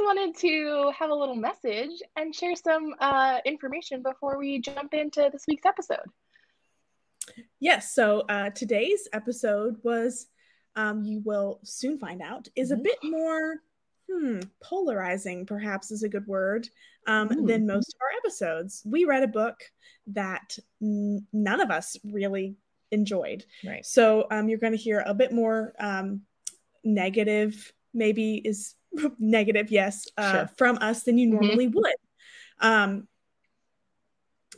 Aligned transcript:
just 0.00 0.06
wanted 0.16 0.36
to 0.36 0.92
have 0.98 1.10
a 1.10 1.14
little 1.14 1.34
message 1.36 1.90
and 2.16 2.34
share 2.34 2.56
some 2.56 2.94
uh, 3.00 3.38
information 3.44 4.02
before 4.02 4.38
we 4.38 4.60
jump 4.60 4.94
into 4.94 5.28
this 5.32 5.44
week's 5.46 5.66
episode. 5.66 5.98
Yes. 7.60 7.94
So 7.94 8.20
uh, 8.28 8.50
today's 8.50 9.08
episode 9.12 9.76
was, 9.82 10.26
um, 10.76 11.04
you 11.04 11.20
will 11.24 11.60
soon 11.64 11.98
find 11.98 12.22
out, 12.22 12.48
is 12.56 12.70
a 12.70 12.76
Mhm. 12.76 12.82
bit 12.84 12.98
more 13.04 13.62
hmm, 14.12 14.40
polarizing, 14.60 15.46
perhaps 15.46 15.92
is 15.92 16.02
a 16.02 16.08
good 16.08 16.26
word, 16.26 16.68
um, 17.06 17.28
Mm. 17.28 17.46
than 17.46 17.64
most 17.64 17.94
of 17.94 18.00
our 18.00 18.18
episodes. 18.18 18.82
We 18.84 19.04
read 19.04 19.22
a 19.22 19.28
book 19.28 19.62
that 20.08 20.58
n- 20.82 21.24
none 21.32 21.60
of 21.60 21.70
us 21.70 21.96
really 22.02 22.56
enjoyed. 22.90 23.44
Right. 23.64 23.86
So 23.86 24.26
um, 24.32 24.48
you're 24.48 24.58
going 24.58 24.72
to 24.72 24.76
hear 24.76 25.04
a 25.06 25.14
bit 25.14 25.30
more 25.30 25.74
um, 25.78 26.22
negative, 26.82 27.72
maybe 27.94 28.38
is 28.44 28.74
negative, 29.18 29.70
yes, 29.70 30.06
uh, 30.16 30.32
Sure. 30.32 30.50
from 30.56 30.78
us 30.78 31.02
than 31.04 31.18
you 31.18 31.28
Mhm. 31.28 31.32
normally 31.40 31.68
would. 31.68 31.94
Um, 32.58 33.08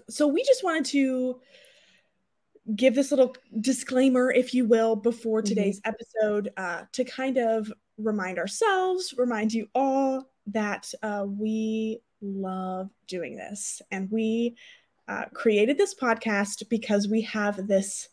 so 0.09 0.27
we 0.27 0.43
just 0.45 0.65
wanted 0.65 0.87
to 0.87 1.41
give 2.75 2.95
this 2.95 3.11
little 3.11 3.35
disclaimer, 3.61 4.31
if 4.31 4.55
you 4.55 4.65
will, 4.67 4.97
before 4.97 5.43
Mhm. 5.43 5.47
today's 5.47 5.81
episode 5.85 6.53
uh, 6.57 6.85
to 6.93 7.05
kind 7.05 7.37
of 7.37 7.73
remind 7.99 8.39
ourselves, 8.39 9.15
remind 9.17 9.53
you 9.53 9.69
all 9.75 10.31
that 10.47 10.93
uh, 11.03 11.25
we 11.29 12.01
love 12.21 12.91
doing 13.07 13.37
this. 13.37 13.83
And 13.91 14.11
we 14.11 14.57
uh, 15.09 15.27
created 15.35 15.77
this 15.77 15.95
podcast 15.95 16.69
because 16.69 17.09
we 17.09 17.23
have 17.23 17.67
this 17.67 18.09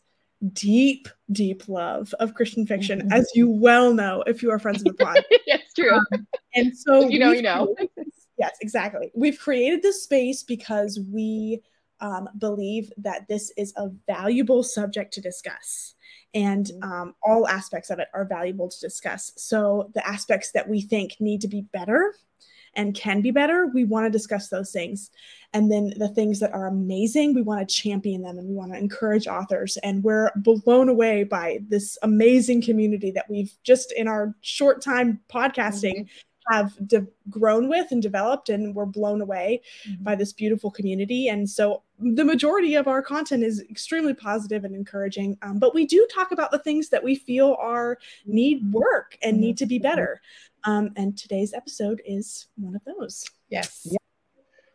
deep, 0.54 1.08
deep 1.32 1.68
love 1.68 2.14
of 2.20 2.34
Christian 2.34 2.66
fiction, 2.66 3.02
Mhm. 3.02 3.14
as 3.14 3.30
you 3.36 3.50
well 3.50 3.94
know 3.94 4.24
if 4.26 4.42
you 4.42 4.52
are 4.52 4.60
friends 4.60 4.82
of 4.86 4.96
the 4.96 5.04
pod. 5.06 5.24
it's 5.30 5.74
true. 5.76 6.00
And 6.56 6.76
so 6.78 7.10
you 7.10 7.20
know, 7.20 7.32
you 7.32 7.42
know. 7.42 7.76
yes, 8.38 8.56
exactly. 8.62 9.12
We've 9.16 9.38
created 9.38 9.82
this 9.82 10.04
space 10.04 10.44
because 10.44 11.00
we 11.12 11.62
um, 12.02 12.30
believe 12.38 12.94
that 12.98 13.28
this 13.28 13.52
is 13.58 13.74
a 13.76 13.90
valuable 14.08 14.64
subject 14.64 15.14
to 15.16 15.22
discuss. 15.22 15.96
And 16.34 16.66
Mhm. 16.68 16.84
um, 16.84 17.16
all 17.22 17.46
aspects 17.46 17.90
of 17.90 18.00
it 18.00 18.08
are 18.14 18.24
valuable 18.24 18.70
to 18.70 18.80
discuss. 18.80 19.34
So, 19.36 19.92
the 19.94 20.08
aspects 20.08 20.52
that 20.54 20.70
we 20.70 20.80
think 20.80 21.18
need 21.20 21.42
to 21.42 21.50
be 21.50 21.64
better 21.74 22.14
and 22.76 22.96
can 22.96 23.22
be 23.22 23.32
better, 23.32 23.68
we 23.68 23.84
want 23.84 24.06
to 24.06 24.10
discuss 24.10 24.50
those 24.50 24.72
things. 24.72 25.12
And 25.54 25.72
then 25.72 25.94
the 25.98 26.10
things 26.10 26.40
that 26.40 26.54
are 26.54 26.68
amazing, 26.68 27.34
we 27.34 27.42
want 27.42 27.68
to 27.68 27.76
champion 27.76 28.22
them 28.22 28.38
and 28.38 28.48
we 28.48 28.54
want 28.54 28.72
to 28.72 28.78
encourage 28.78 29.28
authors. 29.28 29.78
And 29.78 30.04
we're 30.04 30.32
blown 30.36 30.90
away 30.90 31.24
by 31.24 31.60
this 31.68 31.98
amazing 32.04 32.62
community 32.62 33.12
that 33.12 33.26
we've 33.30 33.54
just 33.64 33.92
in 33.94 34.08
our 34.08 34.36
short 34.42 34.82
time 34.82 35.20
podcasting 35.32 36.02
mm-hmm. 36.02 36.29
Have 36.50 36.76
de- 36.88 37.08
grown 37.30 37.70
with 37.70 37.92
and 37.92 38.02
developed. 38.02 38.50
And 38.50 38.76
we're 38.76 38.86
blown 38.86 39.22
away 39.22 39.62
by 40.02 40.16
this 40.16 40.34
beautiful 40.34 40.72
community. 40.72 41.30
And 41.30 41.50
so 41.50 41.84
the 42.00 42.26
majority 42.26 42.76
of 42.76 42.88
our 42.88 43.02
content 43.02 43.44
is 43.44 43.62
extremely 43.70 44.14
positive 44.14 44.64
and 44.64 44.76
encouraging. 44.76 45.38
Um, 45.42 45.60
but 45.60 45.74
we 45.74 45.86
do 45.86 46.08
talk 46.14 46.32
about 46.32 46.52
the 46.52 46.60
things 46.60 46.90
that 46.90 47.04
we 47.04 47.16
feel 47.16 47.58
are 47.60 47.98
need 48.26 48.72
work 48.72 49.18
and 49.22 49.40
need 49.40 49.58
to 49.58 49.66
be 49.66 49.80
better. 49.80 50.22
Um, 50.64 50.92
and 50.96 51.18
today's 51.18 51.54
episode 51.54 52.02
is 52.06 52.48
one 52.56 52.76
of 52.76 52.82
those. 52.86 53.26
Yes. 53.50 53.88
Yeah. 53.90 53.98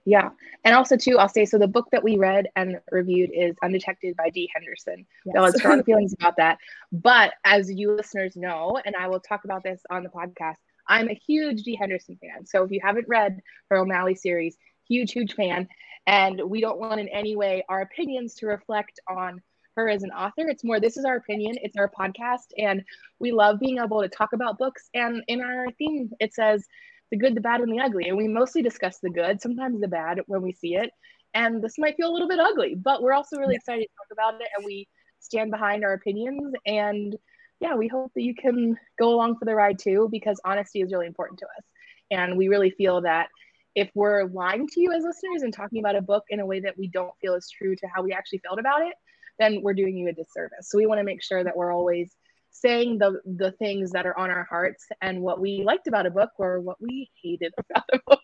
Yeah. 0.07 0.31
And 0.65 0.75
also, 0.75 0.97
too, 0.97 1.19
I'll 1.19 1.29
say 1.29 1.47
so 1.47 1.59
the 1.59 1.67
book 1.67 1.89
that 1.93 2.03
we 2.03 2.17
read 2.17 2.49
and 2.57 2.79
reviewed 2.91 3.31
is 3.33 3.57
Undetected 3.63 4.17
by 4.17 4.31
Dee 4.31 4.51
Henderson. 4.55 5.07
So 5.33 5.43
I 5.43 5.47
had 5.47 5.55
strong 5.55 5.83
feelings 5.85 6.13
about 6.13 6.37
that. 6.37 6.59
But 6.93 7.33
as 7.45 7.73
you 7.73 7.93
listeners 7.93 8.37
know, 8.37 8.79
and 8.85 8.95
I 8.97 9.09
will 9.09 9.21
talk 9.21 9.45
about 9.45 9.63
this 9.63 9.81
on 9.91 10.03
the 10.03 10.11
podcast, 10.11 10.57
I'm 10.89 11.09
a 11.09 11.15
huge 11.15 11.63
Dee 11.63 11.77
Henderson 11.77 12.19
fan. 12.21 12.47
So 12.47 12.63
if 12.65 12.71
you 12.71 12.81
haven't 12.83 13.09
read 13.09 13.41
her 13.71 13.79
O'Malley 13.79 14.15
series, 14.15 14.57
huge, 14.89 15.13
huge 15.13 15.35
fan. 15.35 15.69
And 16.07 16.41
we 16.47 16.61
don't 16.61 16.79
want 16.79 17.01
in 17.01 17.09
any 17.09 17.37
way 17.37 17.65
our 17.69 17.81
opinions 17.81 18.35
to 18.37 18.47
reflect 18.47 19.01
on 19.09 19.41
her 19.77 19.89
as 19.89 20.03
an 20.03 20.11
author. 20.11 20.49
It's 20.49 20.65
more, 20.65 20.81
this 20.81 20.97
is 20.97 21.05
our 21.05 21.17
opinion, 21.17 21.57
it's 21.63 21.77
our 21.77 21.91
podcast. 21.91 22.53
And 22.59 22.85
we 23.19 23.33
love 23.33 23.59
being 23.59 23.79
able 23.79 24.03
to 24.03 24.09
talk 24.09 24.33
about 24.33 24.59
books. 24.59 24.89
And 24.95 25.23
in 25.29 25.41
our 25.41 25.67
theme, 25.79 26.11
it 26.21 26.35
says 26.35 26.65
the 27.11 27.17
good, 27.17 27.35
the 27.35 27.41
bad, 27.41 27.61
and 27.61 27.73
the 27.73 27.81
ugly. 27.81 28.09
And 28.09 28.17
we 28.17 28.29
mostly 28.29 28.63
discuss 28.63 28.99
the 28.99 29.11
good, 29.11 29.41
sometimes 29.41 29.81
the 29.81 29.89
bad 29.89 30.21
when 30.27 30.43
we 30.43 30.53
see 30.53 30.77
it. 30.77 30.91
And 31.33 31.63
this 31.63 31.79
might 31.79 31.97
feel 31.97 32.11
a 32.11 32.13
little 32.13 32.29
bit 32.29 32.39
ugly, 32.39 32.77
but 32.77 33.03
we're 33.03 33.13
also 33.13 33.39
really 33.39 33.57
excited 33.57 33.83
to 33.83 33.89
talk 33.97 34.13
about 34.13 34.41
it. 34.41 34.49
And 34.57 34.65
we 34.65 34.87
stand 35.19 35.51
behind 35.51 35.85
our 35.85 35.95
opinions. 35.95 36.55
And 36.67 37.17
yeah, 37.61 37.75
we 37.75 37.89
hope 37.89 38.13
that 38.15 38.23
you 38.23 38.35
can 38.35 38.77
go 38.99 39.15
along 39.15 39.39
for 39.39 39.45
the 39.45 39.55
ride 39.55 39.79
too, 39.79 40.09
because 40.11 40.41
honesty 40.45 40.81
is 40.81 40.93
really 40.93 41.07
important 41.07 41.39
to 41.41 41.47
us. 41.47 41.65
And 42.11 42.37
we 42.37 42.49
really 42.49 42.71
feel 42.71 43.01
that 43.03 43.29
if 43.75 43.91
we're 43.95 44.25
lying 44.25 44.69
to 44.69 44.81
you 44.81 44.93
as 44.93 45.03
listeners 45.03 45.43
and 45.43 45.53
talking 45.53 45.79
about 45.81 45.97
a 45.97 46.03
book 46.03 46.25
in 46.29 46.41
a 46.41 46.47
way 46.47 46.61
that 46.61 46.77
we 46.79 46.89
don't 46.89 47.13
feel 47.21 47.35
is 47.35 47.49
true 47.51 47.75
to 47.77 47.87
how 47.93 48.03
we 48.03 48.13
actually 48.13 48.39
felt 48.39 48.59
about 48.61 48.83
it, 48.83 48.95
then 49.39 49.63
we're 49.63 49.75
doing 49.75 49.97
you 49.97 50.09
a 50.09 50.13
disservice. 50.13 50.69
So 50.71 50.79
we 50.79 50.87
want 50.87 50.99
to 51.01 51.05
make 51.05 51.23
sure 51.23 51.43
that 51.43 51.57
we're 51.57 51.73
always 51.73 52.13
saying 52.51 52.99
the 52.99 53.21
the 53.25 53.51
things 53.53 53.91
that 53.91 54.07
are 54.07 54.17
on 54.17 54.31
our 54.31 54.45
hearts 54.45 54.87
and 55.03 55.21
what 55.21 55.41
we 55.41 55.65
liked 55.65 55.89
about 55.89 56.07
a 56.07 56.11
book 56.11 56.31
or 56.39 56.61
what 56.61 56.81
we 56.81 57.11
hated 57.21 57.53
about 57.71 57.85
a 57.93 57.99
book. 58.07 58.21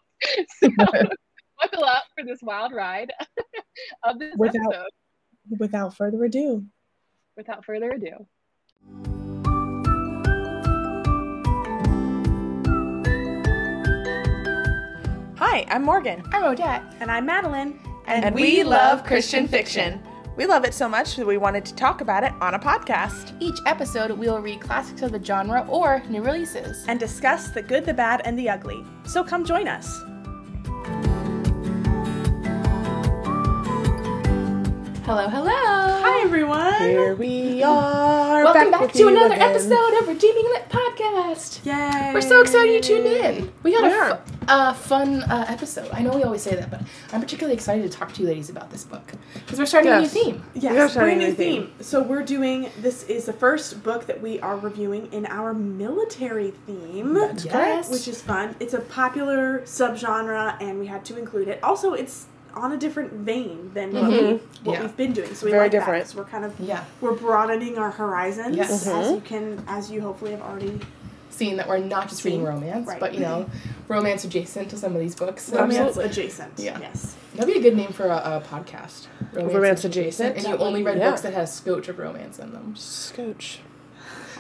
So 0.59 0.69
buckle 0.79 1.85
up 1.85 2.05
for 2.17 2.25
this 2.25 2.39
wild 2.43 2.73
ride 2.73 3.11
of 4.05 4.19
this 4.21 4.35
Without- 4.37 4.67
episode. 4.67 4.91
Without 5.59 5.97
further 5.97 6.23
ado, 6.25 6.65
Without 7.37 7.65
further 7.65 7.91
ado. 7.91 8.27
Hi, 15.53 15.65
I'm 15.69 15.83
Morgan, 15.83 16.23
I'm 16.33 16.45
Odette. 16.45 16.83
and 17.01 17.11
I'm 17.11 17.27
Madeline. 17.27 17.81
and, 18.07 18.33
we 18.35 18.63
love 18.63 19.05
Christian 19.05 19.49
fiction. 19.49 20.01
We 20.37 20.47
love 20.47 20.65
it 20.65 20.73
so 20.73 20.89
much 20.89 21.17
that 21.17 21.27
we 21.27 21.39
wanted 21.39 21.65
to 21.65 21.75
talk 21.75 22.01
about 22.01 22.23
it 22.23 22.33
on 22.41 22.55
a 22.55 22.59
podcast 22.59 23.35
Each 23.41 23.59
episode, 23.67 24.13
we 24.13 24.29
will 24.29 24.39
read 24.41 24.61
classics 24.61 25.03
of 25.03 25.11
the 25.11 25.23
genre 25.23 25.67
or 25.69 26.03
new 26.09 26.23
releases. 26.23 26.85
and 26.87 27.01
discuss 27.01 27.51
the 27.51 27.63
good, 27.63 27.85
the 27.85 27.95
bad, 27.95 28.23
and 28.25 28.39
the 28.39 28.49
ugly. 28.49 28.85
So 29.05 29.25
come 29.25 29.45
join 29.45 29.67
us. 29.67 30.01
Hello, 35.05 35.29
hello. 35.29 35.51
Hi, 35.51 36.21
everyone. 36.23 36.81
Here 36.81 37.17
we 37.17 37.65
are. 37.65 38.45
Welcome 38.45 38.71
back, 38.71 38.81
with 38.83 38.93
to 38.93 38.99
you 39.01 39.09
another 39.09 39.35
again. 39.35 39.51
episode 39.51 39.99
of 39.99 40.07
Redeeming 40.07 40.45
Lit 40.45 40.69
Podcast. 40.69 41.65
Yay. 41.67 42.13
We're 42.15 42.21
so 42.21 42.41
excited 42.41 42.73
you 42.73 42.81
tuned 42.81 43.07
in. 43.07 43.53
We 43.65 43.73
got 43.73 43.83
We 43.83 43.89
a 43.89 43.93
are. 43.97 44.23
Fu- 44.51 44.57
uh, 44.57 44.73
fun 44.73 45.23
uh, 45.25 45.45
episode. 45.49 45.89
I 45.93 46.03
know 46.03 46.11
we 46.15 46.23
always 46.23 46.43
say 46.43 46.55
that, 46.57 46.71
but 46.71 46.81
I'm 47.13 47.21
particularly 47.21 47.55
excited 47.55 47.83
to 47.91 47.97
talk 47.97 48.13
to 48.15 48.23
you 48.23 48.29
ladies 48.29 48.51
about 48.51 48.71
this 48.71 48.85
book 48.85 49.13
because 49.35 49.59
we're 49.59 49.67
starting 49.67 49.91
Yes. 49.93 50.13
a 50.13 50.17
new 50.17 50.25
theme. 50.25 50.45
Yes, 50.55 50.73
We 50.73 50.79
are 50.79 50.89
starting 50.89 51.19
brand 51.19 51.39
a 51.39 51.43
new 51.43 51.51
new 51.51 51.63
theme. 51.67 51.73
So 51.81 52.03
we're 52.03 52.23
doing 52.25 52.71
this 52.81 53.05
is 53.05 53.25
the 53.27 53.33
first 53.33 53.83
book 53.83 54.07
that 54.07 54.21
we 54.21 54.41
are 54.41 54.57
reviewing 54.57 55.13
in 55.13 55.27
our 55.27 55.55
military 55.55 56.53
theme. 56.67 57.15
That's 57.15 57.45
Yes. 57.45 57.91
Which 57.91 58.09
is 58.09 58.21
fun. 58.23 58.57
It's 58.61 58.75
a 58.75 58.81
popular 58.81 59.61
subgenre 59.61 60.61
and 60.61 60.79
we 60.79 60.87
had 60.87 61.05
to 61.07 61.19
include 61.19 61.49
it. 61.49 61.63
Also 61.63 61.93
it's 61.95 62.27
on 62.55 62.73
a 62.73 62.77
different 62.77 63.13
vein 63.13 63.71
than 63.75 63.93
what, 63.95 64.11
we, 64.11 64.17
Mhm. 64.19 64.41
what 64.65 64.73
Yeah. 64.73 64.83
we've 64.83 64.97
been 64.97 65.13
doing. 65.13 65.33
So 65.37 65.47
we 65.47 65.53
Very 65.53 65.65
like 65.65 65.71
that, 65.73 65.79
different. 65.79 66.05
'cause 66.05 66.17
we're 66.17 66.25
kind 66.25 66.45
of 66.45 66.59
Yeah, 66.59 66.83
we're 67.01 67.13
broadening 67.13 67.79
our 67.79 67.93
horizons 67.93 68.57
Yes. 68.57 68.89
as 68.89 69.07
Mhm. 69.07 69.15
you 69.15 69.21
can 69.21 69.65
as 69.69 69.89
you 69.91 70.01
hopefully 70.01 70.33
have 70.33 70.43
already 70.43 70.81
seeing 71.41 71.57
that 71.57 71.67
we're 71.67 71.79
not 71.79 72.07
just 72.11 72.23
reading 72.23 72.45
romance, 72.45 72.87
Right. 72.87 73.01
but 73.01 73.15
you 73.15 73.21
know, 73.21 73.49
romance 73.89 74.25
adjacent 74.25 74.69
to 74.71 74.77
some 74.77 74.95
of 74.95 75.01
these 75.01 75.15
books. 75.15 75.49
romance 75.49 75.75
Absolutely. 75.97 76.05
adjacent. 76.11 76.53
Yeah. 76.59 76.79
Yes. 76.79 77.17
That'd 77.35 77.55
be 77.55 77.59
a 77.59 77.63
good 77.63 77.75
name 77.77 77.93
for 77.93 78.07
a, 78.09 78.17
a 78.17 78.43
podcast. 78.47 79.07
Romance 79.33 79.83
adjacent. 79.87 80.37
And 80.37 80.47
you 80.47 80.57
only 80.59 80.83
read 80.83 80.99
Yeah. 80.99 81.09
books 81.11 81.23
that 81.23 81.33
has 81.33 81.51
scotch 81.55 81.89
of 81.89 81.99
romance 81.99 82.39
in 82.39 82.53
them. 82.53 82.75
Scooch. 82.77 83.59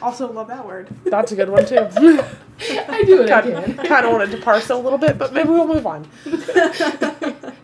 Also 0.02 0.30
love 0.30 0.48
that 0.48 0.66
word. 0.66 0.88
That's 1.04 1.32
a 1.32 1.36
good 1.36 1.48
one 1.48 1.64
too. 1.64 1.78
I 1.88 3.02
do 3.06 3.22
it 3.22 3.30
again. 3.30 3.76
kind 3.86 4.04
of 4.04 4.12
wanted 4.12 4.30
to 4.32 4.38
parse 4.42 4.64
it 4.68 4.74
a 4.74 4.76
little 4.76 4.98
bit, 4.98 5.16
but 5.16 5.32
maybe 5.32 5.48
we'll 5.48 5.66
move 5.66 5.86
on. 5.86 6.06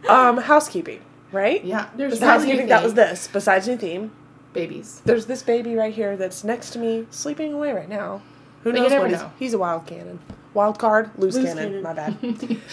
Um, 0.09 0.39
housekeeping, 0.39 1.01
right? 1.31 1.63
Yeah, 1.63 1.89
There's 1.97 2.13
Besides 2.13 2.21
The 2.21 2.27
housekeeping. 2.49 2.69
That 2.69 2.83
was 2.83 2.95
this. 2.95 3.29
Besides 3.31 3.69
new 3.69 3.77
theme, 3.77 4.13
babies. 4.55 5.03
there's 5.05 5.27
this 5.27 5.43
baby 5.43 5.75
right 5.75 5.93
here 5.93 6.17
that's 6.17 6.43
next 6.45 6.71
to 6.71 6.79
me, 6.79 7.07
sleeping 7.11 7.53
away 7.53 7.73
right 7.73 7.89
now. 7.89 8.23
Who 8.67 8.73
knows 8.73 8.93
what 8.93 9.11
he's? 9.11 9.21
know. 9.21 9.33
He's 9.39 9.55
a 9.55 9.59
wild 9.59 9.87
cannon. 9.87 10.19
Wild 10.55 10.79
card, 10.79 11.11
loose, 11.19 11.37
Loose 11.37 11.45
cannon. 11.47 11.65
cannon. 11.65 11.83
My 11.83 11.93
bad. 11.93 12.17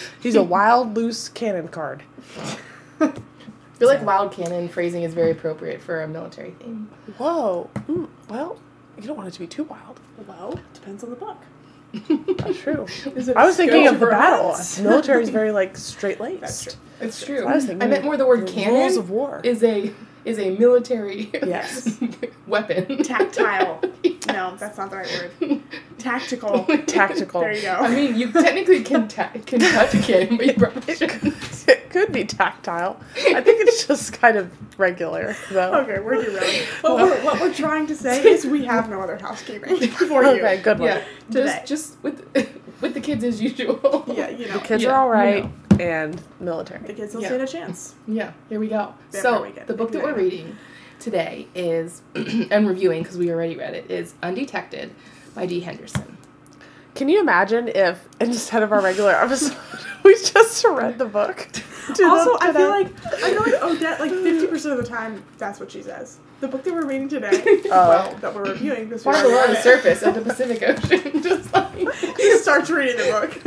He's 0.20 0.34
a 0.36 0.42
wild 0.42 0.96
loose 0.96 1.28
cannon 1.28 1.68
card. 1.68 2.02
I 2.98 3.12
feel 3.74 3.88
like 3.88 4.02
wild 4.02 4.32
cannon 4.32 4.68
phrasing 4.70 5.02
is 5.02 5.12
very 5.12 5.30
appropriate 5.32 5.82
for 5.82 6.02
a 6.02 6.08
military 6.08 6.52
theme. 6.52 6.88
Whoa. 7.18 7.68
Mm, 7.86 8.08
well, 8.28 8.58
you 8.96 9.06
don't 9.06 9.16
want 9.16 9.28
it 9.28 9.32
to 9.34 9.38
be 9.40 9.46
too 9.46 9.64
wild. 9.64 10.00
Well, 10.26 10.58
depends 10.72 11.04
on 11.04 11.10
the 11.10 11.16
book. 11.16 11.36
That's 12.38 12.58
true. 12.58 12.86
I 13.36 13.44
was 13.44 13.56
thinking 13.56 13.86
of 13.86 14.00
the 14.00 14.06
battle. 14.06 14.56
Military 14.82 15.22
is 15.22 15.28
very 15.28 15.52
like 15.52 15.76
straight 15.76 16.18
That's 16.18 16.66
laced. 16.66 16.70
true. 16.70 17.06
It's 17.06 17.24
true. 17.24 17.46
I 17.46 17.54
was 17.54 17.68
I 17.70 17.74
meant 17.74 18.04
more 18.04 18.16
the 18.16 18.26
word 18.26 18.48
the 18.48 18.52
cannon 18.52 18.80
rules 18.80 18.96
of 18.96 19.10
war. 19.10 19.40
is 19.44 19.62
a 19.62 19.92
is 20.24 20.38
a 20.38 20.50
military 20.56 21.30
Yes. 21.34 21.98
weapon. 22.46 23.02
Tactile. 23.02 23.80
No, 24.26 24.56
that's 24.56 24.78
not 24.78 24.90
the 24.90 24.96
right 24.96 25.30
word. 25.40 25.62
Tactical. 25.98 26.64
Tactical. 26.86 27.42
There 27.42 27.52
you 27.52 27.62
go. 27.62 27.74
I 27.74 27.94
mean, 27.94 28.16
you 28.18 28.32
technically 28.32 28.82
can 28.82 29.06
ta- 29.06 29.30
can 29.46 29.60
touch 29.60 29.94
a 29.94 29.98
kid, 30.00 30.30
but 30.36 30.46
you 30.46 30.54
probably 30.54 30.94
shouldn't. 30.96 31.68
It 31.68 31.90
could 31.90 32.10
be 32.10 32.24
tactile. 32.24 32.98
I 33.16 33.40
think 33.42 33.60
it's 33.68 33.86
just 33.86 34.14
kind 34.14 34.36
of 34.36 34.50
regular, 34.78 35.36
though. 35.50 35.74
Okay, 35.80 36.00
we're 36.00 36.24
derailing. 36.24 36.62
What 36.80 36.96
we're, 36.96 37.24
what 37.24 37.40
we're 37.40 37.54
trying 37.54 37.86
to 37.88 37.94
say 37.94 38.24
is 38.26 38.44
we 38.46 38.64
have 38.64 38.88
no 38.90 39.00
other 39.02 39.18
housekeeping 39.18 39.76
for 39.90 40.24
you. 40.24 40.30
Okay, 40.30 40.60
good 40.62 40.78
one. 40.80 40.88
Yeah, 40.88 41.04
Today. 41.30 41.44
just 41.44 41.66
just 41.66 42.02
with 42.02 42.24
with 42.80 42.94
the 42.94 43.00
kids 43.00 43.22
as 43.24 43.40
usual. 43.40 44.04
Yeah, 44.08 44.30
you 44.30 44.48
know. 44.48 44.54
The 44.54 44.60
kids 44.60 44.82
Yeah, 44.82 44.90
are 44.92 45.00
all 45.00 45.10
right. 45.10 45.36
you 45.36 45.42
know. 45.44 45.52
And 45.80 46.20
military. 46.40 46.86
The 46.86 46.92
kids 46.94 47.14
will 47.14 47.22
Yeah. 47.22 47.28
stand 47.28 47.42
a 47.42 47.46
chance. 47.46 47.94
Yeah, 48.06 48.32
here 48.48 48.60
we 48.60 48.68
go. 48.68 48.94
There 49.10 49.22
so 49.22 49.42
we 49.42 49.50
the 49.52 49.74
book 49.74 49.92
that 49.92 50.02
we're 50.02 50.14
reading 50.14 50.56
today 51.00 51.48
is 51.54 52.02
and 52.14 52.66
reviewing 52.68 53.02
because 53.02 53.18
we 53.18 53.30
already 53.30 53.56
read 53.56 53.74
it 53.74 53.90
is 53.90 54.14
Undetected 54.22 54.90
by 55.34 55.46
Dee 55.46 55.60
Henderson. 55.60 56.16
Can 56.94 57.08
you 57.08 57.20
imagine 57.20 57.68
if 57.68 58.08
instead 58.20 58.62
of 58.62 58.72
our 58.72 58.80
regular 58.80 59.10
episode, 59.22 59.56
we 60.04 60.14
just 60.14 60.64
read 60.64 60.98
the 60.98 61.06
book? 61.06 61.48
to 61.96 62.04
also, 62.06 62.30
them 62.30 62.38
I 62.40 62.46
today? 62.46 62.58
feel 62.58 62.68
like 62.70 63.06
I 63.24 63.30
feel 63.30 63.42
like 63.42 63.62
Odette, 63.62 64.00
like 64.00 64.10
fifty 64.10 64.46
percent 64.46 64.78
of 64.78 64.84
the 64.84 64.88
time, 64.88 65.22
that's 65.38 65.58
what 65.60 65.70
she 65.72 65.82
says. 65.82 66.18
The 66.44 66.50
book 66.50 66.62
that 66.64 66.74
we're 66.74 66.84
reading 66.84 67.08
today, 67.08 67.30
Oh. 67.66 67.88
well, 67.88 68.14
that 68.16 68.34
we're 68.34 68.42
reviewing, 68.44 68.90
this 68.90 69.02
Far 69.02 69.14
below 69.14 69.46
the 69.46 69.56
surface 69.62 70.02
of 70.02 70.14
the 70.14 70.20
Pacific 70.20 70.62
Ocean, 70.62 71.22
just 71.22 71.50
like 71.54 71.72
She 72.18 72.36
starts 72.36 72.68
reading 72.68 72.98
the 72.98 73.04
book. 73.10 73.42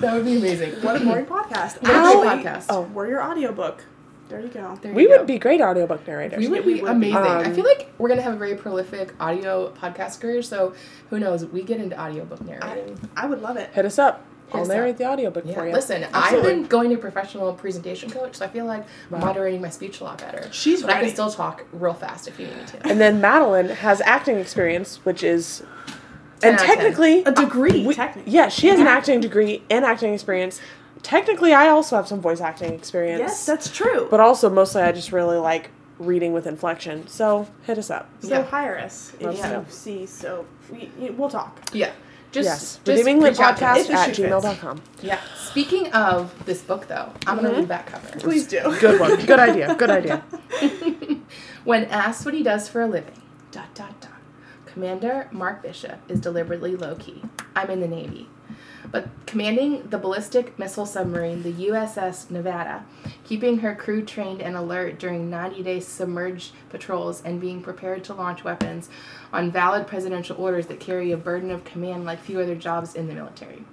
that 0.00 0.12
would 0.12 0.24
be 0.24 0.36
amazing. 0.38 0.72
what 0.82 1.00
a 1.00 1.04
boring 1.04 1.26
podcast. 1.26 1.80
What 1.82 1.92
a 1.92 2.42
podcast. 2.42 2.66
Oh. 2.68 2.80
We're 2.92 3.06
your 3.08 3.22
audiobook. 3.22 3.84
There 4.28 4.40
you 4.40 4.48
go. 4.48 4.76
There 4.82 4.92
we 4.92 5.02
you 5.04 5.08
would 5.10 5.18
go. 5.20 5.24
be 5.26 5.38
great 5.38 5.60
audiobook 5.60 6.04
narrators. 6.04 6.40
We 6.40 6.48
would 6.48 6.64
we 6.64 6.74
be 6.74 6.80
would 6.82 7.00
be. 7.00 7.10
amazing. 7.12 7.16
I 7.30 7.44
Um, 7.44 7.54
feel 7.54 7.64
like 7.64 7.92
we're 7.98 8.08
gonna 8.08 8.22
have 8.22 8.34
a 8.34 8.36
very 8.38 8.56
prolific 8.56 9.14
audio 9.20 9.70
podcast 9.80 10.18
career. 10.20 10.42
So 10.42 10.74
who 11.10 11.20
knows? 11.20 11.44
We 11.46 11.62
get 11.62 11.78
into 11.80 11.96
audiobook 12.00 12.40
narrating. 12.44 12.98
I 13.16 13.26
would 13.26 13.40
love 13.40 13.56
it. 13.56 13.70
Hit 13.72 13.84
us 13.84 14.00
up. 14.00 14.24
Hit 14.54 14.58
I'll 14.58 14.62
us 14.62 14.68
narrate 14.68 14.92
up. 14.92 14.98
the 14.98 15.06
audiobook 15.06 15.44
Yeah. 15.46 15.54
for 15.54 15.66
you. 15.66 15.72
Listen, 15.72 16.06
I've 16.14 16.42
been 16.42 16.64
going 16.66 16.90
to 16.90 16.96
professional 16.96 17.52
presentation 17.52 18.10
coach, 18.10 18.36
so 18.36 18.44
I 18.44 18.48
feel 18.48 18.64
like 18.66 18.84
Wow. 19.10 19.18
moderating 19.18 19.60
my 19.60 19.68
speech 19.70 20.00
a 20.00 20.04
lot 20.04 20.18
better. 20.18 20.48
She's 20.52 20.82
but 20.82 20.90
I 20.92 21.00
can 21.00 21.10
still 21.10 21.30
talk 21.30 21.64
real 21.72 21.94
fast 21.94 22.28
if 22.28 22.38
you 22.38 22.46
need 22.46 22.56
me 22.56 22.64
to. 22.66 22.88
And 22.88 23.00
then 23.00 23.20
Madeline 23.20 23.68
has 23.68 24.00
acting 24.04 24.38
experience, 24.38 25.00
which 25.04 25.22
is, 25.22 25.62
and 26.42 26.54
out 26.56 26.60
of 26.60 26.66
10. 26.66 26.76
technically, 26.76 27.24
A 27.24 27.32
degree, 27.32 27.84
we- 27.86 27.94
technically. 27.94 28.30
yeah, 28.32 28.48
she 28.48 28.68
has 28.68 28.78
an 28.80 28.86
acting 28.86 29.20
degree 29.20 29.62
and 29.70 29.84
acting 29.84 30.14
experience. 30.14 30.60
Technically, 31.02 31.52
I 31.52 31.68
also 31.68 31.96
have 31.96 32.06
some 32.08 32.20
voice 32.20 32.40
acting 32.40 32.72
experience. 32.72 33.20
Yes, 33.20 33.46
that's 33.46 33.68
true. 33.70 34.06
but 34.10 34.20
also 34.20 34.48
mostly 34.48 34.82
I 34.82 34.92
just 34.92 35.12
really 35.12 35.36
like 35.36 35.70
reading 35.98 36.32
with 36.32 36.46
inflection. 36.46 37.06
So 37.06 37.46
hit 37.62 37.78
us 37.78 37.88
up. 37.90 38.08
so 38.20 38.28
Yeah. 38.28 38.42
hire 38.42 38.78
us 38.78 39.12
if 39.20 39.22
Love 39.26 39.36
you 39.36 39.42
to. 39.42 39.64
see. 39.68 40.06
So 40.06 40.44
we, 40.72 40.90
we'll 41.16 41.28
talk. 41.28 41.60
Yeah. 41.72 41.90
Just, 42.34 42.46
yes, 42.46 42.60
just 42.60 42.88
redeeming 42.88 43.20
lit 43.20 43.30
reach 43.30 43.40
out 43.40 43.56
to 43.58 43.66
us. 43.66 43.86
podcast 43.86 43.94
at 43.94 44.14
gmail.com. 44.16 44.82
Yeah. 45.02 45.20
Speaking 45.36 45.92
of 45.92 46.34
this 46.46 46.62
book, 46.62 46.88
though, 46.88 47.12
I'm 47.28 47.36
gonna 47.36 47.50
mm-hmm. 47.50 47.60
read 47.60 47.68
that 47.68 47.86
cover. 47.86 48.18
Please 48.18 48.48
do. 48.48 48.60
Good 48.80 48.98
one. 48.98 49.24
Good 49.24 49.38
idea. 49.38 49.74
Good 49.76 49.90
idea. 49.90 50.24
When 51.64 51.84
asked 51.84 52.24
what 52.24 52.34
he 52.34 52.42
does 52.42 52.68
for 52.68 52.82
a 52.82 52.88
living, 52.88 53.22
dot 53.52 53.72
dot 53.74 54.00
dot. 54.00 54.10
Commander 54.66 55.28
Mark 55.30 55.62
Bishop 55.62 55.98
is 56.08 56.20
deliberately 56.20 56.74
low 56.74 56.96
key. 56.96 57.22
I'm 57.54 57.70
in 57.70 57.80
the 57.80 57.86
Navy. 57.86 58.28
But 58.90 59.08
commanding 59.26 59.88
the 59.88 59.98
ballistic 59.98 60.58
missile 60.58 60.86
submarine, 60.86 61.42
the 61.42 61.68
USS 61.68 62.30
Nevada, 62.30 62.84
keeping 63.24 63.58
her 63.58 63.74
crew 63.74 64.04
trained 64.04 64.42
and 64.42 64.56
alert 64.56 64.98
during 64.98 65.30
90 65.30 65.62
day 65.62 65.80
submerged 65.80 66.52
patrols, 66.68 67.22
and 67.24 67.40
being 67.40 67.62
prepared 67.62 68.04
to 68.04 68.14
launch 68.14 68.44
weapons 68.44 68.88
on 69.32 69.50
valid 69.50 69.86
presidential 69.86 70.36
orders 70.36 70.66
that 70.66 70.80
carry 70.80 71.12
a 71.12 71.16
burden 71.16 71.50
of 71.50 71.64
command 71.64 72.04
like 72.04 72.20
few 72.20 72.40
other 72.40 72.54
jobs 72.54 72.94
in 72.94 73.08
the 73.08 73.14
military. 73.14 73.64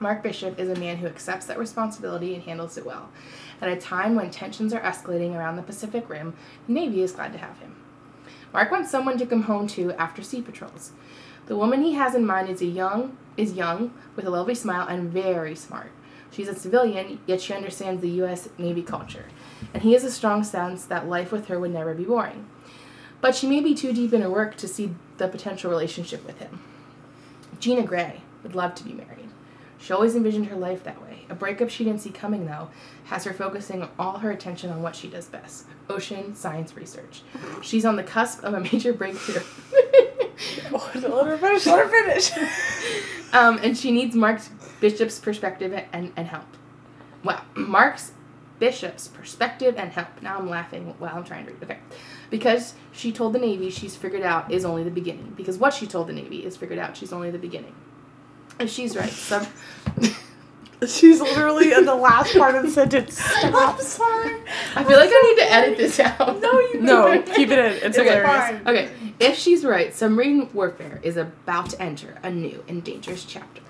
Mark 0.00 0.22
Bishop 0.22 0.58
is 0.58 0.70
a 0.70 0.80
man 0.80 0.96
who 0.96 1.06
accepts 1.06 1.44
that 1.46 1.58
responsibility 1.58 2.34
and 2.34 2.42
handles 2.42 2.78
it 2.78 2.86
well. 2.86 3.10
At 3.60 3.68
a 3.68 3.76
time 3.76 4.14
when 4.14 4.30
tensions 4.30 4.72
are 4.72 4.80
escalating 4.80 5.36
around 5.36 5.56
the 5.56 5.62
Pacific 5.62 6.08
Rim, 6.08 6.34
the 6.66 6.72
Navy 6.72 7.02
is 7.02 7.12
glad 7.12 7.32
to 7.32 7.38
have 7.38 7.58
him. 7.58 7.76
Mark 8.52 8.70
wants 8.70 8.90
someone 8.90 9.18
to 9.18 9.26
come 9.26 9.42
home 9.42 9.66
to 9.68 9.92
after 9.92 10.22
sea 10.22 10.40
patrols. 10.40 10.92
The 11.46 11.56
woman 11.56 11.82
he 11.82 11.92
has 11.94 12.14
in 12.14 12.24
mind 12.24 12.48
is 12.48 12.62
a 12.62 12.66
young 12.66 13.16
is 13.40 13.54
young 13.54 13.92
with 14.16 14.26
a 14.26 14.30
lovely 14.30 14.54
smile 14.54 14.86
and 14.86 15.10
very 15.10 15.54
smart. 15.54 15.90
She's 16.30 16.48
a 16.48 16.54
civilian, 16.54 17.20
yet 17.26 17.40
she 17.40 17.54
understands 17.54 18.00
the 18.00 18.22
US 18.22 18.48
Navy 18.58 18.82
culture. 18.82 19.24
And 19.74 19.82
he 19.82 19.94
has 19.94 20.04
a 20.04 20.10
strong 20.10 20.44
sense 20.44 20.84
that 20.84 21.08
life 21.08 21.32
with 21.32 21.46
her 21.46 21.58
would 21.58 21.72
never 21.72 21.94
be 21.94 22.04
boring. 22.04 22.46
But 23.20 23.34
she 23.34 23.48
may 23.48 23.60
be 23.60 23.74
too 23.74 23.92
deep 23.92 24.12
in 24.12 24.22
her 24.22 24.30
work 24.30 24.56
to 24.56 24.68
see 24.68 24.94
the 25.18 25.28
potential 25.28 25.70
relationship 25.70 26.24
with 26.24 26.38
him. 26.38 26.60
Gina 27.58 27.82
Gray 27.82 28.22
would 28.42 28.54
love 28.54 28.74
to 28.76 28.84
be 28.84 28.92
married. 28.92 29.29
She 29.80 29.92
always 29.94 30.14
envisioned 30.14 30.46
her 30.46 30.56
life 30.56 30.84
that 30.84 31.00
way. 31.00 31.24
A 31.30 31.34
breakup 31.34 31.70
she 31.70 31.84
didn't 31.84 32.00
see 32.00 32.10
coming, 32.10 32.46
though, 32.46 32.68
has 33.04 33.24
her 33.24 33.32
focusing 33.32 33.88
all 33.98 34.18
her 34.18 34.30
attention 34.30 34.70
on 34.70 34.82
what 34.82 34.94
she 34.94 35.08
does 35.08 35.26
best 35.26 35.64
ocean 35.88 36.34
science 36.36 36.76
research. 36.76 37.22
She's 37.62 37.84
on 37.84 37.96
the 37.96 38.02
cusp 38.02 38.44
of 38.44 38.54
a 38.54 38.60
major 38.60 38.92
breakthrough. 38.92 39.42
Let 40.70 41.26
her 41.26 41.38
finish. 41.38 41.66
Let 41.66 41.86
her 41.86 41.88
finish. 41.88 42.32
um, 43.32 43.58
and 43.62 43.76
she 43.76 43.90
needs 43.90 44.14
Mark's 44.14 44.50
Bishop's 44.80 45.18
perspective 45.18 45.72
and, 45.92 46.12
and 46.16 46.26
help. 46.26 46.46
Wow. 47.24 47.42
Mark's 47.54 48.12
Bishop's 48.58 49.08
perspective 49.08 49.74
and 49.78 49.90
help. 49.90 50.08
Now 50.20 50.38
I'm 50.38 50.48
laughing 50.48 50.94
while 50.98 51.16
I'm 51.16 51.24
trying 51.24 51.46
to 51.46 51.52
read. 51.52 51.62
Okay. 51.62 51.78
Because 52.28 52.74
she 52.92 53.12
told 53.12 53.32
the 53.32 53.38
Navy 53.38 53.70
she's 53.70 53.96
figured 53.96 54.22
out 54.22 54.52
is 54.52 54.64
only 54.64 54.84
the 54.84 54.90
beginning. 54.90 55.32
Because 55.36 55.58
what 55.58 55.72
she 55.72 55.86
told 55.86 56.08
the 56.08 56.12
Navy 56.12 56.44
is 56.44 56.56
figured 56.56 56.78
out 56.78 56.96
she's 56.96 57.12
only 57.12 57.30
the 57.30 57.38
beginning. 57.38 57.74
And 58.60 58.70
she's 58.70 58.96
right. 58.96 59.10
Some. 59.10 59.46
She's 60.86 61.20
literally 61.20 61.74
in 61.74 61.84
the 61.84 61.94
last 61.94 62.34
part 62.38 62.54
of 62.54 62.62
the 62.62 62.70
sentence. 62.70 63.20
Stop. 63.20 63.78
sorry. 63.82 64.40
I 64.74 64.82
feel 64.82 64.96
like 64.96 65.10
I 65.12 65.34
need 65.36 65.42
to 65.44 65.52
edit 65.52 65.76
this 65.76 66.00
out. 66.00 66.40
No, 66.40 66.58
you 66.58 66.80
don't. 66.86 67.26
No, 67.26 67.34
keep 67.34 67.50
it 67.50 67.58
in. 67.58 67.72
It's 67.86 67.98
Okay. 67.98 68.08
hilarious. 68.08 68.32
Fine. 68.32 68.62
Okay, 68.66 68.90
if 69.18 69.36
she's 69.36 69.62
right, 69.62 69.92
submarine 69.94 70.48
warfare 70.54 70.98
is 71.02 71.18
about 71.18 71.68
to 71.70 71.82
enter 71.82 72.16
a 72.22 72.30
new 72.30 72.64
and 72.66 72.82
dangerous 72.82 73.26
chapter. 73.26 73.60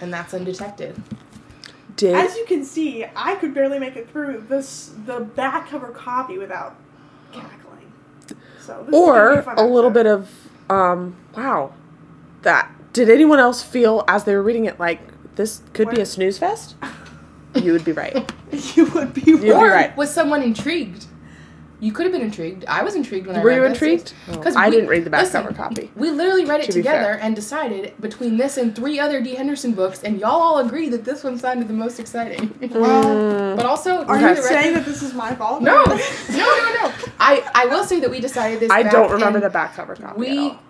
And 0.00 0.12
that's 0.12 0.34
undetected. 0.34 1.00
Did 1.94 2.16
As 2.16 2.34
you 2.36 2.44
can 2.46 2.64
see, 2.64 3.04
I 3.14 3.36
could 3.36 3.54
barely 3.54 3.78
make 3.78 3.94
it 3.94 4.10
through 4.10 4.46
this 4.48 4.92
the 5.06 5.20
back 5.20 5.68
cover 5.68 5.90
copy 5.90 6.38
without 6.38 6.74
cackling. 7.30 7.92
So 8.58 8.82
this 8.84 8.88
is 8.88 9.00
gonna 9.06 9.32
be 9.34 9.36
or 9.38 9.42
fun 9.42 9.58
a 9.58 9.64
little 9.64 9.90
bit 9.90 10.06
of 10.06 10.28
um 10.68 11.14
wow 11.36 11.72
that 12.42 12.68
did 12.92 13.08
anyone 13.10 13.38
else 13.38 13.62
feel 13.62 14.04
as 14.08 14.24
they 14.24 14.34
were 14.34 14.42
reading 14.42 14.64
it 14.66 14.78
like 14.78 15.00
this 15.36 15.62
could 15.72 15.88
be 15.90 16.00
a 16.00 16.06
snooze 16.06 16.38
fest 16.38 16.74
you 17.54 17.72
would 17.72 17.84
be 17.84 17.92
right 17.92 18.32
you 18.76 18.84
would 18.86 19.12
be 19.14 19.22
You'd 19.22 19.42
be 19.42 19.50
right. 19.50 19.96
was 19.96 20.10
someone 20.12 20.42
intrigued? 20.42 21.06
You 21.80 21.90
could 21.92 22.04
have 22.04 22.12
been 22.12 22.22
intrigued. 22.22 22.64
I 22.66 22.84
was 22.84 22.94
intrigued 22.94 23.26
when 23.26 23.34
I 23.34 23.42
read 23.42 23.56
it. 23.56 23.58
were 23.58 23.66
you 23.66 23.72
intrigued 23.72 24.14
oh. 24.28 24.36
Because 24.36 24.54
i 24.54 24.68
we- 24.68 24.74
didn't 24.76 24.88
read 24.88 25.04
the 25.04 25.10
back 25.10 25.24
listen, 25.24 25.42
cover 25.42 25.52
copy 25.52 25.90
We 25.96 26.10
literally 26.10 26.44
read 26.44 26.60
it 26.60 26.66
To 26.66 26.72
together 26.72 27.18
and 27.20 27.34
decided 27.34 28.00
between 28.00 28.36
this 28.36 28.56
and 28.56 28.74
three 28.76 29.00
other 29.00 29.20
Dee 29.20 29.34
Henderson 29.34 29.72
books, 29.72 30.04
and 30.04 30.20
y'all 30.20 30.30
all 30.40 30.58
agree 30.58 30.88
that 30.90 31.04
this 31.04 31.24
one 31.24 31.36
sounded 31.38 31.66
the 31.66 31.74
most 31.74 31.98
exciting. 31.98 32.50
Mm. 32.50 32.70
Well, 32.80 33.56
but 33.56 33.66
also, 33.66 34.04
are 34.04 34.16
you 34.20 34.36
saying 34.42 34.74
record- 34.74 34.74
that 34.76 34.84
this 34.86 35.02
is 35.02 35.12
my 35.12 35.34
fault? 35.34 35.60
No, 35.60 35.82
no, 35.84 35.94
no, 36.36 36.74
no. 36.78 36.92
I, 37.18 37.42
I 37.52 37.66
will 37.66 37.82
say 37.84 37.98
that 37.98 38.10
we 38.10 38.20
decided 38.20 38.60
this. 38.60 38.70
i 38.70 38.84
back 38.84 38.92
don't 38.92 39.10
remember 39.10 39.40
the 39.40 39.50
back 39.50 39.74
cover 39.74 39.96
copy 39.96 40.04
at 40.12 40.16
We 40.16 40.38
all. 40.38 40.62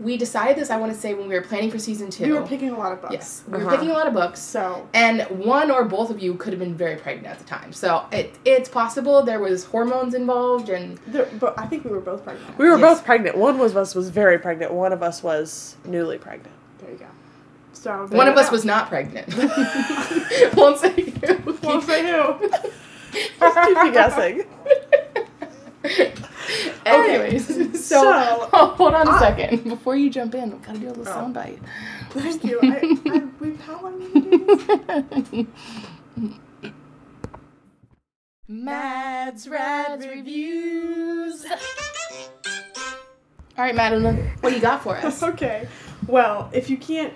We 0.00 0.16
decided 0.16 0.56
this. 0.56 0.70
I 0.70 0.76
want 0.76 0.92
to 0.92 0.98
say 0.98 1.14
when 1.14 1.28
we 1.28 1.34
were 1.34 1.40
planning 1.40 1.70
for 1.70 1.78
season 1.78 2.10
two. 2.10 2.24
We 2.24 2.32
were 2.32 2.42
picking 2.46 2.70
a 2.70 2.76
lot 2.78 2.92
of 2.92 3.00
books. 3.00 3.12
Yes, 3.12 3.42
we 3.46 3.52
were 3.58 3.58
Uh-huh. 3.64 3.70
picking 3.76 3.90
a 3.90 3.92
lot 3.92 4.06
of 4.08 4.12
books. 4.14 4.40
So 4.40 4.86
And 4.92 5.22
one 5.30 5.70
or 5.70 5.84
both 5.84 6.10
of 6.10 6.20
you 6.20 6.34
could 6.34 6.52
have 6.52 6.60
been 6.60 6.74
very 6.74 6.96
pregnant 6.96 7.28
at 7.28 7.38
the 7.38 7.44
time. 7.44 7.72
So 7.72 8.04
it 8.10 8.34
it's 8.44 8.68
possible 8.68 9.22
there 9.22 9.40
was 9.40 9.64
hormones 9.66 10.14
involved 10.14 10.68
and 10.68 10.98
there, 11.06 11.28
but 11.38 11.54
I 11.58 11.66
think 11.66 11.84
we 11.84 11.90
were 11.90 12.00
both 12.00 12.24
pregnant. 12.24 12.58
we 12.58 12.68
were 12.68 12.78
Yes. 12.78 12.96
both 12.98 13.04
pregnant 13.04 13.36
one 13.38 13.54
of 13.60 13.76
us 13.76 13.94
was 13.94 14.10
very 14.10 14.38
pregnant 14.38 14.72
one 14.72 14.92
of 14.92 15.02
us 15.02 15.22
was 15.22 15.76
newly 15.84 16.18
pregnant 16.18 16.54
There 16.80 16.90
you 16.90 16.98
go. 16.98 17.06
So 17.72 18.06
one 18.10 18.28
of 18.28 18.36
us 18.36 18.50
was 18.50 18.64
not 18.64 18.88
pregnant. 18.88 19.28
Won't 20.56 20.78
say 20.78 20.92
who. 20.92 21.58
Won't 21.62 21.84
say 21.84 22.02
who. 22.10 22.48
just 23.38 23.68
keep 23.68 23.76
you 23.84 23.92
guessing 23.92 24.44
Anyways, 26.86 27.46
so, 27.86 28.02
So- 28.02 28.48
oh, 28.52 28.66
hold 28.76 28.94
on 28.94 29.06
a 29.08 29.10
I- 29.12 29.18
second 29.20 29.64
before 29.64 29.96
you 29.96 30.10
jump 30.10 30.34
in. 30.34 30.50
We 30.52 30.58
gotta 30.58 30.78
do 30.78 30.86
a 30.86 30.88
little 30.88 31.02
Oh. 31.08 31.12
sound 31.12 31.34
bite. 31.34 31.58
Thank 32.10 32.44
you. 32.44 32.58
I, 32.62 32.96
I, 33.06 33.22
we've 33.40 33.60
how 33.60 33.82
long 33.82 34.00
have 34.00 34.14
we 34.14 34.20
been 34.20 35.46
this? 36.62 36.72
Mads 38.46 39.48
Rads 39.48 40.06
Reviews. 40.06 41.44
All 43.56 43.64
right, 43.64 43.74
Madeline, 43.74 44.30
what 44.40 44.50
do 44.50 44.56
you 44.56 44.60
got 44.62 44.82
for 44.82 44.96
us? 44.96 45.22
Okay. 45.22 45.66
Well, 46.06 46.50
if 46.52 46.68
you 46.68 46.76
can't 46.76 47.12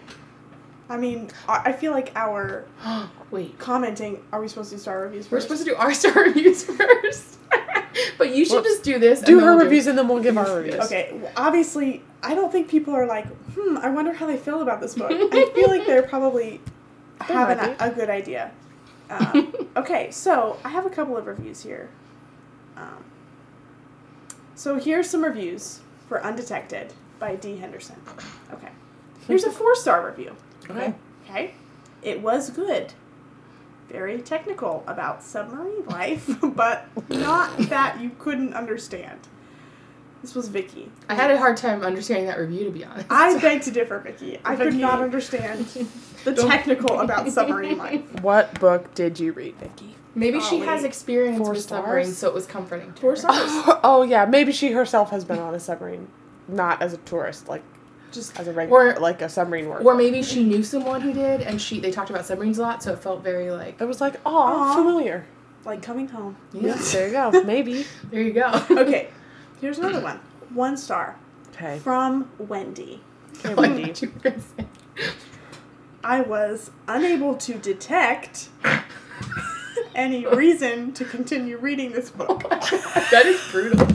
I 0.90 0.97
mean, 0.97 1.30
I 1.47 1.73
feel 1.73 1.92
like 1.92 2.12
our 2.16 2.64
Wait, 3.30 3.59
commenting. 3.59 4.23
Are 4.33 4.40
we 4.40 4.49
supposed 4.49 4.71
to 4.71 4.76
do 4.76 4.80
star 4.80 5.02
reviews 5.02 5.30
we're 5.30 5.40
supposed 5.40 5.64
to 5.64 5.71
do 5.71 5.76
our 5.76 5.92
star 6.02 6.14
reviews 6.25 6.64
first. 6.64 7.38
but 8.18 8.35
you 8.35 8.45
should 8.45 8.57
Whoops. 8.57 8.68
just 8.68 8.83
do 8.85 8.99
this. 8.99 9.21
Do 9.21 9.40
her 9.40 9.54
we'll 9.54 9.64
reviews 9.64 9.87
and 9.87 9.99
then 9.99 10.09
we'll 10.09 10.23
give 10.23 10.38
our 10.38 10.57
reviews. 10.57 10.76
Okay, 10.87 11.11
well, 11.12 11.33
obviously, 11.37 12.02
I 12.23 12.35
don't 12.35 12.50
think 12.50 12.68
people 12.68 12.95
are 12.95 13.07
like, 13.07 13.26
hmm, 13.54 13.76
I 13.78 13.90
wonder 13.90 14.12
how 14.12 14.26
they 14.26 14.37
feel 14.37 14.62
about 14.62 14.80
this 14.80 14.95
book. 14.95 15.11
I 15.11 15.50
feel 15.54 15.68
like 15.68 15.87
they're 15.87 16.02
probably 16.02 16.61
They 17.26 17.35
having 17.35 17.59
a, 17.59 17.76
a 17.80 17.90
good 17.90 18.11
idea. 18.11 18.52
Um, 19.11 19.52
okay, 19.76 20.11
so 20.11 20.59
I 20.64 20.68
have 20.68 20.87
a 20.87 20.90
couple 20.90 21.16
of 21.16 21.26
reviews 21.26 21.62
here. 21.62 21.88
Um, 22.76 23.04
so 24.54 24.78
here's 24.78 25.09
some 25.11 25.25
reviews 25.25 25.80
for 26.09 26.23
Undetected 26.23 26.92
by 27.18 27.35
Dee 27.37 27.57
Henderson. 27.57 27.97
Okay, 28.52 28.68
here's 29.26 29.45
a 29.45 29.50
four 29.50 29.75
star 29.75 30.07
review. 30.07 30.37
Okay. 30.70 30.94
Okay, 31.28 31.54
it 32.02 32.20
was 32.22 32.50
good. 32.50 32.92
Very 33.88 34.18
technical 34.20 34.84
about 34.87 35.22
submarine 35.22 35.84
life, 35.87 36.28
but 36.42 36.87
not 37.10 37.56
that 37.70 38.00
you 38.00 38.10
couldn't 38.18 38.54
understand. 38.54 39.18
This 40.20 40.34
was 40.34 40.48
Vicky. 40.48 40.90
I 41.08 41.14
had 41.14 41.30
a 41.30 41.38
hard 41.38 41.56
time 41.56 41.82
understanding 41.82 42.26
that 42.26 42.38
review, 42.38 42.64
to 42.64 42.70
be 42.70 42.84
honest. 42.84 43.06
I 43.08 43.38
beg 43.40 43.62
to 43.62 43.70
differ, 43.70 43.98
Vicky. 44.00 44.38
I 44.44 44.56
could 44.56 44.75
not 44.75 45.00
understand 45.00 45.64
the 46.25 46.34
technical 46.34 47.00
about 47.00 47.28
submarine 47.30 47.78
life. 47.78 48.20
What 48.20 48.58
book 48.58 48.94
did 48.94 49.20
you 49.20 49.32
read, 49.32 49.54
Vicky? 49.56 49.94
Maybe 50.14 50.40
she 50.40 50.56
Oh, 50.62 50.64
has 50.64 50.82
experience 50.82 51.38
Four 51.38 51.50
with 51.50 51.62
stars? 51.62 51.78
submarines, 51.84 52.18
so 52.18 52.26
it 52.28 52.34
was 52.34 52.46
comforting. 52.46 52.92
To 52.94 53.00
Four 53.00 53.10
her. 53.12 53.16
stars. 53.16 53.78
oh 53.84 54.02
yeah, 54.02 54.25
maybe 54.25 54.50
she 54.52 54.72
herself 54.72 55.10
has 55.10 55.25
been 55.25 55.38
on 55.38 55.54
a 55.54 55.60
submarine, 55.60 56.08
not 56.48 56.82
as 56.82 56.92
a 56.92 56.96
tourist, 56.98 57.46
like 57.48 57.62
Just 58.12 58.38
as 58.40 58.48
a 58.48 58.52
regular, 58.52 58.94
Or- 58.94 58.98
like 59.00 59.20
a 59.22 59.28
submarine 59.28 59.68
worker. 59.68 59.84
Or 59.84 59.94
maybe 59.94 60.22
she 60.22 60.42
knew 60.44 60.62
someone 60.62 61.00
who 61.00 61.12
did, 61.12 61.42
and 61.42 61.60
she 61.60 61.78
they 61.80 61.90
talked 61.90 62.10
about 62.10 62.24
submarines 62.26 62.58
a 62.58 62.62
lot, 62.62 62.82
so 62.82 62.92
it 62.92 62.98
felt 63.00 63.22
very 63.22 63.50
like. 63.50 63.80
it 63.80 63.84
was 63.84 64.00
like, 64.00 64.14
oh, 64.24 64.74
familiar. 64.74 65.26
like 65.64 65.82
coming 65.82 66.08
home. 66.08 66.36
Yeah, 66.52 66.74
There 66.92 67.06
you 67.06 67.12
go. 67.12 67.30
Maybe. 67.44 67.84
there 68.10 68.22
you 68.22 68.32
go. 68.32 68.50
Okay, 68.70 69.08
here's 69.60 69.78
another 69.78 70.00
one. 70.00 70.20
One 70.54 70.76
star 70.76 71.16
Okay. 71.54 71.78
from 71.80 72.30
Wendy. 72.38 73.02
Okay, 73.44 73.54
Wendy. 73.54 73.82
what 73.88 74.02
you 74.02 74.10
were 74.14 74.20
gonna 74.30 74.40
say. 74.40 74.64
I 76.02 76.20
was 76.22 76.70
unable 76.86 77.34
to 77.36 77.54
detect 77.54 78.48
any 79.94 80.26
reason 80.26 80.92
to 80.92 81.04
continue 81.04 81.58
reading 81.58 81.92
this 81.92 82.12
Oh 82.18 82.26
book. 82.26 82.44
my 82.50 82.58
God, 82.70 83.06
that 83.10 83.26
is 83.26 83.40
brutal. 83.50 83.86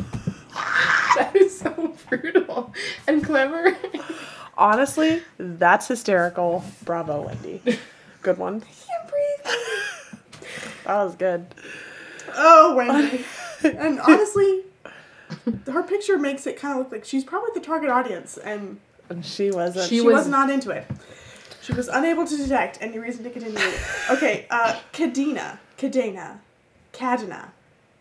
That 1.75 1.84
is 1.92 2.00
so 2.00 2.08
brutal 2.10 2.74
and 3.08 3.24
clever. 3.24 3.75
Honestly, 4.58 5.24
that's 5.38 5.88
hysterical. 5.88 6.63
Bravo, 6.84 7.22
Wendy. 7.22 7.62
Good 8.22 8.38
one. 8.38 8.62
can't 8.88 9.10
breathe. 9.10 9.53
That 10.86 11.03
was 11.03 11.15
good. 11.15 11.46
Oh, 12.36 12.75
Wendy. 12.75 13.25
and 13.63 14.00
honestly, 14.00 14.62
her 15.72 15.84
picture 15.84 16.18
makes 16.18 16.46
it 16.48 16.58
kind 16.60 16.74
of 16.74 16.80
look 16.86 16.92
like 16.92 17.06
she's 17.06 17.24
probably 17.24 17.50
the 17.53 17.60
target 17.65 17.89
audience, 17.89 18.38
and 18.38 18.80
And 19.10 19.25
she 19.25 19.51
wasn't. 19.51 19.89
She 19.89 19.96
she 19.98 20.01
was- 20.01 20.13
was 20.13 20.27
not 20.27 20.50
into 20.50 20.70
it. 20.72 20.86
She 21.62 21.72
was 21.74 21.88
unable 21.88 22.27
to 22.27 22.36
detect 22.36 22.77
any 22.82 23.00
reason 23.00 23.24
to 23.24 23.30
continue. 23.30 23.58
Okay, 24.10 24.46
uh, 24.50 24.77
Kadena, 24.92 25.60
Kadena, 25.77 26.39
Kadena. 26.92 27.51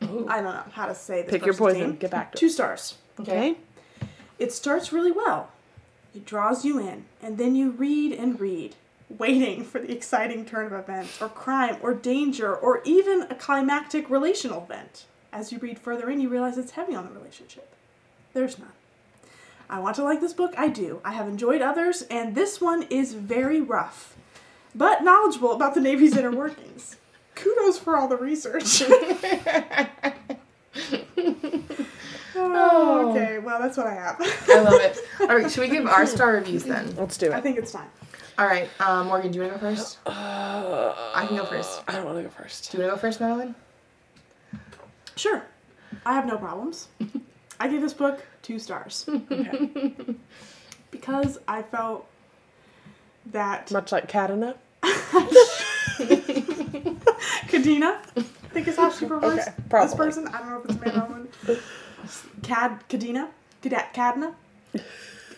I 0.02 0.06
don't 0.06 0.44
know 0.44 0.64
how 0.72 0.86
to 0.86 0.96
say 0.96 1.22
this. 1.22 1.30
Pick 1.30 1.44
your 1.46 1.54
poison. 1.54 1.80
name. 1.80 1.96
Get 1.96 2.10
back 2.10 2.32
to 2.32 2.38
Two 2.38 2.46
it. 2.46 2.50
stars. 2.50 2.96
Okay. 3.20 3.56
It 4.38 4.52
starts 4.52 4.92
really 4.92 5.12
well. 5.12 5.50
It 6.14 6.26
draws 6.26 6.64
you 6.64 6.78
in, 6.78 7.04
and 7.22 7.38
then 7.38 7.54
you 7.54 7.70
read 7.70 8.12
and 8.12 8.38
read, 8.38 8.74
waiting 9.08 9.64
for 9.64 9.78
the 9.78 9.92
exciting 9.92 10.44
turn 10.44 10.66
of 10.66 10.72
events, 10.72 11.22
or 11.22 11.28
crime, 11.28 11.76
or 11.80 11.94
danger, 11.94 12.54
or 12.54 12.82
even 12.84 13.22
a 13.30 13.34
climactic 13.34 14.10
relational 14.10 14.62
event. 14.62 15.04
As 15.32 15.52
you 15.52 15.58
read 15.58 15.78
further 15.78 16.10
in, 16.10 16.20
you 16.20 16.28
realize 16.28 16.58
it's 16.58 16.72
heavy 16.72 16.94
on 16.94 17.06
the 17.06 17.12
relationship. 17.12 17.72
There's 18.34 18.58
none. 18.58 18.72
I 19.70 19.78
want 19.78 19.96
to 19.96 20.04
like 20.04 20.20
this 20.20 20.34
book, 20.34 20.52
I 20.58 20.68
do. 20.68 21.00
I 21.02 21.12
have 21.12 21.28
enjoyed 21.28 21.62
others, 21.62 22.02
and 22.10 22.34
this 22.34 22.60
one 22.60 22.82
is 22.90 23.14
very 23.14 23.60
rough, 23.60 24.16
but 24.74 25.02
knowledgeable 25.02 25.52
about 25.52 25.74
the 25.74 25.80
Navy's 25.80 26.16
inner 26.16 26.30
workings. 26.30 26.96
Kudos 27.34 27.78
for 27.78 27.96
all 27.96 28.08
the 28.08 28.18
research. 28.18 28.82
oh, 32.36 33.10
okay, 33.10 33.38
well, 33.38 33.60
that's 33.60 33.76
what 33.76 33.86
I 33.86 33.94
have. 33.94 34.16
I 34.48 34.60
love 34.60 34.80
it. 34.80 34.98
All 35.20 35.26
right, 35.28 35.50
should 35.50 35.60
we 35.60 35.68
give 35.68 35.86
our 35.86 36.06
star 36.06 36.32
reviews 36.34 36.64
then? 36.64 36.94
Let's 36.96 37.16
do 37.16 37.26
it. 37.26 37.32
I 37.32 37.40
think 37.40 37.58
it's 37.58 37.72
time. 37.72 37.88
All 38.38 38.46
right, 38.46 38.68
um, 38.80 39.08
Morgan, 39.08 39.30
do 39.30 39.36
you 39.38 39.42
want 39.44 39.54
to 39.54 39.60
go 39.60 39.74
first? 39.74 39.98
Uh, 40.06 40.94
I 41.14 41.26
can 41.26 41.36
go 41.36 41.44
first. 41.44 41.82
I 41.86 41.92
don't 41.92 42.04
want 42.06 42.16
to 42.18 42.22
go 42.24 42.30
first. 42.30 42.72
Do 42.72 42.78
you 42.78 42.84
want 42.84 42.92
to 42.92 42.96
go 42.96 43.00
first, 43.00 43.20
Madeline? 43.20 43.54
Sure. 45.16 45.42
I 46.06 46.14
have 46.14 46.26
no 46.26 46.38
problems. 46.38 46.88
I 47.60 47.68
gave 47.68 47.82
this 47.82 47.92
book 47.92 48.24
two 48.40 48.58
stars 48.58 49.04
Okay. 49.30 49.70
because 50.90 51.38
I 51.46 51.62
felt 51.62 52.06
that 53.26 53.70
Much 53.70 53.92
like 53.92 54.08
Katana. 54.08 54.56
Kadena, 57.48 57.98
I 58.16 58.22
think 58.52 58.66
is 58.66 58.76
how 58.76 58.90
she 58.90 59.06
prefers 59.06 59.38
Okay, 59.40 59.52
this 59.70 59.94
person. 59.94 60.26
I 60.28 60.38
don't 60.38 60.50
know 60.50 60.58
if 60.60 60.64
it's 60.64 60.74
a 60.74 60.80
man 60.80 61.00
or 61.00 61.06
woman. 61.06 61.28
Cad, 62.42 62.80
Cadet, 62.88 63.92
Cadna. 63.94 64.34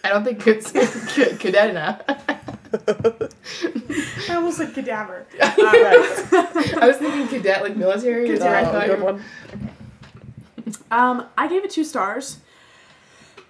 I 0.03 0.09
don't 0.11 0.23
think 0.25 0.47
it's 0.47 0.71
cadena. 0.73 2.01
I 4.31 4.35
almost 4.35 4.59
said 4.59 4.75
cadaver. 4.75 5.27
I 5.41 6.87
was 6.87 6.97
thinking 6.97 7.29
cadet, 7.29 7.63
like 7.63 7.77
military. 7.77 8.25
I 8.25 8.37
Cadet. 8.37 8.65
thought 8.73 8.87
you 8.87 8.93
good 8.95 9.01
were- 9.03 9.13
one. 9.15 9.25
Um, 10.91 11.27
I 11.39 11.47
gave 11.49 11.65
it 11.65 11.71
two 11.71 11.85
stars. 11.85 12.39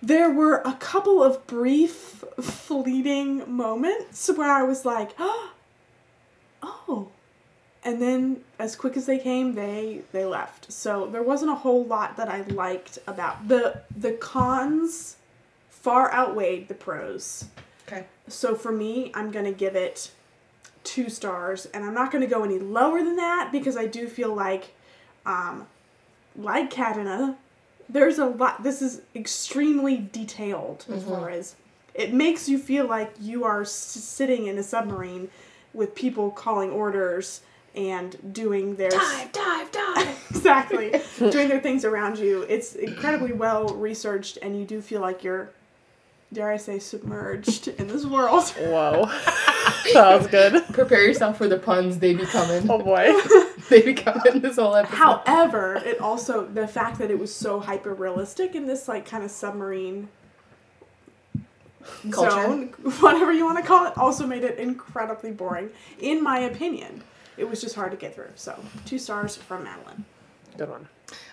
There 0.02 0.30
were 0.30 0.56
a 0.64 0.75
couple 0.75 1.23
of 1.23 1.47
brief, 1.47 2.25
fleeting 2.40 3.50
moments 3.50 4.28
where 4.37 4.50
I 4.50 4.62
was 4.62 4.85
like, 4.85 5.11
oh. 5.18 7.09
And 7.85 8.00
then 8.00 8.41
as 8.59 8.76
quick 8.76 8.97
as 8.97 9.05
they 9.07 9.19
came, 9.19 9.55
they 9.55 10.03
they 10.12 10.25
left. 10.25 10.73
So 10.73 11.07
there 11.07 11.23
wasn't 11.23 11.50
a 11.50 11.57
whole 11.57 11.85
lot 11.85 12.17
that 12.17 12.29
I 12.29 12.43
liked 12.43 12.99
about 13.07 13.49
the 13.49 13.83
the 13.95 14.12
cons 14.12 15.17
far 15.69 16.11
outweighed 16.12 16.69
the 16.69 16.75
pros. 16.75 17.45
Okay. 17.87 18.07
So 18.29 18.55
for 18.55 18.73
me, 18.73 19.12
I'm 19.14 19.31
going 19.31 19.45
to 19.45 19.53
give 19.53 19.76
it 19.76 20.11
two 20.83 21.11
stars, 21.11 21.67
and 21.67 21.85
I'm 21.85 21.93
not 21.95 22.11
going 22.11 22.23
to 22.23 22.26
go 22.26 22.43
any 22.43 22.59
lower 22.59 23.03
than 23.03 23.17
that 23.17 23.50
because 23.53 23.76
I 23.76 23.85
do 23.87 24.09
feel 24.09 24.35
like, 24.35 24.75
um, 25.26 25.67
like 26.37 26.71
Katana, 26.71 27.37
there's 27.88 28.19
a 28.19 28.25
lot. 28.25 28.62
This 28.62 28.81
is 28.81 29.03
extremely 29.14 29.99
detailed 30.11 30.87
as 30.91 31.05
far 31.05 31.29
as 31.29 31.55
it 31.95 32.14
makes 32.14 32.49
you 32.49 32.59
feel 32.59 32.87
like 32.87 33.12
you 33.21 33.45
are 33.45 33.61
s- 33.61 33.71
sitting 33.73 34.47
in 34.47 34.57
a 34.57 34.62
submarine 34.62 35.29
with 35.75 35.95
people 35.95 36.31
calling 36.31 36.71
orders 36.71 37.43
and 37.75 38.33
doing 38.33 38.76
their 38.76 38.90
Dive, 38.90 39.33
dive, 39.33 39.73
dive. 39.73 40.26
exactly 40.31 41.00
doing 41.19 41.49
their 41.49 41.61
things 41.61 41.85
around 41.85 42.19
you. 42.19 42.43
It's 42.43 42.75
incredibly 42.75 43.33
well 43.33 43.69
researched, 43.69 44.38
and 44.43 44.59
you 44.59 44.64
do 44.64 44.81
feel 44.81 45.00
like 45.00 45.25
you're, 45.25 45.50
dare 46.33 46.50
I 46.50 46.57
say, 46.57 46.78
submerged 46.78 47.69
in 47.69 47.88
this 47.88 48.04
world. 48.04 48.49
Whoa. 48.59 49.11
sounds 49.93 50.26
good. 50.28 50.64
Prepare 50.73 51.07
yourself 51.07 51.37
for 51.38 51.49
the 51.49 51.59
puns. 51.59 51.99
They 51.99 52.14
be 52.14 52.26
coming. 52.26 52.71
Oh 52.71 52.78
boy. 52.78 53.12
They 53.71 53.81
be 53.83 53.95
coming 53.95 54.40
this 54.40 54.57
whole 54.57 54.75
episode. 54.76 54.97
However, 54.97 55.76
it 55.85 56.00
also 56.00 56.47
the 56.47 56.69
fact 56.69 56.99
that 56.99 57.11
it 57.11 57.19
was 57.19 57.35
so 57.35 57.61
hyper 57.61 57.95
realistic 57.95 58.54
in 58.54 58.66
this 58.66 58.88
like 58.88 59.07
kind 59.07 59.25
of 59.25 59.31
submarine 59.31 60.09
Culture. 62.11 62.31
zone, 62.31 62.69
whatever 63.00 63.33
you 63.33 63.45
want 63.45 63.59
to 63.59 63.64
call 63.64 63.87
it, 63.87 63.97
also 63.97 64.26
made 64.26 64.45
it 64.45 64.59
incredibly 64.59 65.31
boring, 65.31 65.71
in 65.99 66.23
my 66.23 66.38
opinion. 66.38 67.02
It 67.37 67.49
was 67.49 67.61
just 67.61 67.75
hard 67.75 67.91
to 67.91 67.97
get 67.97 68.14
through. 68.14 68.31
So 68.37 68.59
two 68.87 68.99
stars 68.99 69.37
from 69.37 69.64
Madeline. 69.64 70.05
Good 70.57 70.69
one. 70.71 70.88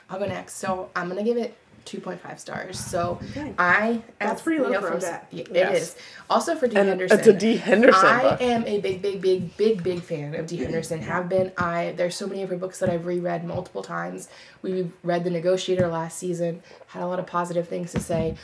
I'll 0.09 0.19
go 0.19 0.25
next. 0.25 0.55
So 0.55 0.89
I'm 0.95 1.07
gonna 1.09 1.23
give 1.23 1.37
it 1.37 1.55
2.5 1.85 2.39
stars. 2.39 2.79
So 2.79 3.19
Okay. 3.31 3.53
I 3.57 4.01
That's 4.19 4.33
as 4.33 4.41
pretty 4.43 4.57
you 4.59 4.65
low 4.65 4.71
know, 4.71 4.81
for 4.81 4.87
from- 4.91 4.99
that. 4.99 5.27
Yeah, 5.31 5.43
It 5.45 5.55
Yes. 5.55 5.81
is. 5.81 5.95
Also 6.29 6.55
for 6.55 6.67
D. 6.67 6.75
And 6.75 6.89
Henderson. 6.89 7.17
it's 7.19 7.27
a 7.27 7.33
Dee 7.33 7.57
Henderson 7.57 8.05
I 8.05 8.21
book. 8.21 8.41
am 8.41 8.63
a 8.67 8.79
big, 8.79 9.01
big, 9.01 9.21
big, 9.21 9.21
big, 9.21 9.57
big, 9.57 9.83
big 9.83 10.01
fan 10.03 10.35
of 10.35 10.45
Dee 10.47 10.57
Henderson. 10.57 11.01
Have 11.01 11.27
been. 11.29 11.51
I 11.57 11.93
there's 11.97 12.15
so 12.15 12.27
many 12.27 12.43
of 12.43 12.49
her 12.49 12.57
books 12.57 12.77
that 12.79 12.89
I've 12.89 13.05
reread 13.07 13.43
multiple 13.45 13.81
times. 13.83 14.27
We 14.61 14.91
read 15.03 15.23
The 15.23 15.31
Negotiator 15.31 15.87
last 15.87 16.17
season. 16.19 16.61
Had 16.87 17.01
a 17.03 17.07
lot 17.07 17.19
of 17.19 17.25
positive 17.25 17.67
things 17.67 17.91
to 17.93 17.99
say. 17.99 18.35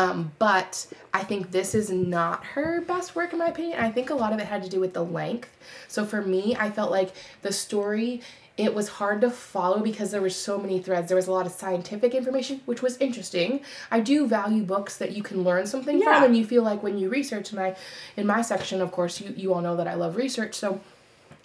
Um, 0.00 0.32
but 0.38 0.86
I 1.12 1.22
think 1.24 1.50
this 1.50 1.74
is 1.74 1.90
not 1.90 2.44
her 2.44 2.80
best 2.80 3.14
work 3.14 3.32
in 3.32 3.38
my 3.38 3.48
opinion. 3.48 3.78
I 3.80 3.90
think 3.90 4.10
a 4.10 4.14
lot 4.14 4.32
of 4.32 4.38
it 4.38 4.46
had 4.46 4.62
to 4.62 4.68
do 4.68 4.80
with 4.80 4.94
the 4.94 5.04
length. 5.04 5.50
So 5.88 6.04
for 6.04 6.22
me, 6.22 6.56
I 6.58 6.70
felt 6.70 6.90
like 6.90 7.12
the 7.42 7.52
story 7.52 8.22
it 8.56 8.74
was 8.74 8.88
hard 8.88 9.22
to 9.22 9.30
follow 9.30 9.80
because 9.80 10.10
there 10.10 10.20
were 10.20 10.28
so 10.28 10.58
many 10.58 10.80
threads. 10.80 11.08
There 11.08 11.16
was 11.16 11.28
a 11.28 11.32
lot 11.32 11.46
of 11.46 11.52
scientific 11.52 12.14
information, 12.14 12.60
which 12.66 12.82
was 12.82 12.98
interesting. 12.98 13.60
I 13.90 14.00
do 14.00 14.26
value 14.26 14.64
books 14.64 14.98
that 14.98 15.12
you 15.12 15.22
can 15.22 15.44
learn 15.44 15.66
something 15.66 15.98
Yeah. 15.98 16.16
from 16.16 16.24
and 16.24 16.36
you 16.36 16.44
feel 16.44 16.62
like 16.62 16.82
when 16.82 16.98
you 16.98 17.08
research 17.08 17.52
and 17.52 17.60
I 17.60 17.74
in 18.18 18.26
my 18.26 18.42
section, 18.42 18.82
of 18.82 18.92
course, 18.92 19.18
you, 19.20 19.32
you 19.34 19.54
all 19.54 19.62
know 19.62 19.76
that 19.76 19.88
I 19.88 19.94
love 19.94 20.14
research, 20.16 20.54
so 20.54 20.80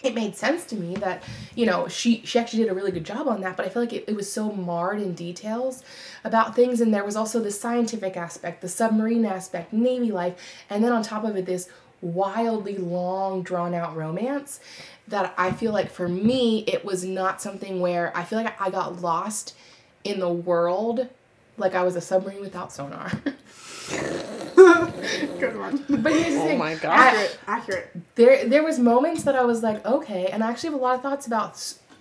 it 0.06 0.14
made 0.14 0.36
sense 0.36 0.64
to 0.64 0.76
me 0.76 0.94
that 0.96 1.22
you 1.54 1.66
know 1.66 1.88
she 1.88 2.22
she 2.24 2.38
actually 2.38 2.62
did 2.62 2.70
a 2.70 2.74
really 2.74 2.92
good 2.92 3.04
job 3.04 3.26
on 3.28 3.40
that 3.40 3.56
but 3.56 3.66
i 3.66 3.68
feel 3.68 3.82
like 3.82 3.92
it, 3.92 4.04
it 4.06 4.16
was 4.16 4.30
so 4.30 4.52
marred 4.52 5.00
in 5.00 5.14
details 5.14 5.82
about 6.24 6.56
things. 6.56 6.80
And 6.80 6.92
there 6.92 7.04
was 7.04 7.16
also 7.16 7.40
the 7.40 7.50
scientific 7.50 8.16
aspect 8.16 8.60
the 8.60 8.68
submarine 8.68 9.24
aspect 9.24 9.72
navy 9.72 10.10
life 10.10 10.34
and 10.68 10.82
then 10.82 10.92
on 10.92 11.02
top 11.02 11.24
of 11.24 11.36
it 11.36 11.46
this 11.46 11.68
wildly 12.02 12.76
long 12.76 13.42
drawn 13.42 13.74
out 13.74 13.96
romance 13.96 14.60
that 15.08 15.34
i 15.38 15.50
feel 15.50 15.72
like 15.72 15.90
for 15.90 16.08
me 16.08 16.62
it 16.66 16.84
was 16.84 17.04
not 17.04 17.40
something 17.40 17.80
where 17.80 18.14
i 18.16 18.22
feel 18.22 18.42
like 18.42 18.60
i 18.60 18.68
got 18.68 19.00
lost 19.00 19.56
in 20.04 20.20
the 20.20 20.28
world 20.28 21.08
like 21.56 21.74
i 21.74 21.82
was 21.82 21.96
a 21.96 22.00
submarine 22.00 22.40
without 22.40 22.70
sonar 22.70 23.10
Good 24.56 25.56
one. 25.58 25.84
but 25.88 26.12
here's 26.12 26.34
the 26.34 26.40
Oh 26.40 26.46
thing 26.46 26.58
my 26.58 26.74
God. 26.74 26.92
Accurate. 26.98 27.38
Accurate. 27.46 27.96
there 28.14 28.48
there 28.48 28.62
was 28.64 28.78
moments 28.78 29.22
that 29.24 29.36
I 29.36 29.44
was 29.44 29.62
like, 29.62 29.84
okay, 29.84 30.26
and 30.26 30.42
I 30.42 30.50
actually 30.50 30.70
have 30.70 30.80
a 30.80 30.82
lot 30.82 30.94
of 30.96 31.02
thoughts 31.02 31.26
about 31.26 31.56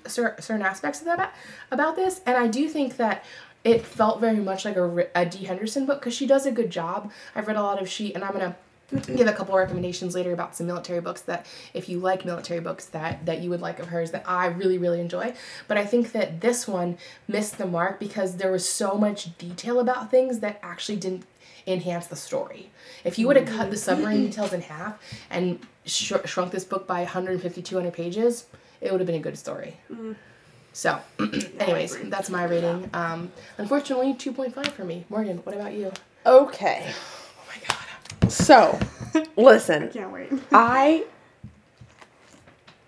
certain 0.07 0.61
aspects 0.61 0.99
of 0.99 1.05
that 1.05 1.35
about 1.71 1.95
this, 1.95 2.21
and 2.25 2.37
I 2.37 2.47
do 2.47 2.67
think 2.69 2.97
that 2.97 3.23
it 3.63 3.83
felt 3.83 4.19
very 4.21 4.37
much 4.39 4.63
like 4.63 4.75
a, 4.75 4.85
Ri- 4.85 5.07
a 5.15 5.25
Dee 5.25 5.45
Henderson 5.45 5.85
book 5.85 5.99
because 5.99 6.13
she 6.13 6.27
does 6.27 6.45
a 6.45 6.51
good 6.51 6.69
job. 6.69 7.11
I've 7.35 7.47
read 7.47 7.57
a 7.57 7.63
lot 7.63 7.81
of 7.81 7.89
she, 7.89 8.13
and 8.13 8.23
I'm 8.23 8.31
gonna 8.31 8.55
give 9.15 9.27
a 9.27 9.33
couple 9.33 9.55
recommendations 9.57 10.13
later 10.13 10.31
about 10.31 10.55
some 10.55 10.67
military 10.67 11.01
books 11.01 11.21
that 11.21 11.47
if 11.73 11.89
you 11.89 11.97
like 11.99 12.23
military 12.23 12.59
books 12.59 12.85
that 12.85 13.25
that 13.25 13.41
you 13.41 13.49
would 13.49 13.59
like 13.61 13.79
of 13.79 13.87
hers 13.87 14.11
that 14.11 14.23
I 14.27 14.45
really 14.45 14.77
really 14.77 15.01
enjoy. 15.01 15.33
But 15.67 15.77
I 15.77 15.85
think 15.85 16.11
that 16.11 16.39
this 16.41 16.67
one 16.67 16.99
missed 17.27 17.57
the 17.57 17.65
mark 17.65 17.99
because 17.99 18.37
there 18.37 18.51
was 18.51 18.69
so 18.69 18.93
much 18.95 19.35
detail 19.39 19.79
about 19.79 20.11
things 20.11 20.39
that 20.39 20.59
actually 20.61 20.97
didn't 20.97 21.23
enhance 21.67 22.07
the 22.07 22.15
story. 22.15 22.69
If 23.03 23.17
you 23.19 23.27
would 23.27 23.35
have 23.35 23.47
cut 23.47 23.71
the 23.71 23.77
submarine 23.77 24.25
details 24.27 24.53
in 24.53 24.61
half 24.61 25.01
and 25.29 25.59
sh- 25.85 26.13
shrunk 26.25 26.51
this 26.51 26.63
book 26.63 26.85
by 26.87 26.99
150 27.01 27.61
200 27.61 27.93
pages, 27.93 28.45
it 28.81 28.91
would 28.91 28.99
have 28.99 29.07
been 29.07 29.15
a 29.15 29.19
good 29.19 29.37
story. 29.37 29.77
So, 30.73 30.99
anyways, 31.59 31.97
that's 32.09 32.29
my 32.29 32.43
rating. 32.43 32.89
Um, 32.93 33.31
unfortunately, 33.57 34.13
2.5 34.13 34.71
for 34.71 34.83
me. 34.83 35.05
Morgan, 35.09 35.37
what 35.37 35.55
about 35.55 35.73
you? 35.73 35.91
Okay. 36.25 36.91
Oh 37.37 37.47
my 37.47 37.75
god. 38.19 38.31
So, 38.31 38.77
listen, 39.37 39.89
Can't 39.89 40.11
wait. 40.11 40.29
I 40.51 41.05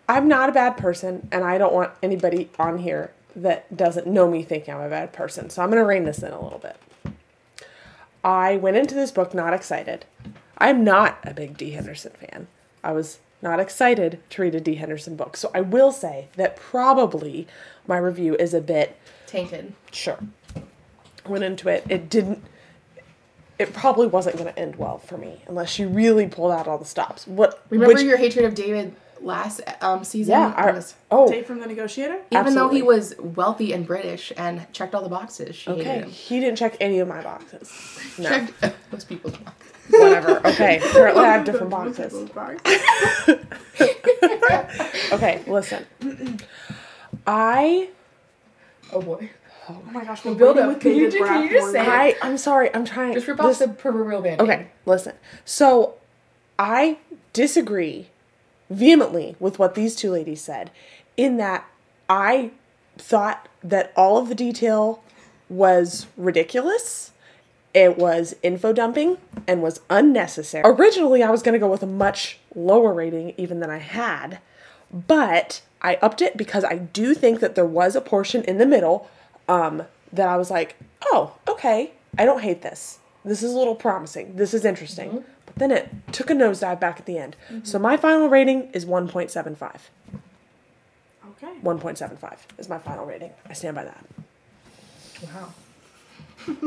I'm 0.09 0.27
not 0.27 0.49
a 0.49 0.51
bad 0.51 0.77
person 0.77 1.27
and 1.31 1.43
I 1.43 1.57
don't 1.57 1.73
want 1.73 1.91
anybody 2.01 2.49
on 2.59 2.77
here 2.79 3.11
that 3.35 3.75
doesn't 3.75 4.07
know 4.07 4.29
me 4.29 4.41
thinking 4.43 4.73
I'm 4.73 4.81
a 4.81 4.89
bad 4.89 5.13
person. 5.13 5.49
So 5.49 5.61
I'm 5.61 5.69
going 5.69 5.81
to 5.81 5.85
rein 5.85 6.05
this 6.05 6.19
in 6.23 6.31
a 6.31 6.41
little 6.41 6.59
bit. 6.59 6.75
I 8.27 8.57
went 8.57 8.75
into 8.75 8.93
this 8.93 9.09
book 9.11 9.33
not 9.33 9.53
excited. 9.53 10.05
I'm 10.57 10.83
not 10.83 11.17
a 11.23 11.33
big 11.33 11.55
Dee 11.57 11.71
Henderson 11.71 12.11
fan. 12.11 12.47
I 12.83 12.91
was 12.91 13.19
not 13.41 13.57
excited 13.61 14.19
to 14.31 14.41
read 14.41 14.53
a 14.53 14.59
Dee 14.59 14.75
Henderson 14.75 15.15
book. 15.15 15.37
So 15.37 15.49
I 15.53 15.61
will 15.61 15.93
say 15.93 16.27
that 16.35 16.57
probably 16.57 17.47
my 17.87 17.97
review 17.97 18.35
is 18.35 18.53
a 18.53 18.59
bit 18.59 18.97
Tainted. 19.27 19.71
sure. 19.93 20.19
Went 21.25 21.45
into 21.45 21.69
it. 21.69 21.85
It 21.87 22.09
didn't. 22.09 22.43
It 23.57 23.73
probably 23.73 24.07
wasn't 24.07 24.35
going 24.37 24.53
to 24.53 24.59
end 24.59 24.75
well 24.75 24.97
for 24.97 25.17
me 25.17 25.43
unless 25.47 25.79
you 25.79 25.87
really 25.87 26.27
pulled 26.27 26.51
out 26.51 26.67
all 26.67 26.77
the 26.77 26.83
stops. 26.85 27.25
What? 27.27 27.63
Remember 27.69 27.93
which- 27.95 28.03
your 28.03 28.17
hatred 28.17 28.43
of 28.43 28.55
David 28.55 28.93
last 29.21 29.61
um, 29.81 30.03
season? 30.03 30.31
Yeah. 30.31 30.53
I, 30.55 30.71
was- 30.71 30.95
oh, 31.11 31.29
Dave 31.29 31.45
from 31.45 31.59
the 31.59 31.67
Negotiator. 31.67 32.19
even 32.31 32.55
though 32.55 32.69
he 32.69 32.81
was 32.81 33.15
wealthy 33.19 33.73
and 33.73 33.85
British 33.85 34.31
and 34.37 34.71
checked 34.73 34.95
all 34.95 35.03
the 35.03 35.09
boxes, 35.09 35.55
she 35.55 35.69
okay. 35.71 36.07
He 36.09 36.39
didn't 36.39 36.57
check 36.57 36.77
any 36.79 36.99
of 36.99 37.07
my 37.07 37.21
boxes. 37.21 37.71
No. 38.19 38.29
Checked 38.29 38.75
most 38.91 39.07
people's 39.07 39.35
boxes. 39.37 39.71
Whatever. 39.89 40.47
Okay. 40.47 40.77
Apparently, 40.89 41.23
I 41.23 41.33
have 41.33 41.45
different 41.45 41.69
boxes. 41.69 42.13
Okay. 45.11 45.41
Listen. 45.47 45.85
I. 47.25 47.89
Oh 48.91 49.01
boy. 49.01 49.29
Oh 49.69 49.81
my 49.91 50.03
gosh, 50.03 50.23
we're 50.25 50.33
build 50.35 50.57
up. 50.57 50.67
with 50.69 50.79
Can 50.81 50.95
you 50.95 51.09
can 51.11 51.43
you 51.43 51.49
just 51.49 51.71
say. 51.71 51.79
I. 51.79 52.15
I'm 52.21 52.37
sorry. 52.37 52.73
I'm 52.73 52.85
trying. 52.85 53.13
Just 53.13 53.27
rip 53.27 53.37
this- 53.37 53.61
off 53.61 53.67
the 53.67 53.73
proverbial 53.73 54.21
band 54.21 54.41
Okay, 54.41 54.67
listen. 54.85 55.13
So 55.45 55.95
I 56.57 56.97
disagree 57.33 58.07
vehemently 58.69 59.35
with 59.39 59.59
what 59.59 59.75
these 59.75 59.95
two 59.95 60.11
ladies 60.11 60.41
said, 60.41 60.71
in 61.15 61.37
that 61.37 61.67
I 62.09 62.51
thought 62.97 63.47
that 63.63 63.93
all 63.95 64.17
of 64.17 64.29
the 64.29 64.35
detail 64.35 65.03
was 65.49 66.07
ridiculous. 66.17 67.11
It 67.73 67.97
was 67.97 68.35
info 68.41 68.73
dumping 68.73 69.17
and 69.47 69.61
was 69.61 69.81
unnecessary. 69.89 70.63
Originally, 70.65 71.21
I 71.21 71.29
was 71.29 71.43
going 71.43 71.53
to 71.53 71.59
go 71.59 71.69
with 71.69 71.83
a 71.83 71.87
much 71.87 72.39
lower 72.55 72.93
rating, 72.93 73.33
even 73.37 73.59
than 73.59 73.69
I 73.69 73.77
had, 73.77 74.39
but 74.91 75.61
I 75.81 75.99
upped 76.01 76.21
it 76.21 76.37
because 76.37 76.63
I 76.63 76.77
do 76.77 77.13
think 77.13 77.39
that 77.39 77.55
there 77.55 77.65
was 77.65 77.95
a 77.95 78.01
portion 78.01 78.43
in 78.43 78.57
the 78.57 78.65
middle 78.65 79.09
um, 79.47 79.83
that 80.11 80.27
I 80.27 80.37
was 80.37 80.49
like, 80.49 80.75
oh, 81.05 81.33
okay, 81.47 81.91
I 82.17 82.25
don't 82.25 82.41
hate 82.41 82.61
this. 82.61 82.99
This 83.23 83.43
is 83.43 83.53
a 83.53 83.57
little 83.57 83.75
promising. 83.75 84.37
This 84.37 84.53
is 84.53 84.65
interesting. 84.65 85.23
But 85.36 85.36
then 85.57 85.71
it 85.71 85.89
took 86.11 86.29
a 86.29 86.33
nosedive 86.33 86.79
back 86.79 86.99
at 86.99 87.05
the 87.05 87.17
end. 87.17 87.35
So 87.63 87.79
my 87.79 87.97
final 87.97 88.29
rating 88.29 88.69
is 88.73 88.85
1.75. 88.85 89.79
Okay. 91.31 91.53
1.75 91.63 92.37
is 92.57 92.69
my 92.69 92.79
final 92.79 93.05
rating. 93.05 93.31
I 93.47 93.53
stand 93.53 93.75
by 93.75 93.83
that. 93.83 94.05
Wow. 95.23 95.53
this 96.47 96.59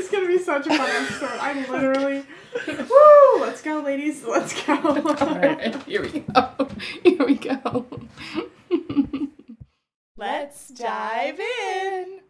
is 0.00 0.08
gonna 0.08 0.26
be 0.26 0.38
such 0.38 0.66
a 0.66 0.70
fun 0.70 0.90
episode. 0.90 1.38
I'm 1.40 1.70
literally, 1.70 2.24
woo! 2.66 3.40
Let's 3.40 3.60
go, 3.60 3.80
ladies. 3.80 4.24
Let's 4.24 4.54
go. 4.64 4.74
Alright, 5.20 5.82
here 5.82 6.02
we 6.02 6.20
go. 6.20 6.68
Here 7.02 7.26
we 7.26 7.34
go. 7.34 7.86
Let's 10.16 10.68
dive 10.68 11.40
in. 11.40 12.20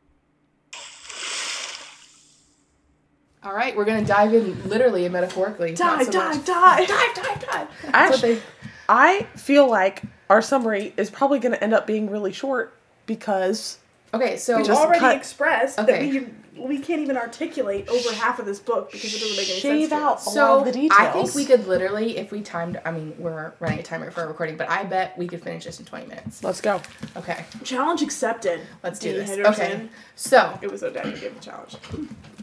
All 3.44 3.52
right, 3.54 3.76
we're 3.76 3.84
gonna 3.84 4.04
dive 4.04 4.32
in 4.34 4.68
literally 4.68 5.04
and 5.04 5.12
metaphorically. 5.12 5.74
dive, 5.74 6.06
so 6.06 6.12
dive, 6.12 6.36
much- 6.36 6.46
dive. 6.46 6.88
dive, 6.88 7.14
dive, 7.14 7.46
dive. 7.50 7.68
Actually, 7.92 8.34
they- 8.34 8.42
I 8.88 9.26
feel 9.36 9.68
like 9.68 10.02
our 10.30 10.40
summary 10.42 10.92
is 10.96 11.10
probably 11.10 11.38
going 11.38 11.52
to 11.52 11.62
end 11.62 11.72
up 11.74 11.86
being 11.86 12.10
really 12.10 12.32
short 12.32 12.74
because 13.06 13.78
Okay, 14.14 14.36
so 14.36 14.58
We've 14.58 14.66
just 14.66 14.80
already 14.82 15.00
cut- 15.00 15.16
expressed 15.16 15.78
Okay. 15.78 15.92
that 15.92 16.00
we 16.22 16.26
we 16.56 16.78
can't 16.78 17.00
even 17.00 17.16
articulate 17.16 17.88
over 17.88 18.12
half 18.14 18.38
of 18.38 18.44
this 18.44 18.58
book 18.60 18.92
because 18.92 19.14
it 19.14 19.20
doesn't 19.20 19.36
make 19.36 19.48
any 19.48 19.58
Shave 19.60 19.88
sense. 19.88 20.00
to 20.00 20.06
out 20.06 20.16
us. 20.16 20.26
a 20.26 20.28
lot 20.28 20.34
So 20.34 20.68
of 20.68 20.72
the 20.74 20.88
I 20.92 21.06
think 21.10 21.34
we 21.34 21.46
could 21.46 21.66
literally, 21.66 22.18
if 22.18 22.30
we 22.30 22.42
timed, 22.42 22.78
I 22.84 22.90
mean, 22.90 23.14
we're 23.18 23.54
running 23.58 23.78
a 23.78 23.82
timer 23.82 24.10
for 24.10 24.20
our 24.20 24.28
recording, 24.28 24.56
but 24.58 24.68
I 24.68 24.84
bet 24.84 25.16
we 25.16 25.26
could 25.28 25.42
finish 25.42 25.64
this 25.64 25.80
in 25.80 25.86
20 25.86 26.06
minutes. 26.06 26.44
Let's 26.44 26.60
go. 26.60 26.82
Okay, 27.16 27.44
Challenge 27.64 28.02
accepted. 28.02 28.60
let's 28.82 28.98
do 28.98 29.12
D. 29.12 29.18
this. 29.20 29.30
Henderson. 29.30 29.52
Okay, 29.64 29.88
so 30.14 30.58
It 30.60 30.70
was 30.70 30.82
Odette 30.82 31.06
who 31.06 31.18
gave 31.18 31.34
the 31.34 31.40
challenge. 31.40 31.76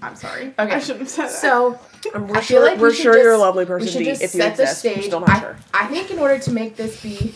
I'm 0.02 0.16
sorry. 0.16 0.54
Okay. 0.58 0.74
I 0.76 0.80
shouldn't 0.80 1.02
have 1.02 1.10
said 1.10 1.26
that. 1.26 1.32
so 1.32 1.80
And 2.16 2.26
I 2.26 2.28
we're 2.28 2.34
feel 2.36 2.42
sure, 2.42 2.62
like 2.66 2.78
we 2.78 2.82
we're 2.84 2.94
should 2.94 3.04
sure 3.04 3.18
you're 3.18 3.32
a 3.34 3.36
just- 3.36 3.42
lovely 3.42 3.66
we 3.66 3.68
person, 3.68 3.88
should 3.90 4.00
D, 4.00 4.06
just 4.06 4.22
if 4.24 4.34
you 4.34 4.42
set 4.42 4.58
the 4.58 4.64
exist. 4.64 4.86
We're 4.86 4.92
stage. 4.94 5.04
still 5.06 5.20
not 5.20 5.30
I, 5.30 5.40
sure. 5.40 5.58
I 5.74 5.86
think 5.88 6.10
in 6.10 6.20
order 6.20 6.40
to 6.40 6.52
make 6.52 6.76
this 6.78 7.02
be 7.04 7.34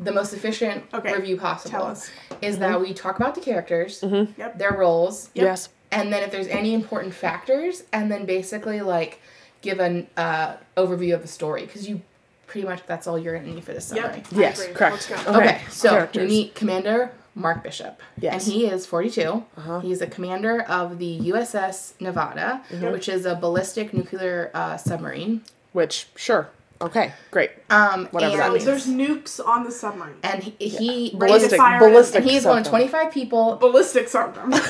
the 0.00 0.12
most 0.12 0.32
efficient 0.32 0.84
Okay, 0.92 1.14
review 1.14 1.36
possible, 1.38 1.70
tell 1.70 1.86
us. 1.86 2.10
is 2.42 2.58
that 2.58 2.72
mm-hmm. 2.74 2.82
we 2.82 2.94
talk 2.94 3.16
about 3.16 3.34
the 3.34 3.40
characters, 3.40 4.00
mm-hmm. 4.00 4.38
Yep. 4.40 4.58
their 4.58 4.72
roles, 4.72 5.30
Yep. 5.34 5.44
Yes. 5.44 5.68
And 5.94 6.12
then 6.12 6.22
if 6.22 6.30
there's 6.30 6.46
any 6.48 6.74
important 6.74 7.14
factors, 7.14 7.84
and 7.92 8.10
then 8.10 8.26
basically 8.26 8.80
like 8.80 9.20
give 9.62 9.78
an 9.80 10.06
uh, 10.16 10.56
overview 10.76 11.14
of 11.14 11.22
the 11.22 11.28
story 11.28 11.62
because 11.64 11.88
you 11.88 12.02
pretty 12.46 12.66
much 12.66 12.82
that's 12.86 13.06
all 13.06 13.18
you're 13.18 13.36
gonna 13.38 13.52
need 13.54 13.64
for 13.64 13.72
this 13.72 13.86
summary. 13.86 14.16
Yep. 14.16 14.26
Yes, 14.32 14.66
correct. 14.74 15.10
Okay. 15.10 15.30
Okay, 15.38 15.60
so 15.70 15.88
Characters. 15.90 16.22
we 16.22 16.28
meet 16.28 16.54
Commander 16.54 17.12
Mark 17.34 17.62
Bishop. 17.64 18.00
Yes. 18.20 18.44
And 18.46 18.54
he 18.54 18.66
is 18.66 18.86
42. 18.86 19.22
Uh-huh. 19.56 19.80
He's 19.80 20.00
a 20.00 20.06
commander 20.06 20.62
of 20.62 20.98
the 20.98 21.18
USS 21.30 21.94
Nevada, 22.00 22.62
Mm-hmm. 22.70 22.92
which 22.92 23.08
is 23.08 23.24
a 23.26 23.34
ballistic 23.34 23.92
nuclear 23.92 24.50
uh, 24.54 24.76
submarine. 24.76 25.42
Which, 25.72 26.06
sure. 26.14 26.50
Okay, 26.82 27.12
great. 27.30 27.50
Um, 27.70 28.06
Whatever 28.10 28.36
that 28.36 28.44
and, 28.46 28.52
means. 28.54 28.64
There's 28.64 28.86
nukes 28.86 29.40
on 29.44 29.64
the 29.64 29.70
submarine. 29.70 30.16
And 30.22 30.42
he, 30.42 30.68
he 30.68 31.10
Ballistic, 31.16 31.56
fire 31.58 31.78
ballistic. 31.78 32.22
and 32.22 32.30
he's 32.30 32.44
one 32.44 32.58
of 32.58 32.66
25 32.66 33.12
people. 33.12 33.56
Ballistics 33.56 34.14
on 34.14 34.32
them. 34.34 34.52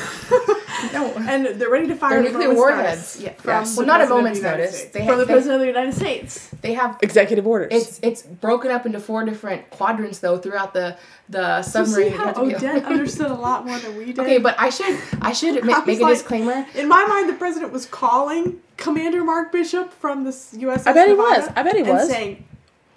No, 0.92 1.06
and 1.16 1.46
they're 1.46 1.70
ready 1.70 1.86
to 1.88 1.94
fire 1.96 2.20
they're 2.22 2.30
nuclear 2.32 2.54
warheads. 2.54 3.18
Yeah, 3.20 3.32
from 3.34 3.50
Yes. 3.52 3.76
well, 3.76 3.86
not 3.86 4.00
a 4.02 4.04
President 4.04 4.04
of 4.04 4.08
the 4.08 4.14
moment's 4.16 4.40
notice. 4.42 4.76
States. 4.78 4.92
They 4.92 4.98
from 5.00 5.08
have, 5.08 5.18
the 5.18 5.24
they, 5.24 5.32
President 5.32 5.54
of 5.54 5.60
the 5.60 5.66
United 5.66 5.94
States. 5.94 6.48
they 6.60 6.74
have 6.74 6.98
Executive 7.00 7.46
orders. 7.46 7.68
it's 7.72 8.00
it's 8.02 8.22
broken 8.22 8.70
up 8.70 8.84
into 8.84 9.00
four 9.00 9.24
different 9.24 9.70
quadrants 9.70 10.18
though 10.18 10.36
throughout 10.36 10.74
the 10.74 10.96
the 11.28 11.62
So 11.62 11.84
see 11.84 11.92
submarine. 11.92 12.12
How 12.12 12.24
have 12.26 12.34
to 12.36 12.46
be- 12.46 12.54
Odette 12.56 12.84
understood 12.94 13.30
a 13.30 13.34
lot 13.34 13.66
more 13.66 13.78
than 13.78 13.96
we 13.96 14.06
did. 14.06 14.18
okay, 14.20 14.38
but 14.38 14.54
I 14.58 14.68
should 14.70 14.98
I 15.22 15.32
should 15.32 15.64
ma- 15.64 15.78
was 15.78 15.86
make 15.86 16.00
a 16.00 16.02
like- 16.02 16.14
disclaimer. 16.14 16.66
in 16.74 16.88
my 16.88 17.04
mind, 17.06 17.28
the 17.28 17.34
president 17.34 17.72
was 17.72 17.86
calling 17.86 18.60
Commander 18.76 19.24
Mark 19.24 19.50
Bishop 19.52 19.92
from 19.92 20.24
the 20.24 20.30
USS 20.30 20.86
I 20.86 20.92
bet 20.92 21.08
he 21.08 21.14
was. 21.14 21.48
I 21.56 21.62
bet 21.62 21.76
he 21.76 21.82
was. 21.82 22.08
saying, 22.08 22.44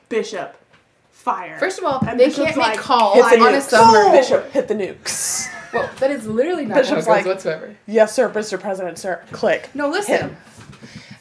"Bishop, 0.09 0.55
fire. 1.11 1.57
First 1.59 1.77
of 1.79 1.85
all, 1.85 1.99
And 2.07 2.19
they 2.19 2.25
Bishop's 2.25 2.45
can't 2.47 2.57
make 2.57 2.67
like, 2.67 2.77
calls 2.79 3.15
Hit 3.15 3.39
the 3.39 3.45
on 3.45 3.53
a 3.53 3.57
nukes. 3.57 3.61
submarine. 3.63 4.11
Bishop, 4.11 4.51
hit 4.51 4.67
the 4.67 4.73
nukes. 4.75 5.49
Well, 5.73 5.89
that 5.99 6.11
is 6.11 6.25
literally 6.25 6.65
not 6.65 6.75
Bishop's 6.79 7.05
how 7.05 7.11
it 7.11 7.15
like- 7.15 7.25
goes 7.25 7.35
whatsoever. 7.35 7.75
Yes, 7.85 8.13
sir, 8.13 8.29
Mr. 8.29 8.59
President, 8.59 8.97
sir. 8.97 9.23
Click. 9.31 9.69
No, 9.73 9.89
listen. 9.89 10.35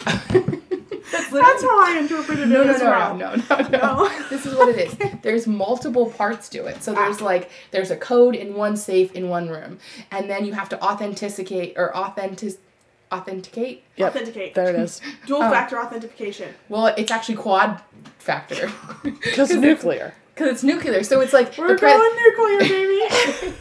That's 1.12 1.62
how 1.62 1.84
I 1.84 1.98
interpreted 2.00 2.48
No, 2.48 2.62
it 2.62 2.66
no, 2.66 2.72
as 2.74 2.80
no, 2.80 2.86
well. 2.90 3.16
no, 3.16 3.34
no, 3.34 3.56
no, 3.68 3.68
no. 3.68 4.28
This 4.28 4.44
is 4.46 4.54
what 4.54 4.68
it 4.76 4.78
is. 4.88 5.20
There's 5.22 5.46
multiple 5.46 6.10
parts 6.10 6.48
to 6.50 6.66
it. 6.66 6.82
So 6.82 6.92
ah. 6.92 6.96
there's 6.96 7.20
like 7.20 7.50
there's 7.70 7.90
a 7.90 7.96
code 7.96 8.34
in 8.34 8.54
one 8.54 8.76
safe 8.76 9.12
in 9.12 9.28
one 9.28 9.48
room, 9.48 9.78
and 10.10 10.28
then 10.28 10.44
you 10.44 10.52
have 10.54 10.68
to 10.70 10.82
authenticate 10.82 11.74
or 11.76 11.96
authentic 11.96 12.54
authenticate. 13.12 13.84
Yep. 13.96 14.08
Authenticate. 14.10 14.54
There 14.54 14.68
it 14.68 14.74
is. 14.76 15.00
Dual 15.26 15.42
Oh. 15.44 15.50
factor 15.50 15.78
authentication. 15.80 16.52
Well, 16.68 16.86
it's 16.98 17.12
actually 17.12 17.36
quad 17.36 17.80
factor 18.18 18.70
Because 19.04 19.54
nuclear. 19.54 20.12
because 20.34 20.48
it's 20.50 20.62
nuclear. 20.64 21.04
So 21.04 21.20
it's 21.20 21.32
like 21.32 21.56
We're 21.56 21.68
the 21.68 21.74
pre- 21.76 21.92
going 21.92 22.16
nuclear, 22.24 22.58
baby. 22.58 23.54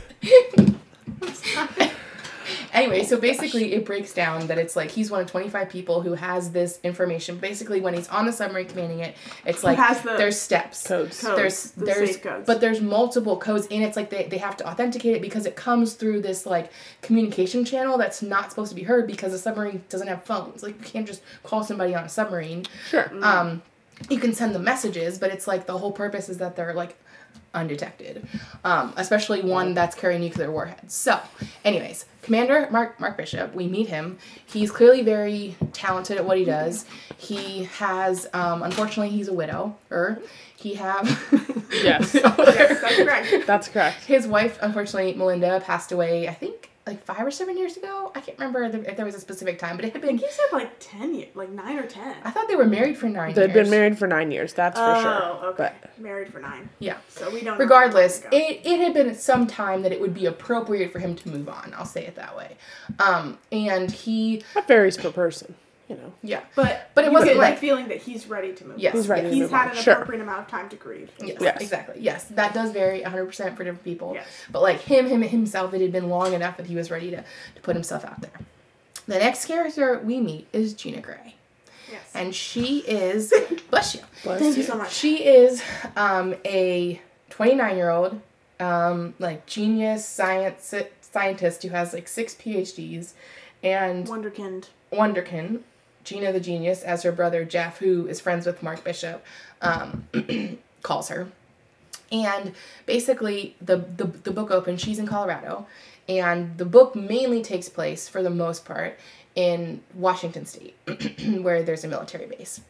Anyway, 2.73 3.03
so 3.03 3.17
basically 3.19 3.73
it 3.73 3.85
breaks 3.85 4.13
down 4.13 4.47
that 4.47 4.57
it's 4.57 4.75
like 4.75 4.91
he's 4.91 5.09
one 5.11 5.21
of 5.21 5.27
25 5.31 5.69
people 5.69 6.01
who 6.01 6.13
has 6.13 6.51
this 6.51 6.79
information. 6.83 7.37
Basically, 7.37 7.81
when 7.81 7.93
he's 7.93 8.07
on 8.09 8.25
the 8.25 8.31
submarine 8.31 8.67
commanding 8.67 8.99
it, 8.99 9.15
it's 9.45 9.63
like 9.63 9.77
the 9.77 10.15
there's 10.17 10.39
steps. 10.39 10.85
Codes. 10.85 11.21
Codes, 11.21 11.35
There's 11.35 11.71
the 11.71 11.85
there's 11.85 12.17
codes. 12.17 12.45
but 12.45 12.61
there's 12.61 12.81
multiple 12.81 13.37
codes 13.37 13.67
and 13.71 13.83
it's 13.83 13.95
like 13.95 14.09
they, 14.09 14.23
they 14.23 14.37
have 14.37 14.57
to 14.57 14.67
authenticate 14.67 15.15
it 15.15 15.21
because 15.21 15.45
it 15.45 15.55
comes 15.55 15.93
through 15.93 16.21
this 16.21 16.45
like 16.45 16.71
communication 17.01 17.65
channel 17.65 17.97
that's 17.97 18.21
not 18.21 18.49
supposed 18.49 18.69
to 18.69 18.75
be 18.75 18.83
heard 18.83 19.07
because 19.07 19.33
a 19.33 19.39
submarine 19.39 19.83
doesn't 19.89 20.07
have 20.07 20.23
phones. 20.23 20.63
Like 20.63 20.77
you 20.79 20.85
can't 20.85 21.07
just 21.07 21.21
call 21.43 21.63
somebody 21.63 21.95
on 21.95 22.03
a 22.03 22.09
submarine. 22.09 22.65
Sure. 22.89 23.09
Um 23.21 23.61
you 24.09 24.19
can 24.19 24.33
send 24.33 24.53
the 24.53 24.59
messages, 24.59 25.17
but 25.17 25.31
it's 25.31 25.47
like 25.47 25.65
the 25.65 25.77
whole 25.77 25.91
purpose 25.91 26.27
is 26.27 26.37
that 26.39 26.55
they're 26.55 26.73
like 26.73 26.97
undetected, 27.53 28.27
um, 28.63 28.93
especially 28.97 29.41
one 29.41 29.73
that's 29.73 29.95
carrying 29.95 30.21
nuclear 30.21 30.51
warheads. 30.51 30.93
So, 30.93 31.19
anyways, 31.63 32.05
Commander 32.25 32.67
Mark 32.71 32.99
Mark 32.99 33.17
Bishop, 33.17 33.53
we 33.53 33.67
meet 33.67 33.87
him. 33.87 34.17
He's 34.47 34.71
clearly 34.71 35.03
very 35.03 35.55
talented 35.73 36.17
at 36.17 36.25
what 36.25 36.37
he 36.37 36.43
does. 36.43 36.85
He 37.17 37.65
has, 37.65 38.27
um, 38.33 38.63
unfortunately, 38.63 39.15
he's 39.15 39.27
a 39.27 39.33
widow. 39.33 39.77
Or 39.91 40.19
he 40.57 40.73
have 40.73 41.07
Yes. 41.71 42.13
yes, 42.15 42.81
that's 42.81 42.95
correct. 42.95 43.47
That's 43.47 43.67
correct. 43.67 44.05
his 44.05 44.27
wife, 44.27 44.57
unfortunately, 44.61 45.13
Melinda, 45.13 45.61
passed 45.61 45.91
away. 45.91 46.27
I 46.27 46.33
think 46.33 46.71
like 46.87 47.03
five 47.03 47.25
or 47.25 47.31
seven 47.31 47.57
years 47.57 47.77
ago. 47.77 48.11
I 48.13 48.19
can't 48.21 48.37
remember 48.37 48.63
if 48.63 48.95
there 48.95 49.05
was 49.05 49.15
a 49.15 49.19
specific 49.19 49.57
time, 49.57 49.75
but 49.75 49.85
it 49.85 49.93
had 49.93 50.03
I 50.03 50.07
think 50.07 50.19
been. 50.21 50.29
he 50.29 50.33
said 50.33 50.45
like 50.53 50.71
ten 50.79 51.15
years, 51.15 51.29
like 51.35 51.49
nine 51.49 51.79
or 51.79 51.87
ten. 51.87 52.15
I 52.23 52.29
thought 52.29 52.47
they 52.47 52.55
were 52.55 52.65
married 52.65 52.97
for 52.97 53.09
9 53.09 53.33
They've 53.33 53.49
years. 53.49 53.53
been 53.53 53.69
married 53.71 53.97
for 53.97 54.07
nine 54.07 54.31
years, 54.31 54.53
that's 54.53 54.77
for 54.77 54.85
sure. 55.01 55.19
oh, 55.23 55.37
sure. 55.41 55.49
okay. 55.49 55.73
But 55.81 55.99
Married 55.99 56.31
for 56.31 56.39
nine. 56.39 56.69
Yeah. 56.79 56.97
So 57.09 57.29
we 57.31 57.41
don't. 57.41 57.57
know 57.57 57.63
regardless 57.63 58.21
how 58.23 58.29
it, 58.31 58.61
it 58.63 58.79
had 58.79 58.93
been 58.93 59.15
some 59.15 59.47
time 59.47 59.81
that 59.81 59.91
it 59.91 59.99
would 59.99 60.13
be 60.13 60.25
appropriate 60.27 60.91
for 60.91 60.99
him 60.99 61.15
to 61.15 61.29
move 61.29 61.47
on 61.49 61.73
i'll 61.77 61.85
say 61.85 62.05
it 62.05 62.15
that 62.15 62.35
way 62.35 62.55
um 62.99 63.37
and 63.51 63.89
he 63.91 64.43
that 64.53 64.67
varies 64.67 64.97
per 64.97 65.09
person, 65.11 65.55
you 65.87 65.95
know. 65.95 66.11
yeah 66.23 66.41
but 66.55 66.89
but 66.95 67.03
it 67.03 67.07
you 67.07 67.13
wasn't 67.13 67.37
like- 67.37 67.57
feeling 67.59 67.87
that 67.89 67.97
he's 67.97 68.27
ready 68.27 68.53
to 68.53 68.65
move. 68.65 68.79
Yes, 68.79 68.93
on. 68.93 68.99
He's 69.01 69.07
ready 69.07 69.21
to 69.29 69.29
He's 69.33 69.41
move 69.43 69.51
had 69.51 69.69
on. 69.71 69.77
an 69.77 69.83
Sure. 69.83 69.93
appropriate 69.93 70.21
amount 70.21 70.39
of 70.41 70.47
time 70.47 70.67
to 70.69 70.75
grieve. 70.75 71.11
yes, 71.19 71.37
Yes. 71.39 71.61
exactly 71.61 72.01
yes 72.01 72.23
that 72.31 72.53
does 72.53 72.71
vary 72.71 73.01
100% 73.01 73.55
for 73.55 73.63
different 73.63 73.83
people 73.83 74.13
Yes. 74.15 74.27
but 74.51 74.61
like 74.61 74.79
him 74.81 75.05
him 75.07 75.21
himself 75.21 75.73
it 75.73 75.81
had 75.81 75.91
been 75.91 76.09
long 76.09 76.33
enough 76.33 76.57
that 76.57 76.65
he 76.67 76.75
was 76.75 76.89
ready 76.89 77.11
to, 77.11 77.17
to 77.17 77.61
put 77.61 77.75
himself 77.75 78.03
out 78.05 78.21
there 78.21 78.31
the 79.07 79.19
next 79.19 79.45
character 79.45 79.99
we 80.03 80.19
meet 80.19 80.47
is 80.53 80.73
gina 80.73 81.01
gray 81.01 81.35
Yes. 81.91 82.01
and 82.15 82.33
she 82.33 82.79
is 82.79 83.31
bless 83.69 83.93
you 83.93 84.01
Bless 84.23 84.39
Thank 84.39 84.57
you 84.57 84.63
so 84.63 84.75
much. 84.75 84.91
She 84.91 85.23
is 85.23 85.61
um, 85.95 86.33
a 86.43 86.99
29 87.29 87.77
year 87.77 87.91
old, 87.91 88.19
um, 88.59 89.13
like 89.19 89.45
genius 89.45 90.03
science 90.03 90.73
scientist 91.01 91.61
who 91.61 91.69
has 91.69 91.93
like 91.93 92.07
six 92.07 92.33
PhDs, 92.33 93.11
and 93.61 94.07
Wonderkind. 94.07 94.69
Wonderkin, 94.91 95.59
Gina 96.05 96.31
the 96.31 96.39
genius, 96.39 96.83
as 96.83 97.03
her 97.03 97.11
brother 97.11 97.43
Jeff, 97.43 97.79
who 97.79 98.07
is 98.07 98.21
friends 98.21 98.45
with 98.45 98.63
Mark 98.63 98.83
Bishop, 98.83 99.25
um, 99.61 100.07
calls 100.83 101.09
her. 101.09 101.27
And 102.11 102.53
basically, 102.85 103.55
the, 103.59 103.77
the 103.77 104.05
the 104.05 104.31
book 104.31 104.51
opens. 104.51 104.79
She's 104.79 104.99
in 104.99 105.07
Colorado, 105.07 105.65
and 106.07 106.57
the 106.57 106.65
book 106.65 106.95
mainly 106.95 107.41
takes 107.41 107.67
place, 107.67 108.07
for 108.07 108.21
the 108.21 108.29
most 108.29 108.63
part, 108.63 108.97
in 109.33 109.81
Washington 109.95 110.45
State, 110.45 110.75
where 111.41 111.63
there's 111.63 111.83
a 111.83 111.87
military 111.87 112.27
base. 112.27 112.61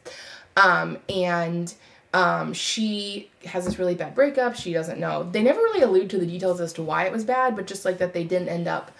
Um, 0.56 0.98
and 1.08 1.72
um, 2.14 2.54
she 2.54 3.30
has 3.44 3.66
this 3.66 3.78
really 3.78 3.94
bad 3.94 4.14
breakup. 4.14 4.56
She 4.56 4.72
doesn't 4.72 4.98
know. 4.98 5.28
They 5.30 5.42
never 5.42 5.60
really 5.60 5.82
allude 5.82 6.08
to 6.10 6.18
the 6.18 6.26
details 6.26 6.60
as 6.62 6.72
to 6.74 6.82
why 6.82 7.04
it 7.04 7.12
was 7.12 7.24
bad, 7.24 7.54
but 7.54 7.66
just 7.66 7.84
like 7.84 7.98
that 7.98 8.14
they 8.14 8.24
didn't 8.24 8.48
end 8.48 8.66
up 8.66 8.90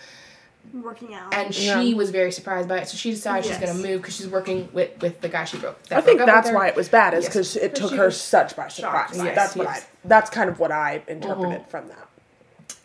Working 0.75 1.15
out. 1.15 1.33
and 1.35 1.55
she 1.55 1.67
Yeah. 1.67 1.95
was 1.97 2.11
very 2.11 2.31
surprised 2.33 2.69
by 2.69 2.79
it. 2.79 2.89
So 2.89 2.97
she 2.97 3.11
decided 3.11 3.45
she's 3.45 3.59
going 3.59 3.75
to 3.77 3.89
move 3.89 4.03
because 4.03 4.17
she's 4.17 4.29
working 4.29 4.69
with, 4.73 5.01
with 5.01 5.21
the 5.21 5.29
guy 5.29 5.45
she 5.45 5.59
broke. 5.59 5.83
that 5.85 5.99
I 5.99 6.01
think 6.01 6.19
broke 6.19 6.27
that's 6.27 6.51
why 6.51 6.69
it 6.69 6.77
was 6.77 6.89
bad, 6.89 7.15
is 7.15 7.25
Yes. 7.25 7.33
because 7.33 7.57
it 7.57 7.75
took 7.75 7.93
her 7.93 8.11
such 8.11 8.57
by 8.57 8.69
surprise. 8.69 9.17
by 9.19 9.29
it. 9.29 9.35
that's 9.35 9.57
what 9.57 9.67
I. 9.67 9.81
That's 10.05 10.31
kind 10.31 10.49
of 10.51 10.59
what 10.59 10.71
I 10.73 11.03
interpreted 11.09 11.67
from 11.69 11.89
that. 11.89 12.09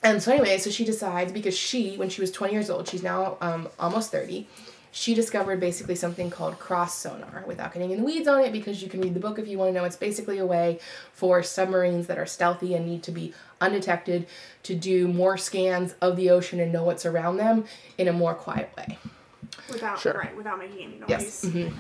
And 0.04 0.22
so 0.24 0.32
anyway, 0.32 0.58
so 0.58 0.70
she 0.72 0.84
decides 0.84 1.32
because 1.32 1.56
she, 1.56 1.96
when 1.96 2.10
she 2.10 2.22
was 2.22 2.32
20 2.32 2.54
years 2.54 2.70
old, 2.72 2.88
she's 2.88 3.04
now 3.04 3.38
um, 3.42 3.68
almost 3.80 4.12
30. 4.12 4.48
She 4.92 5.14
discovered 5.14 5.60
basically 5.60 5.96
something 5.96 6.30
called 6.30 6.60
cross 6.60 6.98
sonar. 6.98 7.44
Without 7.48 7.74
getting 7.74 7.92
in 7.92 8.00
the 8.00 8.04
weeds 8.04 8.28
on 8.28 8.42
it, 8.42 8.52
because 8.52 8.84
you 8.84 8.90
can 8.90 9.02
read 9.02 9.14
the 9.14 9.20
book 9.20 9.40
if 9.40 9.48
you 9.48 9.58
want 9.58 9.70
to 9.70 9.74
know, 9.74 9.86
it's 9.86 9.96
basically 9.96 10.38
a 10.38 10.46
way 10.46 10.80
for 11.14 11.42
submarines 11.42 12.08
that 12.08 12.18
are 12.18 12.26
stealthy 12.26 12.76
and 12.76 12.86
need 12.86 13.02
to 13.04 13.12
be 13.12 13.34
undetected 13.62 14.28
to 14.64 14.76
do 14.76 15.08
more 15.08 15.38
scans 15.38 15.96
of 16.02 16.18
the 16.18 16.30
ocean 16.30 16.60
and 16.60 16.74
know 16.74 16.84
what's 16.84 17.06
around 17.06 17.38
them 17.38 17.66
in 17.98 18.08
a 18.08 18.14
more 18.14 18.34
quiet 18.34 18.70
way. 18.78 18.98
Without 19.70 20.00
Sure. 20.00 20.14
right, 20.14 20.36
without 20.36 20.58
making 20.60 20.84
any 20.84 20.96
noise. 21.00 21.10
Yes. 21.10 21.46
Mhm. 21.46 21.74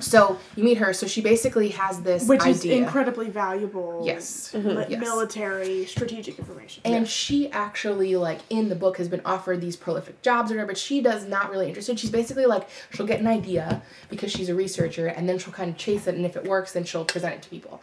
So 0.00 0.36
you 0.56 0.64
meet 0.64 0.78
her. 0.78 0.92
So 0.92 1.06
she 1.06 1.20
basically 1.20 1.68
has 1.68 2.00
this 2.00 2.26
Which 2.26 2.44
is 2.44 2.64
incredibly 2.64 3.30
valuable. 3.30 4.02
Yes. 4.04 4.52
mi- 4.52 4.84
Yes. 4.88 5.00
Military 5.00 5.86
strategic 5.86 6.40
information. 6.40 6.82
And 6.84 7.06
she 7.06 7.48
actually, 7.52 8.16
like, 8.16 8.40
in 8.50 8.68
the 8.68 8.74
book 8.74 8.96
has 8.98 9.06
been 9.08 9.20
offered 9.24 9.60
these 9.60 9.76
prolific 9.76 10.20
jobs 10.22 10.50
or 10.50 10.54
whatever, 10.54 10.68
but 10.72 10.78
she 10.78 11.00
does 11.02 11.24
not 11.26 11.50
really 11.52 11.68
interested. 11.68 12.00
She's 12.00 12.10
basically 12.10 12.46
like, 12.46 12.66
she'll 12.92 13.06
get 13.06 13.20
an 13.20 13.28
idea 13.28 13.80
because 14.10 14.32
she's 14.32 14.48
a 14.48 14.54
researcher 14.56 15.06
and 15.06 15.28
then 15.28 15.38
she'll 15.38 15.52
kind 15.52 15.70
of 15.70 15.76
chase 15.76 16.08
it. 16.08 16.16
And 16.16 16.26
if 16.26 16.36
it 16.36 16.44
works, 16.48 16.72
then 16.72 16.82
she'll 16.82 17.04
present 17.04 17.34
it 17.34 17.42
to 17.42 17.48
people. 17.48 17.80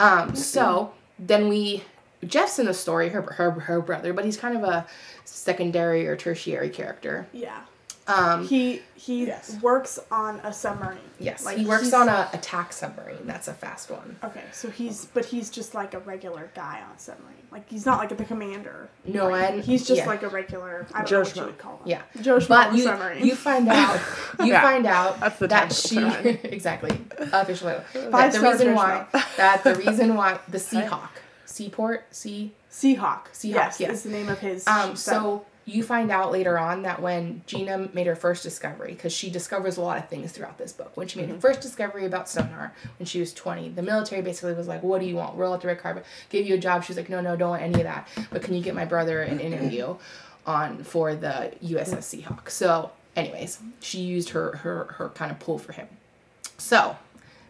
Um, 0.00 0.36
so 0.36 0.92
then 1.18 1.48
we, 1.48 1.82
Jeff's 2.26 2.58
in 2.58 2.66
the 2.66 2.74
story, 2.74 3.08
her, 3.08 3.22
her, 3.22 3.50
her 3.52 3.80
brother, 3.80 4.12
but 4.12 4.26
he's 4.26 4.36
kind 4.36 4.54
of 4.54 4.64
a 4.64 4.86
secondary 5.24 6.06
or 6.06 6.14
tertiary 6.14 6.68
character. 6.68 7.26
yeah. 7.32 7.60
Um, 8.06 8.46
He 8.46 8.82
he 8.94 9.26
Yes. 9.26 9.56
works 9.62 9.98
on 10.10 10.40
a 10.40 10.52
submarine. 10.52 10.98
yes, 11.18 11.44
Like, 11.44 11.56
he 11.58 11.64
works 11.66 11.92
on 11.92 12.08
a 12.08 12.28
attack 12.32 12.72
submarine. 12.72 13.26
That's 13.26 13.48
a 13.48 13.54
fast 13.54 13.90
one. 13.90 14.16
Okay, 14.24 14.42
so 14.52 14.70
he's 14.70 15.06
but 15.06 15.24
he's 15.26 15.48
just 15.50 15.74
like 15.74 15.94
a 15.94 15.98
regular 16.00 16.50
guy 16.54 16.80
on 16.86 16.94
a 16.94 16.98
submarine. 16.98 17.34
Like 17.50 17.68
he's 17.68 17.86
not 17.86 17.98
like 17.98 18.16
the 18.16 18.24
commander. 18.24 18.88
No, 19.06 19.28
Right? 19.28 19.54
and 19.54 19.64
he's 19.64 19.86
just 19.86 19.98
yeah. 20.02 20.06
like 20.06 20.22
a 20.22 20.28
regular. 20.28 20.86
I 20.92 20.98
don't 20.98 21.06
Joe 21.08 21.16
know 21.16 21.20
what 21.28 21.36
you 21.36 21.42
would 21.44 21.58
call 21.58 21.72
him. 21.78 21.82
Yeah. 21.86 22.02
Joe 22.20 22.38
Schmo 22.38 22.48
But 22.48 22.74
you, 22.74 22.82
submarine. 22.84 23.24
you 23.26 23.34
find 23.34 23.68
out 23.68 24.00
you 24.40 24.46
Yeah, 24.46 24.62
find 24.62 24.86
out 24.86 25.20
that's 25.20 25.38
the 25.38 25.46
that 25.48 25.72
she 25.72 25.98
exactly 26.44 26.90
officially 27.32 27.74
that 27.94 28.10
Five 28.12 28.32
the 28.32 28.40
reason 28.40 28.74
why 28.74 29.06
that 29.36 29.64
the 29.64 29.74
reason 29.76 30.14
why 30.14 30.38
the 30.48 30.58
Seahawk 30.70 31.08
Seaport 31.46 32.04
Sea 32.14 32.52
Seahawk. 32.70 33.26
Seahawk, 33.32 33.44
Yes, 33.54 33.80
yes. 33.80 33.90
is 33.92 34.02
the 34.02 34.10
name 34.10 34.28
of 34.28 34.38
his. 34.40 34.66
um 34.66 34.96
so 34.96 35.44
you 35.66 35.82
find 35.82 36.10
out 36.10 36.30
later 36.30 36.58
on 36.58 36.82
that 36.82 37.00
when 37.00 37.42
Gina 37.46 37.88
made 37.94 38.06
her 38.06 38.14
first 38.14 38.42
discovery 38.42 38.92
because 38.92 39.12
she 39.12 39.30
discovers 39.30 39.76
a 39.76 39.80
lot 39.80 39.96
of 39.96 40.08
things 40.08 40.32
throughout 40.32 40.58
this 40.58 40.72
book. 40.72 40.94
When 40.96 41.08
she 41.08 41.18
made 41.18 41.28
her 41.28 41.34
mm-hmm. 41.34 41.40
first 41.40 41.62
discovery 41.62 42.04
about 42.04 42.28
sonar 42.28 42.72
when 42.98 43.06
she 43.06 43.20
was 43.20 43.32
20 43.32 43.70
the 43.70 43.82
military 43.82 44.20
basically 44.20 44.52
was 44.54 44.68
like 44.68 44.82
what 44.82 45.00
do 45.00 45.06
you 45.06 45.16
want? 45.16 45.36
Roll 45.36 45.54
out 45.54 45.62
the 45.62 45.68
red 45.68 45.78
carpet 45.78 46.04
give 46.28 46.46
you 46.46 46.54
a 46.54 46.58
job. 46.58 46.84
She 46.84 46.90
was 46.90 46.96
like 46.96 47.08
no 47.08 47.20
no 47.20 47.36
don't 47.36 47.50
want 47.50 47.62
any 47.62 47.74
of 47.74 47.84
that 47.84 48.08
but 48.30 48.42
can 48.42 48.54
you 48.54 48.62
get 48.62 48.74
my 48.74 48.84
brother 48.84 49.22
an 49.22 49.40
interview 49.40 49.96
on 50.46 50.84
for 50.84 51.14
the 51.14 51.52
USS 51.62 52.22
Seahawk? 52.22 52.50
So 52.50 52.92
anyways 53.16 53.58
she 53.80 54.00
used 54.00 54.30
her 54.30 54.56
her 54.58 54.84
her 54.98 55.08
kind 55.10 55.30
of 55.30 55.38
pull 55.38 55.58
for 55.58 55.72
him. 55.72 55.88
So 56.58 56.96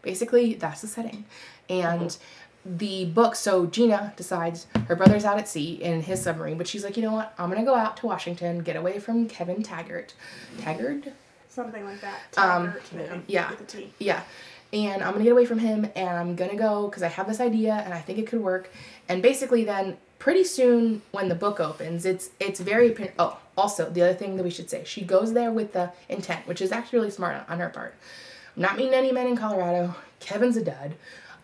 basically 0.03 0.55
that's 0.55 0.83
the 0.83 0.87
setting. 0.87 1.24
And 1.68 2.03
mm-hmm. 2.03 2.43
The 2.66 3.05
book 3.07 3.35
so 3.35 3.66
gina 3.66 4.12
decides 4.16 4.66
her 4.88 4.96
brother's 4.96 5.24
out 5.24 5.38
at 5.38 5.46
sea 5.46 5.74
in 5.83 6.00
his 6.03 6.22
submarine 6.22 6.57
but 6.57 6.66
she's 6.66 6.83
like 6.83 6.96
you 6.96 7.03
know 7.03 7.12
what? 7.12 7.35
I'm 7.38 7.50
gonna 7.50 7.64
go 7.64 7.74
out 7.74 7.96
to 7.98 8.07
washington 8.07 8.61
get 8.61 8.77
away 8.77 8.98
from 8.98 9.29
kevin 9.29 9.62
taggart. 9.62 10.14
Taggart? 10.59 11.05
Something 11.48 11.85
like 11.85 12.00
that. 12.00 12.20
um, 12.37 12.66
Taggart, 12.66 12.92
maybe, 12.94 13.22
yeah. 13.29 13.50
With 13.50 13.61
a 13.61 13.64
T. 13.64 13.92
yeah. 13.98 14.22
And 14.72 15.03
i'm 15.05 15.12
gonna 15.12 15.24
get 15.24 15.33
away 15.33 15.44
from 15.46 15.59
him 15.59 15.87
and 15.94 16.09
i'm 16.09 16.35
gonna 16.37 16.57
go 16.57 16.88
because 16.88 17.03
i 17.03 17.09
have 17.09 17.27
this 17.29 17.40
idea 17.40 17.74
and 17.85 17.92
i 17.94 18.00
think 18.00 18.18
it 18.18 18.27
could 18.27 18.40
work. 18.40 18.70
And 19.09 19.22
basically 19.22 19.64
then 19.64 19.98
pretty 20.18 20.44
soon 20.44 21.03
when 21.12 21.29
the 21.29 21.35
book 21.35 21.61
opens 21.61 22.07
it's 22.07 22.31
it's 22.40 22.61
very 22.61 22.88
apparent- 22.92 23.14
oh 23.18 23.38
also 23.59 23.88
the 23.90 24.00
other 24.03 24.14
thing 24.14 24.37
that 24.37 24.42
we 24.42 24.50
should 24.50 24.68
say 24.70 24.83
she 24.85 25.03
goes 25.05 25.33
there 25.35 25.53
with 25.53 25.74
the 25.74 25.92
intent 26.09 26.46
which 26.48 26.61
is 26.62 26.72
actually 26.72 26.98
really 26.98 27.11
smart 27.11 27.37
on, 27.37 27.44
on 27.48 27.59
her 27.61 27.68
part. 27.68 27.94
I'm 28.57 28.62
not 28.62 28.77
meeting 28.79 28.94
any 28.94 29.12
men 29.12 29.27
in 29.27 29.37
colorado. 29.37 29.94
Kevin's 30.20 30.57
a 30.57 30.64
dud 30.64 30.94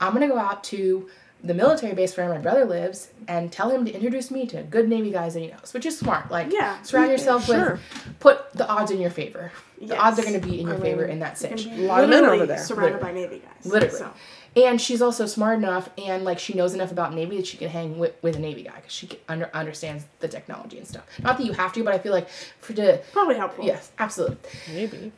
i'm 0.01 0.13
gonna 0.13 0.29
go 0.29 0.39
out 0.39 0.65
to 0.65 1.09
the 1.43 1.55
military 1.55 1.95
base 1.95 2.15
where 2.19 2.29
my 2.29 2.37
brother 2.37 2.67
lives 2.67 3.09
and 3.27 3.51
tell 3.51 3.71
him 3.71 3.87
to 3.87 3.93
introduce 3.95 4.31
me 4.31 4.47
to 4.47 4.63
good 4.65 4.87
Navy 4.91 5.11
guys 5.11 5.33
that 5.33 5.41
he 5.41 5.47
knows, 5.47 5.73
which 5.73 5.87
is 5.87 5.99
smart. 5.99 6.31
Like, 6.31 6.53
Yeah. 6.53 6.83
surround 6.83 7.11
yourself 7.11 7.47
Sure. 7.47 7.73
with, 7.73 7.81
put 8.21 8.53
the 8.53 8.69
odds 8.69 8.91
in 8.91 9.01
your 9.01 9.09
favor. 9.11 9.51
The 9.79 9.87
Yes. 9.87 9.99
odds 9.99 10.19
are 10.19 10.23
going 10.23 10.39
to 10.39 10.47
be 10.47 10.61
in 10.61 10.67
your 10.67 10.77
I 10.77 10.81
favor 10.81 11.05
in 11.07 11.21
that 11.21 11.33
It's 11.33 11.41
situation. 11.41 11.73
A 11.79 11.83
lot 11.87 12.05
of 12.05 12.11
men 12.11 12.27
over 12.27 12.45
there. 12.45 12.59
surrounded 12.59 13.01
by 13.01 13.13
Navy 13.13 13.39
guys. 13.43 13.73
Literally. 13.73 13.97
So, 13.97 14.11
And 14.55 14.79
she's 14.79 15.01
also 15.01 15.25
smart 15.25 15.57
enough 15.57 15.89
and 15.97 16.25
like 16.27 16.39
she 16.39 16.53
knows 16.53 16.75
enough 16.75 16.93
about 16.93 17.15
Navy 17.15 17.37
that 17.39 17.47
she 17.47 17.57
can 17.57 17.71
hang 17.71 17.99
with, 17.99 18.13
with 18.21 18.37
a 18.37 18.39
Navy 18.39 18.65
guy 18.65 18.75
because 18.77 18.93
she 18.93 19.09
under, 19.27 19.49
understands 19.55 20.05
the 20.19 20.29
technology 20.29 20.77
and 20.77 20.87
stuff. 20.87 21.05
Not 21.23 21.39
that 21.39 21.47
you 21.47 21.53
have 21.55 21.73
to, 21.73 21.83
but 21.83 21.95
I 21.95 21.99
feel 21.99 22.13
like 22.13 22.29
for 22.29 22.75
to 22.75 22.99
probably 23.13 23.37
helpful. 23.37 23.65
yes, 23.65 23.93
absolutely. 23.99 24.37
Maybe. 24.75 25.13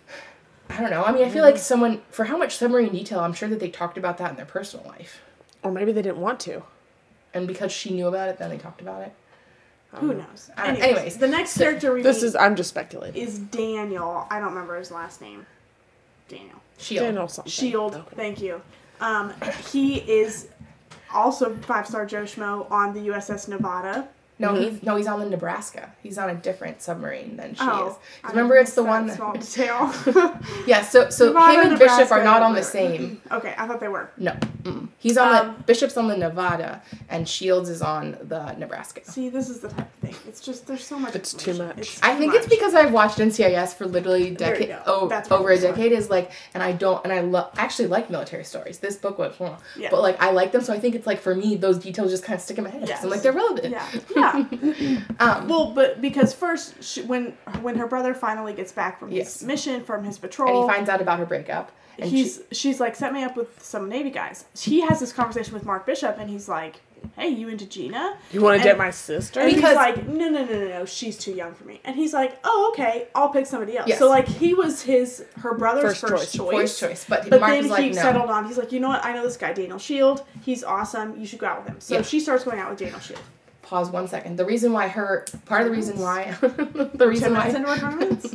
I 0.73 0.81
don't 0.81 0.91
know. 0.91 1.05
I 1.05 1.13
mean, 1.13 1.25
I 1.25 1.29
feel 1.31 1.43
like 1.43 1.59
someone 1.59 2.01
for 2.11 2.25
how 2.25 2.37
much 2.37 2.57
submarine 2.57 2.93
detail, 2.93 3.21
I'm 3.21 3.33
sure 3.33 3.49
that 3.49 3.61
they 3.61 3.69
talked 3.71 3.99
about 3.99 4.19
that 4.19 4.31
in 4.31 4.37
their 4.37 4.47
personal 4.47 4.87
life, 4.87 5.21
Or 5.63 5.71
maybe 5.71 5.93
they 5.93 6.03
didn't 6.03 6.19
want 6.21 6.41
to. 6.41 6.63
and 7.35 7.47
because 7.47 7.73
she 7.73 7.91
knew 7.91 8.07
about 8.09 8.29
it, 8.29 8.39
then 8.39 8.51
they 8.51 8.59
talked 8.59 8.81
about 8.81 9.03
it. 9.03 9.13
Who 9.97 10.15
knows? 10.15 10.51
Anyways, 10.57 10.83
anyways, 10.83 11.17
the 11.19 11.29
next 11.29 11.59
character 11.59 11.93
we 11.93 12.01
This 12.03 12.23
is 12.23 12.35
I'm 12.35 12.57
just 12.57 12.71
speculating. 12.71 13.21
is 13.23 13.39
Daniel. 13.39 14.27
I 14.31 14.39
don't 14.39 14.49
remember 14.49 14.79
his 14.79 14.91
last 14.91 15.21
name. 15.21 15.45
Daniel. 16.29 16.57
Shield. 16.79 17.05
Daniel 17.07 17.29
something. 17.29 17.51
Shield. 17.51 18.03
Thank 18.17 18.41
you. 18.41 18.63
Um, 19.03 19.35
he 19.71 19.97
is 19.99 20.49
also 21.13 21.55
five 21.57 21.87
star 21.87 22.07
Joe 22.07 22.23
Schmo 22.23 22.71
on 22.71 22.95
the 22.95 23.01
USS 23.09 23.49
Nevada. 23.49 24.09
No, 24.43 24.55
he's 24.55 24.83
no, 24.83 24.97
he's 24.97 25.07
on 25.07 25.21
the 25.21 25.29
Nebraska. 25.31 25.91
He's 26.03 26.19
on 26.19 26.29
a 26.29 26.35
different 26.35 26.83
submarine 26.83 27.37
than 27.37 27.55
she 27.55 27.61
Oh, 27.63 27.89
is. 28.25 28.31
Remember, 28.31 28.57
it's 28.57 28.75
the 28.75 28.83
one. 28.83 29.07
that 29.07 29.17
small 29.17 29.33
detail. 29.33 29.93
yeah. 30.67 30.83
So 30.83 31.09
so 31.11 31.29
Nevada, 31.29 31.63
him 31.63 31.71
and 31.71 31.79
Bishop 31.79 32.11
are 32.13 32.25
not 32.25 32.43
on 32.43 32.55
the 32.55 32.63
same. 32.63 33.21
okay, 33.31 33.55
I 33.57 33.67
thought 33.67 33.81
they 33.81 33.89
were. 33.89 34.11
No, 34.19 34.33
mm-mm. 34.65 34.89
he's 34.99 35.17
on 35.17 35.35
Um, 35.35 35.55
the 35.59 35.63
Bishop's 35.65 35.97
on 35.97 36.09
the 36.09 36.17
Nevada, 36.17 36.83
and 37.09 37.29
Shields 37.29 37.69
is 37.69 37.83
on 37.83 38.17
the 38.23 38.53
Nebraska. 38.55 39.01
See, 39.05 39.29
this 39.29 39.49
is 39.49 39.61
the 39.61 39.69
type 39.69 39.89
of. 40.13 40.29
It's 40.29 40.41
just 40.41 40.67
there's 40.67 40.85
so 40.85 40.99
much. 40.99 41.15
It's 41.15 41.33
too 41.35 41.55
much. 41.55 41.79
It's 41.79 42.03
I 42.03 42.13
too 42.13 42.19
think 42.19 42.35
it's 42.35 42.47
because 42.47 42.75
I've 42.75 42.93
watched 42.93 43.19
NCIS 43.19 43.75
for 43.75 43.87
literally 43.87 44.31
There 44.31 44.55
decade 44.55 44.77
oh, 44.87 45.09
That's 45.09 45.31
over 45.31 45.51
a 45.51 45.59
decade 45.59 45.93
is 45.93 46.11
like, 46.11 46.31
and 46.55 46.63
I 46.63 46.73
don't, 46.73 47.03
and 47.05 47.13
I 47.13 47.21
love 47.21 47.51
actually 47.57 47.89
like 47.89 48.11
military 48.11 48.45
stories. 48.45 48.79
This 48.79 48.97
book 48.97 49.19
was, 49.19 49.39
well, 49.41 49.61
Yeah. 49.77 49.89
but 49.91 50.03
like 50.03 50.21
I 50.23 50.31
like 50.31 50.53
them, 50.53 50.63
so 50.63 50.73
I 50.73 50.79
think 50.79 50.95
it's 50.95 51.07
like 51.07 51.21
for 51.21 51.35
me 51.35 51.57
those 51.57 51.79
details 51.79 52.11
just 52.11 52.25
kind 52.25 52.37
of 52.37 52.43
stick 52.43 52.59
in 52.59 52.65
my 52.65 52.71
head. 52.71 52.89
'cause 52.89 53.05
I'm 53.05 53.11
like 53.11 53.23
they're 53.23 53.33
relevant. 53.33 53.71
Yeah, 53.71 54.01
yeah. 54.15 55.01
Um, 55.21 55.49
well, 55.49 55.73
but 55.73 56.01
because 56.01 56.33
first, 56.33 56.83
she, 56.83 57.03
when 57.03 57.33
when 57.61 57.77
her 57.77 57.87
brother 57.87 58.15
finally 58.15 58.53
gets 58.53 58.73
back 58.73 58.99
from 58.99 59.11
Yes. 59.13 59.41
his 59.41 59.47
mission 59.47 59.83
from 59.85 60.05
his 60.05 60.19
patrol, 60.19 60.63
and 60.63 60.71
he 60.71 60.75
finds 60.77 60.89
out 60.91 61.01
about 61.01 61.19
her 61.19 61.27
breakup, 61.27 61.71
and 61.99 62.11
he's 62.11 62.41
she, 62.51 62.55
she's 62.71 62.81
like 62.81 62.97
set 62.97 63.13
me 63.13 63.23
up 63.23 63.37
with 63.37 63.63
some 63.63 63.89
Navy 63.89 64.11
guys. 64.11 64.45
He 64.59 64.81
has 64.83 65.01
this 65.01 65.13
conversation 65.13 65.55
with 65.55 65.65
Mark 65.65 65.87
Bishop, 65.87 66.17
and 66.19 66.29
he's 66.31 66.49
like, 66.49 66.81
"Hey, 67.17 67.29
you 67.29 67.49
into 67.49 67.67
Gina?" 67.67 68.17
You 68.33 68.41
want 68.41 68.61
to 68.63 68.69
date 68.69 68.77
my 68.79 68.91
sister? 68.91 69.41
And 69.41 69.55
Because- 69.55 69.71
he's 69.71 69.77
like, 69.77 70.07
no, 70.09 70.29
no, 70.29 70.45
no, 70.45 70.53
no, 70.53 70.69
no, 70.69 70.85
she's 70.85 71.17
too 71.17 71.33
young 71.33 71.55
for 71.55 71.65
me. 71.65 71.81
And 71.85 71.97
he's 71.97 72.13
like, 72.13 72.39
oh, 72.45 72.71
okay, 72.73 73.09
I'll 73.15 73.29
pick 73.31 73.47
somebody 73.47 73.77
else. 73.77 73.89
Yes. 73.89 73.99
So 73.99 74.09
like 74.09 74.27
he 74.29 74.55
was 74.55 74.83
his 74.83 75.25
her 75.41 75.55
brother's 75.55 75.99
First 76.01 76.01
first, 76.09 76.35
choice. 76.35 76.53
First 76.55 76.81
choice, 76.81 77.05
but, 77.09 77.29
But 77.31 77.41
Mark 77.41 77.53
then 77.53 77.69
like, 77.69 77.83
he 77.85 77.91
no. 77.91 78.03
settled 78.03 78.31
on. 78.31 78.47
He's 78.47 78.59
like, 78.59 78.73
you 78.73 78.81
know 78.81 78.89
what? 78.89 79.05
I 79.05 79.13
know 79.13 79.23
this 79.23 79.37
guy, 79.37 79.53
Daniel 79.53 79.79
Shield. 79.79 80.25
He's 80.43 80.63
awesome. 80.65 81.19
You 81.19 81.27
should 81.27 81.39
go 81.39 81.47
out 81.47 81.59
with 81.65 81.69
him. 81.69 81.81
So 81.81 81.95
Yeah. 81.97 82.03
she 82.03 82.21
starts 82.21 82.45
going 82.45 82.59
out 82.59 82.71
with 82.71 82.79
Daniel 82.79 83.01
Shield. 83.01 83.21
Pause 83.73 83.91
one 83.91 84.07
second. 84.07 84.37
The 84.37 84.45
reason 84.45 84.75
why 84.75 84.87
her 84.89 85.25
part 85.47 85.63
of 85.63 85.69
the 85.69 85.73
reason 85.73 85.99
why 85.99 86.37
the 86.43 87.07
reason 87.09 87.33
Ten 87.33 87.33
why 87.33 87.47
minutes 87.49 87.57
into 87.57 87.69
our 87.71 87.79
tournaments. 87.79 88.35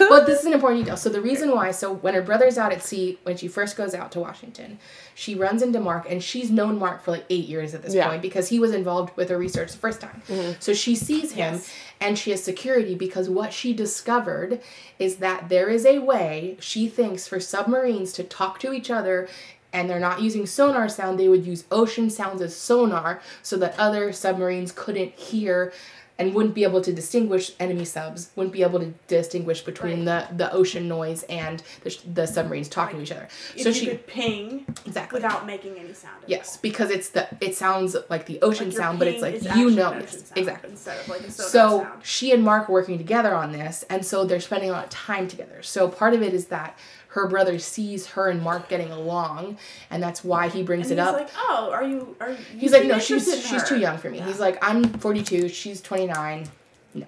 well, 0.00 0.26
this 0.26 0.40
is 0.40 0.46
an 0.46 0.54
important 0.54 0.82
detail. 0.82 0.96
So 0.96 1.08
the 1.08 1.20
reason 1.20 1.52
why, 1.52 1.70
so 1.70 1.92
when 1.94 2.14
her 2.14 2.20
brother's 2.22 2.58
out 2.58 2.72
at 2.72 2.82
sea, 2.82 3.16
when 3.22 3.36
she 3.36 3.46
first 3.46 3.76
goes 3.76 3.94
out 3.94 4.10
to 4.10 4.18
Washington, 4.18 4.80
she 5.14 5.36
runs 5.36 5.62
into 5.62 5.78
Mark, 5.78 6.06
and 6.10 6.20
she's 6.20 6.50
known 6.50 6.80
Mark 6.80 7.04
for 7.04 7.12
like 7.12 7.24
eight 7.30 7.44
years 7.44 7.74
at 7.74 7.82
this 7.84 7.94
Yeah. 7.94 8.08
point 8.08 8.22
because 8.22 8.48
he 8.48 8.58
was 8.58 8.72
involved 8.72 9.16
with 9.16 9.28
her 9.28 9.38
research 9.38 9.70
the 9.70 9.78
first 9.78 10.00
time. 10.00 10.20
Mm-hmm. 10.28 10.54
So 10.58 10.74
she 10.74 10.96
sees 10.96 11.30
him, 11.30 11.54
Yes. 11.54 11.72
and 12.00 12.18
she 12.18 12.32
has 12.32 12.42
security 12.42 12.96
because 12.96 13.28
what 13.30 13.52
she 13.52 13.72
discovered 13.72 14.60
is 14.98 15.18
that 15.18 15.48
there 15.48 15.68
is 15.68 15.86
a 15.86 16.00
way 16.00 16.56
she 16.58 16.88
thinks 16.88 17.28
for 17.28 17.38
submarines 17.38 18.12
to 18.14 18.24
talk 18.24 18.58
to 18.58 18.72
each 18.72 18.90
other. 18.90 19.28
And 19.74 19.90
they're 19.90 20.00
not 20.00 20.22
using 20.22 20.46
sonar 20.46 20.88
sound, 20.88 21.18
they 21.18 21.28
would 21.28 21.44
use 21.44 21.64
ocean 21.70 22.08
sounds 22.08 22.40
as 22.40 22.56
sonar 22.56 23.20
so 23.42 23.56
that 23.58 23.78
other 23.78 24.12
submarines 24.12 24.72
couldn't 24.72 25.12
hear 25.12 25.72
and 26.16 26.32
wouldn't 26.32 26.54
be 26.54 26.62
able 26.62 26.80
to 26.80 26.92
distinguish 26.92 27.50
enemy 27.58 27.84
subs, 27.84 28.30
wouldn't 28.36 28.52
be 28.52 28.62
able 28.62 28.78
to 28.78 28.94
distinguish 29.08 29.62
between 29.62 30.04
the, 30.04 30.28
the 30.36 30.48
ocean 30.52 30.86
noise 30.86 31.24
and 31.24 31.60
the, 31.82 31.98
the 32.14 32.24
submarines 32.24 32.68
talking 32.68 32.98
to 32.98 33.02
each 33.02 33.10
other. 33.10 33.26
So 33.58 33.72
she 33.72 33.86
could 33.86 34.06
ping 34.06 34.64
exactly 34.86 35.16
without 35.16 35.44
making 35.44 35.76
any 35.76 35.92
sound. 35.92 36.22
at 36.22 36.28
yes, 36.28 36.54
all. 36.54 36.60
because 36.62 36.90
it's 36.90 37.08
the 37.08 37.26
it 37.40 37.56
sounds 37.56 37.96
like 38.10 38.26
the 38.26 38.40
ocean 38.42 38.68
Like 38.68 38.76
sound, 38.76 38.98
but 39.00 39.08
it's 39.08 39.22
like 39.22 39.42
you 39.56 39.70
know 39.72 39.90
yes, 39.90 40.02
ocean 40.04 40.24
sound 40.24 40.38
exactly. 40.38 40.70
Instead 40.70 41.00
of 41.00 41.08
like 41.08 41.20
a 41.22 41.30
sonar 41.32 41.50
So 41.50 41.82
sound. 41.82 42.04
she 42.04 42.30
and 42.30 42.44
Mark 42.44 42.70
are 42.70 42.72
working 42.72 42.96
together 42.96 43.34
on 43.34 43.50
this, 43.50 43.84
and 43.90 44.06
so 44.06 44.24
they're 44.24 44.38
spending 44.38 44.70
a 44.70 44.72
lot 44.72 44.84
of 44.84 44.90
time 44.90 45.26
together. 45.26 45.62
So 45.62 45.88
part 45.88 46.14
of 46.14 46.22
it 46.22 46.32
is 46.32 46.46
that 46.46 46.78
her 47.14 47.28
brother 47.28 47.60
sees 47.60 48.06
her 48.08 48.28
and 48.28 48.42
Mark 48.42 48.68
getting 48.68 48.90
along, 48.90 49.56
and 49.90 50.02
that's 50.02 50.24
why 50.24 50.48
he 50.48 50.64
brings 50.64 50.90
And 50.90 50.98
it 50.98 51.02
he's 51.02 51.08
up. 51.08 51.20
like, 51.20 51.30
oh, 51.36 51.70
are 51.72 51.84
you? 51.84 52.16
Are 52.20 52.30
you? 52.30 52.38
He's 52.58 52.72
like, 52.72 52.86
no, 52.86 52.98
she's 52.98 53.24
she's 53.46 53.62
too 53.62 53.78
young 53.78 53.98
for 53.98 54.10
me. 54.10 54.18
Yeah. 54.18 54.26
He's 54.26 54.40
like, 54.40 54.58
I'm 54.60 54.84
42, 54.84 55.48
she's 55.48 55.80
29. 55.80 56.48
No. 56.94 57.06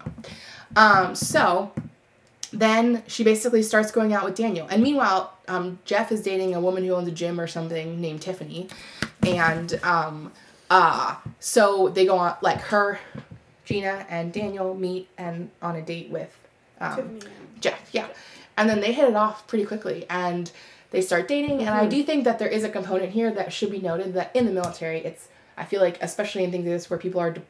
Um, 0.76 1.14
so 1.16 1.72
then 2.52 3.02
she 3.08 3.24
basically 3.24 3.62
starts 3.62 3.90
going 3.90 4.12
out 4.12 4.24
with 4.24 4.36
Daniel. 4.36 4.68
And 4.70 4.80
meanwhile, 4.80 5.34
um, 5.48 5.80
Jeff 5.84 6.12
is 6.12 6.22
dating 6.22 6.54
a 6.54 6.60
woman 6.60 6.84
who 6.84 6.92
owns 6.92 7.08
a 7.08 7.12
gym 7.12 7.40
or 7.40 7.48
something 7.48 8.00
named 8.00 8.22
Tiffany. 8.22 8.68
And 9.26 9.78
um, 9.82 10.32
uh, 10.70 11.16
so 11.40 11.88
they 11.88 12.06
go 12.06 12.16
on, 12.16 12.36
like 12.42 12.60
her, 12.60 13.00
Gina, 13.64 14.06
and 14.08 14.32
Daniel 14.32 14.74
meet 14.74 15.08
and 15.18 15.50
on 15.60 15.74
a 15.74 15.82
date 15.82 16.10
with 16.10 16.36
um, 16.80 16.96
Tiffany 16.96 17.32
Jeff, 17.60 17.88
yeah. 17.92 18.06
And 18.56 18.68
then 18.70 18.80
they 18.80 18.92
hit 18.92 19.08
it 19.08 19.14
off 19.16 19.46
pretty 19.46 19.64
quickly 19.64 20.06
and 20.08 20.50
they 20.90 21.02
start 21.02 21.28
dating. 21.28 21.60
And 21.60 21.70
I 21.70 21.86
do 21.86 22.02
think 22.02 22.24
that 22.24 22.38
there 22.38 22.48
is 22.48 22.64
a 22.64 22.68
component 22.70 23.10
here 23.12 23.30
that 23.32 23.52
should 23.52 23.70
be 23.70 23.80
noted 23.80 24.14
that 24.14 24.34
in 24.34 24.46
the 24.46 24.52
military, 24.52 24.98
it's, 25.00 25.28
I 25.56 25.64
feel 25.64 25.80
like, 25.80 25.98
especially 26.02 26.44
in 26.44 26.50
things 26.50 26.64
like 26.64 26.72
this 26.74 26.88
where 26.90 26.98
people 26.98 27.20
are 27.20 27.32
de- 27.32 27.42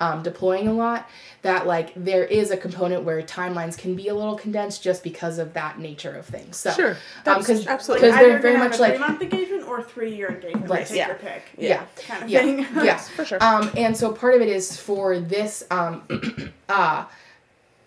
um, 0.00 0.22
deploying 0.22 0.68
a 0.68 0.72
lot, 0.72 1.08
that 1.42 1.66
like 1.66 1.92
there 1.96 2.24
is 2.24 2.50
a 2.50 2.56
component 2.56 3.04
where 3.04 3.22
timelines 3.22 3.78
can 3.78 3.94
be 3.96 4.08
a 4.08 4.14
little 4.14 4.36
condensed 4.36 4.82
just 4.82 5.02
because 5.02 5.38
of 5.38 5.54
that 5.54 5.78
nature 5.78 6.14
of 6.16 6.26
things. 6.26 6.56
So, 6.56 6.70
Sure. 6.72 6.90
um, 6.90 6.96
That's 7.24 7.46
because 7.46 7.66
absolutely- 7.66 8.08
Like, 8.10 8.20
they're 8.20 8.30
either 8.32 8.38
very 8.40 8.56
much 8.58 8.72
have 8.72 8.80
a 8.80 8.82
like, 8.82 8.92
three 8.96 9.00
month 9.00 9.22
engagement 9.22 9.68
or 9.68 9.82
three 9.82 10.14
year 10.14 10.28
engagement. 10.28 10.68
Right, 10.68 10.86
Take 10.86 10.96
yeah. 10.98 11.06
your 11.06 11.16
pick. 11.16 11.42
yeah. 11.58 11.84
Kind 12.06 12.24
of 12.24 12.28
Yeah, 12.30 12.38
thing. 12.40 12.58
yeah. 12.84 12.96
for 13.16 13.24
sure. 13.24 13.38
Um, 13.42 13.70
and 13.76 13.96
so 13.96 14.12
part 14.12 14.34
of 14.34 14.42
it 14.42 14.48
is 14.48 14.76
for 14.76 15.18
this, 15.18 15.64
um, 15.70 16.02
uh, 16.68 17.04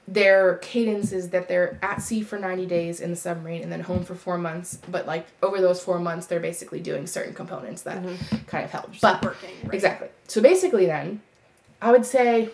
their 0.08 0.56
cadence 0.60 1.12
is 1.12 1.30
that 1.32 1.50
they're 1.50 1.78
at 1.82 2.02
sea 2.02 2.22
for 2.22 2.40
90 2.40 2.66
days 2.66 3.02
in 3.02 3.10
the 3.10 3.16
submarine 3.16 3.62
and 3.62 3.72
then 3.72 3.82
home 3.82 4.06
for 4.06 4.16
four 4.16 4.38
months. 4.38 4.80
But 4.90 5.06
like 5.06 5.28
over 5.44 5.60
those 5.60 5.84
four 5.84 6.00
months, 6.00 6.28
they're 6.28 6.40
basically 6.40 6.80
doing 6.80 7.08
certain 7.08 7.34
components 7.34 7.82
that 7.82 8.02
mm-hmm. 8.02 8.38
kind 8.46 8.64
of 8.64 8.72
help. 8.72 8.92
But 9.02 9.22
working, 9.22 9.50
right. 9.64 9.74
exactly. 9.74 10.08
So 10.28 10.42
basically, 10.42 10.86
then 10.86 11.22
I 11.82 11.92
would 11.92 12.06
say 12.06 12.50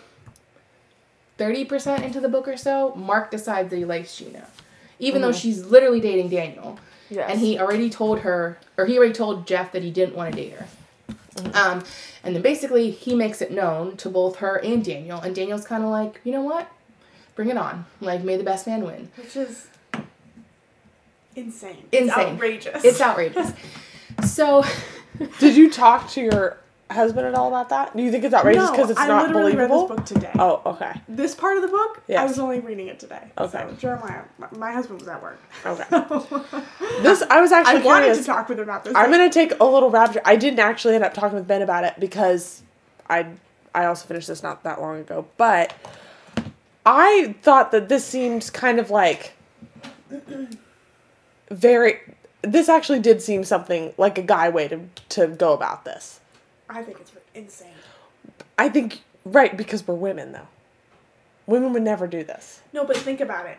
30% 1.38 2.02
into 2.02 2.20
the 2.20 2.28
book 2.28 2.48
or 2.48 2.56
so, 2.56 2.92
Mark 2.96 3.30
decides 3.30 3.70
that 3.70 3.76
he 3.76 3.84
likes 3.84 4.16
Gina, 4.16 4.46
even 4.98 5.22
though 5.22 5.30
mm-hmm. 5.30 5.38
she's 5.38 5.64
literally 5.64 6.00
dating 6.00 6.30
Daniel. 6.30 6.78
Yes. 7.08 7.30
And 7.30 7.40
he 7.40 7.58
already 7.58 7.88
told 7.88 8.20
her, 8.20 8.58
or 8.76 8.86
he 8.86 8.98
already 8.98 9.12
told 9.12 9.46
Jeff 9.46 9.70
that 9.72 9.82
he 9.82 9.90
didn't 9.92 10.16
want 10.16 10.34
to 10.34 10.42
date 10.42 10.54
her. 10.54 10.66
Mm-hmm. 11.36 11.56
Um, 11.56 11.84
and 12.24 12.34
then 12.34 12.42
basically 12.42 12.90
he 12.90 13.14
makes 13.14 13.42
it 13.42 13.52
known 13.52 13.96
to 13.98 14.08
both 14.08 14.36
her 14.36 14.56
and 14.56 14.84
Daniel, 14.84 15.20
and 15.20 15.34
Daniel's 15.34 15.64
kind 15.64 15.84
of 15.84 15.90
like, 15.90 16.20
you 16.24 16.32
know 16.32 16.42
what, 16.42 16.70
bring 17.34 17.50
it 17.50 17.56
on, 17.56 17.86
like 18.00 18.22
may 18.22 18.36
the 18.36 18.44
best 18.44 18.66
man 18.66 18.84
win. 18.84 19.10
Which 19.16 19.36
is 19.36 19.66
insane. 21.36 21.88
It's 21.92 22.12
outrageous. 22.12 22.84
It's 22.84 23.00
outrageous. 23.00 23.52
so, 24.24 24.64
Did 25.38 25.56
you 25.56 25.70
talk 25.70 26.08
to 26.10 26.20
your 26.20 26.58
husband 26.90 27.26
at 27.26 27.34
all 27.34 27.48
about 27.48 27.68
that? 27.70 27.96
Do 27.96 28.02
you 28.02 28.10
think 28.10 28.24
it's 28.24 28.34
outrageous 28.34 28.70
because 28.70 28.90
it's 28.90 29.00
I 29.00 29.06
not 29.06 29.32
believable? 29.32 29.40
I 29.40 29.44
literally 29.44 29.56
read 29.56 29.70
this 29.70 29.96
book 29.96 30.06
today. 30.06 30.30
Oh, 30.38 30.62
okay. 30.66 31.00
This 31.08 31.34
part 31.34 31.56
of 31.56 31.62
the 31.62 31.68
book, 31.68 32.02
I 32.08 32.24
was 32.24 32.38
only 32.38 32.60
reading 32.60 32.88
it 32.88 32.98
today. 33.00 33.22
Okay. 33.38 33.66
So 33.68 33.74
Jeremiah, 33.76 34.22
my, 34.38 34.48
my 34.56 34.72
husband 34.72 35.00
was 35.00 35.08
at 35.08 35.22
work. 35.22 35.40
Okay. 35.64 35.84
This 37.02 37.22
I 37.28 37.40
was 37.40 37.52
I 37.52 37.60
actually 37.60 37.82
wanted 37.82 38.14
to 38.14 38.24
talk 38.24 38.48
with 38.48 38.58
him 38.58 38.64
about 38.64 38.84
this. 38.84 38.94
I'm 38.94 39.10
gonna 39.10 39.30
take 39.30 39.52
a 39.60 39.64
little 39.64 39.90
rapture. 39.90 40.22
I 40.24 40.36
didn't 40.36 40.60
actually 40.60 40.94
end 40.94 41.04
up 41.04 41.12
talking 41.12 41.36
with 41.36 41.46
Ben 41.46 41.60
about 41.60 41.84
it 41.84 41.94
because 41.98 42.62
I 43.10 43.26
I 43.74 43.86
also 43.86 44.06
finished 44.06 44.28
this 44.28 44.42
not 44.42 44.62
that 44.62 44.80
long 44.80 45.00
ago. 45.00 45.26
But 45.36 45.74
I 46.86 47.34
thought 47.42 47.72
that 47.72 47.88
this 47.88 48.04
seemed 48.04 48.50
kind 48.52 48.78
of 48.78 48.90
like 48.90 49.34
very. 51.50 52.00
This 52.42 52.68
actually 52.68 52.98
did 53.00 53.22
seem 53.22 53.42
something 53.44 53.94
like 53.96 54.18
a 54.18 54.22
guy 54.22 54.48
way 54.50 54.68
to 54.68 54.80
to 55.10 55.28
go 55.28 55.52
about 55.54 55.84
this. 55.84 56.20
I 56.68 56.82
think 56.82 57.00
it's 57.00 57.12
insane. 57.34 57.68
I 58.58 58.68
think 58.68 59.02
right 59.24 59.56
because 59.56 59.86
we're 59.86 59.94
women 59.94 60.32
though. 60.32 60.48
Women 61.46 61.72
would 61.72 61.82
never 61.82 62.06
do 62.06 62.24
this. 62.24 62.60
No, 62.72 62.84
but 62.84 62.96
think 62.96 63.20
about 63.20 63.46
it. 63.46 63.58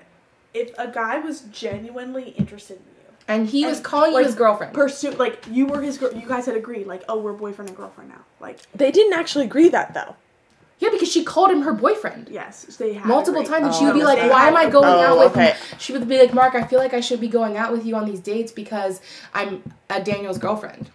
If 0.53 0.71
a 0.77 0.87
guy 0.87 1.19
was 1.19 1.41
genuinely 1.51 2.29
interested 2.29 2.77
in 2.77 2.83
you, 2.83 3.15
And 3.27 3.47
he 3.47 3.65
was 3.65 3.77
And, 3.77 3.85
calling 3.85 4.13
like, 4.13 4.21
you 4.21 4.25
his 4.27 4.35
girlfriend. 4.35 4.73
Pursue 4.73 5.11
like 5.11 5.43
you 5.49 5.65
were 5.67 5.81
his 5.81 5.97
girl. 5.97 6.13
You 6.13 6.27
guys 6.27 6.45
had 6.45 6.55
agreed 6.55 6.87
like, 6.87 7.03
oh, 7.09 7.19
we're 7.19 7.33
boyfriend 7.33 7.69
and 7.69 7.77
girlfriend 7.77 8.09
now. 8.09 8.21
Like, 8.39 8.59
They 8.73 8.91
didn't 8.91 9.13
actually 9.13 9.45
agree 9.45 9.69
that 9.69 9.93
though. 9.93 10.15
Yeah, 10.79 10.89
because 10.91 11.09
she 11.11 11.23
called 11.23 11.51
him 11.51 11.61
her 11.61 11.73
boyfriend. 11.73 12.27
yes, 12.29 12.63
they 12.77 12.93
had 12.93 13.05
multiple 13.05 13.41
agreed. 13.41 13.51
times, 13.53 13.65
and 13.67 13.75
she 13.75 13.83
Oh, 13.85 13.87
would 13.87 13.95
be 13.99 14.03
like, 14.03 14.19
"Why 14.31 14.47
am 14.47 14.57
I 14.57 14.69
going 14.69 14.85
Oh, 14.85 14.99
out 14.99 15.17
with 15.19 15.31
okay. 15.31 15.51
him?" 15.51 15.57
She 15.79 15.93
would 15.93 16.07
be 16.07 16.17
like, 16.17 16.33
"Mark, 16.33 16.53
I 16.55 16.63
feel 16.63 16.79
like 16.79 16.93
I 16.93 16.99
should 16.99 17.21
be 17.21 17.27
going 17.29 17.55
out 17.57 17.71
with 17.71 17.85
you 17.85 17.95
on 17.95 18.05
these 18.05 18.19
dates 18.19 18.51
because 18.51 18.99
I'm 19.33 19.63
uh, 19.89 19.99
Daniel's 19.99 20.37
girlfriend." 20.37 20.89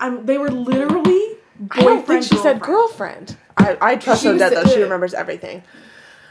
I'm, 0.00 0.24
they 0.26 0.38
were 0.38 0.50
literally 0.50 1.36
boyfriend. 1.60 1.70
I 1.72 1.82
don't 1.82 2.06
think 2.06 2.22
she 2.24 2.36
said 2.38 2.60
girlfriend. 2.60 3.36
girlfriend. 3.58 3.78
I, 3.82 3.92
I 3.92 3.96
trust 3.96 4.22
She 4.22 4.28
was- 4.28 4.40
Odette 4.42 4.64
though. 4.64 4.70
She 4.70 4.82
remembers 4.82 5.12
everything. 5.14 5.62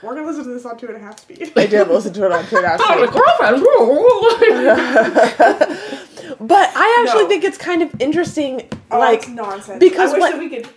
We're 0.03 0.15
gonna 0.15 0.25
listen 0.25 0.45
to 0.45 0.49
this 0.49 0.65
on 0.65 0.77
two 0.79 0.87
and 0.87 0.95
a 0.97 0.99
half 0.99 1.19
speed. 1.19 1.53
I 1.55 1.67
did 1.67 1.87
listen 1.87 2.11
to 2.13 2.25
it 2.25 2.31
on 2.31 2.43
two 2.47 2.57
and 2.57 2.65
a 2.65 2.69
half 2.69 2.81
Twitter. 2.83 3.11
girlfriend. 3.11 3.61
But 6.39 6.71
I 6.75 7.03
actually 7.05 7.23
No. 7.23 7.29
think 7.29 7.43
it's 7.43 7.57
kind 7.57 7.81
of 7.83 7.93
interesting, 8.01 8.67
Oh, 8.89 8.97
like 8.99 9.19
it's 9.19 9.27
nonsense. 9.27 9.79
because 9.79 10.11
I 10.11 10.13
wish 10.13 10.21
what- 10.21 10.31
that 10.31 10.39
we 10.39 10.49
could 10.49 10.67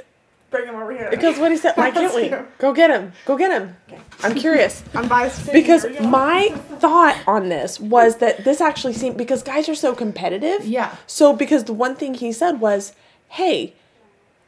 bring 0.54 0.68
him 0.68 0.76
over 0.76 0.92
here. 0.92 1.10
because 1.10 1.38
what 1.38 1.50
he 1.50 1.56
said. 1.56 1.76
Why 1.76 1.90
can't 1.90 2.14
we 2.14 2.32
go 2.58 2.72
get 2.72 2.90
him? 2.90 3.12
Go 3.26 3.36
get 3.36 3.50
him. 3.50 3.76
I'm 4.22 4.34
curious. 4.34 4.82
I'm 4.94 5.08
biased 5.08 5.52
because 5.52 5.84
my 6.00 6.48
thought 6.78 7.20
on 7.26 7.48
this 7.48 7.80
was 7.80 8.16
that 8.18 8.44
this 8.44 8.60
actually 8.60 8.94
seemed 8.94 9.16
because 9.16 9.42
guys 9.42 9.68
are 9.68 9.74
so 9.74 9.94
competitive. 9.94 10.66
Yeah. 10.66 10.96
So 11.06 11.34
because 11.34 11.64
the 11.64 11.72
one 11.72 11.96
thing 11.96 12.14
he 12.14 12.32
said 12.32 12.60
was, 12.60 12.94
"Hey, 13.28 13.74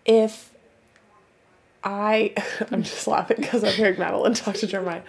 if 0.04 0.52
I 1.82 2.32
I'm 2.70 2.82
just 2.82 3.06
laughing 3.06 3.38
because 3.40 3.64
I'm 3.64 3.72
hearing 3.72 3.98
Madeline 3.98 4.34
talk 4.34 4.54
to 4.56 4.66
Jeremiah. 4.66 5.02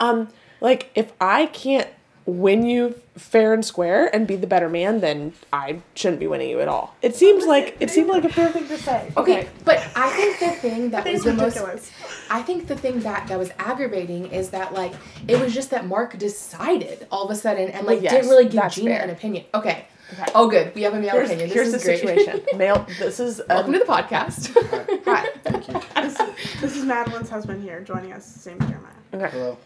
Um, 0.00 0.28
like 0.60 0.90
if 0.94 1.12
I 1.20 1.46
can't 1.46 1.88
win 2.28 2.66
you 2.66 2.94
fair 3.16 3.54
and 3.54 3.64
square 3.64 4.14
and 4.14 4.26
be 4.26 4.36
the 4.36 4.46
better 4.46 4.68
man, 4.68 5.00
then 5.00 5.32
I 5.50 5.80
shouldn't 5.94 6.20
be 6.20 6.26
winning 6.26 6.50
you 6.50 6.60
at 6.60 6.68
all. 6.68 6.94
It 7.00 7.16
seems 7.16 7.46
like 7.46 7.76
it 7.80 7.90
seemed 7.90 8.08
like 8.08 8.24
a 8.24 8.28
fair 8.28 8.52
thing 8.52 8.68
to 8.68 8.76
say. 8.76 9.10
Okay, 9.16 9.48
but 9.64 9.78
I 9.96 10.10
think 10.10 10.38
the 10.38 10.50
thing 10.60 10.90
that 10.90 11.06
was 11.06 11.24
the 11.24 11.32
most. 11.32 11.90
I 12.30 12.42
think 12.42 12.66
the 12.66 12.76
thing 12.76 13.00
that 13.00 13.28
that 13.28 13.38
was 13.38 13.50
aggravating 13.58 14.30
is 14.30 14.50
that 14.50 14.74
like 14.74 14.92
it 15.26 15.40
was 15.40 15.54
just 15.54 15.70
that 15.70 15.86
Mark 15.86 16.18
decided 16.18 17.06
all 17.10 17.24
of 17.24 17.30
a 17.30 17.34
sudden 17.34 17.70
and 17.70 17.86
like 17.86 18.02
yes, 18.02 18.12
didn't 18.12 18.28
really 18.28 18.48
give 18.48 18.70
Gina 18.70 18.90
fair. 18.90 19.02
an 19.02 19.10
opinion. 19.10 19.46
Okay. 19.54 19.86
Okay. 20.12 20.24
Oh, 20.34 20.48
good. 20.48 20.74
We 20.74 20.82
have 20.82 20.94
a 20.94 21.00
male 21.00 21.10
Here's, 21.12 21.28
opinion. 21.28 21.48
This 21.48 21.54
here's 21.54 21.74
is 21.74 21.82
the 21.82 21.88
great. 21.88 21.98
situation. 22.00 22.46
Male. 22.58 22.86
This 22.98 23.20
is 23.20 23.42
Welcome 23.48 23.74
um, 23.74 23.80
to 23.80 23.84
the 23.86 23.92
podcast. 23.92 25.02
hi. 25.04 25.28
thank 25.44 25.66
This, 25.94 26.16
this 26.62 26.76
is 26.76 26.84
Madeline's 26.84 27.28
husband 27.28 27.62
here 27.62 27.80
joining 27.82 28.12
us. 28.12 28.24
Same 28.24 28.56
as 28.62 28.68
Jeremiah. 28.70 28.92
Okay. 29.12 29.28
Hello. 29.30 29.58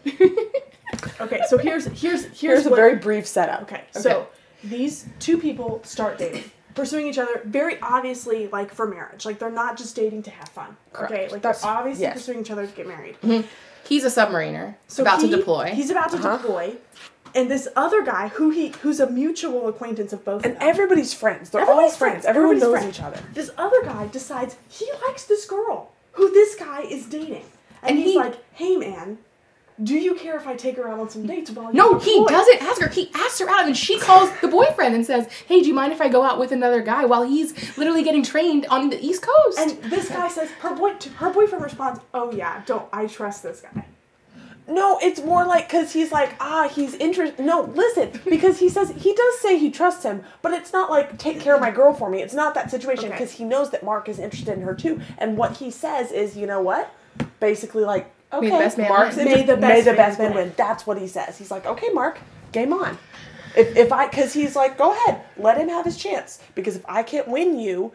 Okay, 1.21 1.39
so 1.47 1.57
here's 1.57 1.85
here's 1.85 2.25
here's, 2.25 2.39
Here's 2.39 2.65
a 2.65 2.69
very 2.71 2.95
brief 2.97 3.25
setup. 3.25 3.61
Okay, 3.63 3.83
so 3.91 4.27
these 4.63 5.05
two 5.19 5.37
people 5.37 5.81
start 5.83 6.17
dating, 6.17 6.43
pursuing 6.75 7.07
each 7.07 7.17
other 7.17 7.41
very 7.45 7.79
obviously 7.81 8.47
like 8.47 8.73
for 8.73 8.85
marriage. 8.87 9.25
Like 9.25 9.39
they're 9.39 9.49
not 9.49 9.77
just 9.77 9.95
dating 9.95 10.23
to 10.23 10.31
have 10.31 10.49
fun. 10.49 10.75
Okay, 10.95 11.29
like 11.29 11.41
That's- 11.41 11.61
they're 11.61 11.71
obviously 11.71 12.03
yes. 12.03 12.13
pursuing 12.15 12.41
each 12.41 12.51
other 12.51 12.67
to 12.67 12.73
get 12.73 12.87
married. 12.87 13.17
He's 13.85 14.03
a 14.03 14.07
submariner. 14.07 14.75
So 14.87 15.03
about 15.03 15.21
he- 15.21 15.29
to 15.29 15.37
deploy. 15.37 15.71
He's 15.73 15.89
about 15.89 16.09
to 16.11 16.17
Uh-huh. 16.17 16.37
deploy, 16.37 16.75
and 17.35 17.49
this 17.49 17.67
other 17.75 18.03
guy 18.03 18.27
who 18.29 18.49
he 18.51 18.69
who's 18.81 18.99
a 18.99 19.09
mutual 19.09 19.67
acquaintance 19.67 20.13
of 20.13 20.23
both 20.25 20.43
And 20.45 20.53
of 20.53 20.59
them. 20.59 20.69
everybody's 20.69 21.13
friends. 21.13 21.49
They're 21.49 21.61
Everybody's 21.61 21.91
all 21.93 21.97
friends. 21.97 22.25
Everyone 22.25 22.55
knows 22.59 22.63
Everybody's 22.75 22.95
each 22.97 23.01
other. 23.03 23.19
This 23.33 23.51
other 23.57 23.81
guy 23.83 24.07
decides 24.07 24.55
he 24.69 24.89
likes 25.07 25.25
this 25.25 25.45
girl 25.45 25.91
who 26.13 26.31
this 26.31 26.55
guy 26.55 26.81
is 26.81 27.05
dating, 27.07 27.45
and, 27.81 27.91
And 27.91 27.97
he's 27.99 28.11
he- 28.13 28.17
like, 28.17 28.35
"Hey 28.53 28.75
man, 28.77 29.17
do 29.83 29.95
you 29.95 30.13
care 30.13 30.37
if 30.37 30.45
I 30.45 30.55
take 30.55 30.77
her 30.77 30.87
out 30.87 30.99
on 30.99 31.09
some 31.09 31.25
dates 31.25 31.49
while 31.49 31.73
no, 31.73 31.85
you're 31.89 31.93
No, 31.93 31.99
he 31.99 32.11
deployed?" 32.11 32.29
doesn't 32.29 32.61
ask 32.61 32.79
her. 32.81 32.87
He 32.89 33.09
asks 33.15 33.39
her 33.39 33.49
out, 33.49 33.65
and 33.65 33.75
she 33.75 33.99
calls 33.99 34.29
the 34.41 34.47
boyfriend 34.47 34.93
and 34.93 35.03
says, 35.03 35.27
"Hey, 35.47 35.61
do 35.61 35.67
you 35.67 35.73
mind 35.73 35.91
if 35.91 35.99
I 36.01 36.09
go 36.09 36.21
out 36.23 36.37
with 36.39 36.51
another 36.51 36.81
guy 36.81 37.05
while 37.05 37.23
he's 37.23 37.75
literally 37.77 38.03
getting 38.03 38.21
trained 38.21 38.67
on 38.67 38.89
the 38.91 39.03
East 39.03 39.23
Coast?" 39.23 39.57
And 39.59 39.71
this 39.91 40.09
guy 40.09 40.27
says 40.27 40.49
her 40.61 40.75
boy 40.75 40.93
her 41.17 41.31
boyfriend 41.31 41.63
responds, 41.63 41.99
"Oh 42.13 42.31
yeah, 42.31 42.61
don't 42.67 42.85
I 42.93 43.07
trust 43.07 43.41
this 43.41 43.61
guy?" 43.61 43.85
No, 44.67 44.97
it's 45.01 45.21
more 45.21 45.45
like 45.45 45.67
because 45.67 45.91
he's 45.91 46.11
like, 46.11 46.35
ah, 46.39 46.69
he's 46.73 46.93
interested. 46.95 47.43
No, 47.43 47.61
listen, 47.63 48.11
because 48.29 48.59
he 48.59 48.69
says 48.69 48.91
he 48.97 49.13
does 49.13 49.39
say 49.39 49.57
he 49.57 49.69
trusts 49.69 50.03
him, 50.03 50.23
but 50.41 50.53
it's 50.53 50.71
not 50.71 50.89
like 50.89 51.17
take 51.17 51.39
care 51.41 51.55
of 51.55 51.61
my 51.61 51.71
girl 51.71 51.93
for 51.93 52.09
me. 52.09 52.21
It's 52.21 52.33
not 52.33 52.53
that 52.55 52.71
situation 52.71 53.05
Okay. 53.05 53.13
because 53.13 53.31
he 53.33 53.43
knows 53.43 53.71
that 53.71 53.83
Mark 53.83 54.07
is 54.07 54.19
interested 54.19 54.53
in 54.57 54.61
her 54.63 54.73
too. 54.73 55.01
And 55.17 55.37
what 55.37 55.57
he 55.57 55.69
says 55.69 56.11
is, 56.11 56.37
you 56.37 56.47
know 56.47 56.61
what? 56.61 56.93
Basically, 57.41 57.83
like, 57.83 58.09
okay, 58.31 58.49
the 58.69 58.83
Mark's 58.83 59.17
win. 59.17 59.25
May 59.25 59.43
the 59.43 59.57
may 59.57 59.67
best 59.67 59.85
the 59.85 59.91
man 59.91 59.95
best 59.97 60.19
man 60.19 60.33
win. 60.33 60.45
win. 60.47 60.53
That's 60.55 60.87
what 60.87 60.97
he 60.97 61.07
says. 61.07 61.37
He's 61.37 61.51
like, 61.51 61.65
okay, 61.65 61.89
Mark, 61.89 62.19
game 62.53 62.71
on. 62.71 62.97
If 63.57 63.75
if 63.75 63.91
I 63.91 64.07
because 64.07 64.33
he's 64.33 64.55
like, 64.55 64.77
go 64.77 64.93
ahead, 64.93 65.21
let 65.37 65.57
him 65.57 65.67
have 65.69 65.83
his 65.85 65.97
chance 65.97 66.39
because 66.55 66.75
if 66.77 66.85
I 66.87 67.03
can't 67.03 67.27
win 67.27 67.59
you. 67.59 67.91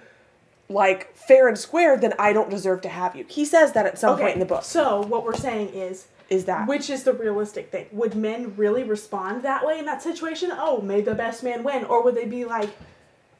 Like 0.70 1.16
fair 1.16 1.48
and 1.48 1.56
square, 1.56 1.96
then 1.96 2.12
I 2.18 2.34
don't 2.34 2.50
deserve 2.50 2.82
to 2.82 2.90
have 2.90 3.16
you. 3.16 3.24
He 3.26 3.46
says 3.46 3.72
that 3.72 3.86
at 3.86 3.98
some 3.98 4.18
point 4.18 4.34
in 4.34 4.38
the 4.38 4.44
book. 4.44 4.64
So 4.64 5.00
what 5.00 5.24
we're 5.24 5.34
saying 5.34 5.70
is, 5.70 6.08
Is 6.28 6.44
that 6.44 6.68
which 6.68 6.90
is 6.90 7.04
the 7.04 7.12
realistic 7.14 7.70
thing? 7.72 7.86
Would 7.92 8.14
men 8.14 8.54
really 8.56 8.82
respond 8.84 9.42
that 9.44 9.64
way 9.66 9.78
in 9.78 9.86
that 9.86 10.02
situation? 10.02 10.50
Oh, 10.52 10.80
may 10.82 11.00
the 11.00 11.14
best 11.14 11.42
man 11.42 11.64
win, 11.64 11.84
or 11.84 12.02
would 12.02 12.14
they 12.14 12.26
be 12.26 12.44
like, 12.44 12.70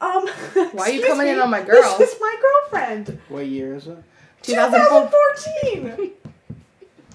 um, 0.01 0.27
Why 0.53 0.85
are 0.85 0.89
you 0.89 0.99
excuse 0.99 1.05
coming 1.07 1.27
in 1.27 1.39
on 1.39 1.51
my 1.51 1.61
girl?" 1.61 1.97
This 1.99 2.13
is 2.13 2.19
my 2.19 2.35
girlfriend. 2.41 3.19
What 3.29 3.45
year 3.45 3.75
is 3.75 3.85
it? 3.87 3.97
2014. 4.41 6.11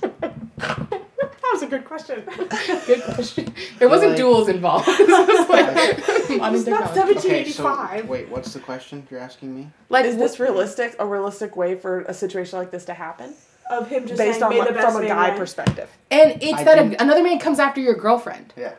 that 0.59 1.51
was 1.53 1.63
a 1.63 1.67
good 1.67 1.85
question. 1.85 2.23
Good 2.87 3.03
question. 3.03 3.55
There 3.79 3.89
wasn't 3.89 4.11
like- 4.11 4.19
duels 4.19 4.49
involved. 4.49 4.87
This 4.87 5.09
was 5.09 5.49
like 5.49 6.39
modern 6.39 6.55
It's 6.59 6.67
not 6.67 6.95
technology. 6.95 7.29
Okay, 7.29 7.51
so 7.51 7.65
1785. 7.65 8.09
wait, 8.09 8.29
what's 8.29 8.53
the 8.53 8.61
question 8.61 9.07
you're 9.11 9.21
asking 9.21 9.55
me? 9.57 9.71
Like 9.89 10.05
Is 10.05 10.17
this 10.17 10.39
realistic? 10.39 10.95
A 10.99 11.07
realistic 11.07 11.57
way 11.57 11.75
for 11.75 12.03
a 12.03 12.15
situation 12.15 12.59
like 12.59 12.71
this 12.71 12.85
to 12.87 12.95
happen, 12.95 13.35
of 13.71 13.89
him 13.89 14.07
just 14.07 14.19
based 14.19 14.41
saying, 14.41 14.43
on 14.45 14.51
"May 14.51 14.59
what, 14.59 14.69
the 14.69 14.75
best 14.75 14.95
from 14.95 15.05
a 15.05 15.09
guy 15.09 15.31
win." 15.31 15.39
perspective? 15.39 15.91
And 16.11 16.43
it's 16.43 16.61
I 16.61 16.65
that 16.65 16.75
didn't- 16.77 16.95
a, 17.01 17.03
another 17.03 17.23
man 17.23 17.39
comes 17.39 17.59
after 17.59 17.81
your 17.81 17.95
girlfriend. 17.95 18.53
Yeah. 18.57 18.75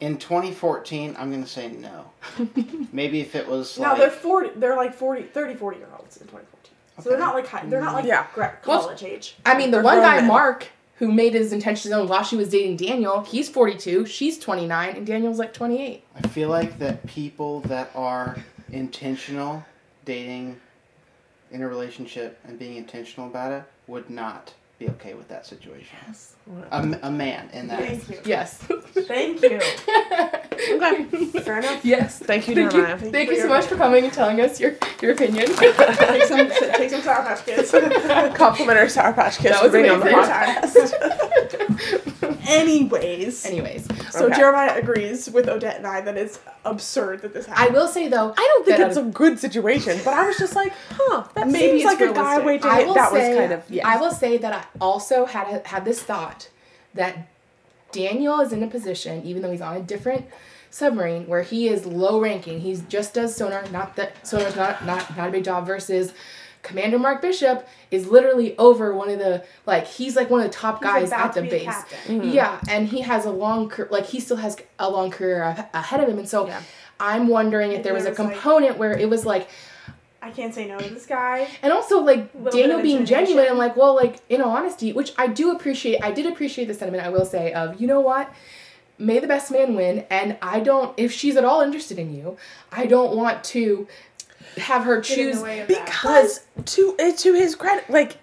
In 0.00 0.16
2014, 0.18 1.14
I'm 1.18 1.30
gonna 1.30 1.46
say 1.46 1.68
no. 1.70 2.06
Maybe 2.92 3.20
if 3.20 3.34
it 3.36 3.46
was 3.46 3.78
No, 3.78 3.96
they're 3.96 4.10
40. 4.10 4.50
They're 4.56 4.76
like 4.76 4.94
40, 4.94 5.22
30, 5.24 5.54
40 5.54 5.78
year 5.78 5.88
olds 5.98 6.16
in 6.16 6.26
2014. 6.26 6.72
So 7.02 7.08
they're 7.08 7.18
not 7.18 7.34
like 7.34 7.46
high, 7.46 7.64
they're 7.66 7.80
not 7.80 7.94
like 7.94 8.04
Yeah. 8.04 8.26
gra- 8.34 8.56
Well, 8.66 8.80
college 8.82 9.02
age. 9.04 9.36
I 9.46 9.56
mean, 9.56 9.70
the 9.70 9.76
They're 9.78 9.84
one 9.84 10.00
guy, 10.00 10.16
men. 10.16 10.26
Mark, 10.26 10.68
who 10.96 11.10
made 11.12 11.34
his 11.34 11.52
intentions 11.52 11.90
known 11.90 12.06
while 12.08 12.22
she 12.22 12.36
was 12.36 12.48
dating 12.48 12.76
Daniel, 12.76 13.22
he's 13.22 13.48
42, 13.48 14.06
she's 14.06 14.38
29, 14.38 14.96
and 14.96 15.06
Daniel's 15.06 15.38
like 15.38 15.52
28. 15.52 16.04
I 16.16 16.28
feel 16.28 16.48
like 16.48 16.78
that 16.80 17.04
people 17.06 17.60
that 17.62 17.90
are 17.94 18.36
intentional 18.70 19.64
dating 20.04 20.60
in 21.50 21.62
a 21.62 21.68
relationship 21.68 22.38
and 22.44 22.58
being 22.58 22.76
intentional 22.76 23.28
about 23.28 23.52
it 23.52 23.62
would 23.86 24.10
not 24.10 24.54
be 24.78 24.88
okay 24.88 25.14
with 25.14 25.28
that 25.28 25.46
situation. 25.46 25.96
A, 26.70 26.76
m- 26.76 26.96
a 27.02 27.10
man 27.10 27.48
in 27.52 27.66
that. 27.68 27.80
Thank 27.80 28.08
you. 28.10 28.18
Yes. 28.24 28.54
Thank 28.58 29.42
you. 29.42 29.60
Okay, 30.62 31.04
fair 31.40 31.58
enough. 31.58 31.84
yes. 31.84 32.20
Thank 32.20 32.46
you, 32.46 32.54
Thank 32.54 32.72
you, 32.72 32.82
Jeremiah. 32.82 33.10
thank 33.10 33.30
you 33.30 33.40
so 33.40 33.48
much 33.48 33.64
for 33.66 33.74
coming 33.76 34.04
and 34.04 34.12
telling 34.12 34.40
us 34.40 34.60
your, 34.60 34.76
your 35.00 35.10
opinion. 35.12 35.46
take 35.56 35.74
some 36.24 36.48
take 36.48 36.88
some 36.90 37.00
Sour 37.02 37.24
Patch 37.24 37.44
Kids. 37.44 37.72
Complimentary 38.36 38.88
Sour 38.88 39.12
Patch 39.12 39.38
Kids 39.38 39.54
That 39.54 39.58
for 39.58 39.64
was 39.64 39.72
being 39.72 39.90
on 39.90 39.98
the 39.98 40.06
podcast. 40.06 40.76
Anyways, 42.46 43.44
Anyways, 43.46 43.88
so 44.12 44.26
Okay. 44.26 44.36
Jeremiah 44.36 44.78
agrees 44.78 45.28
with 45.30 45.48
Odette 45.48 45.76
and 45.78 45.86
I 45.86 46.00
that 46.02 46.16
it's 46.16 46.38
absurd 46.64 47.22
that 47.22 47.32
this 47.34 47.46
happened. 47.46 47.68
I 47.68 47.72
will 47.72 47.88
say 47.88 48.06
though, 48.08 48.32
I 48.36 48.48
don't 48.54 48.64
think 48.64 48.78
that 48.78 48.88
it's 48.88 48.96
a 48.96 49.02
good 49.02 49.38
situation, 49.40 49.98
but 50.04 50.14
I 50.14 50.26
was 50.26 50.36
just 50.38 50.54
like, 50.54 50.72
huh, 50.90 51.24
that 51.34 51.48
Maybe 51.48 51.80
seems 51.80 51.92
it's 51.92 52.00
like 52.00 52.10
a 52.10 52.14
guy 52.14 52.38
way 52.44 52.58
to 52.58 52.68
I 52.68 52.76
hit. 52.78 52.86
will 52.86 52.94
That 52.94 53.10
say, 53.12 53.28
was 53.30 53.38
kind 53.38 53.52
of 53.52 53.68
yeah. 53.70 53.88
I 53.88 53.96
will 53.96 54.12
say 54.12 54.38
that 54.38 54.52
I 54.52 54.64
also 54.80 55.26
had 55.26 55.66
had 55.66 55.84
this 55.84 56.02
thought 56.02 56.31
that 56.94 57.28
Daniel 57.92 58.40
is 58.40 58.52
in 58.52 58.62
a 58.62 58.66
position, 58.66 59.22
even 59.24 59.42
though 59.42 59.50
he's 59.50 59.60
on 59.60 59.76
a 59.76 59.80
different 59.80 60.26
submarine, 60.70 61.26
where 61.26 61.42
he 61.42 61.68
is 61.68 61.84
low 61.84 62.20
ranking. 62.20 62.60
He 62.60 62.74
just 62.88 63.12
does 63.14 63.36
sonar. 63.36 63.68
Not 63.70 63.96
that 63.96 64.26
sonar's 64.26 64.56
not 64.56 64.84
not 64.86 65.16
not 65.16 65.28
a 65.28 65.32
big 65.32 65.44
job. 65.44 65.66
Versus 65.66 66.14
Commander 66.62 66.98
Mark 66.98 67.20
Bishop 67.20 67.68
is 67.90 68.06
literally 68.06 68.56
over 68.56 68.94
one 68.94 69.10
of 69.10 69.18
the 69.18 69.44
like 69.66 69.86
he's 69.86 70.16
like 70.16 70.30
one 70.30 70.40
of 70.40 70.46
the 70.46 70.52
top 70.56 70.78
He's 70.82 70.90
guys 70.92 71.08
about 71.08 71.26
at 71.26 71.34
to 71.34 71.40
the 71.42 71.48
be 71.48 71.56
a 71.56 71.58
base. 71.58 71.64
captain. 71.66 72.20
Mm-hmm. 72.20 72.30
Yeah, 72.30 72.60
and 72.68 72.88
he 72.88 73.00
has 73.02 73.24
a 73.26 73.30
long 73.30 73.68
car- 73.68 73.88
like 73.90 74.06
he 74.06 74.20
still 74.20 74.36
has 74.38 74.56
a 74.78 74.88
long 74.90 75.10
career 75.10 75.42
ahead 75.74 76.00
of 76.00 76.08
him, 76.08 76.18
and 76.18 76.28
so 76.28 76.46
Yeah. 76.46 76.62
I'm 77.00 77.26
wondering 77.26 77.72
if 77.72 77.82
there 77.82 77.92
was 77.94 78.04
a 78.06 78.12
there 78.12 78.24
like- 78.26 78.34
component 78.34 78.78
where 78.78 78.96
it 78.96 79.10
was 79.10 79.26
like 79.26 79.48
I 80.22 80.30
can't 80.30 80.54
say 80.54 80.66
no 80.68 80.78
to 80.78 80.88
this 80.88 81.04
guy. 81.04 81.48
and 81.62 81.72
also 81.72 81.98
like 82.00 82.32
Daniel 82.32 82.80
being 82.80 83.00
intimidation. 83.00 83.06
genuine 83.06 83.46
and 83.48 83.58
like, 83.58 83.76
well, 83.76 83.94
like 83.96 84.20
in 84.28 84.40
all 84.40 84.50
honesty, 84.56 84.92
which 84.92 85.12
I 85.18 85.26
do 85.26 85.50
appreciate. 85.50 86.00
I 86.02 86.12
did 86.12 86.26
appreciate 86.26 86.66
the 86.68 86.74
sentiment. 86.74 87.04
I 87.04 87.08
will 87.10 87.24
say 87.24 87.52
of 87.52 87.80
you 87.80 87.86
know 87.88 88.00
what, 88.00 88.32
may 88.98 89.18
the 89.18 89.26
best 89.26 89.50
man 89.50 89.74
win, 89.74 90.06
and 90.10 90.38
I 90.40 90.60
don't. 90.60 90.94
If 90.96 91.10
she's 91.12 91.36
at 91.36 91.44
all 91.44 91.60
interested 91.60 91.98
in 91.98 92.14
you, 92.14 92.36
I 92.70 92.86
don't 92.86 93.16
want 93.16 93.42
to 93.44 93.88
have 94.58 94.84
her 94.84 95.00
Get 95.00 95.18
in 95.18 95.26
the 95.26 95.32
choose. 95.32 95.42
way 95.42 95.60
of 95.60 95.68
that. 95.68 95.84
because 95.86 96.40
to 96.66 96.96
uh, 97.00 97.12
to 97.12 97.34
his 97.34 97.56
credit, 97.56 97.90
like 97.90 98.18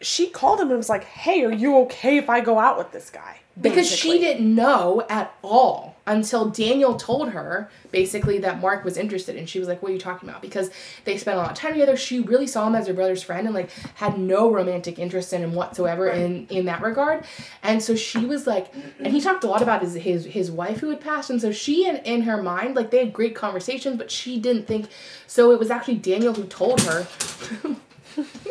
she 0.00 0.28
called 0.30 0.60
him 0.60 0.68
and 0.68 0.78
was 0.78 0.88
like, 0.88 1.04
"Hey, 1.04 1.44
are 1.44 1.52
you 1.52 1.76
okay 1.80 2.16
if 2.16 2.30
I 2.30 2.40
go 2.40 2.58
out 2.58 2.78
with 2.78 2.90
this 2.92 3.10
guy?" 3.10 3.40
because 3.60 3.88
she 3.88 4.18
didn't 4.18 4.52
know 4.54 5.06
at 5.08 5.32
all 5.42 5.93
until 6.06 6.50
Daniel 6.50 6.96
told 6.96 7.30
her 7.30 7.70
basically 7.90 8.38
that 8.38 8.60
Mark 8.60 8.84
was 8.84 8.96
interested 8.96 9.36
and 9.36 9.48
she 9.48 9.58
was 9.58 9.68
like 9.68 9.82
what 9.82 9.90
are 9.90 9.94
you 9.94 10.00
talking 10.00 10.28
about 10.28 10.42
because 10.42 10.70
they 11.04 11.16
spent 11.16 11.36
a 11.38 11.40
lot 11.40 11.50
of 11.50 11.56
time 11.56 11.72
together 11.72 11.96
she 11.96 12.20
really 12.20 12.46
saw 12.46 12.66
him 12.66 12.74
as 12.74 12.86
her 12.86 12.92
brother's 12.92 13.22
friend 13.22 13.46
and 13.46 13.54
like 13.54 13.70
had 13.94 14.18
no 14.18 14.50
romantic 14.50 14.98
interest 14.98 15.32
in 15.32 15.42
him 15.42 15.54
whatsoever 15.54 16.08
in 16.08 16.46
in 16.48 16.66
that 16.66 16.82
regard 16.82 17.24
and 17.62 17.82
so 17.82 17.94
she 17.94 18.26
was 18.26 18.46
like 18.46 18.72
and 18.98 19.12
he 19.12 19.20
talked 19.20 19.44
a 19.44 19.46
lot 19.46 19.62
about 19.62 19.80
his 19.82 19.94
his, 19.94 20.24
his 20.26 20.50
wife 20.50 20.78
who 20.80 20.90
had 20.90 21.00
passed 21.00 21.30
and 21.30 21.40
so 21.40 21.50
she 21.50 21.86
in, 21.86 21.96
in 21.98 22.22
her 22.22 22.42
mind 22.42 22.76
like 22.76 22.90
they 22.90 22.98
had 22.98 23.12
great 23.12 23.34
conversations 23.34 23.96
but 23.96 24.10
she 24.10 24.38
didn't 24.38 24.66
think 24.66 24.88
so 25.26 25.52
it 25.52 25.58
was 25.58 25.70
actually 25.70 25.96
Daniel 25.96 26.34
who 26.34 26.44
told 26.44 26.80
her 26.82 27.06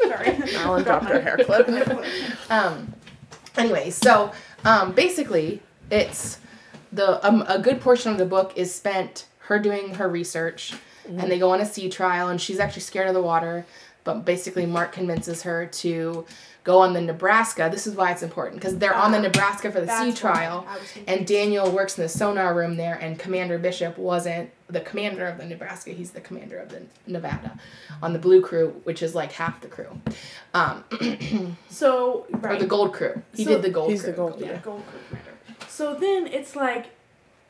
Sorry. 0.03 0.37
Alan 0.55 0.83
dropped 0.83 1.05
her 1.05 1.21
hair 1.21 1.37
clip. 1.37 1.69
um 2.49 2.93
anyway 3.57 3.89
so 3.91 4.31
um 4.65 4.91
basically 4.93 5.61
it's 5.91 6.39
the 6.93 7.25
um, 7.27 7.43
a 7.47 7.59
good 7.59 7.81
portion 7.81 8.11
of 8.11 8.17
the 8.17 8.25
book 8.25 8.53
is 8.55 8.73
spent 8.73 9.25
her 9.47 9.59
doing 9.59 9.95
her 9.95 10.07
research 10.07 10.73
and 11.05 11.29
they 11.29 11.37
go 11.39 11.51
on 11.51 11.59
a 11.59 11.65
sea 11.65 11.89
trial 11.89 12.29
and 12.29 12.39
she's 12.39 12.59
actually 12.59 12.81
scared 12.81 13.07
of 13.07 13.13
the 13.13 13.21
water 13.21 13.65
but 14.05 14.25
basically 14.25 14.65
mark 14.65 14.91
convinces 14.91 15.43
her 15.43 15.65
to 15.65 16.25
go 16.65 16.79
on 16.79 16.93
the 16.93 17.01
nebraska. 17.01 17.67
This 17.71 17.85
is 17.87 17.93
why 17.95 18.11
it's 18.11 18.23
important 18.23 18.55
because 18.55 18.77
they're 18.77 18.95
on 18.95 19.11
the 19.11 19.19
nebraska 19.19 19.69
for 19.71 19.81
the 19.81 19.87
sea 19.87 20.11
That's 20.11 20.23
why 20.23 20.31
trial 20.33 20.65
I 20.69 20.73
was 20.77 20.91
confused. 20.91 21.09
and 21.09 21.27
daniel 21.27 21.69
works 21.71 21.97
in 21.97 22.03
the 22.03 22.09
sonar 22.09 22.53
room 22.55 22.77
there 22.77 22.95
and 22.95 23.19
commander 23.19 23.57
bishop 23.57 23.97
wasn't 23.97 24.49
the 24.69 24.79
commander 24.79 25.25
of 25.27 25.37
the 25.37 25.45
nebraska 25.45 25.91
he's 25.91 26.11
the 26.11 26.21
commander 26.21 26.57
of 26.57 26.69
the 26.69 26.81
nevada 27.05 27.59
on 28.01 28.13
the 28.13 28.19
blue 28.19 28.41
crew 28.41 28.79
which 28.85 29.01
is 29.03 29.13
like 29.13 29.31
half 29.33 29.59
the 29.61 29.67
crew. 29.67 29.89
Um, 30.53 30.83
So 31.69 32.27
or 32.43 32.55
the 32.55 32.65
gold 32.67 32.93
crew. 32.93 33.21
He 33.35 33.43
So- 33.43 33.51
did 33.51 33.61
the 33.63 33.69
gold 33.69 33.89
He's 33.91 34.01
crew. 34.03 34.11
the 34.11 34.15
gold 34.17 34.39
yeah, 34.39 34.57
gold 34.63 34.83
crew 34.87 34.99
commander. 35.09 35.31
So 35.73 35.95
then 35.95 36.27
it's 36.27 36.55
like, 36.55 36.91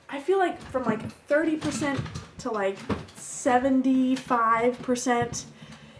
I 0.10 0.22
feel 0.22 0.38
like 0.38 0.58
from 0.72 0.84
like 0.84 1.12
thirty 1.28 1.58
percent 1.58 2.00
to 2.38 2.52
like 2.52 2.78
seventy-five 3.18 4.82
percent, 4.82 5.44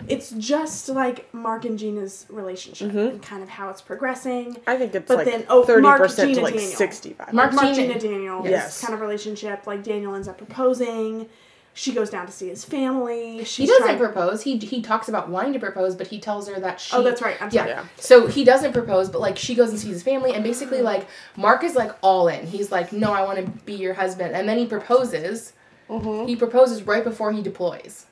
it's 0.08 0.32
just 0.32 0.88
like 0.88 1.34
Mark 1.34 1.66
and 1.66 1.78
Gina's 1.78 2.26
relationship 2.30 2.88
mm-hmm. 2.90 2.98
and 2.98 3.22
kind 3.22 3.44
of 3.44 3.50
how 3.50 3.70
it's 3.70 3.82
progressing. 3.82 4.56
I 4.66 4.78
think 4.78 4.96
it's 4.96 5.06
But 5.06 5.18
like 5.18 5.26
then- 5.26 5.46
oh, 5.50 5.66
thirty 5.66 5.82
Mark, 5.82 6.00
percent 6.00 6.30
to 6.30 6.36
Gina, 6.36 6.46
like 6.46 6.54
Daniel. 6.54 6.72
sixty-five. 6.72 7.34
Mark- 7.34 7.54
Mark, 7.56 7.76
Gina- 7.76 8.00
Gina, 8.00 8.00
Daniel, 8.00 8.48
Yes. 8.48 8.80
kind 8.80 8.94
of 8.94 9.02
relationship. 9.02 9.68
Like 9.68 9.84
Daniel 9.84 10.16
ends 10.16 10.30
up 10.30 10.38
proposing. 10.38 11.28
She 11.76 11.92
goes 11.92 12.12
down 12.12 12.28
to 12.28 12.32
see 12.32 12.50
his 12.50 12.64
family. 12.64 13.44
He 13.44 13.66
doesn't 13.66 13.84
trying- 13.84 13.98
propose. 13.98 14.44
He 14.44 14.58
he 14.58 14.82
talks 14.82 15.10
about 15.10 15.30
wanting 15.30 15.54
to 15.54 15.60
propose, 15.60 15.96
but 15.96 16.08
he 16.08 16.20
tells 16.20 16.48
her 16.48 16.60
that 16.60 16.80
she. 16.80 16.96
Oh, 16.96 17.02
that's 17.02 17.22
right. 17.22 17.36
I'm 17.42 17.50
Yeah. 17.52 17.62
sorry. 17.62 17.70
Yeah. 17.72 17.84
So 17.98 18.28
he 18.28 18.44
doesn't 18.44 18.74
propose, 18.74 19.10
but 19.10 19.20
like 19.22 19.38
she 19.40 19.56
goes 19.56 19.70
and 19.72 19.80
sees 19.80 19.90
his 19.92 20.04
family, 20.04 20.34
and 20.34 20.44
basically 20.44 20.78
Mm-hmm. 20.78 20.86
like 20.86 21.08
Mark 21.36 21.64
is 21.64 21.76
like 21.76 21.92
all 22.02 22.28
in. 22.28 22.46
He's 22.46 22.72
like, 22.72 22.94
no, 22.94 23.12
I 23.12 23.24
want 23.24 23.40
to 23.44 23.52
be 23.66 23.74
your 23.74 23.96
husband, 23.96 24.36
and 24.36 24.48
then 24.48 24.58
he 24.60 24.66
proposes. 24.68 25.54
Mm-hmm. 25.90 26.28
He 26.28 26.36
proposes 26.36 26.84
right 26.84 27.04
before 27.04 27.32
he 27.32 27.42
deploys, 27.42 28.06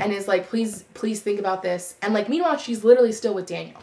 and 0.00 0.12
is 0.12 0.28
like, 0.28 0.48
please, 0.48 0.84
please 0.94 1.20
think 1.20 1.38
about 1.40 1.62
this. 1.62 1.96
And 2.02 2.14
like 2.14 2.28
meanwhile, 2.28 2.56
she's 2.56 2.84
literally 2.84 3.12
still 3.12 3.34
with 3.34 3.46
Daniel. 3.46 3.80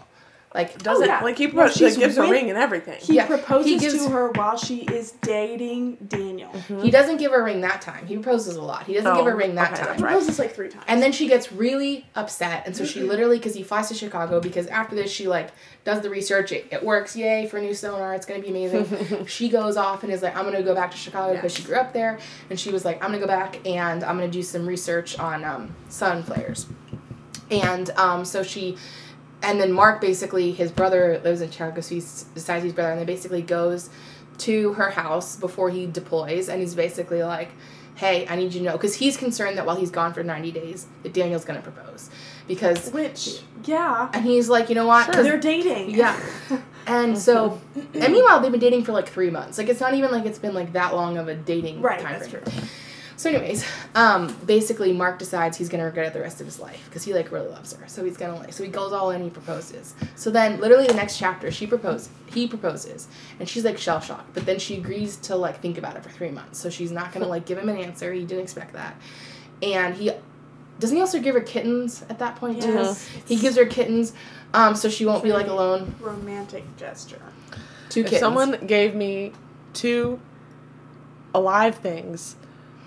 Like 0.56 0.82
Doesn't 0.82 1.06
yeah. 1.06 1.22
like 1.22 1.38
he 1.38 1.46
Well, 1.46 1.66
pro- 1.68 1.72
she's 1.72 1.96
like, 1.96 2.06
gives 2.06 2.18
a 2.18 2.24
ring 2.28 2.50
and 2.50 2.58
everything. 2.58 2.98
He 3.00 3.14
Yeah, 3.18 3.28
proposes 3.28 3.68
he 3.68 3.78
gives- 3.78 4.04
to 4.04 4.10
her 4.10 4.32
while 4.32 4.58
she 4.58 4.78
is 4.82 5.12
dating 5.22 5.98
Daniel. 6.08 6.52
he 6.82 6.90
doesn't 6.90 7.18
give 7.18 7.32
her 7.32 7.42
a 7.42 7.44
ring 7.44 7.62
that 7.62 7.82
time. 7.84 8.08
He 8.08 8.16
proposes 8.16 8.56
a 8.56 8.62
lot. 8.64 8.86
He 8.88 8.96
doesn't 8.96 9.14
give 9.14 9.26
her 9.26 9.32
a 9.32 9.34
Oh, 9.36 9.38
ring 9.38 9.54
that 9.56 9.74
okay, 9.74 9.78
time. 9.82 9.86
that's 9.92 10.02
right. 10.02 10.12
Proposes 10.14 10.40
like 10.40 10.56
three 10.56 10.70
times. 10.70 10.86
And 10.88 11.04
then 11.04 11.12
she 11.12 11.28
gets 11.28 11.52
really 11.52 12.08
upset, 12.16 12.64
and 12.66 12.76
so 12.76 12.84
she 12.84 13.02
literally, 13.04 13.38
because 13.38 13.54
he 13.54 13.62
flies 13.62 13.90
to 13.90 13.94
Chicago, 13.94 14.40
because 14.40 14.66
after 14.68 14.96
this 14.96 15.12
she 15.12 15.28
like 15.28 15.52
does 15.86 16.02
the 16.02 16.10
research, 16.10 16.52
it, 16.52 16.68
it 16.72 16.84
works, 16.84 17.16
yay 17.16 17.46
for 17.46 17.60
new 17.60 17.76
sonar, 17.76 18.16
it's 18.16 18.26
gonna 18.26 18.42
be 18.42 18.50
amazing. 18.50 19.26
she 19.28 19.50
goes 19.50 19.78
off 19.78 20.02
and 20.04 20.12
is 20.12 20.24
like, 20.24 20.36
I'm 20.36 20.46
gonna 20.46 20.64
go 20.64 20.74
back 20.74 20.90
to 20.90 20.98
Chicago 20.98 21.36
because 21.36 21.54
she 21.54 21.62
grew 21.62 21.76
up 21.76 21.94
there, 21.94 22.18
and 22.50 22.60
she 22.60 22.72
was 22.72 22.84
like, 22.84 23.04
I'm 23.04 23.12
gonna 23.12 23.20
go 23.20 23.28
back 23.28 23.60
and 23.68 24.04
I'm 24.04 24.16
gonna 24.18 24.28
do 24.28 24.42
some 24.42 24.66
research 24.66 25.20
on 25.20 25.44
um, 25.46 25.76
sun 25.90 26.24
flares, 26.24 26.66
and 27.52 27.92
um, 27.92 28.26
so 28.26 28.42
she. 28.42 28.78
And 29.42 29.60
then 29.60 29.72
Mark 29.72 30.02
basically, 30.02 30.52
his 30.52 30.72
brother 30.72 31.20
lives 31.24 31.42
in 31.42 31.50
Chicago, 31.50 31.82
so 31.82 31.96
he 31.96 32.02
decides 32.02 32.64
he's 32.64 32.74
brother, 32.74 32.92
and 32.92 33.00
then 33.00 33.06
basically 33.08 33.42
goes 33.42 33.90
to 34.40 34.74
her 34.74 34.90
house 34.90 35.36
before 35.36 35.70
he 35.70 35.86
deploys, 35.86 36.50
and 36.50 36.60
he's 36.60 36.76
basically 36.76 37.24
like, 37.24 37.50
"Hey, 37.96 38.26
I 38.30 38.36
need 38.36 38.54
you 38.54 38.60
to 38.60 38.66
know," 38.66 38.72
because 38.74 38.96
he's 38.96 39.16
concerned 39.18 39.58
that 39.58 39.66
while 39.66 39.76
he's 39.78 39.92
gone 39.92 40.14
for 40.14 40.24
ninety 40.24 40.52
days, 40.52 40.88
that 41.04 41.14
Daniel's 41.14 41.46
gonna 41.46 41.62
propose, 41.62 42.10
because, 42.48 42.90
Which, 42.92 43.40
yeah, 43.66 44.10
and 44.14 44.26
he's 44.26 44.50
like, 44.50 44.68
you 44.70 44.76
know 44.76 44.88
what? 44.88 45.12
'Cause- 45.12 45.24
they're 45.24 45.40
dating. 45.40 45.92
yeah. 45.92 46.20
And 46.88 47.16
so, 47.20 47.62
and 47.94 48.12
meanwhile, 48.12 48.40
they've 48.40 48.50
been 48.52 48.60
dating 48.60 48.84
for 48.84 48.94
like 48.94 49.08
three 49.08 49.30
months. 49.30 49.60
Like, 49.60 49.70
it's 49.70 49.80
not 49.80 49.94
even 49.94 50.10
like 50.10 50.26
it's 50.26 50.40
been 50.40 50.56
like 50.56 50.74
that 50.74 50.96
long 50.96 51.18
of 51.20 51.28
a 51.28 51.36
dating 51.36 51.82
Right, 51.84 52.00
time 52.00 52.14
that's 52.14 52.28
frame. 52.30 52.42
true. 52.44 52.54
So, 53.20 53.30
anyways, 53.30 53.66
um, 53.96 54.34
basically, 54.46 54.94
Mark 54.94 55.20
decides 55.20 55.58
he's 55.58 55.68
gonna 55.68 55.84
regret 55.84 56.08
it 56.08 56.14
the 56.14 56.22
rest 56.22 56.40
of 56.40 56.46
his 56.46 56.58
life 56.58 56.86
because 56.86 57.04
he 57.04 57.14
like 57.14 57.34
really 57.34 57.50
loves 57.50 57.74
her. 57.74 57.86
So 57.86 58.06
he's 58.06 58.16
gonna 58.16 58.36
like, 58.36 58.54
so 58.54 58.64
he 58.64 58.70
goes 58.70 58.94
all 58.94 59.12
in. 59.12 59.22
He 59.22 59.30
proposes. 59.30 59.94
So 60.16 60.32
then, 60.32 60.62
literally, 60.62 60.88
the 60.88 60.94
next 60.94 61.18
chapter, 61.18 61.52
she 61.52 61.68
proposes. 61.68 62.08
He 62.28 62.48
proposes, 62.48 63.10
and 63.38 63.50
she's 63.50 63.66
like 63.66 63.78
shell 63.78 64.00
shocked. 64.00 64.34
But 64.34 64.46
then 64.46 64.58
she 64.58 64.78
agrees 64.78 65.18
to 65.18 65.36
like 65.36 65.60
think 65.60 65.78
about 65.78 65.98
it 65.98 66.04
for 66.04 66.10
three 66.10 66.32
months. 66.32 66.60
So 66.60 66.70
she's 66.70 66.92
not 66.92 67.12
gonna 67.12 67.28
like 67.28 67.46
give 67.46 67.58
him 67.58 67.68
an 67.68 67.76
answer. 67.76 68.14
He 68.14 68.24
didn't 68.24 68.44
expect 68.44 68.72
that, 68.72 68.96
and 69.62 69.96
he 69.96 70.12
doesn't 70.80 70.96
he 70.96 71.02
also 71.02 71.20
give 71.20 71.36
her 71.36 71.42
kittens 71.42 72.06
at 72.08 72.20
that 72.20 72.38
point 72.38 72.62
too. 72.62 72.72
Yes. 72.72 73.06
He 73.26 73.36
gives 73.36 73.58
her 73.58 73.66
kittens, 73.66 74.14
um, 74.54 74.76
so 74.76 74.88
she 74.88 75.06
won't 75.06 75.26
be 75.26 75.34
like 75.34 75.48
alone. 75.48 75.94
Romantic 76.00 76.64
gesture. 76.78 77.22
Two 77.90 78.00
if 78.00 78.06
kittens. 78.06 78.22
someone 78.22 78.66
gave 78.66 78.96
me 78.96 79.34
two 79.74 80.22
alive 81.34 81.76
things 81.76 82.38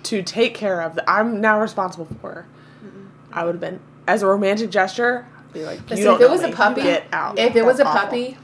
to 0.04 0.22
take 0.22 0.54
care 0.54 0.80
of 0.80 0.94
that 0.94 1.08
I'm 1.08 1.40
now 1.40 1.60
responsible 1.60 2.06
for, 2.20 2.46
mm-hmm. 2.84 3.06
I 3.32 3.44
would 3.44 3.54
have 3.54 3.60
been 3.60 3.80
as 4.06 4.22
a 4.22 4.26
romantic 4.26 4.70
gesture. 4.70 5.26
Be 5.52 5.64
like, 5.64 5.88
Listen, 5.88 6.14
if 6.14 6.20
it 6.20 6.30
was 6.30 6.42
a 6.42 6.50
puppy- 6.50 6.82
get 6.82 7.06
out. 7.12 7.38
If 7.38 7.56
it 7.56 7.64
was 7.64 7.78
a 7.80 7.84
awful. 7.84 8.00
puppy, 8.00 8.38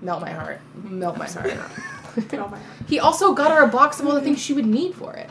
melt 0.00 0.20
my 0.20 0.30
heart. 0.30 0.60
Mm-hmm. 0.78 0.98
Melt 0.98 1.18
my 1.18 1.26
heart. 1.26 1.52
Oh 2.16 2.48
my 2.48 2.58
god. 2.58 2.60
He 2.88 2.98
also 2.98 3.32
got 3.32 3.50
her 3.50 3.64
a 3.64 3.68
box 3.68 3.98
of 3.98 4.06
all 4.06 4.14
the 4.14 4.20
things 4.20 4.38
she 4.38 4.52
would 4.52 4.66
need 4.66 4.94
for 4.94 5.14
it. 5.14 5.30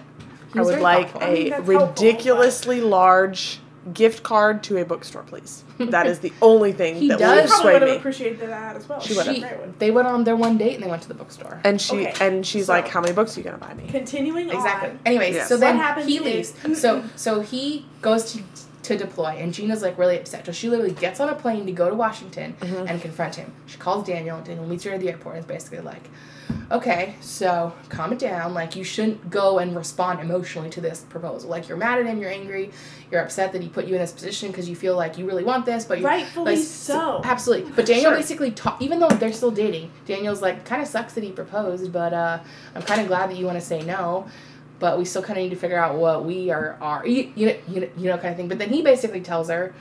He 0.53 0.59
I 0.59 0.63
would 0.63 0.79
like 0.79 1.11
thoughtful. 1.11 1.29
I 1.29 1.33
mean, 1.33 1.53
a 1.53 1.55
helpful, 1.55 1.75
ridiculously 1.75 2.81
large 2.81 3.59
gift 3.93 4.21
card 4.23 4.61
to 4.63 4.77
a 4.77 4.86
bookstore, 4.86 5.23
please. 5.23 5.63
That 5.79 6.05
is 6.05 6.19
the 6.19 6.32
only 6.41 6.71
thing 6.71 6.95
He 6.95 7.07
that 7.07 7.17
does. 7.19 7.49
will 7.49 7.55
Probably 7.57 7.73
would 7.73 7.82
have 7.82 7.91
me. 7.91 7.97
appreciated 7.97 8.39
that 8.41 8.75
as 8.75 8.88
well. 8.88 8.99
She 9.01 9.15
would've. 9.15 9.36
She- 9.36 9.41
Right, 9.43 9.59
would. 9.59 9.79
they 9.79 9.89
went 9.91 10.07
on 10.07 10.23
their 10.23 10.36
one 10.36 10.57
date 10.57 10.75
and 10.75 10.84
they 10.84 10.89
went 10.89 11.01
to 11.01 11.07
the 11.07 11.13
bookstore. 11.15 11.59
And 11.63 11.82
she 11.82 12.07
Okay, 12.07 12.13
and 12.25 12.45
she's 12.45 12.67
so- 12.67 12.73
like, 12.73 12.88
"How 12.88 13.01
many 13.01 13.13
books 13.13 13.36
are 13.36 13.39
you 13.39 13.43
gonna 13.43 13.57
buy 13.57 13.73
me?" 13.73 13.88
Continuing 13.88 14.49
Exactly. 14.51 14.89
on. 14.91 14.99
Anyways, 15.05 15.34
Yes. 15.36 15.49
so 15.49 15.57
then 15.57 15.77
What 15.77 15.86
happens 15.86 16.07
he 16.07 16.19
leaves. 16.19 16.53
so 16.79 17.03
so 17.15 17.39
he 17.41 17.86
goes 18.01 18.32
to 18.34 18.39
to 18.84 18.97
deploy, 18.97 19.36
and 19.38 19.53
Gina's 19.53 19.82
like 19.84 19.97
really 19.97 20.17
upset. 20.17 20.45
So 20.45 20.51
she 20.51 20.67
literally 20.69 20.93
gets 20.93 21.19
on 21.19 21.29
a 21.29 21.36
plane 21.36 21.65
to 21.67 21.71
go 21.71 21.88
to 21.89 21.95
Washington 21.95 22.55
Mm-hmm. 22.61 22.88
and 22.88 23.01
confront 23.01 23.36
him. 23.36 23.51
She 23.67 23.77
calls 23.77 24.05
Daniel. 24.07 24.38
And 24.38 24.45
Daniel 24.45 24.65
meets 24.67 24.84
her 24.86 24.91
at 24.91 24.99
the 24.99 25.09
airport 25.09 25.36
and 25.36 25.43
is 25.43 25.47
basically 25.47 25.79
like, 25.82 26.03
"Okay, 26.71 27.15
so 27.21 27.73
calm 27.89 28.13
it 28.13 28.19
down. 28.19 28.53
Like 28.53 28.75
you 28.75 28.83
shouldn't 28.83 29.29
go 29.29 29.59
and 29.59 29.75
respond 29.75 30.19
emotionally 30.19 30.69
to 30.71 30.81
this 30.81 31.05
proposal. 31.09 31.49
Like 31.49 31.67
you're 31.67 31.77
mad 31.77 31.99
at 31.99 32.05
him, 32.05 32.19
you're 32.19 32.31
angry, 32.31 32.71
you're 33.11 33.21
upset 33.21 33.51
that 33.53 33.61
he 33.61 33.69
put 33.69 33.85
you 33.85 33.95
in 33.95 34.01
this 34.01 34.11
position 34.11 34.49
because 34.49 34.69
you 34.69 34.75
feel 34.75 34.95
like 34.95 35.17
you 35.17 35.25
really 35.25 35.43
want 35.43 35.65
this, 35.65 35.85
but 35.85 35.99
you 35.99 36.05
Rightfully 36.05 36.55
like, 36.55 36.63
so. 36.63 37.21
Absolutely. 37.23 37.71
But 37.71 37.85
Daniel 37.85 38.11
Sure. 38.11 38.15
basically 38.17 38.51
ta- 38.51 38.77
even 38.79 38.99
though 38.99 39.09
they're 39.09 39.33
still 39.33 39.51
dating, 39.51 39.91
Daniel's 40.05 40.41
like 40.41 40.65
kind 40.65 40.81
of 40.81 40.87
sucks 40.87 41.13
that 41.13 41.23
he 41.23 41.31
proposed, 41.31 41.91
but 41.91 42.13
uh, 42.13 42.39
I'm 42.75 42.81
kind 42.83 43.01
of 43.01 43.07
glad 43.07 43.29
that 43.29 43.37
you 43.37 43.45
want 43.45 43.59
to 43.59 43.65
say 43.65 43.81
no. 43.81 44.27
But 44.79 44.97
we 44.97 45.05
still 45.05 45.21
kind 45.21 45.37
of 45.37 45.43
need 45.43 45.51
to 45.51 45.55
figure 45.55 45.77
out 45.77 45.95
what 45.97 46.25
we 46.25 46.49
are 46.49 46.75
are 46.81 47.05
you, 47.05 47.31
you 47.35 47.45
know 47.47 47.55
you 47.67 47.81
know 47.81 47.89
you 47.97 48.09
know 48.09 48.17
kind 48.17 48.29
of 48.29 48.35
thing. 48.37 48.47
But 48.47 48.57
then 48.57 48.69
he 48.69 48.81
basically 48.81 49.21
tells 49.21 49.47
her 49.49 49.75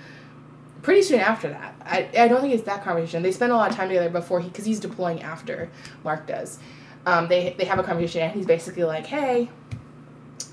pretty 0.83 1.03
soon 1.03 1.21
after 1.21 1.49
that. 1.49 1.75
I, 1.85 2.09
I 2.17 2.29
don't 2.29 2.41
think 2.41 2.55
it's 2.55 2.65
that 2.65 2.83
conversation. 2.83 3.23
They 3.23 3.33
spend 3.33 3.53
a 3.53 3.57
lot 3.57 3.71
of 3.71 3.77
time 3.77 3.89
together 3.89 4.11
before 4.11 4.41
he 4.41 4.49
because 4.49 4.65
he's 4.65 4.81
deploying 4.81 5.23
after 5.23 5.71
Mark 6.05 6.27
does. 6.27 6.59
Um, 7.07 7.29
they 7.29 7.55
they 7.59 7.65
have 7.65 7.79
a 7.79 7.83
conversation 7.83 8.23
and 8.23 8.33
he's 8.33 8.47
basically 8.47 8.85
like, 8.85 9.07
hey, 9.07 9.51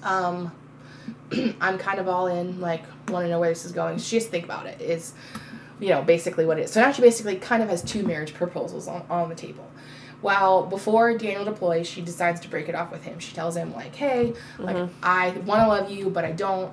um, 0.04 0.52
I'm 1.62 1.78
kind 1.78 2.00
of 2.00 2.08
all 2.08 2.28
in. 2.28 2.60
Like, 2.60 2.84
want 3.10 3.26
to 3.26 3.30
know 3.30 3.40
where 3.40 3.50
this 3.50 3.66
is 3.66 3.72
going. 3.72 3.98
She 4.00 4.16
has 4.16 4.26
to 4.26 4.32
think 4.32 4.46
about 4.46 4.66
it. 4.66 4.82
Is 4.82 5.14
you 5.80 5.90
know 5.90 6.02
basically 6.02 6.46
what 6.46 6.60
it 6.60 6.64
is. 6.64 6.72
So 6.72 6.82
now 6.82 6.92
she 6.92 7.02
basically 7.02 7.38
kind 7.38 7.62
of 7.62 7.70
has 7.70 7.82
two 7.82 8.04
marriage 8.04 8.34
proposals 8.34 8.88
on 8.88 9.06
on 9.10 9.30
the 9.30 9.36
table. 9.36 9.70
While 10.22 10.66
before 10.66 11.16
Daniel 11.16 11.46
deploys, 11.46 11.88
she 11.88 12.02
decides 12.02 12.40
to 12.42 12.50
break 12.50 12.70
it 12.70 12.74
off 12.76 12.92
with 12.92 13.04
him. 13.04 13.20
She 13.20 13.36
tells 13.36 13.56
him 13.56 13.74
like, 13.74 13.94
"Hey, 13.94 14.34
like 14.58 14.90
I 15.04 15.30
want 15.46 15.62
to 15.62 15.68
love 15.68 15.92
you, 15.92 16.10
but 16.10 16.26
I 16.26 16.32
don't," 16.32 16.72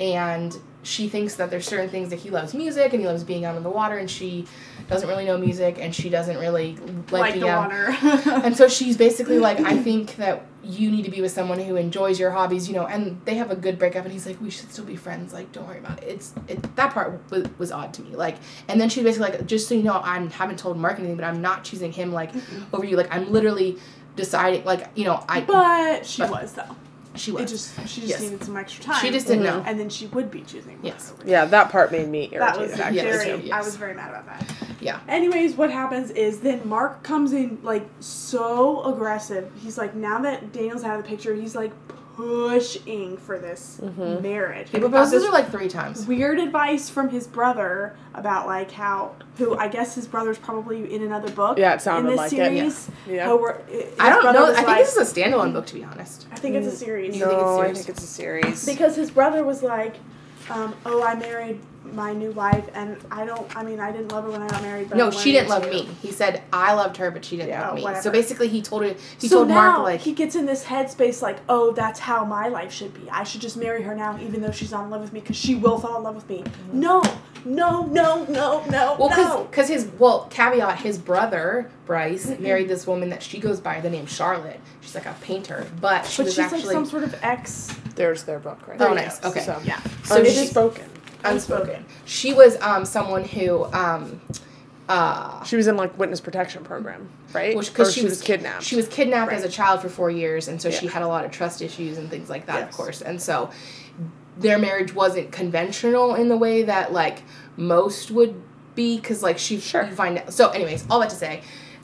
and 0.00 0.56
she 0.86 1.08
thinks 1.08 1.34
that 1.36 1.50
there's 1.50 1.66
certain 1.66 1.88
things 1.90 2.10
that 2.10 2.20
he 2.20 2.30
loves 2.30 2.54
music 2.54 2.92
and 2.92 3.00
he 3.02 3.06
loves 3.08 3.24
being 3.24 3.44
out 3.44 3.56
in 3.56 3.62
the 3.62 3.70
water 3.70 3.98
and 3.98 4.08
she 4.10 4.46
doesn't 4.88 5.08
really 5.08 5.24
know 5.24 5.36
music 5.36 5.78
and 5.80 5.94
she 5.94 6.08
doesn't 6.08 6.38
really 6.38 6.76
like, 7.10 7.34
like 7.34 7.34
the 7.40 7.48
out. 7.48 7.70
water. 7.70 7.96
And 8.44 8.56
so 8.56 8.68
she's 8.68 8.96
basically 8.96 9.38
like, 9.38 9.58
I 9.60 9.76
think 9.76 10.16
that 10.16 10.46
you 10.62 10.90
need 10.90 11.04
to 11.04 11.10
be 11.10 11.20
with 11.20 11.30
someone 11.32 11.58
who 11.58 11.76
enjoys 11.76 12.18
your 12.20 12.30
hobbies, 12.30 12.68
you 12.68 12.74
know. 12.74 12.86
And 12.86 13.20
they 13.24 13.34
have 13.36 13.50
a 13.50 13.56
good 13.56 13.78
breakup, 13.78 14.04
and 14.04 14.12
he's 14.12 14.26
like, 14.26 14.40
we 14.40 14.50
should 14.50 14.70
still 14.72 14.84
be 14.84 14.96
friends. 14.96 15.32
Like, 15.32 15.52
don't 15.52 15.66
worry 15.66 15.78
about 15.78 16.02
it. 16.02 16.08
It's 16.08 16.34
it, 16.48 16.76
that 16.76 16.92
part 16.92 17.20
was, 17.30 17.46
was 17.58 17.70
odd 17.70 17.94
to 17.94 18.02
me. 18.02 18.16
Like, 18.16 18.36
and 18.68 18.80
then 18.80 18.88
she's 18.88 19.04
basically 19.04 19.30
like, 19.30 19.46
just 19.46 19.68
so 19.68 19.74
you 19.76 19.82
know, 19.84 20.00
I 20.02 20.18
haven't 20.26 20.58
told 20.58 20.76
Mark 20.76 20.98
anything, 20.98 21.14
but 21.16 21.24
I'm 21.24 21.40
not 21.40 21.62
choosing 21.64 21.92
him 21.92 22.12
like 22.12 22.30
over 22.72 22.84
you. 22.84 22.96
Like, 22.96 23.12
I'm 23.14 23.30
literally 23.32 23.78
deciding. 24.16 24.64
Like, 24.64 24.88
you 24.96 25.04
know, 25.04 25.24
I 25.28 25.40
but 25.42 26.04
she 26.06 26.22
But- 26.22 26.30
was 26.30 26.52
though. 26.54 26.76
She 27.16 27.32
It 27.32 27.48
just 27.48 27.74
she 27.88 28.00
just 28.02 28.06
Yes. 28.08 28.20
needed 28.20 28.44
some 28.44 28.56
extra 28.56 28.84
time. 28.84 29.00
She 29.00 29.10
just 29.10 29.26
didn't 29.26 29.44
know. 29.44 29.62
and 29.66 29.78
then 29.80 29.88
she 29.88 30.06
would 30.08 30.30
be 30.30 30.42
choosing. 30.42 30.78
Yes. 30.82 31.12
over 31.18 31.28
Yeah, 31.28 31.44
that 31.46 31.70
part 31.70 31.90
made 31.92 32.08
me 32.08 32.28
That 32.28 32.36
irritated. 32.36 32.70
was 32.70 32.80
actually. 32.80 32.96
Yes, 32.96 33.24
very. 33.24 33.40
yes. 33.42 33.52
I 33.52 33.60
was 33.64 33.76
very 33.76 33.94
mad 33.94 34.10
about 34.10 34.26
that. 34.26 34.54
Yeah. 34.80 35.00
Anyways, 35.08 35.54
what 35.54 35.70
happens 35.70 36.10
is 36.10 36.40
then 36.40 36.60
Mark 36.68 37.02
comes 37.02 37.32
in 37.32 37.58
like 37.62 37.86
so 38.00 38.84
aggressive. 38.84 39.50
He's 39.62 39.76
like, 39.78 39.94
now 39.94 40.20
that 40.20 40.52
Daniel's 40.52 40.84
out 40.84 40.98
of 40.98 41.02
the 41.04 41.08
picture, 41.08 41.34
he's 41.34 41.56
like 41.56 41.72
pushing 42.16 43.18
for 43.18 43.38
this 43.38 43.78
mm-hmm. 43.82 44.22
marriage. 44.22 44.70
He 44.70 44.76
And 44.76 44.82
got 44.82 44.90
proposes 44.90 45.24
her 45.24 45.30
like 45.30 45.50
three 45.50 45.68
times. 45.68 46.06
weird 46.06 46.38
advice 46.38 46.88
from 46.88 47.10
his 47.10 47.26
brother 47.26 47.94
about 48.14 48.46
like 48.46 48.70
how 48.70 49.14
who 49.36 49.56
I 49.56 49.68
guess 49.68 49.94
his 49.94 50.08
brother's 50.08 50.38
probably 50.38 50.92
in 50.94 51.02
another 51.02 51.30
book. 51.30 51.58
Yeah, 51.58 51.74
it 51.74 51.82
sounded 51.82 52.10
in 52.10 52.16
this 52.16 52.32
like 52.32 52.32
it, 52.32 52.36
yeah. 52.36 52.68
series. 52.70 52.90
Yeah. 53.06 53.24
How 53.26 53.36
we're- 53.36 53.58
his 53.68 53.94
I 54.00 54.08
don't 54.08 54.32
know. 54.32 54.46
I 54.50 54.54
think 54.54 54.66
like- 54.66 54.78
this 54.78 54.96
is 54.96 55.12
a 55.12 55.20
standalone 55.20 55.52
book, 55.52 55.66
to 55.66 55.74
be 55.74 55.84
honest. 55.84 56.26
I 56.32 56.36
think 56.36 56.54
it's 56.54 56.66
a 56.66 56.70
mm. 56.70 56.86
series. 56.86 57.16
You 57.16 57.24
think 57.24 57.32
it's 57.32 57.42
No, 57.42 57.60
I 57.60 57.72
think 57.74 57.88
it's 57.88 58.02
a 58.02 58.06
series. 58.06 58.64
Because 58.66 58.96
his 58.96 59.10
brother 59.10 59.44
was 59.44 59.62
like, 59.62 59.96
um, 60.50 60.74
"Oh, 60.84 61.02
I 61.02 61.14
married 61.14 61.60
my 61.92 62.12
new 62.12 62.32
wife, 62.32 62.68
and 62.74 62.96
I 63.12 63.24
don't. 63.24 63.54
I 63.56 63.62
mean, 63.62 63.78
I 63.78 63.92
didn't 63.92 64.10
love 64.10 64.24
her 64.24 64.30
when 64.30 64.42
I 64.42 64.48
got 64.48 64.62
married. 64.62 64.88
But 64.88 64.98
No, 64.98 65.10
she 65.10 65.32
didn't 65.32 65.48
love 65.50 65.62
to." 65.64 65.70
me. 65.70 65.88
He 66.02 66.10
said 66.10 66.42
I 66.52 66.74
loved 66.74 66.96
her, 66.96 67.10
but 67.10 67.24
she 67.24 67.36
didn't 67.36 67.50
Yeah, 67.50 67.66
love 67.68 67.76
me. 67.76 67.82
whatever. 67.82 68.02
So 68.02 68.10
basically, 68.10 68.48
he 68.48 68.60
told 68.62 68.82
her. 68.84 68.94
He 69.20 69.28
so 69.28 69.36
told 69.36 69.48
now 69.48 69.54
Mark 69.72 69.82
like 69.84 70.00
he 70.00 70.12
gets 70.12 70.34
in 70.34 70.46
this 70.46 70.64
headspace 70.64 71.22
like, 71.22 71.38
oh, 71.48 71.72
that's 71.72 72.00
how 72.00 72.24
my 72.24 72.48
life 72.48 72.72
should 72.72 72.92
be. 72.94 73.08
I 73.10 73.22
should 73.24 73.40
just 73.40 73.56
marry 73.56 73.82
her 73.82 73.94
now, 73.94 74.18
even 74.20 74.42
though 74.42 74.50
she's 74.50 74.72
not 74.72 74.84
in 74.84 74.90
love 74.90 75.00
with 75.00 75.12
me, 75.12 75.20
because 75.20 75.36
she 75.36 75.54
will 75.54 75.78
fall 75.78 75.96
in 75.98 76.02
love 76.02 76.14
with 76.16 76.28
me. 76.28 76.42
No, 76.72 77.02
no, 77.44 77.86
no, 77.86 78.24
no, 78.24 78.64
no, 78.68 78.96
Well, 78.98 79.10
no. 79.10 79.44
because 79.44 79.68
his 79.68 79.86
well 79.98 80.26
caveat, 80.30 80.78
his 80.80 80.98
brother 80.98 81.70
Bryce 81.86 82.26
married 82.40 82.66
this 82.68 82.84
woman 82.86 83.10
that 83.10 83.22
she 83.22 83.38
goes 83.38 83.60
by 83.60 83.80
the 83.80 83.88
name 83.90 84.06
Charlotte. 84.06 84.58
She's 84.80 84.96
like 84.96 85.06
a 85.06 85.14
painter, 85.20 85.64
but 85.80 86.04
she 86.06 86.22
But 86.22 86.24
was 86.26 86.34
she's 86.34 86.44
actually 86.44 86.62
like 86.64 86.72
some 86.72 86.86
sort 86.86 87.04
of 87.04 87.14
ex. 87.22 87.72
There's 87.96 88.22
their 88.24 88.38
book 88.38 88.66
right 88.68 88.80
Oh, 88.80 88.94
there. 88.94 88.94
nice. 88.94 89.22
Okay. 89.24 89.40
So, 89.40 89.60
Yeah. 89.64 89.80
So 90.04 90.22
she- 90.24 90.38
unspoken. 90.40 90.84
unspoken. 91.24 91.84
She 92.04 92.32
was 92.32 92.56
um 92.60 92.84
someone 92.84 93.24
who 93.24 93.64
um 93.72 94.20
uh 94.88 95.42
She 95.44 95.56
was 95.56 95.66
in 95.66 95.76
like 95.76 95.98
witness 95.98 96.20
protection 96.20 96.62
program, 96.62 97.08
right? 97.32 97.54
well, 97.56 97.64
Or 97.64 97.68
because 97.68 97.92
she, 97.92 98.04
was, 98.04 98.20
kidnapped. 98.22 98.62
She 98.62 98.76
was 98.76 98.86
kidnapped 98.86 99.32
as 99.32 99.42
a 99.42 99.48
child 99.48 99.80
for 99.82 99.88
four 99.88 100.10
years, 100.10 100.46
and 100.46 100.62
so 100.62 100.70
she 100.70 100.84
Yeah. 100.86 100.92
had 100.92 101.02
a 101.02 101.08
lot 101.08 101.24
of 101.24 101.30
trust 101.32 101.60
issues 101.62 101.98
and 101.98 102.08
things 102.08 102.30
like 102.30 102.46
that, 102.46 102.62
of 102.62 102.68
Yes. 102.68 102.76
course. 102.76 103.02
And 103.02 103.20
so 103.20 103.50
their 104.38 104.58
marriage 104.58 104.94
wasn't 104.94 105.32
conventional 105.32 106.14
in 106.14 106.28
the 106.28 106.36
way 106.36 106.62
that 106.62 106.92
like 106.92 107.22
most 107.56 108.10
would 108.12 108.34
be, 108.76 108.96
because 108.96 109.22
like 109.22 109.38
she 109.38 109.58
Sure. 109.58 109.84
you 109.84 109.94
find 109.94 110.18
out. 110.18 110.32
So, 110.32 110.50
anyways, 110.50 110.84
all 110.90 111.00
that 111.00 111.08
to 111.10 111.16
say, 111.16 111.40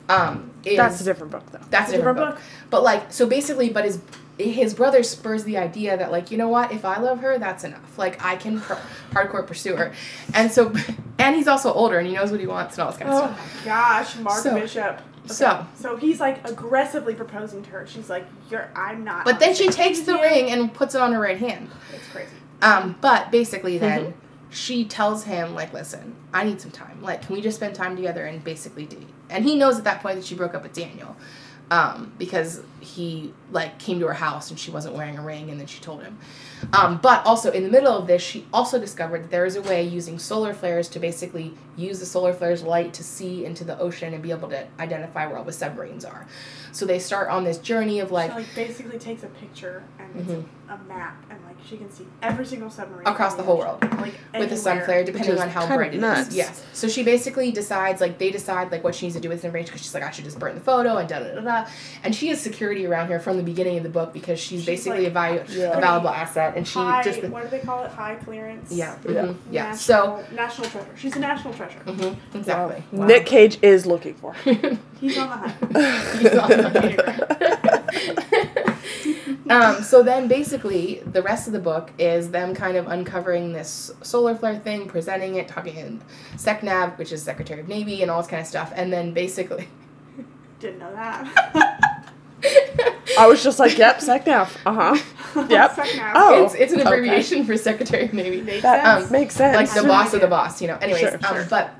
um, 0.07 0.51
is 0.63 0.77
That's 0.77 1.01
a 1.01 1.03
different 1.03 1.31
book 1.31 1.43
though. 1.51 1.59
That's 1.71 1.91
a 1.91 1.95
different, 1.97 2.17
book. 2.19 2.37
But 2.69 2.83
like, 2.83 3.11
so 3.11 3.25
basically, 3.25 3.69
but 3.69 3.83
his 3.83 3.99
his 4.37 4.73
brother 4.73 5.03
spurs 5.03 5.43
the 5.43 5.57
idea 5.57 5.95
that 5.97 6.11
like, 6.11 6.31
you 6.31 6.37
know 6.37 6.49
what? 6.49 6.71
If 6.71 6.85
I 6.85 6.99
love 6.99 7.19
her, 7.19 7.37
that's 7.37 7.63
enough. 7.63 7.97
Like, 7.97 8.23
I 8.23 8.35
can 8.35 8.59
pr- 8.59 8.73
hardcore 9.11 9.45
pursue 9.45 9.75
her. 9.75 9.93
And 10.33 10.51
so, 10.51 10.73
and 11.19 11.35
he's 11.35 11.47
also 11.47 11.71
older 11.71 11.99
and 11.99 12.07
he 12.07 12.13
knows 12.15 12.31
what 12.31 12.39
he 12.39 12.47
wants 12.47 12.75
and 12.77 12.83
all 12.83 12.89
this 12.91 12.97
kind 12.99 13.11
of 13.11 13.15
Oh 13.15 13.25
stuff. 13.33 13.55
my 13.59 13.65
gosh, 13.65 14.15
Mark 14.17 14.41
So- 14.41 14.55
Bishop. 14.59 15.01
so- 15.27 15.65
so 15.75 15.95
he's 15.97 16.19
like 16.19 16.47
aggressively 16.49 17.13
proposing 17.13 17.61
to 17.63 17.69
her. 17.69 17.85
She's 17.87 18.09
like, 18.09 18.25
"You're, 18.49 18.69
I'm 18.75 19.03
not." 19.03 19.23
But 19.23 19.39
then 19.39 19.53
she 19.55 19.69
takes 19.69 20.01
the 20.01 20.15
ring 20.15 20.49
and 20.51 20.73
puts 20.73 20.95
it 20.95 21.01
on 21.01 21.13
her 21.13 21.19
right 21.19 21.37
hand. 21.37 21.69
It's 21.93 22.07
crazy. 22.09 22.29
Um, 22.61 22.95
but 23.01 23.29
basically, 23.31 23.77
then 23.77 24.13
she 24.49 24.83
tells 24.85 25.23
him 25.25 25.53
like, 25.55 25.73
listen, 25.73 26.15
I 26.33 26.43
need 26.43 26.59
some 26.59 26.71
time. 26.71 27.01
Like, 27.01 27.25
can 27.25 27.35
we 27.35 27.41
just 27.41 27.57
spend 27.57 27.75
time 27.75 27.95
together 27.95 28.25
and 28.25 28.43
basically 28.43 28.85
date? 28.85 29.07
And 29.29 29.43
he 29.45 29.55
knows 29.55 29.77
at 29.77 29.83
that 29.85 30.01
point 30.01 30.15
that 30.17 30.25
she 30.25 30.35
broke 30.35 30.53
up 30.55 30.63
with 30.63 30.73
Daniel. 30.73 31.15
Um, 31.71 32.13
because 32.17 32.61
he 32.83 33.33
like 33.51 33.79
came 33.79 33.99
to 33.99 34.07
her 34.07 34.13
house 34.13 34.49
and 34.49 34.59
she 34.59 34.71
wasn't 34.71 34.95
wearing 34.95 35.17
a 35.17 35.21
ring 35.23 35.49
and 35.49 35.59
then 35.59 35.67
she 35.67 35.79
told 35.81 36.03
him. 36.03 36.17
Um, 36.71 36.99
but 37.01 37.25
also 37.25 37.51
in 37.51 37.63
the 37.63 37.69
middle 37.69 37.91
of 37.97 38.07
this, 38.07 38.21
she 38.21 38.45
also 38.53 38.79
discovered 38.79 39.23
that 39.23 39.31
there 39.31 39.45
is 39.45 39.55
a 39.57 39.61
way 39.61 39.83
using 39.83 40.17
solar 40.17 40.53
flares 40.53 40.87
to 40.89 40.99
basically 40.99 41.53
use 41.75 41.99
the 41.99 42.05
solar 42.05 42.33
flares 42.33 42.63
light 42.63 42.93
to 42.93 43.03
see 43.03 43.43
into 43.45 43.63
the 43.63 43.77
ocean 43.79 44.13
and 44.13 44.23
be 44.23 44.31
able 44.31 44.47
to 44.49 44.65
identify 44.79 45.25
where 45.27 45.37
all 45.37 45.43
the 45.43 45.51
submarines 45.51 46.05
are. 46.05 46.25
So 46.71 46.85
they 46.85 46.99
start 46.99 47.29
on 47.29 47.43
this 47.43 47.57
journey 47.57 47.99
of 47.99 48.11
like 48.11 48.31
she 48.31 48.37
like 48.37 48.55
basically 48.55 48.97
takes 48.99 49.23
a 49.23 49.27
picture 49.27 49.83
and 49.99 50.09
it's 50.15 50.29
Mhm. 50.29 50.45
a, 50.69 50.73
a 50.73 50.77
map 50.87 51.23
and 51.29 51.39
like 51.45 51.55
she 51.67 51.77
can 51.77 51.91
see 51.91 52.05
every 52.21 52.45
single 52.45 52.69
submarine 52.69 53.07
Across 53.07 53.35
the 53.35 53.43
whole 53.43 53.61
ocean, 53.61 53.89
world. 53.89 54.01
like 54.01 54.13
with 54.37 54.49
the 54.49 54.57
sun 54.57 54.81
flare, 54.83 55.03
depending 55.03 55.37
on 55.39 55.49
how 55.49 55.61
kind 55.61 55.73
of 55.73 55.77
bright 55.77 55.93
it 55.93 55.97
is. 55.97 56.01
nuts. 56.01 56.35
Yes. 56.35 56.63
So 56.73 56.87
she 56.87 57.03
basically 57.03 57.51
decides, 57.51 58.01
like, 58.01 58.17
they 58.17 58.31
decide, 58.31 58.71
like, 58.71 58.83
what 58.83 58.95
she 58.95 59.05
needs 59.05 59.15
to 59.15 59.21
do 59.21 59.29
with 59.29 59.41
the 59.41 59.47
information 59.47 59.67
because 59.67 59.81
she's 59.81 59.93
like, 59.93 60.03
I 60.03 60.11
should 60.11 60.25
just 60.25 60.39
burn 60.39 60.55
the 60.55 60.61
photo 60.61 60.97
and 60.97 61.07
da 61.07 61.19
da 61.19 61.35
da 61.35 61.41
da. 61.41 61.65
And 62.03 62.13
she 62.15 62.27
has 62.29 62.41
security 62.73 62.85
around 62.91 63.09
her 63.09 63.19
from 63.19 63.37
the 63.37 63.43
beginning 63.43 63.77
of 63.77 63.83
the 63.83 63.89
book 63.89 64.13
because 64.13 64.39
she's, 64.39 64.59
She's, 64.59 64.65
basically 64.65 64.99
like, 65.03 65.07
a, 65.07 65.11
value, 65.11 65.43
Yeah. 65.49 65.77
a 65.77 65.81
valuable 65.81 66.09
asset. 66.09 66.55
And 66.55 66.67
she 66.67 66.79
high, 66.79 67.03
just. 67.03 67.23
what 67.23 67.43
do 67.43 67.49
they 67.49 67.59
call 67.59 67.83
it? 67.83 67.91
High 67.91 68.15
clearance. 68.15 68.71
Yeah. 68.71 68.95
Yeah. 69.07 69.11
mhm, 69.13 69.35
Yeah. 69.51 69.71
So. 69.73 70.17
National, 70.17 70.35
national 70.35 70.69
treasure. 70.69 70.97
She's 70.97 71.15
a 71.15 71.19
national 71.19 71.53
treasure. 71.53 71.79
mhm, 71.85 72.15
exactly. 72.33 72.83
Nick 72.91 73.25
Cage 73.25 73.59
is 73.61 73.85
looking 73.85 74.15
for. 74.15 74.33
her. 74.33 74.53
He's 74.99 75.17
on 75.17 75.29
the 75.29 75.35
hunt. 75.35 75.55
He's 76.21 76.35
on 76.35 76.49
the 76.49 77.13
um, 79.49 79.83
so 79.83 80.01
then 80.03 80.27
basically 80.27 81.01
the 81.05 81.21
rest 81.21 81.47
of 81.47 81.53
the 81.53 81.59
book 81.59 81.91
is 81.99 82.31
them 82.31 82.55
kind 82.55 82.77
of 82.77 82.87
uncovering 82.87 83.51
this 83.53 83.91
solar 84.01 84.35
flare 84.35 84.57
thing, 84.59 84.87
presenting 84.87 85.35
it, 85.35 85.47
talking 85.47 85.75
in 85.75 86.01
SecNav, 86.35 86.97
which 86.97 87.11
is 87.11 87.21
Secretary 87.21 87.59
of 87.61 87.67
Navy, 87.67 88.01
and 88.01 88.09
all 88.09 88.21
this 88.21 88.29
kind 88.29 88.41
of 88.41 88.47
stuff. 88.47 88.71
And 88.75 88.91
then 88.93 89.13
basically 89.13 89.67
Didn't 90.59 90.79
know 90.79 90.93
that. 90.93 92.09
I 93.17 93.27
was 93.27 93.43
just 93.43 93.59
like, 93.59 93.77
yep, 93.77 93.99
SecNav. 93.99 94.55
Uh 94.65 94.93
huh. 94.93 95.03
Yep. 95.49 95.73
Second 95.75 95.99
half. 95.99 96.13
Oh. 96.15 96.43
it's, 96.45 96.53
it's 96.53 96.73
an 96.73 96.81
okay. 96.81 96.87
abbreviation 96.89 97.43
for 97.43 97.57
Secretary 97.57 98.05
of 98.05 98.13
Navy. 98.13 98.41
Makes 98.41 98.61
That 98.61 98.83
sense. 98.83 99.05
um, 99.07 99.11
makes 99.11 99.35
sense. 99.35 99.55
like 99.55 99.67
the 99.69 99.79
Sure. 99.79 99.87
boss 99.87 100.13
of 100.13 100.21
the 100.21 100.27
boss, 100.27 100.61
you 100.61 100.67
know. 100.67 100.77
Anyways, 100.77 100.99
Sure, 101.01 101.13
um, 101.15 101.33
sure. 101.35 101.47
but 101.49 101.73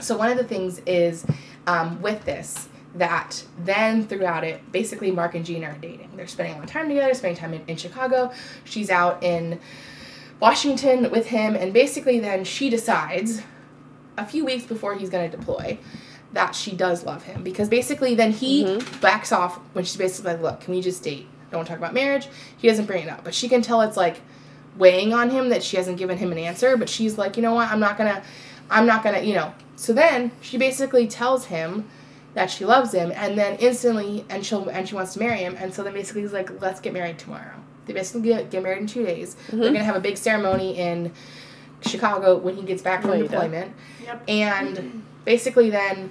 so 0.00 0.16
one 0.16 0.30
of 0.32 0.36
the 0.36 0.42
things 0.42 0.80
is 0.84 1.24
um, 1.68 2.02
with 2.02 2.24
this 2.24 2.68
that 2.96 3.44
then 3.64 4.04
throughout 4.04 4.42
it, 4.42 4.72
basically 4.72 5.12
Mark 5.12 5.36
and 5.36 5.44
Gina 5.44 5.66
are 5.68 5.76
dating. 5.80 6.10
They're 6.16 6.26
spending 6.26 6.54
a 6.54 6.58
lot 6.58 6.64
of 6.64 6.70
time 6.70 6.88
together, 6.88 7.14
spending 7.14 7.38
time 7.38 7.54
in, 7.54 7.62
in 7.68 7.76
Chicago. 7.76 8.32
She's 8.64 8.90
out 8.90 9.22
in 9.22 9.60
Washington 10.40 11.10
with 11.12 11.26
him, 11.26 11.54
and 11.54 11.72
basically 11.72 12.18
then 12.18 12.42
she 12.44 12.68
decides 12.68 13.42
a 14.16 14.26
few 14.26 14.44
weeks 14.44 14.64
before 14.64 14.96
he's 14.96 15.08
going 15.10 15.30
to 15.30 15.36
deploy 15.36 15.78
that 16.32 16.54
she 16.54 16.72
does 16.76 17.04
love 17.04 17.22
him 17.24 17.42
because 17.42 17.68
basically 17.68 18.14
then 18.14 18.32
he 18.32 18.64
Mm-hmm. 18.64 19.00
backs 19.00 19.32
off 19.32 19.56
when 19.72 19.84
she's 19.84 19.96
basically 19.96 20.32
like, 20.32 20.42
look, 20.42 20.60
can 20.60 20.74
we 20.74 20.80
just 20.82 21.02
date? 21.02 21.26
Don't 21.50 21.58
want 21.60 21.66
to 21.68 21.72
talk 21.72 21.78
about 21.78 21.94
marriage. 21.94 22.28
He 22.58 22.68
doesn't 22.68 22.84
bring 22.86 23.04
it 23.04 23.08
up, 23.08 23.24
but 23.24 23.34
she 23.34 23.48
can 23.48 23.62
tell 23.62 23.80
it's 23.80 23.96
like 23.96 24.20
weighing 24.76 25.14
on 25.14 25.30
him 25.30 25.48
that 25.48 25.62
she 25.62 25.76
hasn't 25.78 25.96
given 25.98 26.18
him 26.18 26.30
an 26.32 26.38
answer. 26.38 26.76
But 26.76 26.88
she's 26.90 27.16
like, 27.16 27.36
you 27.36 27.42
know 27.42 27.54
what? 27.54 27.68
I'm 27.70 27.80
not 27.80 27.96
gonna, 27.96 28.22
I'm 28.70 28.84
not 28.86 29.02
gonna, 29.02 29.20
you 29.20 29.34
know. 29.34 29.54
So 29.76 29.92
then 29.94 30.30
she 30.42 30.58
basically 30.58 31.06
tells 31.08 31.46
him 31.46 31.88
that 32.34 32.50
she 32.50 32.64
loves 32.66 32.92
him, 32.92 33.10
and 33.14 33.38
then 33.38 33.56
instantly, 33.56 34.26
and 34.28 34.44
she'll 34.44 34.68
and 34.68 34.86
she 34.86 34.94
wants 34.94 35.14
to 35.14 35.18
marry 35.20 35.38
him, 35.38 35.56
and 35.58 35.72
so 35.72 35.82
then 35.82 35.94
basically 35.94 36.20
he's 36.22 36.32
like, 36.34 36.60
let's 36.60 36.78
get 36.80 36.92
married 36.92 37.18
tomorrow. 37.18 37.54
They 37.86 37.94
basically 37.94 38.28
get, 38.28 38.50
get 38.50 38.62
married 38.62 38.80
in 38.82 38.86
two 38.86 39.04
days. 39.06 39.34
Mm-hmm. 39.46 39.60
They're 39.60 39.72
gonna 39.72 39.84
have 39.84 39.96
a 39.96 40.00
big 40.00 40.18
ceremony 40.18 40.76
in 40.78 41.10
Chicago 41.80 42.36
when 42.36 42.56
he 42.56 42.62
gets 42.62 42.82
back 42.82 43.00
from 43.02 43.12
Later. 43.12 43.28
deployment, 43.28 43.72
Yep. 44.04 44.22
and 44.28 45.02
basically 45.24 45.70
then 45.70 46.10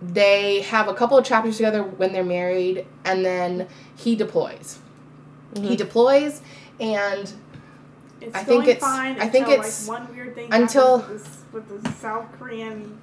they 0.00 0.60
have 0.62 0.88
a 0.88 0.94
couple 0.94 1.18
of 1.18 1.24
chapters 1.24 1.56
together 1.56 1.82
when 1.82 2.12
they're 2.12 2.24
married, 2.24 2.86
and 3.04 3.24
then 3.24 3.68
he 3.96 4.14
deploys. 4.14 4.78
He 5.54 5.60
mm-hmm. 5.60 5.74
deploys, 5.74 6.40
and 6.78 7.32
It's 8.20 8.34
I 8.34 8.44
think 8.44 8.64
going 8.64 8.68
it's- 8.76 8.80
fine 8.80 9.20
I 9.20 9.28
think 9.28 9.46
until, 9.46 9.60
it's- 9.60 9.88
like 9.88 10.00
one 10.00 10.14
weird 10.14 10.34
thing 10.34 10.48
until- 10.52 10.98
with, 10.98 11.08
this, 11.08 11.38
with 11.52 11.82
the 11.82 11.92
South 11.92 12.26
Korean, 12.38 12.98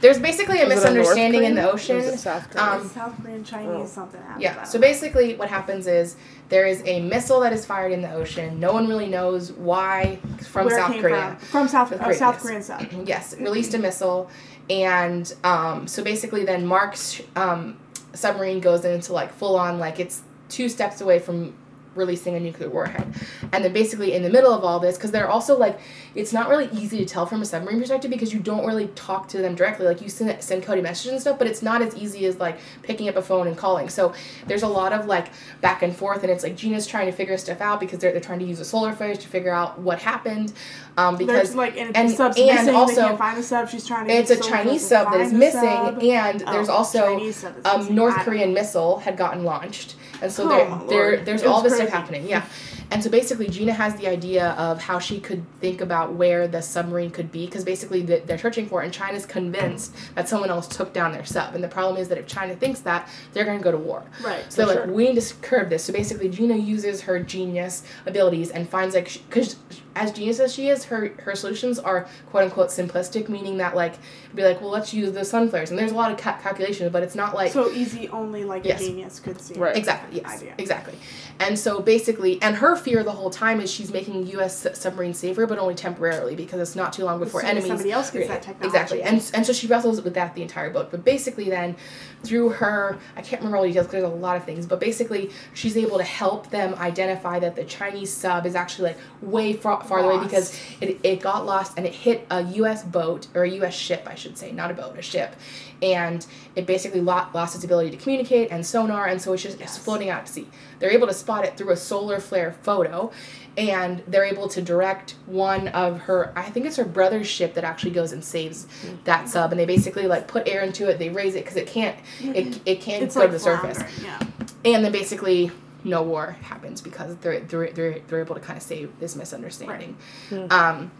there's 0.00 0.18
basically 0.18 0.60
a 0.60 0.66
Was 0.66 0.84
it 0.84 0.90
a 0.90 0.94
misunderstanding 0.94 1.44
in 1.44 1.54
the 1.54 1.62
Korean? 1.62 1.70
Or 1.70 1.74
ocean. 1.74 1.96
it 1.96 2.18
South 2.18 2.50
Korean? 2.50 2.80
Um, 2.80 2.88
South 2.88 3.22
Korean 3.22 3.44
Chinese 3.44 3.70
oh. 3.70 3.86
something 3.86 4.20
happens. 4.20 4.38
I 4.38 4.42
Yeah. 4.42 4.62
So 4.64 4.78
basically, 4.78 5.36
what 5.36 5.48
happens 5.48 5.86
is 5.86 6.16
there 6.48 6.66
is 6.66 6.82
a 6.84 7.00
missile 7.00 7.40
that 7.40 7.52
is 7.52 7.64
fired 7.64 7.92
in 7.92 8.02
the 8.02 8.12
ocean. 8.12 8.60
No 8.60 8.72
one 8.72 8.88
really 8.88 9.08
knows 9.08 9.52
why 9.52 10.18
from 10.42 10.66
Where 10.66 10.76
it 10.76 10.80
South 10.80 10.92
came 10.92 11.02
Korea. 11.02 11.36
From, 11.38 11.48
from 11.48 11.68
South, 11.68 11.88
South 11.88 12.00
uh, 12.00 12.04
Korea, 12.04 12.16
South 12.16 12.34
yes. 12.34 12.42
Korean 12.42 12.62
side. 12.62 12.92
yes, 13.06 13.36
released 13.38 13.74
a 13.74 13.78
missile, 13.78 14.30
and 14.68 15.34
um, 15.44 15.86
so 15.86 16.04
basically, 16.04 16.44
then 16.44 16.66
Mark's 16.66 17.22
um, 17.34 17.78
submarine 18.12 18.60
goes 18.60 18.84
into 18.84 19.12
like 19.12 19.32
full 19.32 19.56
on 19.56 19.78
like 19.78 20.00
it's 20.00 20.22
two 20.48 20.68
steps 20.68 21.00
away 21.00 21.18
from 21.18 21.54
releasing 21.96 22.34
a 22.34 22.40
nuclear 22.40 22.68
warhead. 22.70 23.12
And 23.52 23.64
then 23.64 23.72
basically 23.72 24.12
in 24.14 24.22
the 24.22 24.30
middle 24.30 24.52
of 24.52 24.62
all 24.64 24.78
this, 24.78 24.96
because 24.96 25.10
they're 25.10 25.28
also 25.28 25.56
like, 25.58 25.78
it's 26.14 26.32
not 26.32 26.48
really 26.48 26.68
easy 26.72 26.98
to 26.98 27.04
tell 27.04 27.26
from 27.26 27.42
a 27.42 27.44
submarine 27.44 27.78
perspective 27.80 28.10
because 28.10 28.32
you 28.32 28.40
don't 28.40 28.64
really 28.66 28.86
talk 28.88 29.28
to 29.28 29.38
them 29.38 29.54
directly. 29.54 29.86
Like 29.86 30.00
you 30.00 30.08
send, 30.08 30.42
send 30.42 30.62
coded 30.62 30.82
messages 30.84 31.12
and 31.12 31.20
stuff, 31.20 31.38
but 31.38 31.46
it's 31.46 31.62
not 31.62 31.82
as 31.82 31.94
easy 31.96 32.24
as 32.26 32.38
like 32.38 32.58
picking 32.82 33.08
up 33.08 33.16
a 33.16 33.22
phone 33.22 33.46
and 33.46 33.56
calling. 33.56 33.88
So 33.88 34.14
there's 34.46 34.62
a 34.62 34.68
lot 34.68 34.92
of 34.92 35.06
like 35.06 35.28
back 35.60 35.82
and 35.82 35.94
forth, 35.94 36.22
and 36.22 36.30
it's 36.30 36.42
like 36.42 36.56
Gina's 36.56 36.86
trying 36.86 37.06
to 37.06 37.12
figure 37.12 37.36
stuff 37.36 37.60
out 37.60 37.80
because 37.80 37.98
they're, 37.98 38.12
they're 38.12 38.20
trying 38.20 38.38
to 38.38 38.44
use 38.46 38.60
a 38.60 38.64
solar 38.64 38.92
flares 38.92 39.18
to 39.18 39.28
figure 39.28 39.52
out 39.52 39.78
what 39.78 39.98
happened. 40.00 40.52
Um, 40.96 41.16
because 41.18 41.34
There's 41.34 41.54
like 41.54 41.76
and, 41.76 41.94
and- 41.96 42.10
sub's 42.10 42.38
and 42.38 42.46
missing. 42.46 42.74
also- 42.74 42.94
they 42.94 43.00
can't 43.02 43.18
find 43.18 43.38
the 43.38 43.42
sub. 43.42 43.68
She's 43.68 43.86
trying 43.86 44.06
to. 44.08 44.14
it's 44.14 44.30
a 44.30 44.40
Chinese 44.40 44.86
sub 44.86 45.12
that 45.12 45.20
is 45.20 45.32
missing, 45.32 45.60
sub. 45.60 46.02
and 46.02 46.42
Oh, 46.46 46.52
there's 46.52 46.68
also 46.70 47.16
Chinese 47.16 47.36
sub 47.36 47.58
is 47.58 47.66
um. 47.66 47.94
North 47.94 48.16
Korean 48.20 48.54
missile 48.54 48.98
had 48.98 49.16
gotten 49.18 49.44
launched, 49.44 49.96
and 50.22 50.32
so 50.32 50.44
Oh, 50.50 50.86
there, 50.88 51.16
there, 51.16 51.24
there's 51.24 51.42
all 51.44 51.62
this 51.62 51.74
crazy. 51.74 51.88
stuff 51.88 52.00
happening. 52.00 52.28
Yeah, 52.28 52.44
and 52.90 53.02
so 53.02 53.10
basically, 53.10 53.48
Gina 53.48 53.72
has 53.72 53.96
the 53.96 54.06
idea 54.06 54.50
of 54.52 54.80
how 54.80 54.98
she 54.98 55.20
could 55.20 55.44
think 55.60 55.80
about 55.80 56.14
where 56.14 56.46
the 56.46 56.60
submarine 56.62 57.10
could 57.10 57.32
be, 57.32 57.46
because 57.46 57.64
basically 57.64 58.02
they're 58.02 58.38
searching 58.38 58.66
for, 58.66 58.82
it, 58.82 58.86
and 58.86 58.94
China's 58.94 59.26
convinced 59.26 59.94
that 60.14 60.28
someone 60.28 60.50
else 60.50 60.68
took 60.68 60.92
down 60.92 61.12
their 61.12 61.24
sub, 61.24 61.54
and 61.54 61.62
the 61.62 61.68
problem 61.68 62.00
is 62.00 62.08
that 62.08 62.18
if 62.18 62.26
China 62.26 62.54
thinks 62.54 62.80
that, 62.80 63.08
they're 63.32 63.44
going 63.44 63.58
to 63.58 63.64
go 63.64 63.72
to 63.72 63.78
war. 63.78 64.04
Right. 64.22 64.44
So 64.52 64.66
they're 64.66 64.76
sure. 64.76 64.86
like, 64.86 64.94
we 64.94 65.08
need 65.12 65.20
to 65.20 65.34
curb 65.36 65.68
this. 65.70 65.84
So 65.84 65.92
basically, 65.92 66.28
Gina 66.28 66.56
uses 66.56 67.00
her 67.02 67.18
genius 67.20 67.82
abilities 68.06 68.50
and 68.50 68.68
finds 68.68 68.94
like, 68.94 69.20
because 69.28 69.56
as 69.96 70.12
genius 70.12 70.40
as 70.40 70.54
she 70.54 70.68
is, 70.68 70.84
her 70.84 71.08
her 71.22 71.34
solutions 71.34 71.78
are 71.78 72.06
quote 72.30 72.44
unquote 72.44 72.68
simplistic, 72.68 73.28
meaning 73.28 73.56
that 73.56 73.74
like, 73.74 73.94
be 74.34 74.44
like, 74.44 74.60
well, 74.60 74.70
let's 74.70 74.92
use 74.92 75.12
the 75.12 75.24
sun 75.24 75.48
flares, 75.48 75.70
and 75.70 75.78
there's 75.78 75.92
a 75.92 75.94
lot 75.94 76.12
of 76.12 76.18
ca- 76.18 76.38
calculations, 76.38 76.92
but 76.92 77.02
it's 77.02 77.14
not 77.14 77.34
like 77.34 77.50
so 77.52 77.70
easy. 77.72 78.08
Only 78.10 78.44
like 78.44 78.64
Yes. 78.64 78.80
a 78.80 78.84
genius 78.84 79.18
could 79.20 79.40
see. 79.40 79.54
Right. 79.54 79.76
Exactly. 79.76 80.20
Yes. 80.20 80.36
Idea. 80.36 80.54
Exactly. 80.58 80.94
And 81.40 81.58
so 81.58 81.80
basically, 81.80 82.40
and 82.42 82.56
her 82.56 82.75
fear 82.76 83.02
the 83.02 83.12
whole 83.12 83.30
time 83.30 83.60
is 83.60 83.70
she's 83.70 83.90
making 83.90 84.26
U.S. 84.28 84.66
submarines 84.74 85.18
safer, 85.18 85.46
but 85.46 85.58
only 85.58 85.74
temporarily 85.74 86.34
because 86.34 86.60
it's 86.60 86.76
not 86.76 86.92
too 86.92 87.04
long 87.04 87.18
before 87.18 87.42
as 87.42 87.48
enemies. 87.50 87.68
somebody 87.68 87.92
else 87.92 88.10
gets 88.10 88.28
that 88.28 88.42
technology. 88.42 88.66
Exactly. 88.66 89.02
And 89.02 89.30
and 89.34 89.46
so 89.46 89.52
she 89.52 89.66
wrestles 89.66 90.00
with 90.02 90.14
that 90.14 90.34
the 90.34 90.42
entire 90.42 90.70
book. 90.70 90.90
But 90.90 91.04
basically, 91.04 91.48
then 91.48 91.76
through 92.22 92.50
her, 92.50 92.98
I 93.16 93.22
can't 93.22 93.40
remember 93.40 93.58
all 93.58 93.62
the 93.62 93.68
details 93.68 93.86
because 93.86 94.02
there's 94.02 94.12
a 94.12 94.16
lot 94.16 94.36
of 94.36 94.44
things. 94.44 94.66
But 94.66 94.80
basically, 94.80 95.30
she's 95.54 95.76
able 95.76 95.98
to 95.98 96.04
help 96.04 96.50
them 96.50 96.74
identify 96.76 97.38
that 97.40 97.56
the 97.56 97.64
Chinese 97.64 98.12
sub 98.12 98.46
is 98.46 98.54
actually 98.54 98.90
like 98.90 98.98
way 99.22 99.52
far, 99.52 99.82
farther 99.84 100.10
away 100.10 100.22
because 100.22 100.58
it, 100.80 100.98
it 101.02 101.20
got 101.20 101.46
lost 101.46 101.74
and 101.76 101.86
it 101.86 101.94
hit 101.94 102.26
a 102.30 102.42
U.S. 102.42 102.82
boat 102.82 103.28
or 103.34 103.44
a 103.44 103.50
U.S. 103.50 103.74
ship, 103.74 104.06
I 104.06 104.14
should 104.14 104.36
say, 104.36 104.52
not 104.52 104.70
a 104.70 104.74
boat, 104.74 104.98
a 104.98 105.02
ship, 105.02 105.34
and 105.82 106.26
it 106.54 106.66
basically 106.66 107.00
lo- 107.00 107.26
lost 107.34 107.54
its 107.54 107.64
ability 107.64 107.90
to 107.90 107.96
communicate 107.96 108.50
and 108.50 108.64
sonar, 108.64 109.06
and 109.06 109.20
so 109.20 109.32
it's 109.32 109.42
just 109.42 109.60
it's 109.60 109.76
floating 109.76 110.10
out 110.10 110.26
to 110.26 110.32
sea. 110.32 110.48
They're 110.78 110.92
able 110.92 111.06
to 111.06 111.14
spot 111.14 111.44
it 111.44 111.56
through 111.56 111.70
a 111.70 111.76
solar 111.76 112.20
flare 112.20 112.52
photo, 112.62 113.10
and 113.56 114.02
they're 114.06 114.24
able 114.24 114.48
to 114.48 114.60
direct 114.60 115.16
one 115.26 115.68
of 115.68 116.00
her, 116.00 116.32
I 116.36 116.50
think 116.50 116.66
it's 116.66 116.76
her 116.76 116.84
brother's 116.84 117.26
ship 117.26 117.54
that 117.54 117.64
actually 117.64 117.92
goes 117.92 118.12
and 118.12 118.22
saves 118.22 118.66
mm-hmm. 118.66 118.96
that 119.04 119.28
sub, 119.28 119.52
and 119.52 119.60
they 119.60 119.66
basically 119.66 120.06
like 120.06 120.28
put 120.28 120.46
air 120.46 120.62
into 120.62 120.88
it, 120.88 120.98
they 120.98 121.08
raise 121.08 121.34
it 121.34 121.44
because 121.44 121.56
it 121.56 121.66
can't, 121.66 121.96
it, 122.20 122.46
mm-hmm. 122.46 122.62
it 122.66 122.80
can't 122.80 123.02
It's 123.02 123.14
go 123.14 123.20
like 123.20 123.30
to 123.30 123.32
the 123.32 123.40
surface 123.40 123.82
Yeah. 124.02 124.18
and 124.64 124.84
then 124.84 124.92
basically 124.92 125.50
no 125.84 126.02
war 126.02 126.32
happens 126.42 126.80
because 126.80 127.16
they're 127.16 127.40
they're 127.40 127.70
they're, 127.70 127.98
they're 128.08 128.20
able 128.20 128.34
to 128.34 128.40
kind 128.40 128.56
of 128.56 128.62
save 128.62 128.98
this 128.98 129.16
misunderstanding. 129.16 129.96
Hmm. 130.28 130.46
Um, 130.50 130.90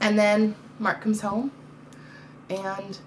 and 0.00 0.18
then 0.18 0.56
Mark 0.78 1.00
comes 1.00 1.20
home, 1.20 1.52
and 2.50 2.98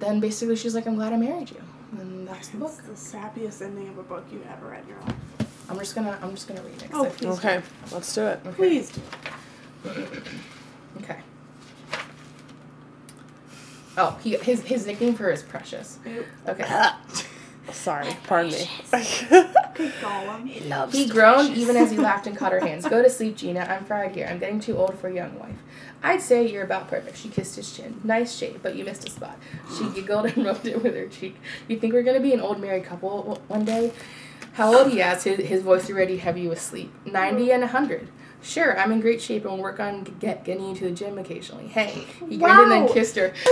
then 0.00 0.20
basically 0.20 0.56
she's 0.56 0.74
like, 0.74 0.86
"I'm 0.86 0.94
glad 0.96 1.12
I 1.12 1.16
married 1.16 1.50
you," 1.50 1.62
and 1.98 2.26
that's 2.28 2.48
the 2.48 2.58
book. 2.58 2.72
It's 2.88 3.02
the 3.10 3.16
sappiest 3.18 3.62
ending 3.62 3.88
of 3.88 3.98
a 3.98 4.02
book 4.02 4.24
you 4.32 4.40
ever 4.50 4.70
read 4.70 4.82
in 4.84 4.88
your 4.90 5.00
life. 5.00 5.14
I'm 5.70 5.78
just 5.78 5.94
gonna 5.94 6.18
I'm 6.22 6.30
just 6.30 6.48
gonna 6.48 6.62
read 6.62 6.82
it. 6.82 6.90
'cause 6.90 7.06
Oh, 7.06 7.10
please. 7.10 7.38
Okay, 7.38 7.62
let's 7.92 8.14
do 8.14 8.26
it. 8.26 8.40
okay. 8.46 8.56
Please 8.56 8.90
do. 8.90 9.00
Okay. 11.02 11.16
Oh, 13.96 14.16
he 14.22 14.36
his 14.36 14.62
his 14.62 14.86
nickname 14.86 15.14
for 15.14 15.24
her 15.24 15.30
is 15.32 15.42
Precious. 15.42 15.98
Okay. 16.46 16.64
Sorry, 17.72 18.16
pardon 18.26 18.52
me. 18.52 18.70
Good 19.74 19.92
loves 20.68 20.94
He 20.94 21.06
groaned 21.06 21.54
even 21.54 21.76
as 21.76 21.90
he 21.90 21.98
laughed 21.98 22.26
and 22.26 22.34
caught 22.36 22.52
her 22.52 22.60
hands. 22.66 22.86
Go 22.88 23.02
to 23.02 23.10
sleep, 23.10 23.36
Gina. 23.36 23.60
I'm 23.60 23.84
fried 23.84 24.14
here. 24.14 24.26
I'm 24.30 24.38
getting 24.38 24.58
too 24.58 24.76
old 24.78 24.98
for 24.98 25.08
a 25.08 25.14
young 25.14 25.38
wife. 25.38 25.56
I'd 26.02 26.20
say 26.22 26.46
you're 26.46 26.62
about 26.64 26.88
perfect. 26.88 27.16
She 27.18 27.28
kissed 27.28 27.56
his 27.56 27.72
chin. 27.72 28.00
Nice 28.04 28.36
shade, 28.36 28.60
but 28.62 28.76
you 28.76 28.84
missed 28.84 29.06
a 29.08 29.10
spot. 29.10 29.36
She 29.76 29.88
giggled 29.90 30.26
and 30.26 30.44
rubbed 30.46 30.66
it 30.66 30.82
with 30.82 30.94
her 30.94 31.06
cheek. 31.06 31.36
You 31.66 31.78
think 31.78 31.92
we're 31.92 32.02
gonna 32.02 32.20
be 32.20 32.32
an 32.32 32.40
old 32.40 32.60
married 32.60 32.84
couple 32.84 33.22
w- 33.22 33.40
one 33.48 33.64
day? 33.64 33.92
How 34.52 34.76
old? 34.76 34.90
He 34.92 35.00
asked, 35.02 35.24
his, 35.24 35.38
his 35.38 35.62
voice 35.62 35.88
already 35.90 36.18
heavy 36.18 36.48
with 36.48 36.60
sleep. 36.60 36.92
90 37.04 37.52
and 37.52 37.62
100. 37.62 38.08
Sure, 38.42 38.78
I'm 38.78 38.92
in 38.92 39.00
great 39.00 39.20
shape 39.20 39.44
and 39.44 39.54
we'll 39.54 39.62
work 39.62 39.80
on 39.80 40.04
get, 40.20 40.44
getting 40.44 40.68
you 40.68 40.74
to 40.76 40.84
the 40.84 40.90
gym 40.92 41.18
occasionally. 41.18 41.66
Hey. 41.66 42.04
He 42.28 42.38
grinned 42.38 42.60
and 42.60 42.70
then 42.70 42.88
kissed 42.88 43.16
her. 43.16 43.32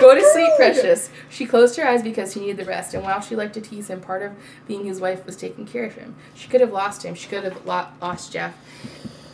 Go 0.00 0.14
to 0.14 0.22
sleep, 0.32 0.50
precious. 0.56 1.10
She 1.30 1.46
closed 1.46 1.76
her 1.76 1.86
eyes 1.86 2.02
because 2.02 2.32
she 2.32 2.40
needed 2.40 2.56
the 2.56 2.64
rest, 2.64 2.94
and 2.94 3.04
while 3.04 3.20
she 3.20 3.36
liked 3.36 3.54
to 3.54 3.60
tease 3.60 3.88
him, 3.88 4.00
part 4.00 4.22
of 4.22 4.32
being 4.66 4.84
his 4.86 5.00
wife 5.00 5.24
was 5.24 5.36
taking 5.36 5.66
care 5.66 5.84
of 5.84 5.94
him. 5.94 6.16
She 6.34 6.48
could 6.48 6.60
have 6.60 6.72
lost 6.72 7.04
him. 7.04 7.14
She 7.14 7.28
could 7.28 7.44
have 7.44 7.64
lo- 7.64 7.86
lost 8.00 8.32
Jeff. 8.32 8.56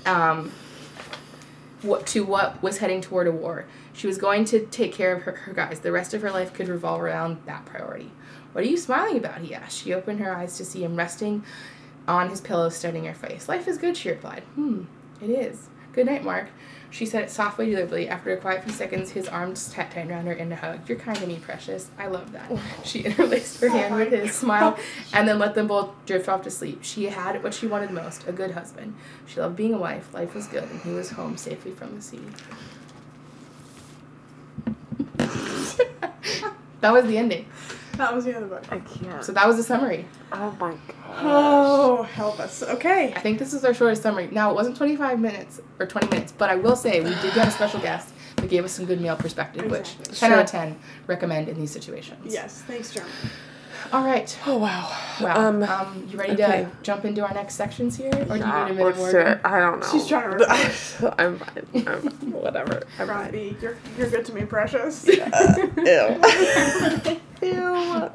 Um, 0.04 0.52
what 1.82 2.06
to 2.08 2.24
what 2.24 2.62
was 2.62 2.78
heading 2.78 3.00
toward 3.00 3.26
a 3.26 3.32
war. 3.32 3.66
She 3.92 4.06
was 4.06 4.18
going 4.18 4.44
to 4.46 4.66
take 4.66 4.92
care 4.92 5.14
of 5.14 5.22
her, 5.22 5.32
her 5.32 5.52
guys. 5.52 5.80
The 5.80 5.92
rest 5.92 6.14
of 6.14 6.22
her 6.22 6.30
life 6.30 6.52
could 6.52 6.68
revolve 6.68 7.00
around 7.00 7.38
that 7.46 7.64
priority. 7.66 8.10
What 8.52 8.64
are 8.64 8.68
you 8.68 8.76
smiling 8.76 9.16
about? 9.16 9.40
He 9.40 9.54
asked. 9.54 9.82
She 9.82 9.94
opened 9.94 10.20
her 10.20 10.34
eyes 10.34 10.56
to 10.56 10.64
see 10.64 10.84
him 10.84 10.96
resting 10.96 11.44
on 12.08 12.28
his 12.30 12.40
pillow, 12.40 12.68
studying 12.68 13.04
her 13.04 13.14
face. 13.14 13.48
Life 13.48 13.68
is 13.68 13.78
good, 13.78 13.96
she 13.96 14.10
replied. 14.10 14.42
Hmm, 14.54 14.84
it 15.22 15.30
is. 15.30 15.68
Good 15.92 16.06
night, 16.06 16.24
Mark. 16.24 16.48
She 16.90 17.06
said 17.06 17.22
it 17.22 17.30
softly, 17.30 17.66
deliberately. 17.66 18.08
After 18.08 18.32
a 18.32 18.36
quiet 18.36 18.64
few 18.64 18.72
seconds, 18.72 19.10
his 19.10 19.28
arms 19.28 19.72
tight 19.72 19.92
tightened 19.92 20.10
around 20.10 20.26
her 20.26 20.32
in 20.32 20.50
a 20.50 20.56
hug. 20.56 20.88
You're 20.88 20.98
kind 20.98 21.16
to 21.18 21.26
me, 21.26 21.36
precious. 21.36 21.88
I 21.96 22.08
love 22.08 22.32
that. 22.32 22.48
Oh. 22.50 22.60
She 22.84 23.00
interlaced 23.04 23.60
her 23.60 23.68
hand 23.68 23.94
with 23.94 24.10
his, 24.10 24.34
smiled, 24.36 24.76
and 25.12 25.28
then 25.28 25.38
let 25.38 25.54
them 25.54 25.68
both 25.68 25.90
drift 26.04 26.28
off 26.28 26.42
to 26.42 26.50
sleep. 26.50 26.80
She 26.82 27.04
had 27.04 27.42
what 27.44 27.54
she 27.54 27.68
wanted 27.68 27.92
most 27.92 28.26
a 28.26 28.32
good 28.32 28.50
husband. 28.50 28.96
She 29.26 29.40
loved 29.40 29.54
being 29.54 29.72
a 29.72 29.78
wife. 29.78 30.12
Life 30.12 30.34
was 30.34 30.48
good, 30.48 30.64
and 30.64 30.80
he 30.80 30.90
was 30.90 31.10
home 31.10 31.36
safely 31.36 31.70
from 31.70 31.94
the 31.94 32.02
sea. 32.02 32.20
that 36.80 36.92
was 36.92 37.04
the 37.04 37.16
ending. 37.16 37.46
That 38.00 38.14
was 38.14 38.24
the 38.24 38.34
other 38.34 38.46
book. 38.46 38.64
I 38.72 38.78
can't. 38.78 39.22
So 39.22 39.30
that 39.32 39.46
was 39.46 39.58
the 39.58 39.62
summary. 39.62 40.06
Oh 40.32 40.56
my 40.58 40.70
god. 40.70 41.18
Oh, 41.18 42.02
help 42.04 42.40
us. 42.40 42.62
Okay. 42.62 43.12
I 43.14 43.20
think 43.20 43.38
this 43.38 43.52
is 43.52 43.62
our 43.62 43.74
shortest 43.74 44.02
summary. 44.02 44.26
Now, 44.32 44.50
it 44.50 44.54
wasn't 44.54 44.78
25 44.78 45.20
minutes 45.20 45.60
or 45.78 45.84
20 45.86 46.06
minutes, 46.08 46.32
but 46.32 46.48
I 46.48 46.54
will 46.54 46.76
say 46.76 47.00
we 47.02 47.10
did 47.16 47.34
get 47.34 47.46
a 47.46 47.50
special 47.50 47.78
guest 47.78 48.14
that 48.36 48.48
gave 48.48 48.64
us 48.64 48.72
some 48.72 48.86
good 48.86 49.02
male 49.02 49.16
perspective, 49.16 49.64
Exactly. 49.66 50.06
which 50.08 50.18
10 50.18 50.32
out 50.32 50.38
of 50.38 50.46
10 50.46 50.78
recommend 51.08 51.50
in 51.50 51.60
these 51.60 51.70
situations. 51.72 52.32
Yes. 52.32 52.62
Thanks, 52.62 52.94
Jeremy. 52.94 53.12
All 53.92 54.04
right. 54.04 54.38
Oh 54.46 54.56
wow. 54.58 54.96
Wow. 55.20 55.48
Um, 55.48 55.62
Um, 55.62 56.08
you 56.10 56.18
ready 56.18 56.32
okay. 56.32 56.62
to 56.62 56.70
jump 56.82 57.04
into 57.04 57.22
our 57.26 57.32
next 57.34 57.54
sections 57.54 57.96
here? 57.96 58.10
Or 58.12 58.12
do 58.12 58.20
you 58.34 58.38
need 58.38 58.44
a 58.44 58.74
minute 58.74 58.96
more? 58.96 59.12
do. 59.12 59.38
I 59.44 59.58
don't 59.58 59.80
know. 59.80 59.86
She's 59.90 60.06
trying 60.06 60.30
to 60.30 60.36
record. 60.36 61.14
I'm 61.18 61.38
fine. 61.38 61.86
I'm 61.86 62.00
fine. 62.02 62.32
Whatever. 62.32 62.82
I'm 62.98 63.06
fine. 63.06 63.30
Grumpy, 63.30 63.56
you're 63.60 63.76
you're 63.98 64.10
good 64.10 64.24
to 64.26 64.32
me, 64.34 64.44
precious. 64.44 65.06
Ew. 65.06 65.16
Ew. 67.42 68.10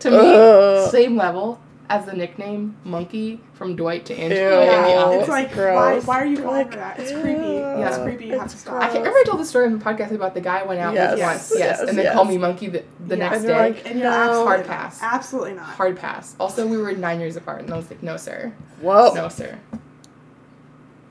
to 0.00 0.10
me, 0.10 0.16
Ugh. 0.16 0.90
same 0.90 1.16
level 1.16 1.60
as 1.90 2.04
the 2.04 2.12
nickname 2.12 2.76
Monkey 2.84 3.40
from 3.54 3.74
Dwight 3.76 4.04
to 4.06 4.14
Angela. 4.14 4.40
Ew. 4.40 4.60
in 4.60 4.82
The 4.82 4.88
Yeah, 4.88 4.94
Office. 5.04 5.20
it's 5.20 5.28
like 5.28 5.48
why, 5.50 5.54
gross. 5.54 6.06
why 6.06 6.22
are 6.22 6.26
you 6.26 6.36
calling 6.42 6.66
Like, 6.66 6.74
that? 6.74 6.98
It's 6.98 7.12
creepy. 7.12 7.30
It's 7.56 7.96
Yeah. 7.96 8.02
creepy. 8.04 8.26
You 8.26 8.38
have 8.38 8.48
to 8.50 8.56
stop. 8.58 8.74
I 8.76 8.80
can't 8.88 8.98
remember 8.98 9.18
I 9.18 9.24
told 9.24 9.40
the 9.40 9.44
story 9.46 9.66
on 9.66 9.78
the 9.78 9.84
podcast 9.84 10.10
about 10.12 10.34
the 10.34 10.40
guy 10.42 10.62
went 10.64 10.80
out 10.80 10.92
Yes, 10.94 11.12
with 11.12 11.20
once, 11.22 11.50
yes, 11.56 11.58
yes, 11.58 11.80
and 11.88 11.96
then 11.96 12.04
yes. 12.04 12.14
called 12.14 12.28
me 12.28 12.36
Monkey 12.38 12.68
the, 12.68 12.84
the 13.06 13.16
Yeah. 13.16 13.28
next 13.28 13.36
And 13.38 13.46
day. 13.46 13.58
like, 13.58 13.86
And 13.88 13.98
you're 14.00 14.10
No. 14.10 14.44
Hard 14.44 14.60
not. 14.60 14.68
pass. 14.68 14.98
Absolutely 15.02 15.54
not. 15.54 15.64
Hard 15.66 15.98
pass. 15.98 16.34
Also, 16.38 16.66
we 16.66 16.76
were 16.76 16.92
nine 16.92 17.20
years 17.20 17.36
apart, 17.36 17.62
and 17.62 17.72
I 17.72 17.76
was 17.76 17.88
like, 17.90 18.02
no, 18.02 18.16
sir. 18.16 18.52
Whoa. 18.80 19.12
No, 19.14 19.28
sir. 19.28 19.56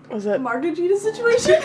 Was 0.10 0.26
it? 0.26 0.42
Margagita 0.42 0.98
situation. 0.98 1.62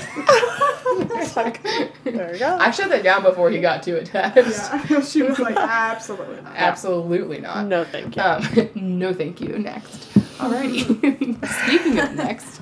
Like, 1.36 1.62
there 2.04 2.32
you 2.32 2.38
go. 2.38 2.56
I 2.58 2.70
shut 2.70 2.88
that 2.90 3.02
down 3.04 3.22
before 3.22 3.50
he 3.50 3.60
got 3.60 3.82
too 3.82 3.96
attached. 3.96 4.36
yeah. 4.36 5.00
She 5.02 5.22
was 5.22 5.38
like, 5.38 5.56
absolutely 5.56 6.42
not. 6.42 6.56
Absolutely 6.56 7.40
not. 7.40 7.66
no, 7.66 7.84
thank 7.84 8.16
you. 8.16 8.22
Um, 8.22 8.70
no, 8.98 9.14
thank 9.14 9.40
you. 9.40 9.58
Next. 9.58 10.12
Alrighty. 10.38 11.46
Speaking 11.64 11.98
of 12.00 12.14
next. 12.14 12.60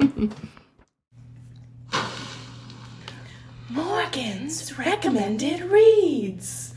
Morgan's 3.71 4.77
recommended 4.79 5.63
reads. 5.63 6.75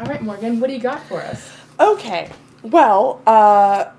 All 0.00 0.06
right, 0.06 0.22
Morgan, 0.22 0.58
what 0.60 0.68
do 0.68 0.72
you 0.74 0.80
got 0.80 1.02
for 1.04 1.20
us? 1.22 1.50
Okay. 1.78 2.30
Well, 2.62 3.20
uh, 3.26 3.90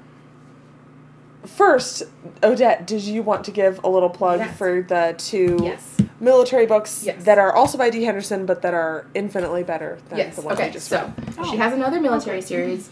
first, 1.45 2.03
Odette, 2.43 2.85
did 2.87 3.01
you 3.01 3.21
want 3.23 3.43
to 3.45 3.51
give 3.51 3.79
a 3.83 3.89
little 3.89 4.09
plug 4.09 4.39
Yes. 4.39 4.57
for 4.57 4.81
the 4.81 5.15
two 5.17 5.57
Yes. 5.61 5.97
military 6.19 6.65
books 6.65 7.03
Yes. 7.03 7.23
that 7.23 7.37
are 7.37 7.53
also 7.53 7.77
by 7.77 7.89
Dee 7.89 8.03
Henderson, 8.03 8.45
but 8.45 8.61
that 8.61 8.73
are 8.73 9.05
infinitely 9.13 9.63
better 9.63 9.99
than 10.09 10.17
Yes. 10.19 10.35
the 10.35 10.41
one 10.41 10.53
Okay. 10.53 10.65
I 10.67 10.69
just 10.69 10.87
So 10.87 11.11
read? 11.37 11.45
she 11.49 11.57
has 11.57 11.73
another 11.73 11.99
military 11.99 12.41
series, 12.41 12.89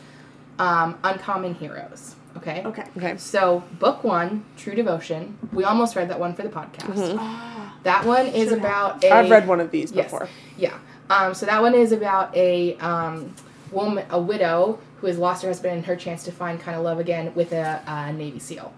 um, 0.59 0.97
Uncommon 1.03 1.55
Heroes. 1.55 2.15
Okay. 2.37 2.61
Okay. 2.65 2.83
Okay. 2.97 3.17
So 3.17 3.63
book 3.79 4.03
one, 4.03 4.45
True 4.57 4.75
Devotion. 4.75 5.37
We 5.51 5.63
almost 5.63 5.95
read 5.95 6.09
that 6.09 6.19
one 6.19 6.33
for 6.35 6.43
the 6.43 6.49
podcast. 6.49 6.93
Mhm. 6.95 7.17
Ah, 7.19 7.73
That 7.83 8.05
one 8.05 8.25
is 8.27 8.49
Should 8.49 8.59
have. 8.59 8.59
about 8.59 9.03
a. 9.03 9.11
I've 9.11 9.29
read 9.31 9.47
one 9.47 9.59
of 9.59 9.71
these 9.71 9.91
Yes. 9.91 10.05
before. 10.05 10.27
Yeah. 10.57 10.73
Um, 11.09 11.33
so 11.33 11.45
that 11.45 11.61
one 11.61 11.73
is 11.73 11.91
about 11.91 12.35
a 12.35 12.75
um, 12.77 13.33
woman, 13.71 14.05
a 14.09 14.21
widow 14.21 14.79
who 14.99 15.07
has 15.07 15.17
lost 15.17 15.43
her 15.43 15.49
husband 15.49 15.75
and 15.75 15.85
her 15.85 15.95
chance 15.95 16.23
to 16.23 16.31
find 16.31 16.59
kind 16.59 16.77
of 16.77 16.83
love 16.83 16.99
again 16.99 17.33
with 17.35 17.51
a, 17.51 17.81
a 17.85 18.13
Navy 18.13 18.39
SEAL. 18.39 18.73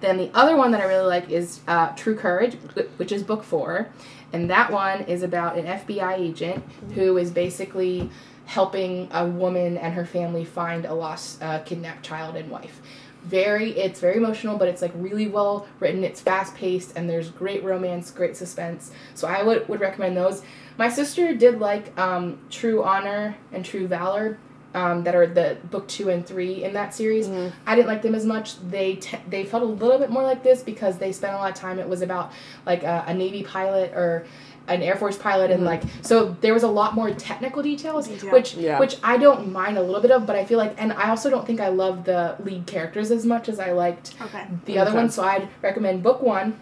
Then 0.00 0.18
the 0.18 0.30
other 0.34 0.56
one 0.56 0.72
that 0.72 0.80
I 0.80 0.84
really 0.84 1.06
like 1.06 1.30
is 1.30 1.60
uh, 1.66 1.88
True 1.92 2.14
Courage, 2.14 2.54
which 2.98 3.12
is 3.12 3.22
book 3.22 3.42
four, 3.42 3.88
and 4.32 4.50
that 4.50 4.70
one 4.70 5.02
is 5.02 5.22
about 5.22 5.56
an 5.56 5.64
FBI 5.64 6.18
agent 6.18 6.64
who 6.94 7.16
is 7.16 7.30
basically 7.30 8.10
helping 8.44 9.08
a 9.12 9.26
woman 9.26 9.76
and 9.76 9.94
her 9.94 10.04
family 10.04 10.44
find 10.44 10.84
a 10.84 10.94
lost, 10.94 11.42
uh, 11.42 11.60
kidnapped 11.60 12.04
child 12.04 12.36
and 12.36 12.50
wife. 12.50 12.80
Very, 13.24 13.70
it's 13.72 13.98
very 13.98 14.18
emotional, 14.18 14.56
but 14.56 14.68
it's 14.68 14.82
like 14.82 14.92
really 14.94 15.26
well 15.26 15.66
written. 15.80 16.04
It's 16.04 16.20
fast 16.20 16.54
paced, 16.54 16.96
and 16.96 17.10
there's 17.10 17.30
great 17.30 17.64
romance, 17.64 18.10
great 18.12 18.36
suspense. 18.36 18.92
So 19.14 19.26
I 19.26 19.42
would 19.42 19.68
would 19.68 19.80
recommend 19.80 20.16
those. 20.16 20.42
My 20.78 20.88
sister 20.88 21.34
did 21.34 21.58
like 21.60 21.98
um, 21.98 22.38
True 22.50 22.82
Honor 22.82 23.36
and 23.52 23.64
True 23.64 23.86
Valor, 23.86 24.38
um, 24.74 25.04
that 25.04 25.14
are 25.14 25.26
the 25.26 25.56
book 25.70 25.88
two 25.88 26.10
and 26.10 26.24
three 26.26 26.62
in 26.62 26.74
that 26.74 26.94
series. 26.94 27.28
I 27.66 27.74
didn't 27.74 27.88
like 27.88 28.02
them 28.02 28.14
as 28.14 28.26
much. 28.26 28.60
They 28.68 28.96
te- 28.96 29.18
they 29.28 29.44
felt 29.44 29.62
a 29.62 29.66
little 29.66 29.98
bit 29.98 30.10
more 30.10 30.22
like 30.22 30.42
this 30.42 30.62
because 30.62 30.98
they 30.98 31.12
spent 31.12 31.32
a 31.32 31.36
lot 31.38 31.50
of 31.50 31.56
time. 31.56 31.78
It 31.78 31.88
was 31.88 32.02
about 32.02 32.30
like 32.66 32.82
a, 32.82 33.04
a 33.06 33.14
Navy 33.14 33.42
pilot 33.42 33.92
or 33.94 34.26
an 34.68 34.82
Air 34.82 34.96
Force 34.96 35.16
pilot, 35.16 35.50
and 35.50 35.64
like 35.64 35.82
so 36.02 36.36
there 36.42 36.52
was 36.52 36.62
a 36.62 36.68
lot 36.68 36.94
more 36.94 37.10
technical 37.12 37.62
details, 37.62 38.06
Detail. 38.08 38.32
which 38.32 38.54
Yeah. 38.54 38.78
which 38.78 38.98
I 39.02 39.16
don't 39.16 39.50
mind 39.50 39.78
a 39.78 39.82
little 39.82 40.02
bit 40.02 40.10
of, 40.10 40.26
but 40.26 40.36
I 40.36 40.44
feel 40.44 40.58
like, 40.58 40.74
and 40.76 40.92
I 40.92 41.08
also 41.08 41.30
don't 41.30 41.46
think 41.46 41.58
I 41.60 41.68
love 41.68 42.04
the 42.04 42.36
lead 42.44 42.66
characters 42.66 43.10
as 43.10 43.24
much 43.24 43.48
as 43.48 43.58
I 43.58 43.72
liked 43.72 44.12
okay. 44.20 44.44
the 44.66 44.78
other 44.78 44.90
Okay. 44.90 44.98
one. 44.98 45.08
So 45.10 45.22
I'd 45.22 45.48
recommend 45.62 46.02
book 46.02 46.20
one, 46.20 46.58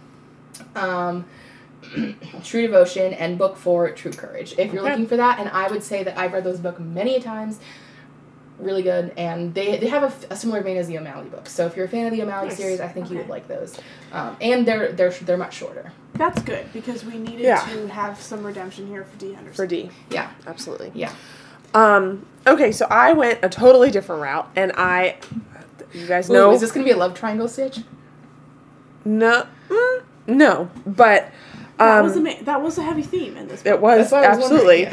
um, 0.77 1.25
True 2.45 2.63
Devotion, 2.63 3.13
and 3.15 3.39
book 3.39 3.57
four, 3.57 3.91
True 3.93 4.13
Courage. 4.13 4.53
If 4.59 4.73
you're 4.73 4.83
Okay. 4.83 4.91
looking 4.91 5.07
for 5.07 5.17
that, 5.17 5.39
and 5.39 5.49
I 5.51 5.69
would 5.69 5.83
say 5.83 6.03
that 6.03 6.19
I've 6.19 6.33
read 6.33 6.45
those 6.45 6.61
books 6.61 6.81
many 6.81 7.21
times. 7.21 7.59
Really 8.59 8.83
good, 8.85 9.13
and 9.17 9.53
they, 9.53 9.79
they 9.79 9.89
have 9.89 10.25
a 10.31 10.37
similar 10.37 10.63
vein 10.63 10.77
as 10.77 10.87
the 10.87 10.97
O'Malley 10.97 11.29
books. 11.29 11.51
So 11.53 11.67
if 11.67 11.75
you're 11.77 11.87
a 11.87 11.89
fan 11.89 12.07
of 12.07 12.13
the 12.13 12.23
O'Malley 12.23 12.49
Nice. 12.49 12.57
series, 12.57 12.81
I 12.81 12.87
think 12.87 13.11
you 13.11 13.17
would 13.19 13.29
like 13.29 13.49
those. 13.49 13.77
Um, 14.13 14.37
and 14.41 14.65
they're 14.67 14.93
they're 14.93 15.11
they're 15.11 15.37
much 15.37 15.55
shorter. 15.55 15.91
That's 16.15 16.41
good 16.43 16.73
because 16.73 17.05
we 17.05 17.19
needed 17.19 17.41
Yeah. 17.41 17.67
to 17.69 17.89
have 17.89 18.21
some 18.21 18.45
redemption 18.47 18.87
here 18.87 19.03
for 19.05 19.17
Dee 19.19 19.33
Henderson. 19.33 19.57
For 19.57 19.67
D. 19.67 19.91
Yeah, 20.11 20.31
Absolutely. 20.47 20.93
yeah. 20.95 21.13
Um, 21.75 22.25
okay, 22.47 22.71
so 22.71 22.87
I 22.89 23.13
went 23.13 23.41
a 23.43 23.49
totally 23.49 23.91
different 23.91 24.23
route, 24.23 24.49
and 24.55 24.71
I, 24.77 25.17
you 25.93 26.07
guys 26.07 26.31
Ooh, 26.31 26.35
know, 26.35 26.53
is 26.53 26.61
this 26.61 26.71
gonna 26.71 26.85
be 26.85 26.93
a 26.93 26.97
love 26.97 27.15
triangle 27.15 27.49
stitch? 27.49 27.81
no, 29.05 29.47
mm, 29.69 30.03
no, 30.29 30.71
but 30.87 31.33
that 31.79 31.99
um, 31.99 32.05
was 32.05 32.17
a 32.17 32.43
that 32.45 32.63
was 32.63 32.79
a 32.79 32.83
heavy 32.83 33.03
theme 33.03 33.37
in 33.37 33.49
this. 33.49 33.61
it 33.63 33.71
book. 33.73 33.81
was 33.83 34.11
That's 34.11 34.13
what 34.13 34.25
I 34.25 34.29
was 34.29 34.39
absolutely. 34.39 34.87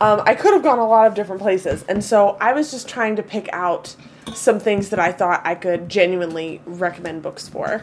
Um, 0.00 0.22
I 0.24 0.34
could 0.34 0.52
have 0.52 0.62
gone 0.62 0.78
a 0.78 0.86
lot 0.86 1.08
of 1.08 1.14
different 1.14 1.42
places, 1.42 1.84
and 1.88 2.04
so 2.04 2.36
I 2.40 2.52
was 2.52 2.70
just 2.70 2.88
trying 2.88 3.16
to 3.16 3.22
pick 3.22 3.48
out 3.52 3.96
some 4.32 4.60
things 4.60 4.90
that 4.90 5.00
I 5.00 5.10
thought 5.10 5.40
I 5.44 5.54
could 5.56 5.88
genuinely 5.88 6.60
recommend 6.66 7.22
books 7.22 7.48
for. 7.48 7.82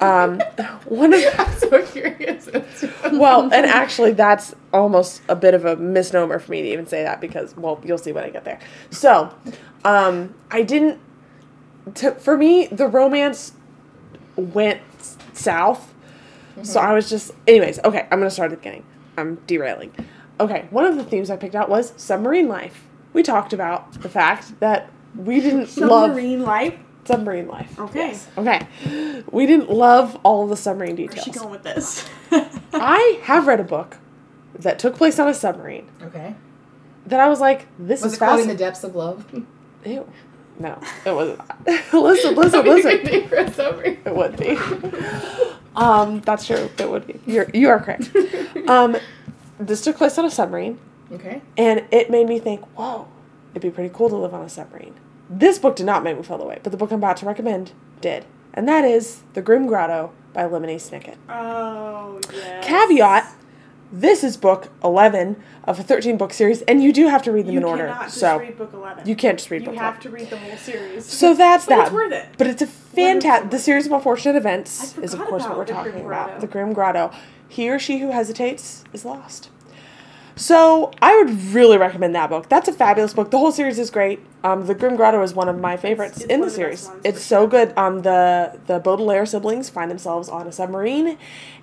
Um, 0.00 0.38
one 0.84 1.12
of 1.12 1.20
I'm 1.36 1.58
so 1.58 1.84
curious. 1.86 2.48
well, 3.12 3.42
and 3.52 3.66
actually, 3.66 4.12
that's 4.12 4.54
almost 4.72 5.22
a 5.28 5.34
bit 5.34 5.54
of 5.54 5.64
a 5.64 5.74
misnomer 5.76 6.38
for 6.38 6.52
me 6.52 6.62
to 6.62 6.68
even 6.68 6.86
say 6.86 7.02
that 7.02 7.20
because, 7.20 7.56
well, 7.56 7.80
you'll 7.84 7.98
see 7.98 8.12
when 8.12 8.22
I 8.22 8.30
get 8.30 8.44
there. 8.44 8.60
So, 8.90 9.34
um, 9.84 10.34
I 10.50 10.62
didn't. 10.62 11.00
To, 11.96 12.12
for 12.12 12.36
me, 12.36 12.66
the 12.68 12.86
romance 12.86 13.52
went 14.36 14.80
s- 15.00 15.16
south. 16.64 16.66
So 16.66 16.80
I 16.80 16.92
was 16.92 17.08
just. 17.10 17.32
Anyways, 17.46 17.78
okay, 17.84 18.02
I'm 18.10 18.18
going 18.18 18.22
to 18.24 18.30
start 18.30 18.46
at 18.46 18.50
the 18.50 18.56
beginning. 18.58 18.84
I'm 19.16 19.36
derailing. 19.46 19.92
Okay, 20.40 20.66
one 20.70 20.84
of 20.84 20.96
the 20.96 21.04
themes 21.04 21.30
I 21.30 21.36
picked 21.36 21.54
out 21.56 21.68
was 21.68 21.92
submarine 21.96 22.48
life. 22.48 22.86
We 23.12 23.22
talked 23.22 23.52
about 23.52 23.92
the 24.02 24.08
fact 24.08 24.60
that 24.60 24.90
we 25.16 25.40
didn't 25.40 25.76
love 25.78 26.10
Submarine 26.10 26.42
life. 26.42 26.74
submarine 27.04 27.48
life. 27.48 27.78
Okay. 27.80 27.98
Yes. 28.08 28.28
Okay. 28.36 29.24
We 29.32 29.46
didn't 29.46 29.70
love 29.70 30.16
all 30.22 30.44
of 30.44 30.50
the 30.50 30.56
submarine 30.56 30.94
Where's 30.96 31.08
details. 31.10 31.24
she 31.24 31.30
going 31.32 31.50
with 31.50 31.62
this? 31.64 32.08
I 32.72 33.18
have 33.24 33.46
read 33.48 33.58
a 33.58 33.64
book 33.64 33.96
that 34.58 34.78
took 34.78 34.94
place 34.96 35.18
on 35.18 35.26
a 35.28 35.34
submarine 35.34 35.88
okay. 36.02 36.34
that 37.06 37.18
I 37.18 37.28
was 37.28 37.40
like, 37.40 37.66
this 37.78 38.02
Was 38.02 38.12
is 38.12 38.18
it 38.18 38.24
called 38.24 38.40
In 38.40 38.48
the. 38.48 38.54
Depths 38.54 38.84
of 38.84 38.94
Love? 38.94 39.24
Ew. 39.84 40.06
No, 40.60 40.78
it 41.04 41.12
wasn't. 41.14 41.40
listen, 41.92 42.34
listen, 42.34 42.64
listen. 42.64 43.02
Name 43.04 43.28
for. 43.28 43.82
It 43.84 44.14
would 44.14 44.36
be. 44.36 44.56
Um, 45.78 46.20
that's 46.22 46.46
true. 46.46 46.68
It 46.78 46.90
would 46.90 47.06
be. 47.06 47.20
You're 47.26 47.48
you 47.54 47.68
are 47.68 47.80
correct. 47.80 48.10
Um, 48.68 48.96
this 49.58 49.80
took 49.82 49.96
place 49.96 50.18
on 50.18 50.24
a 50.26 50.30
submarine, 50.30 50.78
Okay. 51.10 51.40
and 51.56 51.84
it 51.90 52.10
made 52.10 52.28
me 52.28 52.38
think, 52.38 52.60
whoa, 52.76 53.08
it'd 53.52 53.62
be 53.62 53.70
pretty 53.70 53.90
cool 53.94 54.10
to 54.10 54.16
live 54.16 54.34
on 54.34 54.42
a 54.44 54.48
submarine. 54.48 54.94
This 55.30 55.58
book 55.58 55.74
did 55.76 55.86
not 55.86 56.02
make 56.04 56.16
me 56.18 56.22
feel 56.22 56.36
the 56.38 56.44
way, 56.44 56.58
but 56.62 56.70
the 56.70 56.76
book 56.78 56.90
I'm 56.90 56.98
about 56.98 57.16
to 57.18 57.26
recommend 57.26 57.72
did, 58.02 58.26
and 58.52 58.68
that 58.68 58.84
is 58.84 59.22
The 59.32 59.40
Grim 59.40 59.66
Grotto 59.66 60.10
by 60.34 60.42
Lemony 60.42 60.76
Snicket. 60.76 61.16
oh 61.30 62.20
yes. 62.32 62.64
Caveat: 62.66 63.32
This 63.90 64.22
is 64.22 64.36
book 64.36 64.68
eleven 64.84 65.42
of 65.64 65.80
a 65.80 65.82
thirteen 65.82 66.18
book 66.18 66.32
series, 66.34 66.60
and 66.62 66.82
you 66.82 66.92
do 66.92 67.08
have 67.08 67.22
to 67.22 67.32
read 67.32 67.46
them 67.46 67.54
You 67.54 67.60
in 67.60 67.64
order. 67.64 67.86
just 68.02 68.18
so 68.18 68.38
read 68.38 68.58
book 68.58 68.72
eleven. 68.74 69.06
you 69.08 69.16
can't 69.16 69.38
just 69.38 69.50
read 69.50 69.62
You 69.62 69.68
book 69.68 69.76
have 69.76 69.98
to 70.00 70.10
read 70.10 70.28
the 70.28 70.36
whole 70.36 70.56
series. 70.58 71.06
So 71.06 71.34
that's 71.34 71.64
but 71.64 71.76
that. 71.76 71.84
It's 71.86 71.92
worth 71.94 72.12
it. 72.12 72.26
But 72.36 72.46
it's 72.48 72.60
a 72.60 72.66
fantastic. 72.66 73.50
The 73.50 73.58
series 73.58 73.86
of 73.86 73.92
unfortunate 73.92 74.36
events 74.36 74.98
is, 74.98 75.14
of 75.14 75.20
course, 75.20 75.44
what 75.44 75.56
we're 75.56 75.64
talking 75.64 76.04
about. 76.04 76.40
The 76.40 76.46
Grim 76.46 76.72
Grotto. 76.74 77.10
He 77.48 77.70
or 77.70 77.78
she 77.78 77.98
who 77.98 78.10
hesitates 78.10 78.84
is 78.92 79.06
lost. 79.06 79.48
So 80.36 80.92
I 81.00 81.16
would 81.16 81.30
really 81.54 81.78
recommend 81.78 82.14
that 82.14 82.28
book. 82.30 82.48
That's 82.50 82.68
a 82.68 82.72
fabulous 82.72 83.14
book. 83.14 83.30
The 83.30 83.38
whole 83.38 83.50
series 83.52 83.78
is 83.78 83.90
great. 83.90 84.20
Um, 84.44 84.66
the 84.66 84.74
Grim 84.74 84.96
Grotto 84.96 85.22
is 85.22 85.32
one 85.34 85.48
of 85.48 85.58
my 85.58 85.76
favorites 85.78 86.18
it's 86.18 86.26
in 86.26 86.42
the 86.42 86.50
series. 86.50 86.90
It's 87.04 87.22
so 87.22 87.46
good. 87.46 87.76
Um, 87.78 88.02
the 88.02 88.60
the 88.66 88.78
Baudelaire 88.80 89.24
siblings 89.24 89.70
find 89.70 89.90
themselves 89.90 90.28
on 90.28 90.46
a 90.46 90.52
submarine, 90.52 91.16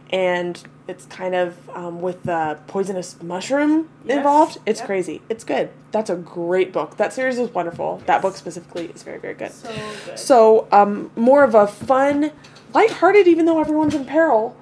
and 0.09 0.61
it's 0.87 1.05
kind 1.05 1.33
of 1.35 1.55
um, 1.75 2.01
with 2.01 2.23
the 2.23 2.57
poisonous 2.67 3.21
mushroom 3.21 3.89
Yes. 4.05 4.17
involved. 4.17 4.57
It's 4.65 4.79
Yep. 4.81 4.85
crazy. 4.87 5.21
It's 5.29 5.43
good. 5.43 5.69
That's 5.91 6.09
a 6.09 6.15
great 6.15 6.71
book. 6.71 6.97
That 6.97 7.11
series 7.13 7.39
is 7.39 7.51
wonderful. 7.53 8.01
That 8.05 8.21
book 8.21 8.35
specifically 8.35 8.91
is 8.93 9.01
very 9.03 9.17
very 9.19 9.33
good. 9.33 9.51
So 9.51 9.69
good. 10.05 10.19
So, 10.19 10.67
um, 10.71 11.11
more 11.15 11.43
of 11.43 11.55
a 11.55 11.65
fun, 11.67 12.31
lighthearted, 12.73 13.27
even 13.27 13.45
though 13.45 13.59
everyone's 13.59 13.95
in 13.95 14.05
peril, 14.05 14.55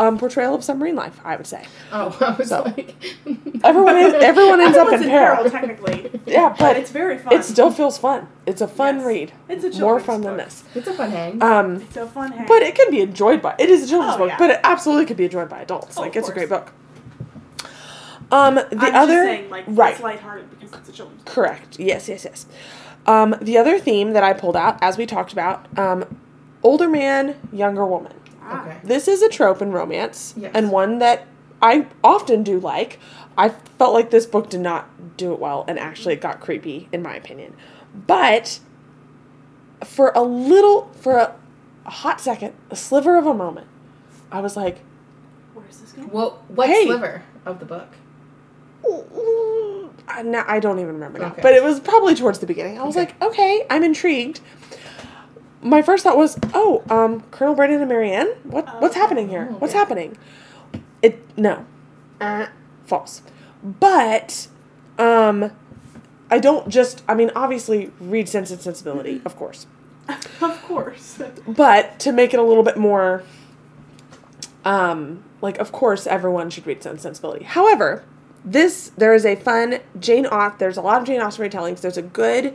um, 0.00 0.18
portrayal 0.18 0.54
of 0.54 0.64
submarine 0.64 0.96
life, 0.96 1.20
I 1.24 1.36
would 1.36 1.46
say. 1.46 1.64
Oh, 1.92 2.16
I 2.20 2.36
was 2.36 2.48
So, 2.48 2.62
like, 2.62 2.94
Everyone 3.62 3.96
is, 3.96 4.14
everyone 4.14 4.60
ends 4.60 4.76
up 4.76 4.88
in 4.88 5.02
in 5.02 5.08
peril, 5.10 5.36
peril. 5.36 5.50
technically. 5.50 6.10
Yeah, 6.26 6.48
but 6.50 6.58
but 6.58 6.76
it's 6.76 6.90
very 6.90 7.18
fun. 7.18 7.32
it 7.34 7.44
still 7.44 7.70
feels 7.70 7.98
fun. 7.98 8.26
It's 8.46 8.60
a 8.60 8.68
fun 8.68 8.96
Yes. 8.98 9.06
read. 9.06 9.32
It's 9.48 9.64
a 9.64 9.68
More 9.80 10.00
children's 10.00 10.06
fun 10.06 10.20
than 10.22 10.36
this. 10.38 10.64
it's 10.74 10.88
a 10.88 10.94
fun 10.94 11.10
hang. 11.10 11.42
Um, 11.42 11.76
It's 11.82 11.96
a 11.96 12.06
fun 12.06 12.32
hang. 12.32 12.46
but 12.46 12.62
it 12.62 12.74
can 12.74 12.90
be 12.90 13.00
enjoyed 13.00 13.42
by. 13.42 13.54
It 13.58 13.68
is 13.68 13.84
a 13.84 13.88
children's 13.88 14.14
Oh, 14.14 14.18
book, 14.18 14.28
yeah. 14.30 14.38
but 14.38 14.50
it 14.50 14.60
absolutely 14.64 15.06
could 15.06 15.16
be 15.18 15.24
enjoyed 15.26 15.48
by 15.48 15.60
adults. 15.60 15.96
Oh, 15.98 16.02
like 16.02 16.16
of 16.16 16.20
it's 16.20 16.28
a 16.28 16.32
great 16.32 16.48
book. 16.48 16.72
Um, 18.32 18.54
the 18.54 18.66
I'm 18.78 18.94
other 18.94 19.14
just 19.14 19.26
saying, 19.26 19.50
like, 19.50 19.64
right. 19.66 19.92
it's 19.94 20.02
lighthearted 20.02 20.50
because 20.50 20.72
it's 20.78 20.88
a 20.88 20.92
children's 20.92 21.22
book. 21.24 21.34
Correct. 21.34 21.78
Yes, 21.80 22.08
yes, 22.08 22.24
yes. 22.24 22.46
Um, 23.06 23.34
the 23.42 23.58
other 23.58 23.78
theme 23.78 24.12
that 24.12 24.22
I 24.22 24.32
pulled 24.34 24.56
out, 24.56 24.78
as 24.82 24.96
we 24.96 25.04
talked 25.04 25.32
about, 25.32 25.66
um, 25.76 26.04
older 26.62 26.88
man, 26.88 27.34
younger 27.52 27.84
woman. 27.84 28.12
Ah. 28.50 28.62
okay. 28.66 28.76
This 28.84 29.08
is 29.08 29.22
a 29.22 29.28
trope 29.28 29.62
in 29.62 29.72
romance, 29.72 30.34
Yes. 30.36 30.52
and 30.54 30.70
one 30.70 30.98
that 30.98 31.26
I 31.62 31.86
often 32.02 32.42
do 32.42 32.58
like. 32.60 32.98
I 33.38 33.50
felt 33.50 33.94
like 33.94 34.10
this 34.10 34.26
book 34.26 34.50
did 34.50 34.60
not 34.60 35.16
do 35.16 35.32
it 35.32 35.38
well, 35.38 35.64
and 35.68 35.78
actually 35.78 36.14
it 36.14 36.20
got 36.20 36.40
creepy, 36.40 36.88
in 36.92 37.02
my 37.02 37.14
opinion. 37.14 37.54
But 38.06 38.60
for 39.84 40.12
a 40.14 40.22
little, 40.22 40.90
for 41.00 41.16
a, 41.16 41.34
a 41.86 41.90
hot 41.90 42.20
second, 42.20 42.54
a 42.70 42.76
sliver 42.76 43.16
of 43.16 43.26
a 43.26 43.34
moment, 43.34 43.66
I 44.32 44.40
was 44.40 44.56
like, 44.56 44.80
Where 45.54 45.64
is 45.68 45.80
this 45.80 45.92
going? 45.92 46.10
Well, 46.10 46.42
what 46.48 46.68
Hey. 46.68 46.84
sliver 46.86 47.22
of 47.46 47.60
the 47.60 47.66
book? 47.66 47.88
I, 50.08 50.22
now, 50.22 50.44
I 50.48 50.58
don't 50.58 50.78
even 50.80 50.94
remember 50.94 51.18
now, 51.20 51.26
Okay. 51.28 51.42
but 51.42 51.52
it 51.54 51.62
was 51.62 51.78
probably 51.80 52.14
towards 52.14 52.40
the 52.40 52.46
beginning. 52.46 52.78
I 52.78 52.84
was 52.84 52.96
Okay. 52.96 53.06
like, 53.06 53.22
okay, 53.22 53.64
I'm 53.70 53.84
intrigued. 53.84 54.40
My 55.62 55.82
first 55.82 56.04
thought 56.04 56.16
was, 56.16 56.38
oh, 56.54 56.82
um, 56.88 57.20
Colonel 57.30 57.54
Brandon 57.54 57.80
and 57.80 57.88
Marianne, 57.88 58.28
what 58.44 58.80
what's 58.80 58.96
Oh, 58.96 59.00
happening 59.00 59.28
here? 59.28 59.42
okay. 59.44 59.54
What's 59.54 59.74
happening? 59.74 60.16
It 61.02 61.22
no, 61.36 61.66
uh, 62.20 62.46
false. 62.86 63.22
But, 63.62 64.48
um, 64.98 65.50
I 66.30 66.38
don't 66.38 66.68
just. 66.68 67.02
I 67.08 67.14
mean, 67.14 67.30
obviously, 67.34 67.90
read 68.00 68.28
Sense 68.28 68.50
and 68.50 68.60
Sensibility, 68.60 69.20
of 69.24 69.36
course, 69.36 69.66
of 70.40 70.62
course. 70.62 71.20
but 71.46 71.98
to 72.00 72.12
make 72.12 72.32
it 72.32 72.40
a 72.40 72.42
little 72.42 72.62
bit 72.62 72.76
more, 72.78 73.22
um, 74.64 75.24
like, 75.42 75.58
of 75.58 75.72
course, 75.72 76.06
everyone 76.06 76.50
should 76.50 76.66
read 76.66 76.82
Sense 76.82 76.92
and 76.92 77.00
Sensibility. 77.02 77.44
However, 77.44 78.04
this 78.44 78.92
there 78.96 79.12
is 79.14 79.26
a 79.26 79.36
fun 79.36 79.80
Jane 79.98 80.26
Austen. 80.26 80.58
There's 80.58 80.76
a 80.76 80.82
lot 80.82 81.00
of 81.00 81.06
Jane 81.06 81.20
Austen 81.20 81.48
retellings. 81.48 81.80
There's 81.80 81.98
a 81.98 82.02
good 82.02 82.54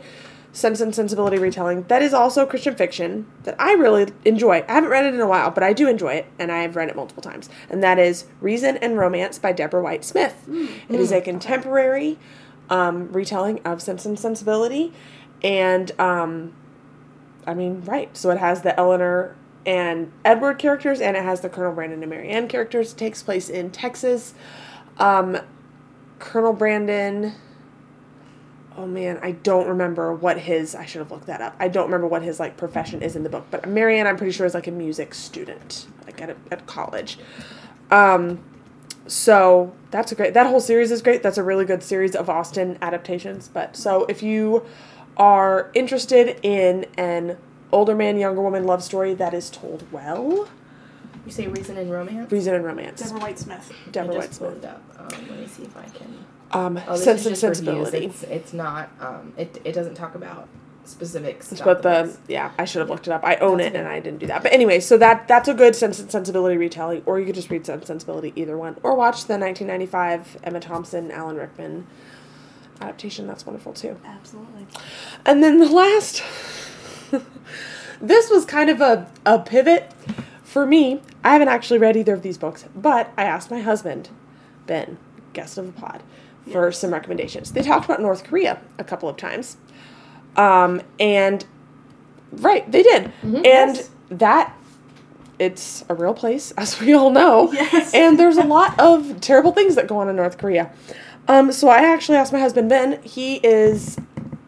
Sense 0.56 0.80
and 0.80 0.94
Sensibility 0.94 1.36
retelling 1.36 1.82
that 1.88 2.00
is 2.00 2.14
also 2.14 2.46
Christian 2.46 2.74
fiction 2.74 3.26
that 3.42 3.54
I 3.58 3.72
really 3.72 4.10
enjoy. 4.24 4.64
I 4.66 4.72
haven't 4.72 4.88
read 4.88 5.04
it 5.04 5.12
in 5.12 5.20
a 5.20 5.26
while, 5.26 5.50
but 5.50 5.62
I 5.62 5.74
do 5.74 5.86
enjoy 5.86 6.14
it, 6.14 6.26
and 6.38 6.50
I 6.50 6.62
have 6.62 6.76
read 6.76 6.88
it 6.88 6.96
multiple 6.96 7.22
times. 7.22 7.50
And 7.68 7.82
that 7.82 7.98
is 7.98 8.24
Reason 8.40 8.78
and 8.78 8.96
Romance 8.96 9.38
by 9.38 9.52
Debra 9.52 9.82
White 9.82 10.02
Smith. 10.02 10.48
It 10.88 10.98
is 10.98 11.12
a 11.12 11.20
contemporary 11.20 12.18
um, 12.70 13.12
retelling 13.12 13.60
of 13.66 13.82
Sense 13.82 14.06
and 14.06 14.18
Sensibility, 14.18 14.94
and 15.42 15.92
um, 16.00 16.54
I 17.46 17.52
mean, 17.52 17.82
right. 17.82 18.16
So 18.16 18.30
it 18.30 18.38
has 18.38 18.62
the 18.62 18.74
Elinor 18.80 19.36
and 19.66 20.10
Edward 20.24 20.58
characters, 20.58 21.02
and 21.02 21.18
it 21.18 21.22
has 21.22 21.42
the 21.42 21.50
Colonel 21.50 21.74
Brandon 21.74 22.02
and 22.02 22.08
Marianne 22.08 22.48
characters. 22.48 22.92
It 22.92 22.96
takes 22.96 23.22
place 23.22 23.50
in 23.50 23.72
Texas. 23.72 24.32
Um, 24.96 25.36
Colonel 26.18 26.54
Brandon. 26.54 27.34
Oh 28.78 28.86
man, 28.86 29.18
I 29.22 29.32
don't 29.32 29.66
remember 29.68 30.12
what 30.12 30.38
his. 30.38 30.74
I 30.74 30.84
should 30.84 30.98
have 30.98 31.10
looked 31.10 31.26
that 31.26 31.40
up. 31.40 31.56
I 31.58 31.68
don't 31.68 31.86
remember 31.86 32.06
what 32.06 32.22
his 32.22 32.38
like 32.38 32.56
profession 32.58 33.02
is 33.02 33.16
in 33.16 33.22
the 33.22 33.30
book, 33.30 33.46
but 33.50 33.66
Marianne, 33.66 34.06
I'm 34.06 34.16
pretty 34.16 34.32
sure 34.32 34.44
is 34.44 34.52
like 34.54 34.66
a 34.66 34.72
music 34.72 35.14
student, 35.14 35.86
like 36.04 36.20
at 36.20 36.30
a, 36.30 36.36
at 36.50 36.66
college. 36.66 37.18
Um, 37.90 38.40
so 39.06 39.72
that's 39.90 40.12
a 40.12 40.14
great. 40.14 40.34
That 40.34 40.46
whole 40.46 40.60
series 40.60 40.90
is 40.90 41.00
great. 41.00 41.22
That's 41.22 41.38
a 41.38 41.42
really 41.42 41.64
good 41.64 41.82
series 41.82 42.14
of 42.14 42.28
Austen 42.28 42.76
adaptations. 42.82 43.48
But 43.48 43.76
so 43.76 44.04
if 44.06 44.22
you 44.22 44.66
are 45.16 45.70
interested 45.72 46.38
in 46.42 46.84
an 46.98 47.38
older 47.72 47.94
man, 47.94 48.18
younger 48.18 48.42
woman 48.42 48.64
love 48.64 48.82
story 48.82 49.14
that 49.14 49.32
is 49.32 49.48
told 49.48 49.90
well, 49.90 50.48
You 51.24 51.32
say 51.32 51.46
Reason 51.46 51.76
and 51.78 51.90
Romance? 51.90 52.30
Reason 52.30 52.54
and 52.54 52.64
Romance. 52.64 53.00
Debra 53.00 53.20
White 53.20 53.38
Smith. 53.38 53.72
Debra 53.90 54.16
White 54.16 54.34
Smith. 54.34 54.64
up. 54.64 54.82
Um, 54.98 55.28
let 55.30 55.40
me 55.40 55.46
see 55.46 55.62
if 55.62 55.76
I 55.76 55.84
can. 55.84 56.26
Um, 56.52 56.80
Oh, 56.86 56.96
Sense 56.96 57.26
and. 57.26 57.36
Sensibility. 57.36 58.06
It's, 58.06 58.22
it's 58.24 58.52
not. 58.52 58.90
Um, 59.00 59.32
it, 59.36 59.60
it 59.64 59.72
doesn't 59.72 59.94
talk 59.94 60.14
about 60.14 60.48
specifics. 60.84 61.50
It's 61.50 61.60
about 61.60 61.80
about 61.80 62.04
the 62.06 62.12
books. 62.12 62.18
yeah. 62.28 62.52
I 62.58 62.64
should 62.64 62.78
have 62.80 62.88
looked 62.88 63.08
it 63.08 63.12
up. 63.12 63.24
I 63.24 63.34
own 63.36 63.58
it 63.58 63.74
and 63.74 63.88
I 63.88 63.98
didn't 63.98 64.20
do 64.20 64.26
that. 64.28 64.42
But 64.44 64.52
anyway, 64.52 64.78
so 64.80 64.96
that 64.98 65.26
that's 65.26 65.48
a 65.48 65.54
good 65.54 65.74
Sense 65.74 65.98
and 65.98 66.10
Sensibility 66.10 66.56
retelling, 66.56 67.02
or 67.06 67.18
you 67.18 67.26
could 67.26 67.34
just 67.34 67.50
read 67.50 67.66
Sense 67.66 67.80
and 67.80 67.86
Sensibility, 67.88 68.32
either 68.36 68.56
one, 68.56 68.76
or 68.84 68.94
watch 68.94 69.24
the 69.26 69.36
1995 69.38 70.38
Emma 70.44 70.60
Thompson, 70.60 71.10
Alan 71.10 71.36
Rickman 71.36 71.86
adaptation. 72.80 73.26
That's 73.26 73.44
wonderful 73.44 73.72
too. 73.72 73.98
Absolutely. 74.04 74.66
And 75.24 75.42
then 75.42 75.58
the 75.58 75.68
last, 75.68 76.22
this 78.00 78.30
was 78.30 78.44
kind 78.44 78.70
of 78.70 78.80
a, 78.80 79.10
a 79.24 79.38
pivot 79.40 79.90
for 80.44 80.66
me. 80.66 81.00
I 81.24 81.32
haven't 81.32 81.48
actually 81.48 81.78
read 81.78 81.96
either 81.96 82.14
of 82.14 82.22
these 82.22 82.38
books, 82.38 82.64
but 82.76 83.10
I 83.16 83.24
asked 83.24 83.50
my 83.50 83.60
husband, 83.60 84.10
Ben, 84.66 84.98
guest 85.32 85.58
of 85.58 85.66
the 85.66 85.72
pod, 85.72 86.02
for 86.52 86.70
some 86.72 86.92
recommendations. 86.92 87.52
They 87.52 87.62
talked 87.62 87.84
about 87.84 88.00
North 88.00 88.24
Korea 88.24 88.60
a 88.78 88.84
couple 88.84 89.08
of 89.08 89.16
times. 89.16 89.56
Um, 90.36 90.82
and, 91.00 91.44
right, 92.32 92.70
they 92.70 92.82
did. 92.82 93.12
and 93.22 93.42
Yes. 93.44 93.90
that, 94.10 94.54
it's 95.38 95.84
a 95.88 95.94
real 95.94 96.14
place, 96.14 96.50
as 96.56 96.80
we 96.80 96.92
all 96.94 97.10
know. 97.10 97.52
Yes. 97.52 97.92
And 97.94 98.18
there's 98.18 98.36
a 98.38 98.44
lot 98.44 98.78
of 98.78 99.20
terrible 99.20 99.52
things 99.52 99.74
that 99.74 99.86
go 99.86 99.98
on 99.98 100.08
in 100.08 100.16
North 100.16 100.38
Korea. 100.38 100.70
Um, 101.28 101.50
so 101.52 101.68
I 101.68 101.78
actually 101.78 102.18
asked 102.18 102.32
my 102.32 102.38
husband 102.38 102.68
Ben. 102.68 103.02
He 103.02 103.36
is, 103.36 103.96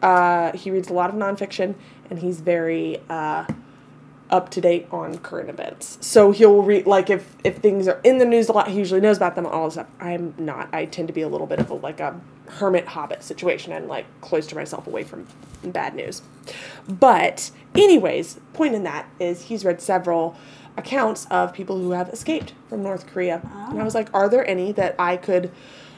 uh, 0.01 0.53
he 0.53 0.71
reads 0.71 0.89
a 0.89 0.93
lot 0.93 1.09
of 1.09 1.15
nonfiction, 1.15 1.75
and 2.09 2.19
he's 2.19 2.39
very 2.39 3.01
uh, 3.09 3.45
up 4.29 4.49
to 4.51 4.61
date 4.61 4.87
on 4.91 5.17
current 5.19 5.49
events. 5.49 5.97
So 6.01 6.31
he'll 6.31 6.61
read 6.61 6.85
like 6.85 7.09
if 7.09 7.35
if 7.43 7.57
things 7.57 7.87
are 7.87 7.99
in 8.03 8.19
the 8.19 8.25
news 8.25 8.49
a 8.49 8.53
lot, 8.53 8.67
he 8.67 8.77
usually 8.77 9.01
knows 9.01 9.17
about 9.17 9.35
them. 9.35 9.45
All 9.45 9.65
this 9.65 9.73
stuff. 9.73 9.87
I'm 9.99 10.33
not. 10.37 10.69
I 10.73 10.85
tend 10.85 11.07
to 11.07 11.13
be 11.13 11.21
a 11.21 11.27
little 11.27 11.47
bit 11.47 11.59
of 11.59 11.69
a 11.69 11.73
like 11.75 11.99
a 11.99 12.19
hermit 12.47 12.87
hobbit 12.87 13.23
situation 13.23 13.71
and 13.71 13.87
like 13.87 14.05
cloister 14.21 14.55
myself 14.55 14.87
away 14.87 15.03
from 15.03 15.27
bad 15.63 15.95
news. 15.95 16.21
But 16.87 17.51
anyways, 17.75 18.39
point 18.53 18.75
in 18.75 18.83
that 18.83 19.09
is 19.19 19.43
he's 19.43 19.65
read 19.65 19.81
several 19.81 20.37
accounts 20.77 21.25
of 21.29 21.53
people 21.53 21.77
who 21.77 21.91
have 21.91 22.09
escaped 22.09 22.53
from 22.69 22.83
North 22.83 23.07
Korea, 23.07 23.41
and 23.43 23.77
I 23.77 23.81
ah. 23.81 23.85
was 23.85 23.95
like, 23.95 24.13
are 24.13 24.29
there 24.29 24.47
any 24.47 24.71
that 24.73 24.95
I 24.97 25.17
could 25.17 25.51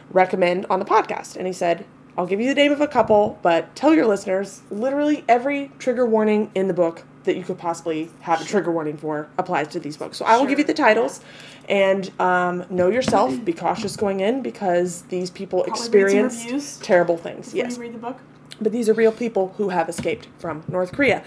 recommend 0.09 0.65
on 0.69 0.79
the 0.79 0.85
podcast? 0.85 1.35
And 1.35 1.47
he 1.47 1.53
said. 1.53 1.85
I'll 2.17 2.25
give 2.25 2.41
you 2.41 2.49
the 2.49 2.55
name 2.55 2.73
of 2.73 2.81
a 2.81 2.89
couple, 2.89 3.39
but 3.41 3.73
tell 3.73 3.93
your 3.93 4.05
listeners 4.05 4.63
literally 4.69 5.23
every 5.29 5.71
trigger 5.79 6.05
warning 6.05 6.51
in 6.53 6.67
the 6.67 6.73
book 6.73 7.05
that 7.23 7.35
you 7.35 7.43
could 7.43 7.57
possibly 7.57 8.09
have 8.21 8.41
a 8.41 8.45
trigger 8.45 8.71
warning 8.71 8.97
for 8.97 9.29
applies 9.37 9.67
to 9.69 9.79
these 9.79 9.97
books. 9.97 10.17
So 10.17 10.25
I 10.25 10.37
will 10.37 10.45
give 10.45 10.59
you 10.59 10.65
the 10.65 10.73
titles 10.73 11.21
and 11.69 12.11
um, 12.19 12.65
know 12.69 12.89
yourself, 12.89 13.43
be 13.45 13.53
cautious 13.53 13.95
going 13.95 14.19
in 14.19 14.41
because 14.41 15.03
these 15.03 15.29
people 15.29 15.63
Probably 15.63 15.79
experienced 15.79 16.83
terrible 16.83 17.17
things. 17.17 17.53
Yes 17.53 17.75
you 17.75 17.81
read 17.83 17.93
the 17.93 17.99
book. 17.99 18.17
but 18.59 18.71
these 18.71 18.89
are 18.89 18.93
real 18.93 19.11
people 19.11 19.53
who 19.57 19.69
have 19.69 19.87
escaped 19.89 20.27
from 20.39 20.63
North 20.67 20.91
Korea. 20.91 21.23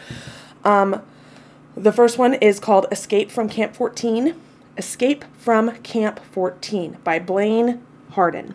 Um, 0.65 1.03
the 1.77 1.93
first 1.93 2.19
one 2.19 2.35
is 2.35 2.61
called 2.61 2.87
Escape 2.93 3.31
from 3.31 3.49
Camp 3.49 3.75
14. 3.75 4.35
Escape 4.77 5.25
from 5.39 5.77
Camp 5.83 6.21
14 6.33 6.99
by 7.05 7.19
Blaine 7.19 7.83
Harden. 8.11 8.55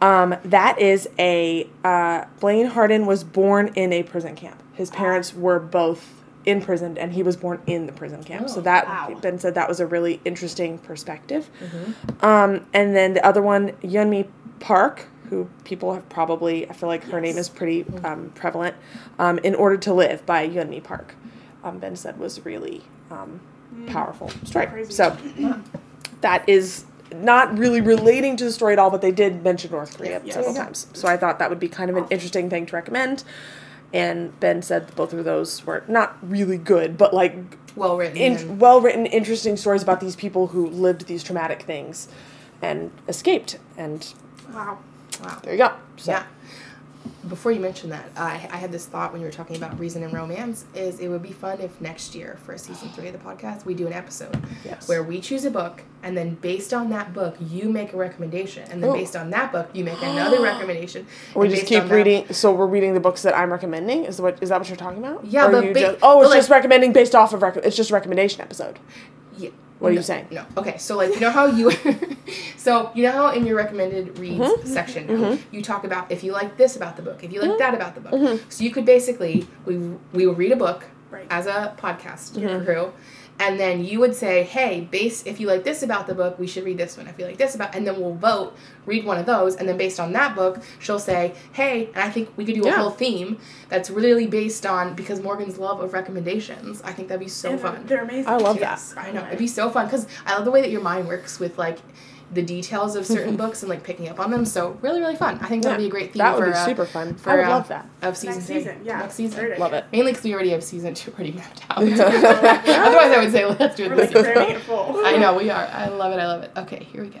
Um, 0.00 0.36
that 0.44 0.78
is 0.78 1.08
a 1.18 1.68
uh, 1.84 2.24
Blaine 2.40 2.66
Harden 2.66 3.04
was 3.04 3.22
born 3.24 3.70
in 3.74 3.92
a 3.92 4.02
prison 4.02 4.34
camp. 4.34 4.62
His 4.74 4.90
parents 4.90 5.34
were 5.34 5.58
both 5.58 6.19
imprisoned, 6.46 6.98
and 6.98 7.12
he 7.12 7.22
was 7.22 7.36
born 7.36 7.60
in 7.66 7.86
the 7.86 7.92
prison 7.92 8.22
camp. 8.24 8.48
so 8.48 8.58
Oh, 8.58 8.62
that 8.62 8.86
wow. 8.86 9.18
Ben 9.20 9.38
said 9.38 9.54
that 9.54 9.68
was 9.68 9.80
a 9.80 9.86
really 9.86 10.20
interesting 10.24 10.78
perspective. 10.78 11.48
Um, 12.22 12.66
and 12.72 12.94
then 12.96 13.14
the 13.14 13.24
other 13.26 13.42
one, 13.42 13.70
Yeonmi 13.82 14.28
Park, 14.60 15.06
who 15.28 15.48
people 15.64 15.94
have 15.94 16.08
probably, 16.08 16.68
I 16.68 16.72
feel 16.72 16.88
like 16.88 17.04
her 17.04 17.20
name 17.20 17.36
is 17.36 17.48
pretty 17.48 17.84
um, 18.04 18.32
prevalent. 18.34 18.74
Um, 19.18 19.38
in 19.38 19.54
Order 19.54 19.76
to 19.78 19.94
Live 19.94 20.24
by 20.26 20.48
Yeonmi 20.48 20.82
Park, 20.82 21.14
um, 21.62 21.78
Ben 21.78 21.94
said 21.96 22.18
was 22.18 22.44
really 22.44 22.82
um, 23.10 23.40
powerful 23.86 24.30
story. 24.44 24.66
Crazy. 24.66 24.92
So 24.92 25.16
that 26.20 26.48
is 26.48 26.84
not 27.14 27.56
really 27.58 27.80
relating 27.80 28.36
to 28.36 28.44
the 28.44 28.52
story 28.52 28.72
at 28.72 28.78
all, 28.78 28.90
but 28.90 29.02
they 29.02 29.10
did 29.12 29.42
mention 29.42 29.70
North 29.72 29.96
Korea 29.96 30.20
Yes. 30.24 30.34
several 30.34 30.54
times. 30.54 30.86
So 30.92 31.08
I 31.08 31.16
thought 31.16 31.38
that 31.38 31.50
would 31.50 31.58
be 31.60 31.68
kind 31.68 31.90
of 31.90 31.96
an 31.96 32.06
interesting 32.10 32.48
thing 32.48 32.66
to 32.66 32.76
recommend. 32.76 33.24
And 33.92 34.38
Ben 34.40 34.62
said 34.62 34.94
both 34.94 35.12
of 35.12 35.24
those 35.24 35.66
were 35.66 35.82
not 35.88 36.16
really 36.22 36.58
good, 36.58 36.96
but 36.96 37.12
like 37.12 37.34
Well 37.74 37.96
written. 37.96 38.16
in, 38.16 38.58
well 38.58 38.80
written, 38.80 39.06
interesting 39.06 39.56
stories 39.56 39.82
about 39.82 40.00
these 40.00 40.14
people 40.16 40.48
who 40.48 40.68
lived 40.68 41.06
these 41.06 41.22
traumatic 41.24 41.62
things 41.62 42.08
and 42.62 42.90
escaped. 43.08 43.58
And 43.76 44.06
Wow. 44.52 44.78
wow. 45.22 45.38
there 45.42 45.52
you 45.54 45.58
go. 45.58 45.72
So, 45.96 46.12
Yeah. 46.12 46.24
Before 47.28 47.52
you 47.52 47.60
mentioned 47.60 47.92
that, 47.92 48.10
I, 48.16 48.48
I 48.52 48.56
had 48.56 48.72
this 48.72 48.84
thought 48.86 49.12
when 49.12 49.20
you 49.20 49.26
were 49.26 49.32
talking 49.32 49.56
about 49.56 49.78
reason 49.78 50.02
and 50.02 50.12
romance. 50.12 50.64
Is 50.74 50.98
it 51.00 51.08
would 51.08 51.22
be 51.22 51.32
fun 51.32 51.60
if 51.60 51.80
next 51.80 52.14
year 52.14 52.38
for 52.44 52.58
season 52.58 52.88
three 52.90 53.08
of 53.08 53.12
the 53.12 53.18
podcast 53.18 53.64
we 53.64 53.72
do 53.74 53.86
an 53.86 53.92
episode 53.92 54.42
Yes. 54.64 54.88
where 54.88 55.02
we 55.02 55.20
choose 55.20 55.44
a 55.44 55.50
book 55.50 55.82
and 56.02 56.16
then 56.16 56.34
based 56.36 56.74
on 56.74 56.90
that 56.90 57.14
book 57.14 57.36
you 57.40 57.68
make 57.70 57.92
a 57.92 57.96
recommendation 57.96 58.64
and 58.70 58.82
then 58.82 58.90
Ooh. 58.90 58.94
based 58.94 59.16
on 59.16 59.30
that 59.30 59.52
book 59.52 59.68
you 59.72 59.84
make 59.84 60.02
another 60.02 60.42
recommendation. 60.42 61.06
we 61.34 61.48
just 61.48 61.66
keep 61.66 61.84
that- 61.84 61.90
reading. 61.94 62.32
So 62.32 62.52
we're 62.52 62.66
reading 62.66 62.94
the 62.94 63.00
books 63.00 63.22
that 63.22 63.36
I'm 63.36 63.50
recommending. 63.52 64.04
Is 64.04 64.20
what 64.20 64.42
is 64.42 64.48
that 64.50 64.58
what 64.58 64.68
you're 64.68 64.76
talking 64.76 64.98
about? 64.98 65.24
Yeah, 65.24 65.46
Or 65.46 65.52
but 65.52 65.72
ba- 65.72 65.80
just, 65.80 65.98
oh, 66.02 66.22
it's 66.22 66.34
just 66.34 66.50
like- 66.50 66.56
recommending 66.58 66.92
based 66.92 67.14
off 67.14 67.32
of 67.32 67.42
rec- 67.42 67.56
it's 67.58 67.76
just 67.76 67.90
a 67.90 67.94
recommendation 67.94 68.40
episode. 68.42 68.78
Yeah. 69.38 69.50
What 69.80 69.90
are 69.92 69.94
you 69.94 70.02
saying? 70.02 70.28
No. 70.30 70.44
Okay, 70.56 70.76
so 70.78 70.96
like 70.96 71.12
you 71.14 71.20
know 71.20 71.30
how 71.30 71.46
you 71.46 71.70
so 72.56 72.90
you 72.94 73.02
know 73.02 73.12
how 73.12 73.30
in 73.32 73.46
your 73.46 73.56
recommended 73.56 74.18
reads 74.18 74.40
Mm-hmm. 74.44 74.66
section 74.68 75.38
you 75.50 75.62
talk 75.62 75.84
about 75.84 76.10
if 76.12 76.22
you 76.22 76.32
like 76.32 76.56
this 76.56 76.76
about 76.76 76.96
the 76.96 77.02
book, 77.02 77.24
if 77.24 77.32
you 77.32 77.40
like 77.40 77.58
that 77.58 77.74
about 77.74 77.94
the 77.94 78.00
book. 78.02 78.12
Mm-hmm. 78.12 78.48
So 78.50 78.62
you 78.64 78.70
could 78.70 78.84
basically 78.84 79.46
we 79.66 79.76
we 80.12 80.26
will 80.26 80.34
read 80.34 80.52
a 80.52 80.56
book 80.56 80.84
Right. 81.10 81.26
as 81.28 81.46
a 81.48 81.74
podcast 81.76 82.38
Mm-hmm. 82.38 82.64
crew. 82.64 82.92
And 83.40 83.58
then 83.58 83.84
you 83.84 83.98
would 84.00 84.14
say, 84.14 84.42
"Hey, 84.44 84.82
base 84.82 85.24
if 85.26 85.40
you 85.40 85.46
like 85.46 85.64
this 85.64 85.82
about 85.82 86.06
the 86.06 86.14
book, 86.14 86.38
we 86.38 86.46
should 86.46 86.62
read 86.64 86.76
this 86.78 86.96
one. 86.98 87.08
If 87.08 87.18
you 87.18 87.24
like 87.24 87.38
this 87.38 87.54
about," 87.54 87.74
and 87.74 87.86
then 87.86 87.98
we'll 87.98 88.14
vote, 88.14 88.54
read 88.84 89.04
one 89.04 89.16
of 89.18 89.24
those, 89.24 89.56
and 89.56 89.66
then 89.66 89.78
based 89.78 89.98
on 89.98 90.12
that 90.12 90.36
book, 90.36 90.58
she'll 90.78 90.98
say, 90.98 91.32
"Hey," 91.52 91.88
and 91.94 92.04
I 92.04 92.10
think 92.10 92.28
we 92.36 92.44
could 92.44 92.54
do 92.54 92.64
a 92.64 92.66
Yeah. 92.66 92.76
whole 92.76 92.90
theme 92.90 93.38
that's 93.70 93.88
really 93.90 94.26
based 94.26 94.66
on 94.66 94.94
because 94.94 95.22
Morgan's 95.22 95.58
love 95.58 95.80
of 95.80 95.94
recommendations. 95.94 96.82
I 96.84 96.92
think 96.92 97.08
that'd 97.08 97.18
be 97.18 97.28
so 97.28 97.50
And 97.52 97.60
fun. 97.60 97.84
They're 97.86 98.02
amazing. 98.02 98.28
I 98.28 98.36
love 98.36 98.58
Yes, 98.60 98.94
I 98.96 99.10
know. 99.10 99.24
It'd 99.26 99.38
be 99.38 99.46
so 99.46 99.70
fun 99.70 99.86
because 99.86 100.06
I 100.26 100.34
love 100.34 100.44
the 100.44 100.50
way 100.50 100.60
that 100.60 100.70
your 100.70 100.82
mind 100.82 101.08
works 101.08 101.40
with 101.40 101.56
like 101.56 101.78
the 102.32 102.42
details 102.42 102.94
of 102.96 103.04
certain 103.06 103.36
books 103.42 103.62
and 103.62 103.68
like 103.70 103.82
picking 103.82 104.08
up 104.08 104.20
on 104.20 104.30
them. 104.30 104.44
So 104.44 104.78
really, 104.82 105.00
really 105.00 105.16
fun. 105.16 105.38
I 105.40 105.46
think 105.48 105.64
that 105.64 105.70
would 105.72 105.78
be 105.78 105.86
a 105.86 105.90
great 105.90 106.12
theme 106.12 106.18
That 106.18 106.36
would 106.36 106.44
for 106.44 106.50
be 106.50 106.56
uh, 106.56 106.64
super 106.64 106.86
fun. 106.86 107.14
for 107.16 107.30
I 107.30 107.36
would 107.36 107.44
uh, 107.46 107.50
love 107.50 107.68
that. 107.68 107.86
of 108.02 108.16
season 108.16 108.36
Next 108.36 108.46
three. 108.46 108.58
season, 108.58 108.80
yeah. 108.84 108.98
next 109.00 109.14
season. 109.14 109.38
Third 109.40 109.58
Love 109.58 109.72
it. 109.72 109.84
Mainly 109.92 110.12
because 110.12 110.24
we 110.24 110.32
already 110.34 110.50
have 110.50 110.62
season 110.62 110.94
two 110.94 111.10
already 111.12 111.32
mapped 111.32 111.62
out. 111.70 111.78
Otherwise, 111.82 113.12
I 113.12 113.18
would 113.18 113.32
say 113.32 113.44
let's 113.46 113.74
do 113.76 113.84
it 113.84 113.90
We're 113.90 113.96
this 113.96 114.08
season. 114.08 114.24
cramming 114.32 114.56
it 114.56 114.62
full. 114.62 115.00
I 115.04 115.16
know 115.16 115.36
we 115.36 115.50
are. 115.50 115.66
I 115.66 115.88
love 115.88 116.12
it. 116.12 116.18
I 116.20 116.26
love 116.26 116.42
it. 116.44 116.50
Okay, 116.56 116.84
here 116.84 117.02
we 117.02 117.08
go. 117.08 117.20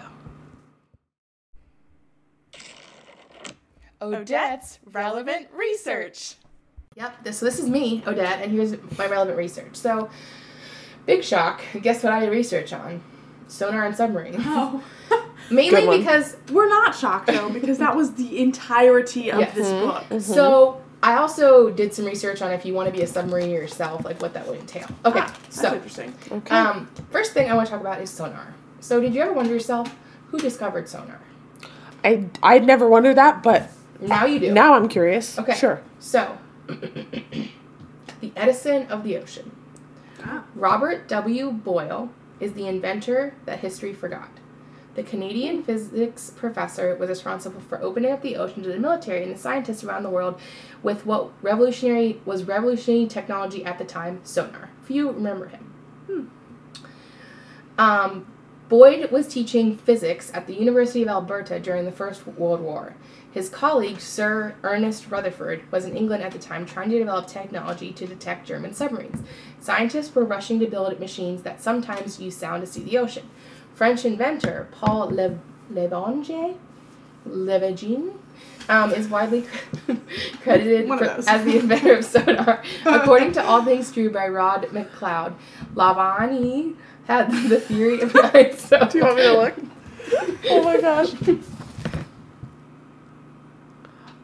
Odette's 4.02 4.78
relevant 4.92 5.48
research. 5.54 6.34
Yep. 6.96 7.24
This, 7.24 7.38
so 7.38 7.44
this 7.46 7.58
is 7.58 7.68
me, 7.68 8.02
Odette, 8.06 8.40
and 8.42 8.50
here's 8.50 8.72
my 8.98 9.06
relevant 9.06 9.36
research. 9.36 9.76
So, 9.76 10.08
big 11.06 11.22
shock. 11.22 11.60
Guess 11.80 12.02
what 12.02 12.12
I 12.12 12.20
did 12.20 12.30
research 12.30 12.72
on? 12.72 13.02
Sonar 13.50 13.84
and 13.86 13.96
submarines. 13.96 14.36
Oh. 14.40 14.82
Mainly 15.50 15.98
because 15.98 16.36
We're 16.52 16.68
not 16.68 16.94
shocked 16.94 17.26
though 17.26 17.50
because 17.50 17.78
that 17.78 17.96
was 17.96 18.14
the 18.14 18.38
entirety 18.40 19.30
of 19.32 19.40
Yes. 19.40 19.54
this 19.54 19.68
book. 19.68 20.04
So 20.20 20.80
I 21.02 21.16
also 21.16 21.70
did 21.70 21.92
some 21.92 22.04
research 22.04 22.40
on 22.42 22.52
if 22.52 22.64
you 22.64 22.72
want 22.74 22.86
to 22.88 22.92
be 22.92 23.02
a 23.02 23.06
submarine 23.06 23.50
yourself, 23.50 24.04
like 24.04 24.20
what 24.22 24.34
that 24.34 24.46
would 24.46 24.60
entail. 24.60 24.86
Okay, 25.04 25.18
Ah, 25.20 25.34
that's 25.42 25.60
so 25.60 25.74
interesting. 25.74 26.14
Okay. 26.30 26.54
um, 26.54 26.88
first 27.10 27.32
thing 27.32 27.50
I 27.50 27.54
want 27.54 27.66
to 27.66 27.72
talk 27.72 27.80
about 27.80 28.00
is 28.00 28.10
sonar. 28.10 28.54
So, 28.80 29.00
did 29.00 29.14
you 29.14 29.22
ever 29.22 29.32
wonder 29.32 29.52
yourself 29.52 29.94
who 30.28 30.38
discovered 30.38 30.88
sonar? 30.88 31.18
I 32.04 32.26
I'd 32.42 32.64
never 32.66 32.88
wondered 32.88 33.16
that, 33.16 33.42
but 33.42 33.70
Now 34.00 34.26
you 34.26 34.38
do. 34.38 34.52
now 34.52 34.74
I'm 34.74 34.88
curious. 34.88 35.38
Okay. 35.38 35.54
Sure. 35.56 35.80
So, 35.98 36.38
the 36.68 38.32
Edison 38.36 38.86
of 38.88 39.02
the 39.02 39.16
ocean. 39.16 39.50
Ah. 40.22 40.44
Robert 40.54 41.08
W. 41.08 41.50
Boyle 41.50 42.10
is 42.40 42.54
the 42.54 42.66
inventor 42.66 43.34
that 43.44 43.60
history 43.60 43.92
forgot. 43.92 44.30
The 44.96 45.02
Canadian 45.04 45.62
physics 45.62 46.30
professor 46.30 46.96
was 46.96 47.08
responsible 47.08 47.60
for 47.60 47.80
opening 47.80 48.10
up 48.10 48.22
the 48.22 48.36
ocean 48.36 48.62
to 48.64 48.68
the 48.68 48.78
military 48.78 49.22
and 49.22 49.32
the 49.32 49.38
scientists 49.38 49.84
around 49.84 50.02
the 50.02 50.10
world 50.10 50.40
with 50.82 51.06
what 51.06 51.30
revolutionary 51.42 52.20
was 52.24 52.44
revolutionary 52.44 53.06
technology 53.06 53.64
at 53.64 53.78
the 53.78 53.84
time, 53.84 54.20
sonar. 54.24 54.70
You 54.88 55.12
remember 55.12 55.46
him. 55.46 56.30
Um, 57.78 58.26
Boyd 58.68 59.10
was 59.10 59.26
teaching 59.26 59.76
physics 59.76 60.30
at 60.34 60.46
the 60.46 60.54
University 60.54 61.02
of 61.02 61.08
Alberta 61.08 61.58
during 61.58 61.84
the 61.84 61.92
First 61.92 62.26
World 62.26 62.60
War. 62.60 62.94
His 63.32 63.48
colleague, 63.48 64.00
Sir 64.00 64.54
Ernest 64.62 65.10
Rutherford, 65.10 65.62
was 65.72 65.84
in 65.84 65.96
England 65.96 66.22
at 66.22 66.32
the 66.32 66.38
time 66.38 66.66
trying 66.66 66.90
to 66.90 66.98
develop 66.98 67.26
technology 67.28 67.92
to 67.92 68.06
detect 68.06 68.46
German 68.46 68.74
submarines. 68.74 69.22
Scientists 69.60 70.14
were 70.14 70.24
rushing 70.24 70.58
to 70.60 70.66
build 70.66 70.98
machines 70.98 71.42
that 71.42 71.62
sometimes 71.62 72.18
use 72.20 72.36
sound 72.36 72.62
to 72.62 72.66
see 72.66 72.80
the 72.82 72.96
ocean. 72.98 73.28
French 73.74 74.04
inventor 74.04 74.68
Paul 74.72 75.10
Le- 75.10 75.38
Levangier, 75.72 76.56
um, 78.68 78.92
is 78.92 79.08
widely 79.08 79.46
credited 80.42 80.88
for- 80.88 81.04
as 81.04 81.44
the 81.44 81.58
inventor 81.58 81.94
of 81.94 82.04
sonar. 82.04 82.62
According 82.86 83.32
to 83.32 83.44
All 83.44 83.62
Things 83.64 83.92
True 83.92 84.10
by 84.10 84.28
Rod 84.28 84.64
McLeod, 84.72 85.34
Lavani 85.74 86.74
had 87.06 87.30
the 87.48 87.60
theory 87.60 88.00
of 88.00 88.12
behind 88.14 88.58
sonar. 88.58 88.88
Do 88.88 88.98
you 88.98 89.04
want 89.04 89.16
me 89.16 89.22
to 89.24 89.32
look? 89.32 89.54
Oh 90.50 90.62
my 90.64 90.80
gosh. 90.80 91.12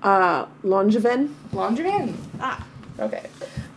Uh, 0.02 0.46
Longeven. 0.62 1.34
Laundry 1.52 2.14
Ah. 2.40 2.64
Okay. 2.98 3.26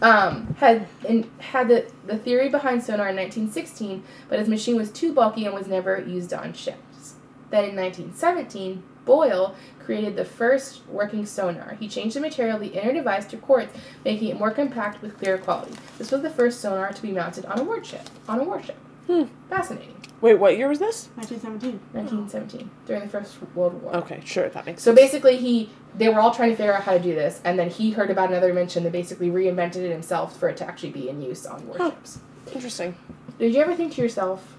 Um, 0.01 0.55
had 0.59 0.87
in, 1.05 1.29
had 1.39 1.67
the, 1.67 1.91
the 2.05 2.17
theory 2.17 2.47
behind 2.47 2.83
sonar 2.83 3.09
in 3.09 3.15
1916, 3.17 4.03
but 4.29 4.39
his 4.39 4.47
machine 4.47 4.77
was 4.77 4.91
too 4.91 5.13
bulky 5.13 5.45
and 5.45 5.53
was 5.53 5.67
never 5.67 5.99
used 5.99 6.33
on 6.33 6.53
ships. 6.53 7.15
Then 7.49 7.65
in 7.65 7.75
1917, 7.75 8.83
Boyle 9.05 9.55
created 9.83 10.15
the 10.15 10.23
first 10.23 10.87
working 10.87 11.25
sonar. 11.25 11.75
He 11.79 11.87
changed 11.87 12.15
the 12.15 12.21
material 12.21 12.55
of 12.55 12.61
the 12.61 12.79
inner 12.79 12.93
device 12.93 13.25
to 13.27 13.37
quartz, 13.37 13.75
making 14.05 14.29
it 14.29 14.37
more 14.37 14.51
compact 14.51 15.01
with 15.01 15.17
clearer 15.17 15.39
quality. 15.39 15.73
This 15.97 16.11
was 16.11 16.21
the 16.21 16.29
first 16.29 16.61
sonar 16.61 16.93
to 16.93 17.01
be 17.01 17.11
mounted 17.11 17.45
on 17.45 17.59
a 17.59 17.63
warship. 17.63 18.09
On 18.27 18.39
a 18.39 18.43
warship. 18.43 18.77
Hmm. 19.07 19.23
Fascinating. 19.49 19.98
Wait, 20.21 20.33
what 20.35 20.57
year 20.57 20.67
was 20.67 20.79
this? 20.79 21.07
1917. 21.15 21.79
1917, 21.93 22.69
during 22.85 23.03
the 23.03 23.07
First 23.07 23.37
World 23.55 23.81
War. 23.81 23.95
Okay, 23.97 24.21
sure, 24.25 24.49
that 24.49 24.65
makes 24.65 24.83
So 24.83 24.93
sense. 24.93 24.99
basically, 24.99 25.37
he 25.37 25.69
they 25.97 26.09
were 26.09 26.19
all 26.19 26.31
trying 26.33 26.49
to 26.51 26.55
figure 26.55 26.73
out 26.73 26.83
how 26.83 26.93
to 26.93 26.99
do 26.99 27.15
this, 27.15 27.39
and 27.43 27.57
then 27.57 27.69
he 27.69 27.91
heard 27.91 28.09
about 28.11 28.29
another 28.29 28.49
invention 28.49 28.83
that 28.83 28.91
basically 28.91 29.29
reinvented 29.29 29.77
it 29.77 29.91
himself 29.91 30.37
for 30.37 30.49
it 30.49 30.57
to 30.57 30.65
actually 30.65 30.91
be 30.91 31.09
in 31.09 31.21
use 31.21 31.45
on 31.45 31.65
warships. 31.67 32.19
Interesting. 32.53 32.95
Did 33.39 33.53
you 33.53 33.61
ever 33.61 33.73
think 33.75 33.93
to 33.93 34.01
yourself, 34.01 34.55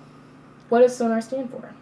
what 0.71 0.81
does 0.81 0.97
sonar 0.97 1.21
stand 1.21 1.51
for? 1.51 1.75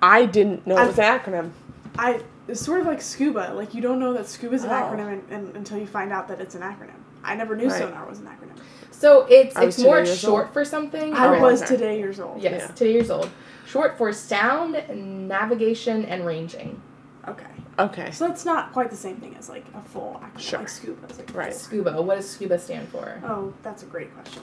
I 0.00 0.24
didn't 0.26 0.66
know 0.66 0.76
I- 0.76 0.84
it 0.84 0.86
was 0.88 0.98
an 0.98 1.04
acronym. 1.18 1.50
I 1.98 2.22
it's 2.46 2.60
sort 2.60 2.80
of 2.80 2.86
like 2.86 3.02
scuba. 3.02 3.52
Like 3.54 3.74
you 3.74 3.82
don't 3.82 3.98
know 3.98 4.14
that 4.14 4.26
scuba 4.26 4.54
is 4.54 4.64
an 4.64 4.70
Oh. 4.70 4.74
acronym 4.74 5.12
and, 5.12 5.22
and, 5.30 5.56
until 5.56 5.76
you 5.78 5.86
find 5.86 6.12
out 6.12 6.28
that 6.28 6.40
it's 6.40 6.54
an 6.54 6.62
acronym. 6.62 6.94
I 7.22 7.34
never 7.34 7.54
knew 7.54 7.68
Right. 7.68 7.78
sonar 7.82 8.06
was 8.06 8.20
an 8.20 8.26
acronym. 8.26 8.58
So 8.98 9.26
it's 9.30 9.54
I 9.56 9.66
it's 9.66 9.78
more 9.78 10.04
short 10.04 10.46
old. 10.46 10.52
for 10.52 10.64
something. 10.64 11.14
I 11.14 11.36
or- 11.36 11.40
was 11.40 11.62
okay. 11.62 11.76
today 11.76 11.98
years 11.98 12.18
old. 12.18 12.42
Yes, 12.42 12.62
Yeah. 12.66 12.74
two 12.74 12.88
years 12.88 13.10
old. 13.10 13.30
Short 13.66 13.96
for 13.96 14.12
sound, 14.12 14.82
navigation, 15.28 16.04
and 16.06 16.26
ranging. 16.26 16.82
Okay. 17.28 17.44
Okay. 17.78 18.10
So 18.10 18.26
that's 18.26 18.44
not 18.44 18.72
quite 18.72 18.90
the 18.90 18.96
same 18.96 19.16
thing 19.18 19.36
as 19.38 19.48
like 19.48 19.64
a 19.74 19.80
full 19.88 20.20
acronym. 20.24 20.40
Sure. 20.40 20.58
Like 20.58 20.68
scuba. 20.68 21.06
Is 21.08 21.18
like 21.18 21.32
Right. 21.34 21.54
Scuba. 21.54 22.02
What 22.02 22.16
does 22.16 22.28
scuba 22.28 22.58
stand 22.58 22.88
for? 22.88 23.20
Oh, 23.24 23.52
that's 23.62 23.84
a 23.84 23.86
great 23.86 24.12
question. 24.14 24.42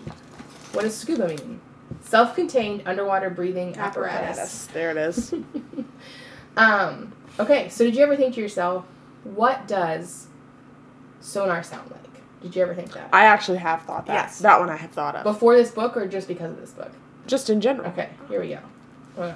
What 0.72 0.84
does 0.84 0.96
scuba 0.96 1.28
mean? 1.28 1.60
Self-contained 2.02 2.84
underwater 2.86 3.30
breathing 3.30 3.76
apparatus. 3.78 4.38
Apparatus. 4.38 4.68
There 4.74 4.92
it 4.92 4.98
is. 4.98 5.34
Um, 6.58 7.12
okay, 7.38 7.68
so 7.68 7.84
did 7.84 7.96
you 7.98 8.04
ever 8.04 8.16
think 8.16 8.36
to 8.36 8.42
yourself, 8.42 8.86
what 9.26 9.68
does 9.68 10.28
sonar 11.20 11.64
sound 11.64 11.92
like? 11.92 12.00
Did 12.46 12.56
you 12.56 12.62
ever 12.62 12.76
think 12.76 12.94
that? 12.94 13.10
I 13.12 13.26
actually 13.26 13.58
have 13.58 13.82
thought 13.82 14.06
that. 14.06 14.14
Yes. 14.14 14.38
That 14.38 14.60
one 14.60 14.70
I 14.70 14.76
have 14.76 14.92
thought 14.92 15.16
of. 15.16 15.24
Before 15.24 15.56
this 15.58 15.72
book 15.72 15.98
or 15.98 16.06
just 16.06 16.28
because 16.28 16.52
of 16.52 16.62
this 16.62 16.70
book? 16.70 16.92
Just 17.26 17.50
in 17.50 17.60
general. 17.60 17.90
Okay, 17.90 18.10
here 18.30 18.40
we 18.40 18.50
go. 18.50 18.60
Well, 19.18 19.36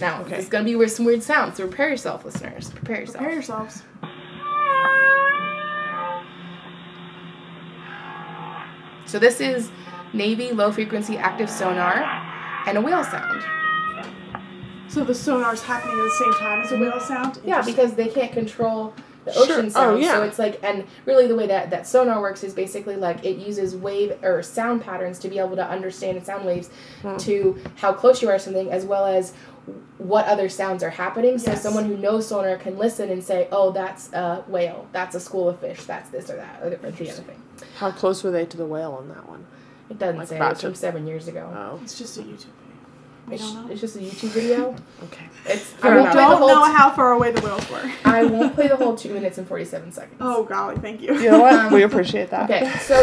Now, 0.00 0.22
Okay. 0.22 0.36
it's 0.36 0.48
going 0.48 0.64
to 0.64 0.70
be 0.70 0.74
with 0.74 0.90
some 0.90 1.04
weird 1.04 1.22
sounds, 1.22 1.58
so 1.58 1.66
prepare 1.66 1.90
yourself, 1.90 2.24
listeners. 2.24 2.70
Prepare 2.70 3.00
yourself. 3.00 3.16
Prepare 3.18 3.34
yourselves. 3.34 3.82
So 9.04 9.18
this 9.18 9.42
is 9.42 9.70
Navy 10.14 10.52
low 10.52 10.72
frequency 10.72 11.18
active 11.18 11.50
sonar 11.50 12.02
and 12.66 12.78
a 12.78 12.80
whale 12.80 13.04
sound. 13.04 13.44
So 14.88 15.04
the 15.04 15.14
sonar's 15.14 15.62
happening 15.62 15.98
at 15.98 16.02
the 16.02 16.16
same 16.18 16.32
time 16.32 16.62
as 16.62 16.70
the 16.70 16.76
mm-hmm. 16.76 16.84
whale 16.84 17.00
sound. 17.00 17.40
Yeah, 17.44 17.60
because 17.60 17.92
they 17.92 18.08
can't 18.08 18.32
control 18.32 18.94
the 19.28 19.32
Sure. 19.34 19.42
ocean 19.58 19.66
Oh, 19.66 19.68
sound. 19.68 20.02
yeah. 20.02 20.12
So 20.14 20.22
it's 20.24 20.38
like, 20.38 20.58
and 20.62 20.84
really 21.04 21.26
the 21.26 21.34
way 21.36 21.46
that, 21.46 21.70
that 21.70 21.86
sonar 21.86 22.20
works 22.20 22.42
is 22.44 22.54
basically 22.54 22.96
like 22.96 23.24
it 23.24 23.36
uses 23.38 23.76
wave 23.76 24.16
or 24.22 24.42
sound 24.42 24.82
patterns 24.82 25.18
to 25.20 25.28
be 25.28 25.38
able 25.38 25.56
to 25.56 25.64
understand 25.66 26.24
sound 26.24 26.44
waves 26.44 26.70
Hmm. 27.02 27.16
to 27.18 27.58
how 27.76 27.92
close 27.92 28.22
you 28.22 28.28
are 28.28 28.34
to 28.34 28.38
something 28.38 28.70
as 28.70 28.84
well 28.84 29.06
as 29.06 29.32
what 29.98 30.24
other 30.26 30.48
sounds 30.48 30.82
are 30.82 30.90
happening. 30.90 31.38
So 31.38 31.50
Yes. 31.50 31.62
someone 31.62 31.84
who 31.84 31.96
knows 31.96 32.26
sonar 32.26 32.56
can 32.56 32.78
listen 32.78 33.10
and 33.10 33.22
say, 33.22 33.48
oh, 33.52 33.70
that's 33.70 34.12
a 34.12 34.42
whale, 34.48 34.86
that's 34.92 35.14
a 35.14 35.20
school 35.20 35.48
of 35.48 35.58
fish, 35.58 35.84
that's 35.84 36.08
this 36.10 36.30
or 36.30 36.36
that, 36.36 36.60
or 36.62 36.70
the 36.70 36.78
other 36.88 36.92
thing. 36.94 37.42
How 37.78 37.90
close 37.90 38.24
were 38.24 38.30
they 38.30 38.46
to 38.46 38.56
the 38.56 38.64
whale 38.66 38.92
on 38.92 39.08
that 39.08 39.28
one? 39.28 39.44
It 39.90 39.98
doesn't 39.98 40.18
Like 40.18 40.28
say. 40.28 40.36
It 40.36 40.40
was 40.40 40.60
from 40.60 40.74
seven 40.74 41.06
years 41.06 41.28
ago. 41.28 41.48
Oh, 41.54 41.80
it's 41.82 41.98
just 41.98 42.16
a 42.18 42.22
YouTube 42.22 42.46
video. 43.28 43.30
We 43.30 43.34
It's, 43.34 43.52
don't 43.54 43.66
know. 43.66 43.72
it's 43.72 43.80
just 43.80 43.96
a 43.96 43.98
YouTube 44.00 44.30
video. 44.30 44.76
okay. 45.04 45.24
It's 45.46 45.74
I 45.74 45.76
Fair 45.78 45.94
won't 45.96 46.00
enough. 46.02 46.12
play 46.12 46.22
the 46.24 46.28
don't 46.30 46.38
whole. 46.38 46.48
know 46.48 46.66
t- 46.66 46.72
how 46.72 46.90
far 46.90 47.12
away 47.12 47.30
the 47.32 47.40
whales 47.40 47.70
were. 47.70 47.92
I 48.04 48.24
won't 48.24 48.54
play 48.54 48.68
the 48.68 48.76
whole 48.76 48.96
two 49.02 49.12
minutes 49.14 49.38
and 49.38 49.46
forty 49.48 49.64
seven 49.64 49.92
seconds. 49.92 50.18
oh 50.20 50.44
golly, 50.44 50.76
thank 50.76 51.00
you. 51.02 51.14
You 51.14 51.30
know 51.30 51.40
what? 51.40 51.52
Um, 51.54 51.72
we 51.72 51.82
appreciate 51.82 52.30
that. 52.30 52.50
Okay, 52.50 52.70
so 52.78 53.02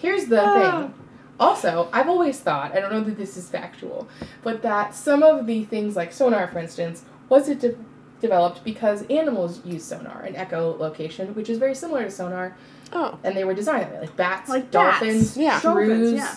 here's 0.00 0.26
the 0.26 0.40
Ah. 0.42 0.80
thing. 0.82 0.94
Also, 1.38 1.88
I've 1.92 2.08
always 2.08 2.40
thought, 2.40 2.74
I 2.74 2.80
don't 2.80 2.90
know 2.90 3.02
that 3.02 3.18
this 3.18 3.36
is 3.36 3.46
factual, 3.50 4.08
but 4.42 4.62
that 4.62 4.94
some 4.94 5.22
of 5.22 5.46
the 5.46 5.64
things 5.64 5.94
like 5.94 6.10
sonar, 6.12 6.48
for 6.48 6.58
instance, 6.58 7.04
was 7.28 7.50
it 7.50 7.60
de- 7.60 7.76
developed 8.22 8.64
because 8.64 9.04
animals 9.10 9.60
use 9.62 9.84
sonar 9.84 10.22
and 10.22 10.34
echolocation, 10.34 11.34
which 11.34 11.50
is 11.50 11.58
very 11.58 11.74
similar 11.74 12.04
to 12.04 12.10
sonar, 12.10 12.56
Oh, 12.90 13.18
and 13.22 13.36
they 13.36 13.44
were 13.44 13.52
designed 13.52 13.82
that 13.82 13.92
way, 13.92 14.00
like 14.00 14.16
bats, 14.16 14.48
Like 14.48 14.70
bats. 14.70 15.00
dolphins, 15.00 15.36
Yeah. 15.36 15.60
shrews. 15.60 15.88
Dolphins, 15.88 16.12
yeah. 16.14 16.34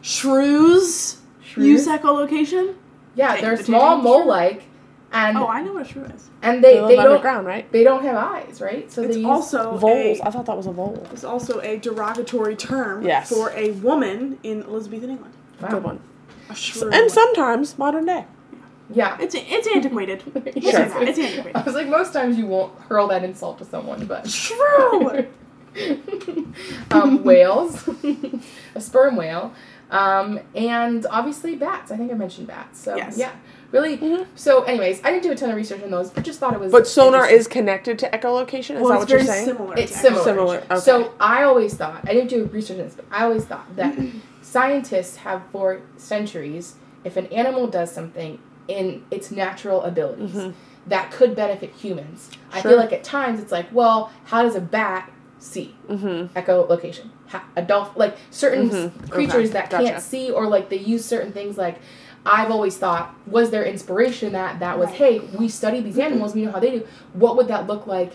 Shrews 0.00 1.16
use 1.56 1.84
shrews. 1.84 2.00
echolocation. 2.00 2.74
Yeah, 3.14 3.32
Take 3.34 3.42
they're 3.42 3.56
the 3.56 3.64
small 3.64 3.98
mole-like, 3.98 4.64
and 5.12 5.36
Oh, 5.38 5.46
I 5.46 5.62
know 5.62 5.74
what 5.74 5.82
a 5.82 5.88
shrew 5.88 6.02
is. 6.04 6.30
and 6.42 6.62
they, 6.64 6.74
they 6.74 6.80
live 6.80 6.88
they 6.88 6.96
don't 6.96 7.06
underground, 7.12 7.46
right? 7.46 7.70
they 7.70 7.84
don't 7.84 8.02
have 8.02 8.16
eyes, 8.16 8.60
right? 8.60 8.90
So 8.90 9.02
It's 9.02 9.14
they 9.14 9.20
use 9.20 9.28
also 9.28 9.78
Voles. 9.78 10.18
a 10.20 10.26
I 10.26 10.30
thought 10.30 10.46
that 10.46 10.56
was 10.56 10.66
a 10.66 10.72
vole. 10.72 11.06
it's 11.12 11.22
also 11.22 11.60
a 11.60 11.76
derogatory 11.78 12.56
term 12.56 13.02
Yes. 13.06 13.28
for 13.28 13.50
a 13.52 13.70
woman 13.72 14.38
in 14.42 14.62
Elizabethan 14.64 15.10
England. 15.10 15.34
wow. 15.60 15.68
Good 15.68 15.84
one. 15.84 16.00
A 16.50 16.54
shrew. 16.56 16.90
And 16.90 17.08
sometimes 17.10 17.78
modern 17.78 18.06
day. 18.06 18.26
Yeah. 18.92 19.16
it's 19.20 19.34
it's 19.36 19.68
antiquated. 19.68 20.22
We'll 20.34 20.42
Sure. 20.44 20.72
that. 20.72 21.02
It's 21.08 21.18
antiquated. 21.18 21.56
I 21.56 21.62
was 21.62 21.74
like, 21.74 21.86
most 21.88 22.12
times 22.12 22.36
you 22.36 22.46
won't 22.46 22.76
hurl 22.80 23.06
that 23.08 23.22
insult 23.24 23.58
to 23.58 23.64
someone, 23.64 24.06
but 24.06 24.28
Shrew. 24.28 25.26
um, 26.90 27.24
whales, 27.24 27.88
a 28.74 28.80
sperm 28.80 29.16
whale, 29.16 29.52
um, 29.90 30.40
and 30.54 31.06
obviously 31.10 31.54
bats. 31.56 31.90
I 31.90 31.96
think 31.96 32.10
I 32.10 32.14
mentioned 32.14 32.46
bats. 32.46 32.80
So 32.80 32.96
Yes. 32.96 33.16
yeah, 33.18 33.30
really. 33.70 33.98
Mhm. 33.98 34.26
So, 34.34 34.62
anyways, 34.64 35.00
I 35.04 35.10
didn't 35.10 35.22
do 35.24 35.32
a 35.32 35.34
ton 35.36 35.50
of 35.50 35.56
research 35.56 35.82
on 35.82 35.90
those, 35.90 36.10
but 36.10 36.24
just 36.24 36.40
thought 36.40 36.54
it 36.54 36.60
was. 36.60 36.72
But 36.72 36.86
sonar 36.86 37.28
is 37.28 37.46
connected 37.46 37.98
to 38.00 38.08
echolocation. 38.10 38.76
Is 38.76 38.82
well, 38.82 38.88
that 38.90 38.94
it's 38.94 39.00
what 39.02 39.10
you're 39.10 39.20
saying? 39.20 39.44
similar. 39.46 39.76
It's 39.76 39.92
to 39.92 39.98
similar. 39.98 40.24
Similar. 40.24 40.56
Okay. 40.70 40.80
So 40.80 41.12
I 41.20 41.42
always 41.44 41.74
thought 41.74 42.00
I 42.08 42.12
didn't 42.14 42.30
do 42.30 42.44
research 42.46 42.78
on 42.78 42.84
this, 42.84 42.94
but 42.94 43.04
I 43.10 43.24
always 43.24 43.44
thought 43.44 43.76
that 43.76 43.94
scientists 44.42 45.16
have 45.16 45.42
for 45.52 45.80
centuries, 45.96 46.74
if 47.04 47.16
an 47.16 47.26
animal 47.26 47.66
does 47.66 47.90
something 47.92 48.38
in 48.68 49.02
its 49.10 49.30
natural 49.30 49.82
abilities 49.82 50.30
Mhm. 50.30 50.52
that 50.86 51.10
could 51.10 51.34
benefit 51.36 51.70
humans, 51.70 52.30
I 52.52 52.62
feel 52.62 52.76
like 52.76 52.92
at 52.92 53.04
times 53.04 53.40
it's 53.40 53.52
like, 53.52 53.66
well, 53.72 54.10
how 54.26 54.42
does 54.42 54.54
a 54.54 54.60
bat 54.60 55.10
see? 55.44 55.74
mm-hmm. 55.88 56.36
echolocation. 56.38 57.08
Ha- 57.28 57.44
a 57.56 57.62
dolphin, 57.62 57.92
like 57.96 58.16
certain 58.30 58.70
s- 58.70 58.74
Mhm. 58.90 59.10
creatures 59.10 59.34
Okay, 59.50 59.58
that 59.58 59.70
gotcha. 59.70 59.84
can't 59.84 60.02
see 60.02 60.30
or 60.30 60.46
like 60.46 60.68
they 60.70 60.78
use 60.78 61.04
certain 61.04 61.32
things. 61.32 61.56
Like 61.58 61.76
I've 62.26 62.50
always 62.50 62.76
thought, 62.78 63.14
was 63.26 63.50
there 63.50 63.64
inspiration 63.64 64.32
that 64.32 64.58
that 64.60 64.78
was, 64.78 64.88
Right. 64.88 64.96
hey, 64.96 65.18
we 65.38 65.48
study 65.48 65.80
these 65.80 65.98
animals, 65.98 66.34
we 66.34 66.44
know 66.46 66.52
how 66.52 66.58
they 66.60 66.70
do. 66.70 66.86
What 67.12 67.36
would 67.36 67.48
that 67.48 67.66
look 67.66 67.86
like 67.86 68.12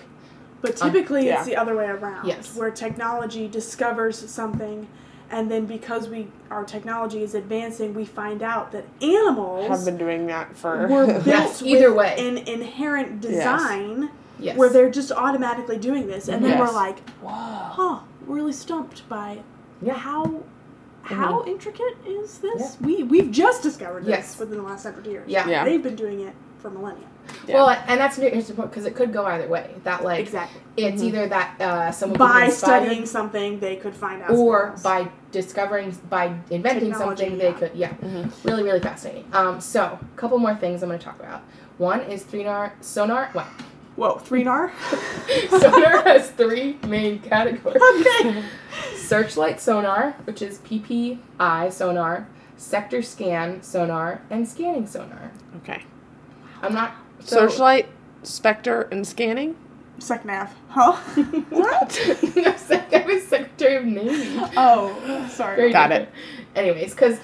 But 0.62 0.82
Um, 0.82 0.92
typically, 0.92 1.26
yeah. 1.28 1.38
it's 1.38 1.46
the 1.46 1.56
other 1.56 1.74
way 1.74 1.86
around. 1.86 2.28
Yes. 2.28 2.54
Where 2.54 2.70
technology 2.70 3.48
discovers 3.48 4.18
something, 4.30 4.88
and 5.32 5.50
then 5.50 5.66
because 5.66 6.10
we 6.10 6.28
our 6.52 6.66
technology 6.66 7.24
is 7.24 7.34
advancing, 7.34 7.94
we 7.94 8.04
find 8.04 8.42
out 8.44 8.72
that 8.74 8.84
animals 9.02 9.68
Have 9.70 9.86
been 9.86 9.98
doing 9.98 10.26
that 10.28 10.58
for. 10.58 10.86
were 10.88 11.06
built 11.14 11.26
Yes, 11.26 11.62
either 11.64 11.90
with 11.94 11.98
way. 12.00 12.28
an 12.28 12.38
inherent 12.40 13.22
design 13.22 14.02
Yes. 14.02 14.10
Where 14.56 14.70
they're 14.70 14.90
just 14.90 15.12
automatically 15.12 15.78
doing 15.78 16.08
this, 16.08 16.28
and 16.28 16.44
then 16.44 16.52
Yes. 16.52 16.60
we're 16.60 16.74
like, 16.76 17.00
Whoa. 17.22 17.30
huh, 17.32 18.00
really 18.26 18.54
stumped 18.54 19.08
by 19.10 19.40
Yeah. 19.82 19.94
how. 19.94 20.44
How 21.02 21.44
intricate 21.46 21.96
is 22.06 22.38
this? 22.40 22.78
Yeah. 22.80 22.86
We 22.86 23.04
we've 23.04 23.32
just 23.32 23.64
discovered 23.64 24.04
this 24.04 24.10
Yes. 24.10 24.38
within 24.40 24.58
the 24.58 24.64
last 24.64 24.84
hundred 24.84 25.08
years. 25.08 25.28
Yeah. 25.28 25.48
Yeah. 25.48 25.64
they've 25.66 25.82
been 25.82 25.96
doing 25.96 26.20
it 26.20 26.36
for 26.60 26.70
millennia. 26.70 27.06
Well, 27.48 27.70
and 27.88 28.00
that's 28.00 28.18
here's 28.18 28.48
the 28.48 28.54
point 28.54 28.70
because 28.70 28.86
it 28.86 28.96
could 28.96 29.12
go 29.14 29.26
either 29.26 29.48
way. 29.48 29.74
That 29.86 30.04
like 30.04 30.20
Exactly. 30.20 30.62
it's 30.78 31.02
either 31.02 31.28
that 31.28 31.60
uh, 31.62 31.92
someone 31.92 32.20
By 32.20 32.46
inspired, 32.46 32.84
studying 32.84 33.06
something, 33.08 33.60
they 33.60 33.78
could 33.78 33.96
find 33.96 34.22
out. 34.22 34.32
or 34.32 34.68
else. 34.72 34.84
by 34.84 35.08
discovering 35.32 35.98
by 36.10 36.34
inventing 36.52 36.90
Technology, 36.92 37.22
something 37.24 37.38
they 37.40 37.50
yeah. 37.50 37.54
could 37.54 37.72
yeah 37.76 38.26
really 38.44 38.64
really 38.64 38.80
fascinating 38.80 39.26
um 39.34 39.62
so 39.62 39.98
a 40.02 40.18
couple 40.18 40.38
more 40.40 40.56
things 40.56 40.82
i'm 40.82 40.90
going 40.90 40.98
to 40.98 41.06
talk 41.06 41.20
about 41.20 41.42
one 41.78 42.02
is 42.02 42.24
sonar 42.26 42.74
sonar 42.82 43.30
well 43.36 43.48
whoa, 44.00 44.18
three 44.18 44.44
nar. 44.44 44.72
sonar 45.50 46.02
has 46.04 46.32
three 46.32 46.78
main 46.88 47.20
categories 47.20 47.82
okay. 48.00 48.44
searchlight 48.96 49.60
sonar 49.60 50.12
which 50.24 50.42
is 50.42 50.60
ppi 50.60 51.72
sonar 51.72 52.28
sector 52.58 53.02
scan 53.02 53.62
sonar 53.62 54.22
and 54.30 54.48
scanning 54.48 54.88
sonar 54.88 55.32
Okay. 55.58 55.84
i'm 56.62 56.74
not 56.74 56.94
so, 57.22 57.48
Searchlight, 57.48 57.90
specter, 58.24 58.84
and 58.92 59.06
scanning. 59.06 59.58
Second 60.00 60.30
half. 60.30 60.56
Huh? 60.70 60.94
What? 61.50 62.00
no, 62.36 62.56
sec- 62.56 62.94
I 62.94 63.06
was 63.06 63.28
Secretary 63.28 63.76
of 63.76 63.86
Navy. 63.86 64.40
oh, 64.56 65.28
sorry. 65.30 65.58
Very 65.58 65.74
Got 65.74 65.90
different. 65.90 66.10
Anyways, 66.56 66.94
because 66.96 67.20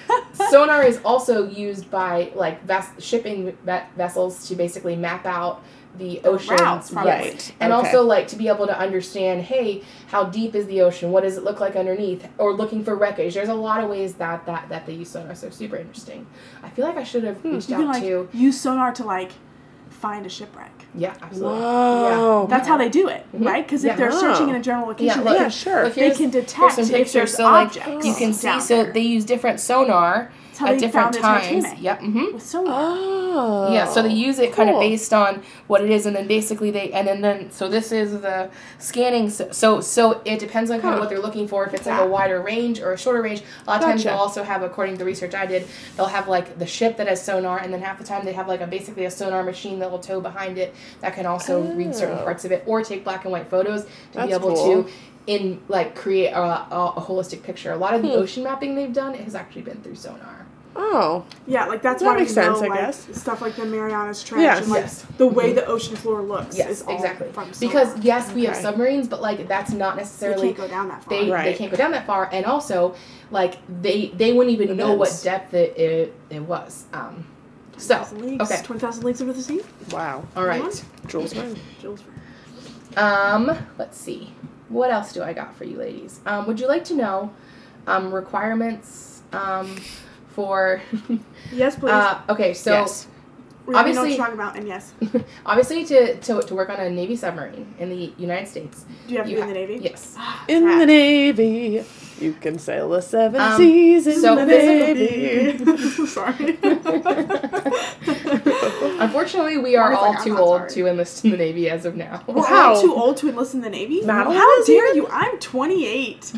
sonar 0.49 0.83
is 0.83 0.99
also 1.05 1.47
used 1.47 1.89
by 1.89 2.31
like 2.35 2.61
ves- 2.65 2.91
shipping 2.99 3.55
ve- 3.63 3.83
vessels 3.95 4.49
to 4.49 4.55
basically 4.55 4.97
map 4.97 5.25
out 5.25 5.63
the 5.97 6.21
ocean, 6.23 6.55
routes. 6.57 6.91
Right. 6.91 7.53
and 7.59 7.71
okay. 7.73 7.87
also 7.87 8.03
like 8.03 8.27
to 8.29 8.35
be 8.35 8.47
able 8.47 8.67
to 8.67 8.77
understand, 8.77 9.43
hey, 9.43 9.83
how 10.07 10.25
deep 10.25 10.55
is 10.55 10.65
the 10.67 10.81
ocean? 10.81 11.11
What 11.11 11.23
does 11.23 11.37
it 11.37 11.43
look 11.43 11.59
like 11.59 11.75
underneath? 11.75 12.27
Or 12.37 12.53
looking 12.53 12.83
for 12.83 12.95
wreckage. 12.95 13.33
There's 13.33 13.49
a 13.49 13.53
lot 13.53 13.83
of 13.83 13.89
ways 13.89 14.15
that 14.15 14.45
that 14.45 14.69
that 14.69 14.85
they 14.85 14.93
use 14.93 15.09
sonar. 15.09 15.35
So 15.35 15.49
super 15.49 15.77
interesting. 15.77 16.27
I 16.63 16.69
feel 16.69 16.85
like 16.85 16.97
I 16.97 17.03
should 17.03 17.23
have 17.23 17.43
reached 17.43 17.69
You 17.69 17.75
out 17.75 17.79
can 17.79 17.87
like 17.87 18.03
to. 18.03 18.29
use 18.33 18.59
sonar 18.59 18.91
to 18.93 19.03
like 19.03 19.31
find 19.89 20.25
a 20.25 20.29
shipwreck. 20.29 20.71
Yeah, 20.93 21.13
absolutely. 21.21 21.59
Whoa. 21.59 22.47
That's 22.49 22.67
how 22.67 22.77
they 22.77 22.89
do 22.89 23.07
it, 23.07 23.25
Mhm. 23.35 23.45
right? 23.45 23.65
Because 23.65 23.83
if 23.83 23.91
Yeah. 23.91 23.95
they're 23.95 24.11
searching 24.11 24.47
Oh. 24.47 24.49
in 24.49 24.55
a 24.55 24.59
general 24.61 24.83
Yeah, 24.85 24.89
location, 24.89 25.23
look, 25.23 25.27
they, 25.33 25.33
yeah, 25.35 25.41
can, 25.43 25.49
sure. 25.51 25.83
Look, 25.85 25.93
they 25.95 26.09
can 26.11 26.31
here's 26.31 26.31
detect 26.45 26.73
some 26.73 26.83
if 26.83 26.91
pictures. 26.91 27.13
there's 27.13 27.35
So 27.35 27.43
like 27.43 27.67
objects. 27.67 28.05
you 28.05 28.13
can 28.13 28.33
see, 28.33 28.47
down 28.47 28.61
so 28.61 28.83
they 28.83 28.99
use 29.01 29.25
different 29.25 29.59
sonar 29.59 30.15
That's 30.15 30.31
how 30.33 30.44
at 30.61 30.79
different 30.79 31.13
times. 31.13 31.63
Titanic. 31.63 31.81
Yep. 31.81 31.99
hmm 32.01 32.33
with 32.33 32.43
sonar. 32.43 32.73
Oh. 32.75 33.73
Yeah, 33.73 33.85
so 33.85 34.01
they 34.01 34.13
use 34.13 34.39
it 34.39 34.53
kind 34.53 34.69
of 34.69 34.79
based 34.79 35.13
on 35.13 35.43
what 35.67 35.81
it 35.81 35.89
is, 35.89 36.05
and 36.05 36.15
then 36.15 36.25
basically 36.27 36.71
they, 36.71 36.91
and 36.93 37.05
then, 37.07 37.21
then 37.21 37.51
so 37.51 37.67
this 37.67 37.91
is 37.91 38.11
the 38.21 38.49
scanning. 38.79 39.29
So 39.29 39.51
so, 39.51 39.81
so 39.81 40.21
it 40.25 40.39
depends 40.39 40.71
on 40.71 40.79
kind 40.81 40.93
of 40.93 40.99
what 41.01 41.09
they're 41.09 41.19
looking 41.19 41.47
for. 41.47 41.65
If 41.65 41.73
it's 41.73 41.85
like 41.85 41.99
a 41.99 42.07
wider 42.07 42.41
range 42.41 42.79
or 42.79 42.93
a 42.93 42.97
shorter 42.97 43.21
range, 43.21 43.41
a 43.67 43.69
lot 43.69 43.79
of 43.81 43.85
times 43.85 44.03
they'll 44.03 44.13
also 44.15 44.43
have, 44.43 44.63
according 44.63 44.95
to 44.95 44.99
the 44.99 45.05
research 45.05 45.33
I 45.33 45.45
did, 45.45 45.67
they'll 45.97 46.05
have 46.05 46.27
like 46.27 46.57
the 46.59 46.65
ship 46.67 46.97
that 46.97 47.07
has 47.07 47.21
sonar, 47.23 47.59
and 47.59 47.73
then 47.73 47.81
half 47.81 47.97
the 47.97 48.03
time 48.05 48.23
they 48.25 48.33
have 48.33 48.47
like 48.47 48.61
a 48.61 48.67
basically 48.67 49.05
a 49.05 49.11
sonar 49.11 49.43
machine 49.43 49.79
that 49.79 49.91
will 49.91 49.99
tow 49.99 50.21
behind 50.21 50.57
it 50.57 50.73
that 51.01 51.13
can 51.15 51.25
also 51.25 51.61
read 51.73 51.93
certain 51.93 52.17
Oh. 52.19 52.23
parts 52.23 52.45
of 52.45 52.51
it 52.51 52.63
or 52.65 52.83
take 52.83 53.03
black 53.03 53.25
and 53.25 53.31
white 53.31 53.49
photos 53.49 53.83
to 53.83 53.89
That's 54.13 54.27
be 54.27 54.33
able 54.33 54.53
cool. 54.55 54.83
to 54.85 54.89
in 55.27 55.59
like 55.67 55.95
create 55.95 56.29
a, 56.29 56.39
a, 56.39 56.93
a 56.97 57.01
holistic 57.01 57.41
picture. 57.43 57.71
A 57.71 57.77
lot 57.77 57.93
of 57.95 58.01
the 58.03 58.09
Hmm. 58.09 58.19
ocean 58.19 58.43
mapping 58.43 58.75
they've 58.75 58.93
done 58.93 59.13
has 59.15 59.33
actually 59.35 59.63
been 59.63 59.81
through 59.81 59.95
sonar. 59.95 60.34
Oh. 60.77 61.25
Yeah, 61.47 61.65
like 61.67 61.81
that's 61.81 62.01
That 62.01 62.09
why 62.09 62.17
makes 62.19 62.35
we 62.35 62.41
know, 62.41 62.53
sense, 62.55 62.61
I 62.63 62.67
like, 62.67 62.79
guess. 62.79 63.07
Stuff 63.21 63.41
like 63.41 63.55
the 63.55 63.65
Marianas 63.65 64.23
Trench 64.23 64.41
Yes. 64.43 64.63
and 64.63 64.71
like 64.71 64.81
Yes. 64.81 65.05
the 65.17 65.27
way 65.27 65.53
the 65.53 65.65
ocean 65.65 65.95
floor 65.95 66.21
looks 66.21 66.57
Yes, 66.57 66.69
is 66.69 66.81
all 66.83 66.95
exactly. 66.95 67.31
from 67.31 67.53
sonar. 67.53 67.71
Because 67.73 67.97
yes, 68.03 68.31
we 68.33 68.43
have 68.45 68.55
submarines, 68.57 69.07
but 69.07 69.21
like 69.21 69.47
that's 69.47 69.71
not 69.71 69.95
they 69.95 70.01
necessarily 70.01 70.47
can't 70.47 70.57
go 70.57 70.67
down 70.67 70.87
that 70.89 71.03
far. 71.03 71.09
they, 71.17 71.29
they 71.29 71.53
can't 71.53 71.71
go 71.71 71.77
down 71.77 71.91
that 71.91 72.05
far, 72.05 72.29
and 72.31 72.45
also 72.45 72.93
like 73.31 73.55
they 73.81 74.07
they 74.15 74.33
wouldn't 74.33 74.53
even 74.59 74.75
know 74.75 74.93
what 74.93 75.17
depth 75.23 75.53
it 75.53 75.77
it, 75.77 76.13
it 76.29 76.41
was. 76.41 76.85
Um, 76.93 77.25
so 77.77 78.05
leagues, 78.13 78.49
okay, 78.51 78.61
20,000 78.63 79.03
leagues 79.03 79.21
under 79.21 79.33
the 79.33 79.41
sea. 79.41 79.61
Wow. 79.91 80.23
all 80.35 80.45
right. 80.45 80.83
Jules 81.07 81.33
Verne. 81.33 81.57
Jules 81.81 82.01
Verne. 82.01 82.15
Um, 82.97 83.57
let's 83.77 83.97
see. 83.97 84.33
What 84.69 84.91
else 84.91 85.13
do 85.13 85.21
I 85.21 85.33
got 85.33 85.55
for 85.55 85.63
you, 85.65 85.77
ladies? 85.77 86.19
Um, 86.25 86.47
would 86.47 86.59
you 86.59 86.67
like 86.67 86.85
to 86.85 86.95
know 86.95 87.33
um, 87.87 88.13
requirements 88.13 89.21
um, 89.33 89.75
for? 90.35 90.81
Yes, 91.51 91.75
please. 91.75 91.91
uh, 91.91 92.21
okay, 92.29 92.53
so. 92.55 92.71
yes. 92.71 93.07
we 93.67 93.73
already 93.75 93.93
know 93.93 94.01
what 94.01 94.07
obviously- 94.07 94.09
you're 94.09 94.17
talking 94.25 94.33
about, 94.33 94.57
and 94.57 94.67
yes, 94.67 94.93
Obviously, 95.45 95.85
to, 95.85 96.17
to, 96.17 96.41
to 96.41 96.55
work 96.55 96.69
on 96.69 96.79
a 96.79 96.89
Navy 96.89 97.15
submarine 97.15 97.73
in 97.79 97.89
the 97.89 98.13
United 98.17 98.47
States, 98.47 98.83
do 99.07 99.11
you 99.13 99.17
have 99.17 99.25
to 99.27 99.31
you 99.31 99.37
be 99.37 99.41
in 99.43 99.47
the 99.49 99.53
Navy? 99.53 99.77
yes. 99.81 100.17
In 100.47 100.63
Crap. 100.63 100.79
the 100.79 100.85
Navy, 100.87 101.83
you 102.19 102.33
can 102.33 102.57
sail 102.59 102.89
the 102.89 103.01
seven 103.01 103.39
Um, 103.39 103.57
seas 103.57 104.07
in 104.07 104.19
so 104.21 104.35
the 104.35 104.45
physical- 104.47 105.75
Navy. 105.75 106.05
Sorry. 106.17 106.57
Unfortunately, 108.99 109.57
we 109.57 109.75
are 109.75 109.93
all 109.93 110.09
like, 110.13 110.23
too 110.23 110.37
old 110.37 110.59
sorry. 110.61 110.69
to 110.71 110.87
enlist 110.87 111.23
in 111.25 111.31
the 111.31 111.37
Navy 111.37 111.69
as 111.69 111.85
of 111.85 111.95
now. 111.95 112.23
We're 112.27 112.35
Wow. 112.35 112.73
all 112.75 112.81
too 112.81 112.93
old 112.93 113.17
to 113.17 113.29
enlist 113.29 113.53
in 113.53 113.61
the 113.61 113.69
Navy. 113.69 114.01
Madeline 114.01 114.37
How 114.37 114.59
is 114.61 114.67
dare 114.67 114.95
you? 114.95 115.07
I'm 115.11 115.37
28. 115.39 116.33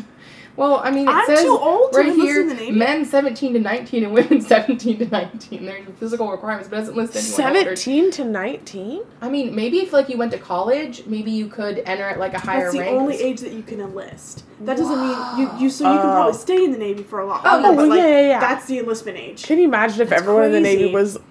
Well, 0.58 0.80
I 0.82 0.90
mean, 0.90 1.06
it 1.08 1.12
I'm 1.12 1.24
says 1.26 1.42
too 1.42 1.56
old 1.56 1.94
right 1.94 2.06
enlist 2.08 2.20
here, 2.22 2.40
in 2.40 2.48
the 2.48 2.54
Navy. 2.54 2.72
men 2.72 3.04
17 3.04 3.52
to 3.52 3.60
19 3.60 4.02
and 4.04 4.12
women 4.12 4.40
17 4.42 4.98
to 4.98 5.06
19. 5.06 5.64
There's 5.64 5.86
physical 6.00 6.30
requirements, 6.32 6.68
but 6.68 6.76
it 6.76 6.80
doesn't 6.80 6.96
list 6.96 7.14
anyone 7.16 7.56
older. 7.58 7.76
17 7.76 8.10
to 8.10 8.24
19? 8.24 9.02
I 9.20 9.28
mean, 9.28 9.54
maybe 9.54 9.78
if 9.78 9.92
like 9.92 10.08
you 10.08 10.18
went 10.18 10.32
to 10.32 10.38
college, 10.38 11.06
maybe 11.06 11.30
you 11.30 11.46
could 11.46 11.78
enter 11.86 12.02
at 12.02 12.18
like 12.18 12.34
a 12.34 12.40
higher 12.40 12.62
That's 12.64 12.72
the 12.72 12.80
rank. 12.80 13.00
only 13.00 13.22
age 13.22 13.40
that 13.42 13.52
you 13.52 13.62
can 13.62 13.80
enlist. 13.80 14.42
That 14.62 14.76
doesn't 14.76 14.98
mean 15.00 15.38
you, 15.38 15.60
you 15.60 15.70
so 15.70 15.84
you 15.90 15.96
can 15.96 16.08
Oh. 16.08 16.12
probably 16.12 16.34
stay 16.34 16.64
in 16.64 16.72
the 16.72 16.78
Navy 16.78 17.04
for 17.04 17.20
a 17.20 17.26
lot 17.26 17.42
Oh, 17.44 17.60
longer. 17.60 17.68
yeah. 17.70 17.76
but, 17.76 17.82
Oh, 17.84 17.86
like, 17.88 17.98
yeah, 18.00 18.06
yeah, 18.08 18.20
yeah. 18.28 18.40
That's 18.40 18.66
the 18.66 18.80
enlistment 18.80 19.16
age. 19.16 19.44
Can 19.44 19.58
you 19.58 19.64
imagine 19.66 20.00
if 20.00 20.08
That's 20.08 20.22
everyone 20.22 20.44
in 20.46 20.52
the 20.52 20.60
Navy 20.60 20.92
was 20.92 21.14
No, 21.14 21.22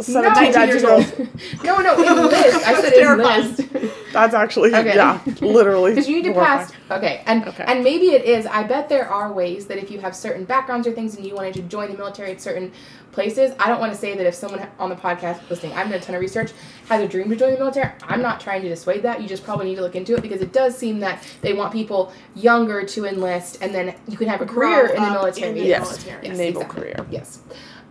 17, 0.00 0.52
19 0.52 0.68
years 0.68 0.84
old? 0.84 1.04
no, 1.64 1.78
no, 1.78 1.96
enlist. 2.22 2.66
I 2.66 2.80
said 2.80 2.94
terrifying. 2.94 3.42
enlist. 3.44 3.92
That's 4.12 4.34
actually, 4.34 4.74
Okay. 4.74 4.94
yeah, 4.94 5.20
literally. 5.40 5.92
Because 5.92 6.08
you 6.08 6.16
need 6.16 6.24
to 6.24 6.32
horrifying. 6.32 6.68
pass. 6.88 6.98
Okay, 6.98 7.22
and 7.26 7.46
Okay. 7.46 7.64
and 7.66 7.84
maybe 7.84 8.06
it 8.12 8.24
is. 8.24 8.46
I 8.46 8.62
bet 8.62 8.88
there 8.88 9.08
are 9.08 9.32
ways 9.32 9.66
that 9.66 9.78
if 9.78 9.90
you 9.90 10.00
have 10.00 10.14
certain 10.16 10.44
backgrounds 10.44 10.86
or 10.86 10.92
things 10.92 11.16
and 11.16 11.26
you 11.26 11.34
wanted 11.34 11.54
to 11.54 11.62
join 11.62 11.90
the 11.90 11.96
military 11.96 12.30
at 12.30 12.40
certain 12.40 12.72
places, 13.12 13.54
I 13.58 13.68
don't 13.68 13.78
want 13.80 13.92
to 13.92 13.98
say 13.98 14.16
that 14.16 14.26
if 14.26 14.34
someone 14.34 14.66
on 14.78 14.88
the 14.88 14.96
podcast 14.96 15.48
listening, 15.50 15.72
I've 15.74 15.88
done 15.90 15.98
a 15.98 16.00
ton 16.00 16.14
of 16.14 16.20
research, 16.22 16.52
has 16.88 17.02
a 17.02 17.08
dream 17.08 17.28
to 17.28 17.36
join 17.36 17.52
the 17.52 17.58
military. 17.58 17.90
I'm 18.04 18.22
not 18.22 18.40
trying 18.40 18.62
to 18.62 18.68
dissuade 18.70 19.02
that. 19.02 19.20
You 19.20 19.28
just 19.28 19.44
probably 19.44 19.66
need 19.66 19.76
to 19.76 19.82
look 19.82 19.96
into 19.96 20.14
it 20.14 20.22
because 20.22 20.40
it 20.40 20.52
does 20.52 20.76
seem 20.76 21.00
that 21.00 21.22
they 21.42 21.52
want 21.52 21.72
people 21.72 22.12
younger 22.34 22.84
to 22.84 23.04
enlist, 23.06 23.58
and 23.62 23.74
then 23.74 23.94
you 24.08 24.16
can 24.16 24.28
have 24.28 24.40
a 24.40 24.46
career 24.46 24.88
Grow 24.88 24.96
in 24.96 25.02
the 25.02 25.10
military. 25.10 25.48
in 25.50 25.54
the 25.56 25.60
Yes. 25.64 25.90
military. 25.90 26.26
Yes, 26.28 26.38
Naval 26.38 26.62
exactly. 26.62 26.82
career. 26.82 27.06
Yes. 27.10 27.40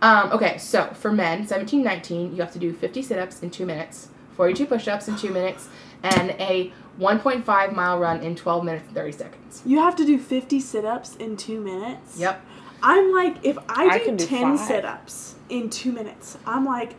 Um, 0.02 0.32
okay, 0.32 0.58
so 0.58 0.88
for 0.94 1.10
men, 1.12 1.46
17, 1.46 1.82
19, 1.82 2.34
you 2.34 2.42
have 2.42 2.52
to 2.52 2.58
do 2.58 2.72
50 2.72 3.00
sit 3.02 3.18
ups 3.18 3.42
in 3.42 3.50
two 3.50 3.64
minutes, 3.64 4.08
42 4.36 4.66
push 4.66 4.88
ups 4.88 5.06
in 5.08 5.16
two 5.16 5.30
minutes, 5.30 5.68
and 6.02 6.30
a 6.32 6.72
1.5 6.98 7.72
mile 7.74 7.98
run 7.98 8.20
in 8.20 8.34
12 8.36 8.64
minutes 8.64 8.84
and 8.86 8.94
30 8.96 9.12
seconds. 9.12 9.62
You 9.64 9.78
have 9.78 9.94
to 9.96 10.04
do 10.04 10.18
50 10.18 10.60
sit-ups 10.60 11.16
in 11.16 11.36
two 11.36 11.60
minutes. 11.60 12.18
Yep. 12.18 12.44
I'm 12.82 13.12
like, 13.12 13.36
if 13.44 13.56
I 13.68 13.86
I 13.86 13.98
do, 13.98 14.04
can 14.04 14.16
do 14.16 14.26
10 14.26 14.58
sit-ups 14.58 15.36
in 15.48 15.70
two 15.70 15.92
minutes, 15.92 16.36
I'm 16.46 16.66
like, 16.66 16.94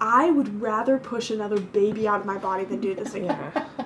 I 0.00 0.30
would 0.30 0.60
rather 0.62 0.96
push 0.98 1.30
another 1.30 1.60
baby 1.60 2.08
out 2.08 2.20
of 2.20 2.26
my 2.26 2.38
body 2.38 2.64
than 2.64 2.80
do 2.80 2.94
this 2.94 3.14
again. 3.14 3.38
Yeah. 3.54 3.64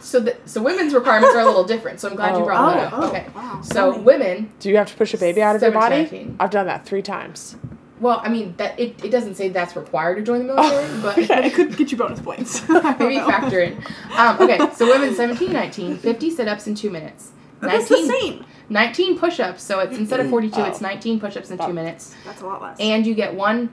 So 0.00 0.20
the, 0.20 0.36
so 0.44 0.62
women's 0.62 0.92
requirements 0.92 1.34
are 1.34 1.40
a 1.40 1.46
little 1.46 1.64
different. 1.64 1.98
So 1.98 2.10
I'm 2.10 2.14
glad 2.14 2.36
you 2.36 2.42
Oh, 2.42 2.44
brought 2.44 2.74
oh, 2.74 2.76
that 2.76 2.92
up. 2.92 2.98
oh, 2.98 3.08
okay. 3.08 3.26
wow. 3.34 3.60
So 3.62 3.72
Tell 3.74 3.92
me. 3.92 3.98
women, 4.02 4.52
Do 4.60 4.68
you 4.68 4.76
have 4.76 4.88
to 4.90 4.96
push 4.98 5.14
a 5.14 5.16
baby 5.16 5.40
out 5.40 5.56
of 5.56 5.62
your 5.62 5.70
body? 5.72 6.04
17. 6.04 6.36
I've 6.38 6.50
done 6.50 6.66
that 6.66 6.84
three 6.84 7.00
times. 7.00 7.56
Well, 8.00 8.20
I 8.22 8.28
mean 8.28 8.54
that 8.56 8.78
it, 8.78 9.04
it 9.04 9.10
doesn't 9.10 9.34
say 9.36 9.48
that's 9.48 9.76
required 9.76 10.16
to 10.16 10.22
join 10.22 10.46
the 10.46 10.54
military, 10.54 10.88
but 11.02 11.16
But 11.28 11.44
it 11.44 11.54
could 11.54 11.76
get 11.76 11.90
you 11.92 11.98
bonus 11.98 12.20
points. 12.20 12.68
Maybe 12.68 13.16
know. 13.16 13.26
factor 13.28 13.60
in. 13.60 13.82
Um, 14.16 14.36
okay, 14.40 14.58
so 14.74 14.86
women 14.86 15.14
17, 15.14 15.52
19, 15.52 15.98
50 15.98 16.30
sit-ups 16.30 16.66
in 16.66 16.74
two 16.74 16.90
minutes. 16.90 17.30
That's 17.60 17.88
the 17.88 17.96
same. 18.20 18.44
19 18.68 19.18
push-ups. 19.18 19.62
So 19.62 19.78
it's 19.80 19.96
instead 19.96 20.20
of 20.20 20.28
42, 20.28 20.60
it's 20.62 20.80
19 20.80 21.20
push-ups 21.20 21.50
in 21.50 21.58
two 21.58 21.72
minutes. 21.72 22.14
That's 22.24 22.42
a 22.42 22.46
lot 22.46 22.60
less. 22.62 22.78
and 22.80 23.06
you 23.06 23.14
get 23.14 23.34
one 23.34 23.72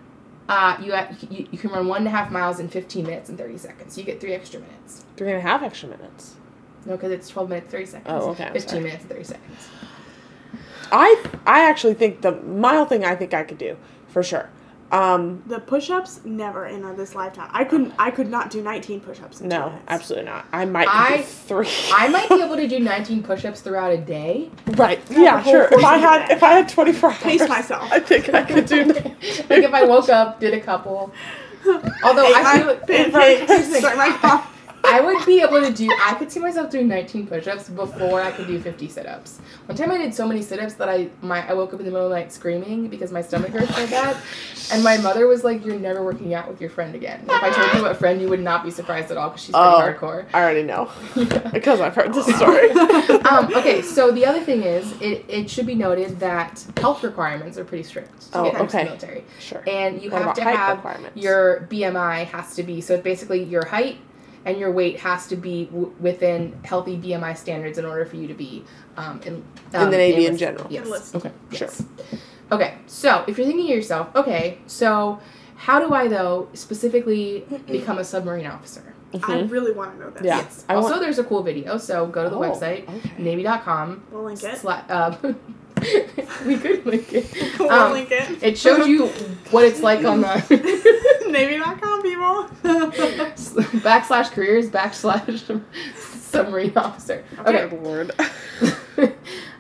uh, 0.49 0.77
you, 0.81 0.91
have, 0.91 1.15
you 1.29 1.47
you 1.51 1.57
can 1.57 1.69
run 1.71 1.87
one 1.87 1.99
and 1.99 2.07
a 2.07 2.11
half 2.11 2.29
miles 2.31 2.59
in 2.59 2.67
15 2.67 3.05
minutes 3.05 3.29
and 3.29 3.37
30 3.37 3.57
seconds 3.57 3.97
you 3.97 4.03
get 4.03 4.19
three 4.19 4.33
extra 4.33 4.59
minutes 4.59 5.05
Three 5.15 5.29
and 5.29 5.37
a 5.37 5.41
half 5.41 5.61
extra 5.61 5.87
minutes. 5.87 6.35
no 6.85 6.93
because 6.97 7.11
it's 7.11 7.29
12 7.29 7.47
minutes 7.49 7.71
30 7.71 7.85
seconds 7.85 8.07
Oh, 8.09 8.29
okay, 8.31 8.45
I'm 8.45 8.53
15 8.53 8.69
sorry. 8.69 8.83
minutes 8.83 9.05
30 9.05 9.23
seconds 9.23 9.69
I 10.91 11.23
I 11.45 11.69
actually 11.69 11.93
think 11.93 12.21
the 12.21 12.33
mile 12.41 12.85
thing 12.85 13.05
I 13.05 13.15
think 13.15 13.33
I 13.33 13.43
could 13.43 13.57
do 13.59 13.77
for 14.11 14.23
sure. 14.23 14.49
Um, 14.91 15.41
The 15.47 15.59
push-ups 15.59 16.19
never 16.25 16.65
in 16.65 16.81
this 16.97 17.15
lifetime. 17.15 17.49
I 17.53 17.63
couldn't. 17.63 17.93
I 17.97 18.11
could 18.11 18.29
not 18.29 18.49
do 18.49 18.61
19 18.61 18.99
push-ups. 18.99 19.39
In 19.39 19.47
no, 19.47 19.71
absolutely 19.87 20.25
not. 20.29 20.45
I 20.51 20.65
might 20.65 20.89
I- 20.89 21.17
do 21.17 21.23
three. 21.23 21.69
I 21.93 22.09
might 22.09 22.27
be 22.27 22.41
able 22.41 22.57
to 22.57 22.67
do 22.67 22.77
19 22.93 23.23
push-ups 23.23 23.61
throughout 23.61 23.93
a 23.93 23.97
day. 23.97 24.49
right. 24.75 25.03
the 25.05 25.21
Yeah, 25.21 25.41
sure. 25.43 25.69
If 25.71 25.81
I 25.85 25.95
had 25.97 26.27
day. 26.27 26.33
if 26.35 26.43
I 26.43 26.51
had 26.51 26.67
24 26.67 27.09
hours, 27.09 27.19
Pace 27.19 27.47
myself. 27.47 27.89
I 27.89 27.99
think 28.01 28.33
I 28.33 28.43
could 28.43 28.65
do. 28.65 28.83
like 28.85 29.63
if 29.63 29.73
I 29.73 29.85
woke 29.85 30.09
up, 30.09 30.41
did 30.41 30.53
a 30.53 30.59
couple. 30.59 31.13
Although 32.03 32.25
Ate 32.27 32.35
I 32.35 32.41
my 32.43 32.59
feel 32.85 33.11
pancakes, 33.11 33.77
start 33.77 33.95
my 33.95 34.09
coffee. 34.17 34.49
I 34.83 34.99
would 34.99 35.25
be 35.25 35.41
able 35.41 35.61
to 35.61 35.71
do. 35.71 35.89
I 36.01 36.13
could 36.15 36.31
see 36.31 36.39
myself 36.39 36.69
doing 36.69 36.87
19 36.87 37.27
push-ups 37.27 37.69
before 37.69 38.21
I 38.21 38.31
could 38.31 38.47
do 38.47 38.59
50 38.59 38.87
sit-ups. 38.89 39.39
One 39.67 39.77
time 39.77 39.91
I 39.91 39.97
did 39.97 40.13
so 40.13 40.27
many 40.27 40.41
sit-ups 40.41 40.73
that 40.75 40.89
I 40.89 41.09
my 41.21 41.47
I 41.49 41.53
woke 41.53 41.73
up 41.73 41.79
in 41.79 41.85
the 41.85 41.91
middle 41.91 42.07
of 42.07 42.09
the 42.11 42.15
night 42.17 42.31
screaming 42.33 42.87
because 42.87 43.11
my 43.11 43.21
stomach 43.21 43.51
hurt 43.51 43.69
so 43.69 43.87
bad, 43.87 44.17
and 44.71 44.83
my 44.83 44.97
mother 44.97 45.27
was 45.27 45.43
like, 45.43 45.65
"You're 45.65 45.79
never 45.79 46.03
working 46.03 46.33
out 46.33 46.47
with 46.49 46.59
your 46.59 46.69
friend 46.69 46.95
again." 46.95 47.21
If 47.23 47.31
I 47.43 47.49
told 47.51 47.73
you 47.73 47.81
what 47.83 47.97
friend, 47.97 48.21
you 48.21 48.27
would 48.29 48.39
not 48.41 48.63
be 48.63 48.71
surprised 48.71 49.11
at 49.11 49.17
all 49.17 49.29
because 49.29 49.43
she's 49.45 49.55
pretty 49.55 49.67
Oh. 49.67 49.79
hardcore. 49.81 50.25
I 50.33 50.41
already 50.41 50.63
know 50.63 50.89
because 51.53 51.79
I've 51.79 51.95
heard 51.95 52.13
this 52.13 52.25
story. 52.35 52.71
um, 53.29 53.53
okay, 53.55 53.81
so 53.81 54.11
the 54.11 54.25
other 54.25 54.41
thing 54.41 54.63
is, 54.63 54.91
it, 55.01 55.25
it 55.27 55.49
should 55.49 55.65
be 55.67 55.75
noted 55.75 56.19
that 56.19 56.65
health 56.77 57.03
requirements 57.03 57.57
are 57.57 57.63
pretty 57.63 57.83
strict 57.83 58.31
to 58.31 58.39
Oh, 58.39 58.43
get 58.43 58.53
into 58.53 58.63
okay. 58.65 58.79
the 58.79 58.85
military, 58.85 59.23
Sure. 59.39 59.63
and 59.67 60.01
you 60.01 60.09
What 60.09 60.21
have 60.23 60.33
to 60.35 60.43
have 60.43 61.11
your 61.15 61.67
BMI 61.69 62.25
has 62.25 62.55
to 62.55 62.63
be 62.63 62.81
so 62.81 62.95
it's 62.95 63.03
basically 63.03 63.43
your 63.43 63.65
height 63.65 63.97
and 64.45 64.57
your 64.57 64.71
weight 64.71 64.99
has 64.99 65.27
to 65.27 65.35
be 65.35 65.65
w- 65.65 65.93
within 65.99 66.59
healthy 66.63 66.97
BMI 66.97 67.37
standards 67.37 67.77
in 67.77 67.85
order 67.85 68.05
for 68.05 68.15
you 68.15 68.27
to 68.27 68.33
be 68.33 68.63
um, 68.97 69.21
in, 69.25 69.43
um, 69.73 69.91
the 69.91 69.97
Navy 69.97 70.25
in 70.25 70.33
enlisted. 70.33 70.39
general. 70.57 70.67
Yes. 70.71 71.15
Okay. 71.15 71.31
Yes. 71.51 71.59
Sure. 71.59 72.19
Okay, 72.51 72.75
so 72.87 73.23
if 73.27 73.37
you're 73.37 73.47
thinking 73.47 73.67
to 73.67 73.73
yourself, 73.73 74.13
okay, 74.15 74.57
so 74.67 75.19
how 75.55 75.79
do 75.79 75.93
I 75.93 76.07
though 76.07 76.49
specifically 76.53 77.45
become 77.67 77.97
a 77.97 78.03
submarine 78.03 78.47
officer? 78.47 78.93
I 79.13 79.17
Mhm. 79.17 79.51
really 79.51 79.71
want 79.73 79.93
to 79.93 79.99
know 79.99 80.09
this. 80.09 80.23
Yeah. 80.23 80.37
Yes. 80.37 80.65
I 80.69 80.75
also, 80.75 80.91
want- 80.91 81.01
there's 81.01 81.19
a 81.19 81.23
cool 81.23 81.43
video, 81.43 81.77
so 81.77 82.07
go 82.07 82.23
to 82.23 82.29
the 82.29 82.35
Oh, 82.37 82.39
website 82.41 82.87
Okay. 82.89 83.11
navy.com. 83.17 84.03
We'll 84.11 84.23
link 84.23 84.41
it. 84.43 84.55
Sla- 84.57 84.89
um, 84.89 85.35
we 86.45 86.57
could 86.57 86.85
link 86.85 87.11
it. 87.13 87.25
We'll 87.59 87.71
Um, 87.71 87.91
link 87.93 88.09
it. 88.11 88.43
It 88.43 88.57
shows 88.57 88.87
you 88.87 89.07
what 89.51 89.63
it's 89.65 89.81
like 89.81 90.03
on 90.05 90.21
the 90.21 90.37
Navy.com 91.29 92.01
people. 92.01 92.45
backslash 93.81 94.31
careers 94.31 94.69
backslash 94.69 95.61
submarine 95.95 96.77
officer. 96.77 97.23
Okay. 97.39 97.67
Good 97.69 97.83
lord. 97.83 98.11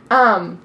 um, 0.09 0.61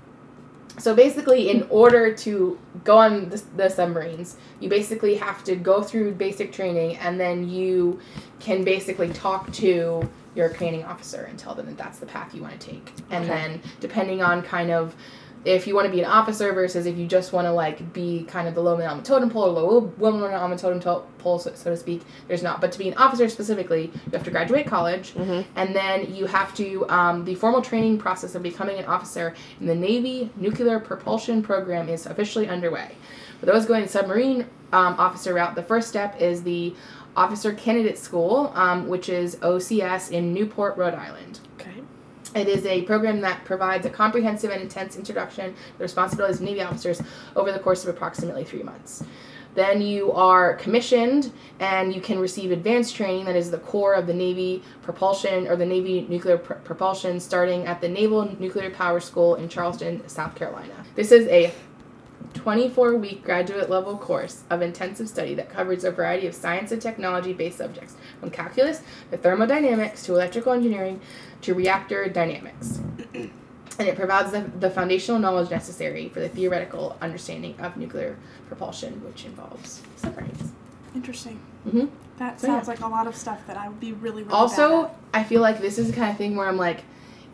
so 0.78 0.94
basically, 0.94 1.48
in 1.50 1.66
order 1.70 2.14
to 2.14 2.58
go 2.84 2.98
on 2.98 3.30
the, 3.30 3.42
the 3.56 3.68
submarines, 3.70 4.36
you 4.60 4.68
basically 4.68 5.14
have 5.16 5.42
to 5.44 5.56
go 5.56 5.82
through 5.82 6.12
basic 6.12 6.52
training, 6.52 6.96
and 6.98 7.18
then 7.18 7.48
you 7.48 7.98
can 8.40 8.62
basically 8.64 9.08
talk 9.10 9.50
to 9.54 10.08
your 10.34 10.50
training 10.50 10.84
officer 10.84 11.22
and 11.22 11.38
tell 11.38 11.54
them 11.54 11.64
that 11.66 11.78
that's 11.78 11.98
the 11.98 12.04
path 12.06 12.34
you 12.34 12.42
want 12.42 12.58
to 12.60 12.66
take. 12.70 12.92
And 13.10 13.24
Okay. 13.24 13.34
then, 13.34 13.62
depending 13.80 14.22
on 14.22 14.42
kind 14.42 14.70
of 14.70 14.94
if 15.46 15.66
you 15.66 15.74
want 15.76 15.86
to 15.86 15.92
be 15.92 16.00
an 16.00 16.06
officer 16.10 16.52
versus 16.52 16.86
if 16.86 16.98
you 16.98 17.06
just 17.06 17.32
want 17.32 17.46
to 17.46 17.52
like 17.52 17.92
be 17.92 18.24
kind 18.24 18.48
of 18.48 18.54
the 18.54 18.60
low 18.60 18.76
man 18.76 18.88
on 18.90 18.96
the 18.98 19.02
totem 19.04 19.30
pole 19.30 19.44
or 19.44 19.48
low 19.52 19.78
woman 19.96 20.22
on 20.34 20.50
the 20.50 20.56
totem 20.58 20.80
pole, 21.18 21.38
so, 21.38 21.52
so 21.54 21.70
to 21.70 21.76
speak, 21.76 22.02
there's 22.26 22.42
not. 22.42 22.60
But 22.60 22.72
to 22.72 22.78
be 22.78 22.88
an 22.88 22.94
officer 22.94 23.28
specifically, 23.28 23.92
you 24.06 24.12
have 24.12 24.24
to 24.24 24.30
graduate 24.30 24.66
college, 24.66 25.14
Mhm. 25.14 25.44
and 25.54 25.74
then 25.74 26.12
you 26.12 26.26
have 26.26 26.52
to 26.56 26.84
um, 26.88 27.24
the 27.24 27.34
formal 27.36 27.62
training 27.62 27.98
process 27.98 28.34
of 28.34 28.42
becoming 28.42 28.78
an 28.78 28.86
officer 28.86 29.34
in 29.60 29.66
the 29.66 29.74
Navy 29.74 30.30
Nuclear 30.36 30.80
Propulsion 30.80 31.42
Program 31.42 31.88
is 31.88 32.06
officially 32.06 32.48
underway. 32.48 32.96
For 33.38 33.46
those 33.46 33.66
going 33.66 33.86
submarine 33.86 34.46
um, 34.72 34.96
officer 34.98 35.32
route, 35.34 35.54
the 35.54 35.62
first 35.62 35.88
step 35.88 36.20
is 36.20 36.42
the 36.42 36.74
Officer 37.16 37.52
Candidate 37.54 37.96
School, 37.98 38.52
um, 38.54 38.88
which 38.88 39.08
is 39.08 39.36
OCS 39.36 40.10
in 40.10 40.34
Newport, 40.34 40.76
Rhode 40.76 40.94
Island. 40.94 41.38
It 42.34 42.48
is 42.48 42.66
a 42.66 42.82
program 42.82 43.20
that 43.22 43.44
provides 43.44 43.86
a 43.86 43.90
comprehensive 43.90 44.50
and 44.50 44.62
intense 44.62 44.96
introduction 44.96 45.54
to 45.54 45.78
the 45.78 45.84
responsibilities 45.84 46.36
of 46.36 46.42
Navy 46.42 46.62
officers 46.62 47.00
over 47.34 47.52
the 47.52 47.58
course 47.58 47.84
of 47.84 47.94
approximately 47.94 48.44
three 48.44 48.62
months. 48.62 49.04
Then 49.54 49.80
you 49.80 50.12
are 50.12 50.54
commissioned 50.54 51.32
and 51.60 51.94
you 51.94 52.00
can 52.02 52.18
receive 52.18 52.52
advanced 52.52 52.94
training 52.94 53.24
that 53.24 53.36
is 53.36 53.50
the 53.50 53.58
core 53.58 53.94
of 53.94 54.06
the 54.06 54.12
Navy 54.12 54.62
propulsion 54.82 55.46
or 55.48 55.56
the 55.56 55.64
Navy 55.64 56.06
nuclear 56.10 56.36
pr- 56.36 56.54
propulsion 56.54 57.18
starting 57.18 57.64
at 57.66 57.80
the 57.80 57.88
Naval 57.88 58.36
Nuclear 58.38 58.70
Power 58.70 59.00
School 59.00 59.36
in 59.36 59.48
Charleston, 59.48 60.06
South 60.08 60.34
Carolina. 60.34 60.84
This 60.94 61.10
is 61.10 61.26
a 61.28 61.54
24 62.34 62.96
week 62.96 63.24
graduate 63.24 63.70
level 63.70 63.96
course 63.96 64.44
of 64.50 64.60
intensive 64.60 65.08
study 65.08 65.34
that 65.34 65.48
covers 65.48 65.84
a 65.84 65.90
variety 65.90 66.26
of 66.26 66.34
science 66.34 66.70
and 66.70 66.82
technology 66.82 67.32
based 67.32 67.56
subjects, 67.56 67.96
from 68.20 68.30
calculus 68.30 68.82
to 69.10 69.16
thermodynamics 69.16 70.04
to 70.04 70.12
electrical 70.12 70.52
engineering 70.52 71.00
to 71.46 71.54
reactor 71.54 72.08
dynamics. 72.08 72.80
And 73.78 73.86
it 73.88 73.94
provides 73.96 74.30
the, 74.32 74.40
the 74.58 74.70
foundational 74.70 75.20
knowledge 75.20 75.50
necessary 75.50 76.08
for 76.08 76.20
the 76.20 76.30
theoretical 76.30 76.96
understanding 77.02 77.54
of 77.60 77.76
nuclear 77.76 78.16
propulsion, 78.48 79.04
which 79.04 79.26
involves 79.26 79.82
submarines. 79.96 80.50
Interesting. 80.94 81.38
Mhm. 81.68 81.90
That 82.16 82.40
So, 82.40 82.46
yeah. 82.46 82.54
sounds 82.54 82.68
like 82.68 82.80
a 82.80 82.86
lot 82.86 83.06
of 83.06 83.14
stuff 83.14 83.46
that 83.46 83.58
I 83.58 83.68
would 83.68 83.78
be 83.78 83.92
really, 83.92 84.22
really 84.22 84.32
Also. 84.32 84.90
I 85.12 85.24
feel 85.24 85.42
like 85.42 85.60
this 85.60 85.76
is 85.76 85.88
the 85.90 85.92
kind 85.92 86.10
of 86.10 86.16
thing 86.16 86.36
where 86.36 86.48
I'm 86.48 86.56
like, 86.56 86.84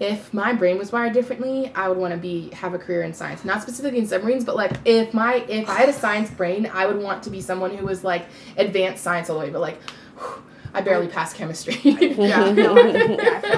if 0.01 0.35
my 0.35 0.53
brain 0.53 0.79
was 0.79 0.91
wired 0.91 1.13
differently, 1.13 1.71
I 1.77 1.89
would 1.89 1.99
want 1.99 2.13
to 2.13 2.19
be 2.19 2.51
have 2.55 2.75
a 2.75 2.79
career 2.79 3.03
in 3.03 3.15
science. 3.15 3.45
Not 3.45 3.63
specifically 3.63 4.01
in 4.01 4.09
submarines, 4.09 4.45
but 4.45 4.57
like 4.57 4.73
if 4.85 5.15
my 5.15 5.35
if 5.49 5.69
I 5.71 5.75
had 5.75 5.89
a 5.91 5.93
science 5.93 6.29
brain, 6.31 6.69
I 6.75 6.87
would 6.89 7.01
want 7.01 7.23
to 7.23 7.31
be 7.31 7.41
someone 7.41 7.71
who 7.77 7.87
was 7.87 8.03
like 8.03 8.25
advanced 8.57 9.05
science 9.05 9.31
all 9.31 9.39
the 9.39 9.45
way, 9.45 9.51
but 9.53 9.61
like 9.61 9.79
whew, 10.19 10.43
I 10.75 10.81
barely 10.81 11.09
passed 11.09 11.37
chemistry. 11.37 11.77
Yeah, 11.85 12.51
no, 12.53 12.77
I- 12.77 12.91
yeah, 12.91 13.07
I 13.37 13.41
feel 13.41 13.57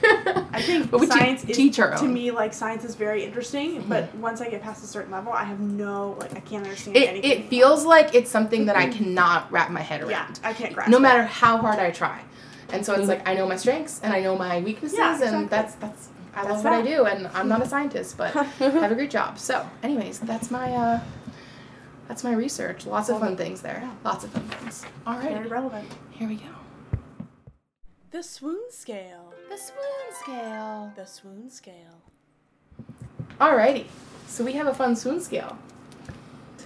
that. 0.00 0.46
I 0.52 0.62
think 0.62 0.90
But 0.90 1.00
we 1.00 1.06
te- 1.06 1.12
science 1.12 1.44
is 1.44 1.56
teach 1.56 1.78
our 1.78 1.90
to 1.96 2.04
own. 2.04 2.12
me 2.14 2.30
like 2.30 2.52
science 2.54 2.84
is 2.84 2.94
very 2.94 3.24
interesting, 3.24 3.78
mm-hmm. 3.80 3.88
but 3.88 4.14
once 4.16 4.40
I 4.40 4.48
get 4.48 4.62
past 4.62 4.82
a 4.82 4.86
certain 4.86 5.12
level, 5.12 5.32
I 5.32 5.44
have 5.44 5.60
no 5.60 6.16
like 6.20 6.34
I 6.36 6.40
can't 6.40 6.64
understand 6.64 6.96
It, 6.96 7.08
anything. 7.08 7.30
it 7.30 7.48
feels 7.48 7.84
like 7.84 8.14
it's 8.14 8.30
something 8.30 8.66
that 8.66 8.76
I 8.76 8.86
mm-hmm. 8.86 9.04
cannot 9.04 9.50
wrap 9.52 9.70
my 9.70 9.80
head 9.82 10.00
around. 10.00 10.10
yeah, 10.10 10.48
I 10.48 10.52
can't 10.52 10.74
grasp. 10.74 10.90
no 10.90 10.96
it. 10.98 11.00
matter 11.00 11.22
how 11.24 11.58
hard 11.58 11.78
I 11.78 11.90
try. 11.90 12.20
And 12.70 12.84
so 12.84 12.92
it's 12.92 13.02
mm-hmm. 13.02 13.10
like 13.10 13.28
I 13.28 13.34
know 13.34 13.46
my 13.46 13.56
strengths 13.56 14.00
and 14.02 14.12
I 14.12 14.20
know 14.20 14.36
my 14.36 14.60
weaknesses 14.60 14.98
Yeah, 14.98 15.12
exactly. 15.14 15.38
and 15.38 15.50
that's 15.50 15.74
that's 15.76 16.08
I 16.34 16.42
That's 16.44 16.54
love 16.56 16.64
what 16.64 16.72
I 16.74 16.82
do 16.82 17.04
and 17.06 17.26
I'm 17.28 17.48
not 17.48 17.62
a 17.62 17.66
scientist, 17.66 18.16
but 18.16 18.34
I 18.36 18.42
have 18.84 18.92
a 18.92 18.94
great 18.94 19.10
job. 19.10 19.38
So, 19.38 19.68
anyways, 19.82 20.20
that's 20.20 20.50
my 20.50 20.72
uh 20.72 21.00
that's 22.08 22.24
my 22.24 22.32
research. 22.32 22.86
Lots 22.86 23.10
of 23.10 23.20
fun 23.20 23.36
things 23.36 23.60
there. 23.60 23.88
Lots 24.02 24.24
of 24.24 24.30
fun 24.30 24.42
things. 24.48 24.84
All 25.06 25.20
Very 25.20 25.46
relevant. 25.46 25.86
Here 26.10 26.26
we 26.26 26.36
go. 26.36 26.98
The 28.10 28.22
swoon 28.22 28.70
scale. 28.70 29.34
The 29.50 29.58
swoon 29.58 30.22
scale. 30.22 30.92
The 30.96 31.04
swoon 31.04 31.50
scale. 31.50 32.02
Alrighty. 33.38 33.84
So 34.26 34.42
we 34.42 34.54
have 34.54 34.66
a 34.66 34.74
fun 34.74 34.96
swoon 34.96 35.20
scale 35.20 35.58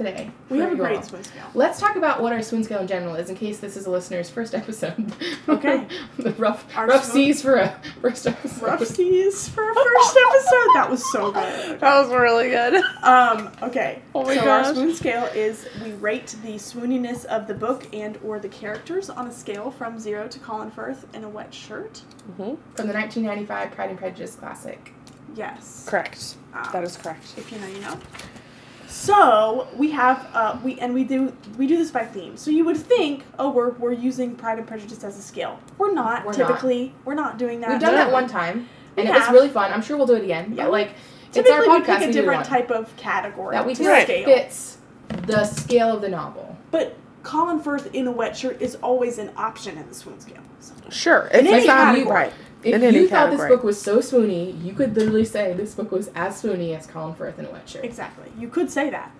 today. 0.02 0.30
We 0.50 0.58
have 0.58 0.68
a 0.68 0.72
you 0.72 0.78
great 0.82 0.96
all. 0.96 1.02
swoon 1.02 1.24
scale. 1.24 1.44
Let's 1.54 1.78
talk 1.80 1.96
about 1.96 2.20
what 2.22 2.32
our 2.32 2.42
swoon 2.42 2.64
scale 2.64 2.80
in 2.80 2.86
general 2.86 3.14
is, 3.14 3.30
in 3.30 3.36
case 3.36 3.58
this 3.60 3.76
is 3.76 3.86
a 3.86 3.90
listener's 3.90 4.28
first 4.30 4.54
episode. 4.54 5.12
Okay. 5.48 5.86
the 6.18 6.32
rough, 6.32 6.64
Our 6.76 6.86
rough 6.86 7.04
swoon- 7.04 7.14
seas 7.26 7.42
for 7.42 7.56
a 7.56 7.80
first 8.00 8.26
episode. 8.26 8.62
Rough 8.62 8.84
seas 8.86 9.48
for 9.48 9.70
a 9.70 9.74
first 9.74 10.18
episode. 10.28 10.68
That 10.74 10.86
was 10.90 11.12
so 11.12 11.32
good. 11.32 11.80
That 11.80 12.00
was 12.02 12.10
really 12.10 12.48
good. 12.50 12.82
Um, 13.02 13.50
okay. 13.62 14.02
Oh 14.14 14.24
my 14.24 14.34
so 14.34 14.40
our 14.40 14.62
gosh. 14.62 14.74
swoon 14.74 14.94
scale 14.94 15.24
is 15.34 15.66
we 15.82 15.92
rate 15.92 16.34
the 16.42 16.54
swooniness 16.58 17.24
of 17.26 17.46
the 17.46 17.54
book 17.54 17.86
and 17.92 18.18
or 18.24 18.38
the 18.38 18.48
characters 18.48 19.10
on 19.10 19.26
a 19.26 19.32
scale 19.32 19.70
from 19.70 19.98
zero 19.98 20.28
to 20.28 20.38
Colin 20.38 20.70
Firth 20.70 21.06
in 21.14 21.24
a 21.24 21.28
wet 21.28 21.52
shirt. 21.52 22.02
From 22.36 22.46
the 22.88 22.92
1995 22.94 23.70
Pride 23.72 23.90
and 23.90 23.98
Prejudice 23.98 24.34
classic. 24.34 24.92
Yes. 25.34 25.86
Correct. 25.88 26.34
Um, 26.54 26.68
That 26.72 26.84
is 26.84 26.96
correct. 26.96 27.24
if 27.36 27.50
you 27.50 27.58
know, 27.58 27.66
you 27.66 27.80
know. 27.80 27.98
So 28.92 29.68
we 29.74 29.90
have 29.92 30.28
uh, 30.34 30.58
we 30.62 30.78
and 30.78 30.92
we 30.92 31.02
do 31.04 31.34
we 31.56 31.66
do 31.66 31.78
this 31.78 31.90
by 31.90 32.04
theme. 32.04 32.36
So 32.36 32.50
you 32.50 32.64
would 32.66 32.76
think, 32.76 33.24
oh, 33.38 33.50
we're 33.50 33.70
we're 33.70 33.92
using 33.92 34.36
Pride 34.36 34.58
and 34.58 34.68
Prejudice 34.68 35.02
as 35.02 35.18
a 35.18 35.22
scale. 35.22 35.58
We're 35.78 35.92
not. 35.94 36.26
We're 36.26 36.36
not. 36.36 36.46
typically, 36.48 36.94
we're 37.06 37.14
not 37.14 37.38
doing 37.38 37.60
that. 37.62 37.70
We've 37.70 37.80
done 37.80 37.94
that 37.94 38.12
one 38.12 38.28
time, 38.28 38.68
We 38.96 39.02
and 39.04 39.08
it 39.08 39.12
was 39.18 39.30
really 39.30 39.48
fun. 39.48 39.72
I'm 39.72 39.80
sure 39.80 39.96
we'll 39.96 40.06
do 40.06 40.14
it 40.16 40.24
again. 40.24 40.52
Yeah. 40.54 40.64
But 40.64 40.72
like, 40.72 40.90
it's 41.26 41.34
Typically, 41.36 41.52
our 41.68 41.78
we 41.78 41.84
podcast. 41.84 41.98
pick 42.00 42.08
a 42.10 42.12
do 42.12 42.20
different 42.20 42.44
type 42.44 42.70
of 42.70 42.94
category 42.96 43.54
that 43.56 43.66
we 43.66 43.74
to 43.74 43.82
feel 43.82 43.90
like 43.92 44.04
scale. 44.04 44.24
fits 44.26 44.76
the 45.26 45.44
scale 45.46 45.96
of 45.96 46.02
the 46.02 46.10
novel. 46.10 46.54
But 46.70 46.94
Colin 47.22 47.60
Firth 47.60 47.94
in 47.94 48.06
a 48.06 48.12
wet 48.12 48.36
shirt 48.36 48.60
is 48.60 48.74
always 48.76 49.16
an 49.16 49.30
option 49.38 49.78
in 49.78 49.88
the 49.88 49.94
swoon 49.94 50.20
scale. 50.20 50.42
So. 50.60 50.74
Sure. 50.90 51.28
In 51.32 51.46
If 51.46 51.52
any 51.52 51.62
you 51.62 51.66
category. 51.66 52.04
right. 52.14 52.32
If 52.64 52.74
In 52.74 52.82
any 52.84 52.98
you 53.00 53.08
thought 53.08 53.26
category. 53.30 53.48
this 53.48 53.56
book 53.56 53.64
was 53.64 53.80
so 53.80 53.98
swoony, 53.98 54.62
you 54.64 54.72
could 54.72 54.94
literally 54.96 55.24
say 55.24 55.52
this 55.52 55.74
book 55.74 55.90
was 55.90 56.10
as 56.14 56.40
swoony 56.42 56.76
as 56.76 56.86
Colin 56.86 57.14
Firth 57.14 57.38
in 57.38 57.46
a 57.46 57.50
wet 57.50 57.68
shirt. 57.68 57.84
Exactly. 57.84 58.30
You 58.38 58.48
could 58.48 58.70
say 58.70 58.88
that. 58.90 59.10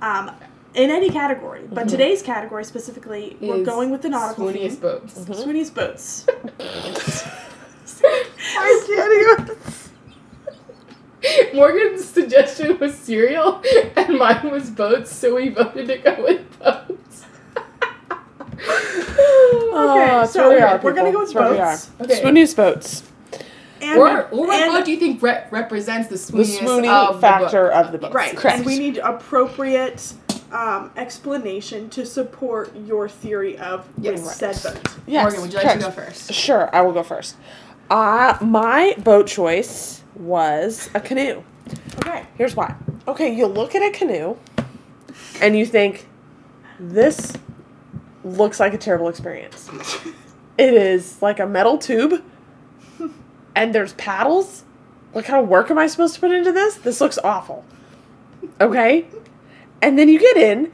Um, 0.00 0.30
in 0.74 0.90
any 0.90 1.10
category. 1.10 1.62
But 1.70 1.86
Mhm. 1.86 1.90
today's 1.90 2.22
category 2.22 2.64
specifically, 2.64 3.36
we're 3.40 3.56
Is 3.56 3.66
going 3.66 3.90
with 3.90 4.02
the 4.02 4.08
nautical 4.10 4.46
swooniest 4.46 4.70
theme. 4.72 4.80
boats. 4.80 5.14
Swooniest 5.18 5.74
boats. 5.74 6.26
I 8.58 8.82
can't 8.86 9.48
even. 9.48 9.56
Morgan's 11.54 12.04
suggestion 12.04 12.78
was 12.78 12.94
cereal, 12.94 13.60
and 13.96 14.16
mine 14.18 14.48
was 14.50 14.70
boats, 14.70 15.10
so 15.14 15.34
we 15.34 15.48
voted 15.48 15.88
to 15.88 15.98
go 15.98 16.14
with 16.22 16.58
boats. 16.60 17.05
Oh, 19.78 20.22
it's 20.24 20.32
so 20.32 20.48
we 20.50 20.60
are, 20.60 20.78
we're 20.82 20.92
gonna 20.94 21.12
go 21.12 21.18
with 21.20 21.28
It's 21.28 21.34
where 21.34 21.50
we 21.50 21.56
boats. 21.58 21.90
are. 22.00 22.04
Okay. 22.04 22.22
Swooniest 22.22 22.56
boats. 22.56 23.02
And, 23.80 23.98
Or, 23.98 24.22
or 24.28 24.46
what 24.46 24.58
and- 24.58 24.72
boat 24.72 24.84
do 24.86 24.90
you 24.90 24.98
think 24.98 25.22
re- 25.22 25.44
represents 25.50 26.08
the 26.08 26.14
The 26.32 26.42
swooniest 26.42 26.58
swoony 26.60 26.88
of 26.88 27.20
factor 27.20 27.64
the 27.64 27.68
book? 27.70 27.86
of 27.86 27.92
the 27.92 27.98
book. 27.98 28.14
Right, 28.14 28.36
Correct. 28.36 28.58
and 28.58 28.66
we 28.66 28.78
need 28.78 28.96
appropriate 28.98 30.14
um, 30.50 30.90
explanation 30.96 31.90
to 31.90 32.06
support 32.06 32.74
your 32.86 33.08
theory 33.08 33.58
of 33.58 33.86
Yes. 34.00 34.20
with 34.22 34.32
said 34.54 34.74
boat. 34.82 34.94
Yes, 35.06 35.22
Morgan, 35.24 35.40
would 35.42 35.50
you 35.52 35.56
like 35.58 35.64
correct. 35.66 35.80
to 35.80 35.86
go 35.86 35.92
first? 35.92 36.32
Sure, 36.32 36.74
I 36.74 36.80
will 36.80 36.92
go 36.92 37.02
first. 37.02 37.36
Uh, 37.90 38.38
my 38.40 38.94
boat 38.98 39.26
choice 39.26 40.02
was 40.14 40.88
a 40.94 41.00
canoe. 41.00 41.42
Okay. 41.98 42.24
Here's 42.38 42.56
why. 42.56 42.74
Okay, 43.06 43.34
you 43.34 43.46
look 43.46 43.74
at 43.74 43.82
a 43.82 43.90
canoe 43.90 44.36
and 45.42 45.56
you 45.56 45.66
think, 45.66 46.06
this 46.80 47.32
looks 48.26 48.60
like 48.60 48.74
a 48.74 48.78
terrible 48.78 49.08
experience. 49.08 49.70
It 50.58 50.72
is 50.72 51.20
like 51.20 51.38
a 51.38 51.44
metal 51.46 51.76
tube 51.76 52.24
and 53.54 53.74
there's 53.74 53.92
paddles. 53.94 54.64
What 55.12 55.24
kind 55.24 55.42
of 55.42 55.48
work 55.48 55.70
am 55.70 55.78
I 55.78 55.86
supposed 55.86 56.14
to 56.14 56.20
put 56.20 56.30
into 56.30 56.52
this? 56.52 56.76
This 56.76 57.00
looks 57.00 57.18
awful. 57.22 57.64
Okay? 58.60 59.06
And 59.82 59.98
then 59.98 60.08
you 60.08 60.18
get 60.18 60.36
in, 60.36 60.72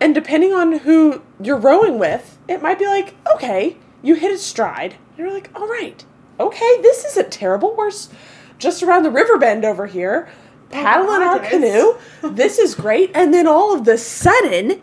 and 0.00 0.14
depending 0.14 0.52
on 0.52 0.80
who 0.80 1.22
you're 1.40 1.56
rowing 1.58 1.98
with, 1.98 2.38
it 2.48 2.62
might 2.62 2.78
be 2.78 2.86
like, 2.86 3.14
okay, 3.34 3.76
you 4.02 4.14
hit 4.16 4.32
a 4.32 4.38
stride. 4.38 4.96
You're 5.16 5.32
like, 5.32 5.50
all 5.54 5.66
right, 5.66 6.04
okay, 6.38 6.78
this 6.82 7.04
isn't 7.04 7.30
terrible. 7.30 7.74
We're 7.76 7.90
just 8.58 8.82
around 8.82 9.02
the 9.02 9.10
river 9.10 9.38
bend 9.38 9.64
over 9.64 9.86
here, 9.86 10.28
paddling 10.70 11.20
my 11.20 11.26
our 11.26 11.38
goodness. 11.38 11.96
canoe. 12.20 12.34
This 12.34 12.58
is 12.58 12.74
great. 12.74 13.10
And 13.14 13.32
then 13.32 13.46
all 13.46 13.74
of 13.74 13.84
the 13.84 13.98
sudden, 13.98 14.82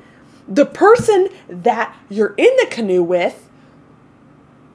the 0.49 0.65
person 0.65 1.29
that 1.47 1.95
you're 2.09 2.33
in 2.35 2.49
the 2.57 2.67
canoe 2.69 3.03
with 3.03 3.47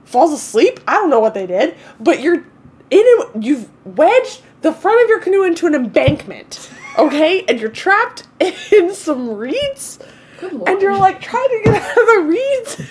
falls 0.05 0.33
asleep. 0.33 0.81
I 0.87 0.95
don't 0.95 1.11
know 1.11 1.21
what 1.21 1.35
they 1.35 1.47
did, 1.47 1.77
but 1.99 2.21
you're 2.21 2.37
in 2.37 2.45
it. 2.91 3.43
You've 3.43 3.69
wedged 3.85 4.43
the 4.63 4.73
front 4.73 5.03
of 5.03 5.09
your 5.09 5.21
canoe 5.21 5.43
into 5.43 5.67
an 5.67 5.75
embankment, 5.75 6.71
okay, 6.97 7.45
and 7.49 7.61
you're 7.61 7.71
trapped 7.71 8.27
in 8.73 8.95
some 8.95 9.35
reeds, 9.35 9.99
and 10.41 10.81
you're 10.81 10.97
like 10.97 11.21
trying 11.21 11.49
to 11.49 11.61
get 11.65 11.83
out 11.83 11.99
of 11.99 12.07
the 12.07 12.23
reeds, 12.29 12.91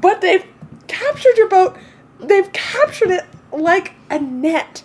but 0.00 0.20
they've 0.20 0.44
captured 0.88 1.36
your 1.36 1.48
boat. 1.48 1.76
They've 2.20 2.50
captured 2.52 3.10
it 3.10 3.24
like 3.56 3.92
a 4.10 4.18
net, 4.18 4.82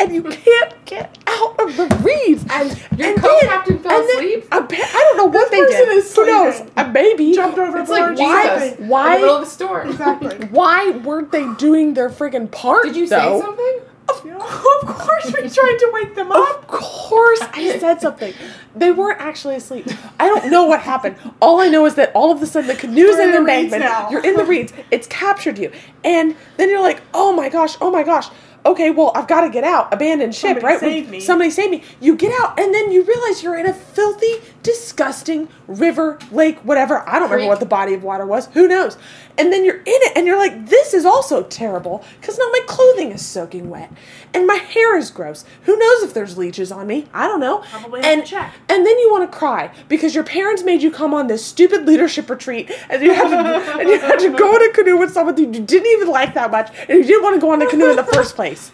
and 0.00 0.14
you 0.14 0.22
can't 0.22 0.84
get 0.84 1.18
out 1.26 1.58
of 1.60 1.76
the 1.76 1.86
reeds. 2.02 2.44
And 2.50 2.70
Your 2.98 3.08
and 3.10 3.20
co-captain 3.20 3.78
fell 3.80 4.00
and 4.00 4.10
asleep? 4.10 4.44
a 4.52 4.62
pa- 4.62 4.66
I 4.70 5.04
don't 5.08 5.16
know 5.16 5.26
what 5.38 5.50
they 5.50 5.58
person 5.60 5.86
did. 5.86 5.96
is 5.98 6.14
Who 6.16 6.26
knows? 6.26 6.62
A 6.76 6.84
baby 6.88 7.32
Jumped 7.34 7.58
overboard. 7.58 7.80
It's 7.82 7.90
like 7.90 8.18
Why- 8.18 8.58
Jesus 8.68 8.88
why- 8.88 9.06
in 9.06 9.12
the 9.14 9.26
middle 9.26 9.36
of 9.38 9.42
a 9.42 9.46
storm. 9.46 9.88
Exactly. 9.90 10.46
why 10.48 10.90
weren't 10.90 11.32
they 11.32 11.46
doing 11.54 11.94
their 11.94 12.08
friggin' 12.10 12.50
part? 12.50 12.84
Did 12.84 12.96
you 12.96 13.06
though? 13.08 13.40
say 13.40 13.46
something? 13.46 13.80
Of 14.08 14.86
course, 14.86 15.26
we 15.26 15.48
tried 15.48 15.76
to 15.78 15.90
wake 15.92 16.14
them 16.14 16.32
up. 16.32 16.60
Of 16.60 16.66
course, 16.66 17.40
I 17.52 17.78
said 17.78 18.00
something. 18.00 18.34
They 18.74 18.90
weren't 18.90 19.20
actually 19.20 19.56
asleep. 19.56 19.86
I 20.18 20.26
don't 20.28 20.50
know 20.50 20.66
what 20.66 20.80
happened. 20.80 21.16
All 21.40 21.60
I 21.60 21.68
know 21.68 21.86
is 21.86 21.94
that 21.96 22.12
all 22.14 22.30
of 22.30 22.40
a 22.42 22.46
sudden 22.46 22.68
the 22.68 22.74
canoe's 22.74 23.18
in 23.18 23.26
in 23.26 23.30
the 23.32 23.38
embankment. 23.38 23.84
You're 24.10 24.24
in 24.24 24.34
the 24.34 24.44
reeds. 24.44 24.72
It's 24.90 25.06
captured 25.06 25.58
you, 25.58 25.72
and 26.04 26.34
then 26.56 26.68
you're 26.70 26.82
like, 26.82 27.02
"Oh 27.14 27.32
my 27.32 27.48
gosh! 27.48 27.76
Oh 27.80 27.90
my 27.90 28.02
gosh!" 28.02 28.28
Okay, 28.66 28.90
well, 28.90 29.12
I've 29.14 29.28
got 29.28 29.42
to 29.42 29.50
get 29.50 29.64
out. 29.64 29.92
Abandoned 29.94 30.34
ship, 30.34 30.48
Somebody 30.60 30.66
right? 30.66 30.80
save 30.80 31.08
me. 31.08 31.20
Somebody 31.20 31.50
save 31.50 31.70
me. 31.70 31.82
You 32.00 32.16
get 32.16 32.32
out, 32.40 32.58
and 32.58 32.74
then 32.74 32.90
you 32.92 33.02
realize 33.02 33.42
you're 33.42 33.56
in 33.56 33.66
a 33.66 33.72
filthy, 33.72 34.34
disgusting 34.68 35.48
river, 35.66 36.18
lake, 36.30 36.58
whatever. 36.58 37.08
I 37.08 37.18
don't 37.18 37.30
remember 37.30 37.48
what 37.48 37.58
the 37.58 37.64
body 37.64 37.94
of 37.94 38.02
water 38.02 38.26
was. 38.26 38.48
Who 38.48 38.68
knows? 38.68 38.98
And 39.38 39.50
then 39.50 39.64
you're 39.64 39.78
in 39.78 39.82
it, 39.86 40.12
and 40.14 40.26
you're 40.26 40.36
like, 40.36 40.66
this 40.66 40.92
is 40.92 41.06
also 41.06 41.44
terrible 41.44 42.04
because 42.20 42.36
now 42.36 42.44
my 42.52 42.60
clothing 42.66 43.10
is 43.10 43.24
soaking 43.24 43.70
wet, 43.70 43.90
and 44.34 44.46
my 44.46 44.56
hair 44.56 44.98
is 44.98 45.10
gross. 45.10 45.46
Who 45.62 45.78
knows 45.78 46.02
if 46.02 46.12
there's 46.12 46.36
leeches 46.36 46.70
on 46.70 46.86
me? 46.86 47.06
I 47.14 47.26
don't 47.26 47.40
know. 47.40 47.64
Probably 47.70 48.02
have 48.02 48.12
and 48.12 48.26
to 48.26 48.30
check. 48.30 48.52
and 48.68 48.84
then 48.84 48.98
you 48.98 49.10
want 49.10 49.30
to 49.30 49.38
cry 49.38 49.72
because 49.88 50.14
your 50.14 50.24
parents 50.24 50.62
made 50.64 50.82
you 50.82 50.90
come 50.90 51.14
on 51.14 51.28
this 51.28 51.42
stupid 51.42 51.86
leadership 51.86 52.28
retreat, 52.28 52.70
and 52.90 53.02
you 53.02 53.14
had 53.14 53.30
to 53.30 53.80
and 53.80 53.88
you 53.88 53.98
had 53.98 54.18
to 54.18 54.30
go 54.36 54.54
in 54.54 54.68
a 54.68 54.72
canoe 54.74 54.98
with 54.98 55.12
someone 55.12 55.38
you 55.38 55.46
didn't 55.46 55.86
even 55.86 56.08
like 56.08 56.34
that 56.34 56.50
much, 56.50 56.70
and 56.90 56.98
you 56.98 57.04
didn't 57.04 57.22
want 57.22 57.36
to 57.36 57.40
go 57.40 57.52
on 57.52 57.58
the 57.58 57.66
canoe 57.66 57.88
in 57.88 57.96
the 57.96 58.04
first 58.04 58.34
place. 58.36 58.68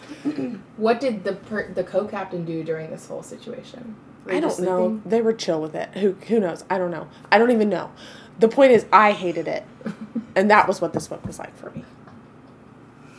What 0.75 0.99
did 0.99 1.23
the 1.23 1.33
per- 1.33 1.71
the 1.71 1.85
co-captain 1.85 2.43
do 2.43 2.65
during 2.65 2.89
this 2.89 3.07
whole 3.07 3.23
situation? 3.23 3.95
I 4.27 4.39
don't 4.39 4.59
know. 4.59 5.01
They 5.05 5.21
were 5.21 5.33
chill 5.33 5.61
with 5.61 5.75
it. 5.75 5.89
Who 5.97 6.13
who 6.27 6.39
knows? 6.39 6.63
I 6.69 6.77
don't 6.77 6.91
know. 6.91 7.07
I 7.31 7.37
don't 7.37 7.51
even 7.51 7.69
know. 7.69 7.91
The 8.39 8.47
point 8.49 8.71
is, 8.71 8.85
I 8.91 9.11
hated 9.11 9.47
it, 9.47 9.63
and 10.35 10.49
that 10.51 10.67
was 10.67 10.81
what 10.81 10.93
this 10.93 11.07
book 11.07 11.25
was 11.25 11.39
like 11.39 11.55
for 11.55 11.69
me. 11.71 11.85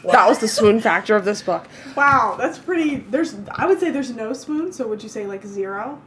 That 0.05 0.29
was 0.29 0.39
the 0.39 0.47
swoon 0.49 0.81
factor 0.81 1.17
of 1.17 1.25
this 1.25 1.43
book. 1.43 1.67
Wow, 1.97 2.37
that's 2.39 2.59
pretty. 2.59 2.97
There's, 2.97 3.35
I 3.51 3.67
would 3.67 3.81
say 3.81 3.91
there's 3.91 4.11
no 4.15 4.33
swoon. 4.35 4.73
So 4.73 4.87
would 4.87 5.03
you 5.03 5.09
say 5.09 5.27
like 5.27 5.45
zero, 5.45 6.01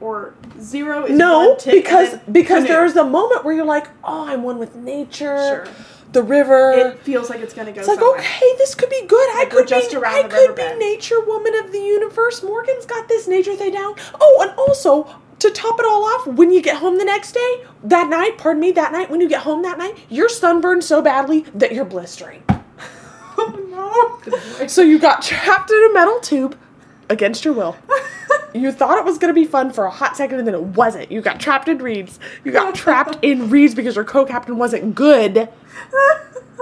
or 0.00 0.34
zero 0.60 1.04
is 1.06 1.18
No, 1.18 1.56
because 1.64 2.16
because 2.30 2.64
there's 2.66 2.94
a 2.96 3.04
moment 3.04 3.44
where 3.44 3.52
you're 3.54 3.64
like, 3.64 3.88
oh, 4.04 4.26
I'm 4.28 4.42
one 4.44 4.58
with 4.58 4.76
nature, 4.76 5.64
Sure. 5.64 5.68
The 6.14 6.22
river. 6.22 6.70
It 6.72 7.00
feels 7.00 7.28
like 7.28 7.40
it's 7.40 7.52
gonna 7.52 7.72
go. 7.72 7.80
It's 7.80 7.88
like 7.88 7.98
somewhere. 7.98 8.20
okay, 8.20 8.52
this 8.58 8.74
could 8.74 8.88
be 8.90 9.04
good. 9.06 9.28
I 9.36 9.40
Like 9.44 9.52
we're 9.52 9.58
could 9.60 9.68
just 9.68 9.90
be, 9.90 9.96
around 9.98 10.14
I 10.14 10.22
the 10.22 10.28
could 10.28 10.56
be 10.56 10.74
nature 10.78 11.20
woman 11.20 11.54
of 11.56 11.70
the 11.72 11.78
universe. 11.80 12.42
Morgan's 12.42 12.86
got 12.86 13.08
this 13.08 13.28
nature 13.28 13.54
thing 13.54 13.72
down. 13.72 13.94
Oh, 14.20 14.38
and 14.40 14.58
also 14.58 15.06
to 15.40 15.50
top 15.50 15.78
it 15.78 15.84
all 15.84 16.04
off, 16.04 16.26
when 16.26 16.50
you 16.50 16.62
get 16.62 16.76
home 16.78 16.96
the 16.96 17.04
next 17.04 17.32
day, 17.32 17.64
that 17.82 18.08
night, 18.08 18.38
pardon 18.38 18.60
me, 18.60 18.72
that 18.72 18.92
night 18.92 19.10
when 19.10 19.20
you 19.20 19.28
get 19.28 19.42
home 19.42 19.62
that 19.62 19.76
night, 19.76 19.98
you're 20.08 20.28
sunburned 20.28 20.82
so 20.84 21.02
badly 21.02 21.44
that 21.54 21.72
you're 21.72 21.84
blistering. 21.84 22.42
Oh 23.36 24.20
no. 24.30 24.66
So 24.68 24.80
you 24.80 25.00
got 25.00 25.20
trapped 25.20 25.68
in 25.72 25.90
a 25.90 25.92
metal 25.92 26.20
tube 26.20 26.56
against 27.08 27.44
your 27.44 27.54
will. 27.54 27.76
You 28.56 28.70
thought 28.70 28.98
it 28.98 29.04
was 29.04 29.18
going 29.18 29.34
to 29.34 29.40
be 29.40 29.44
fun 29.44 29.72
for 29.72 29.84
a 29.84 29.90
hot 29.90 30.16
second 30.16 30.38
and 30.38 30.46
then 30.46 30.54
it 30.54 30.62
wasn't. 30.62 31.10
You 31.10 31.20
got 31.20 31.40
trapped 31.40 31.66
in 31.66 31.78
reeds. 31.78 32.20
You 32.44 32.52
got 32.52 32.72
trapped 32.76 33.18
in 33.20 33.50
reeds 33.50 33.74
because 33.74 33.96
your 33.96 34.04
co-captain 34.04 34.56
wasn't 34.58 34.94
good. 34.94 35.48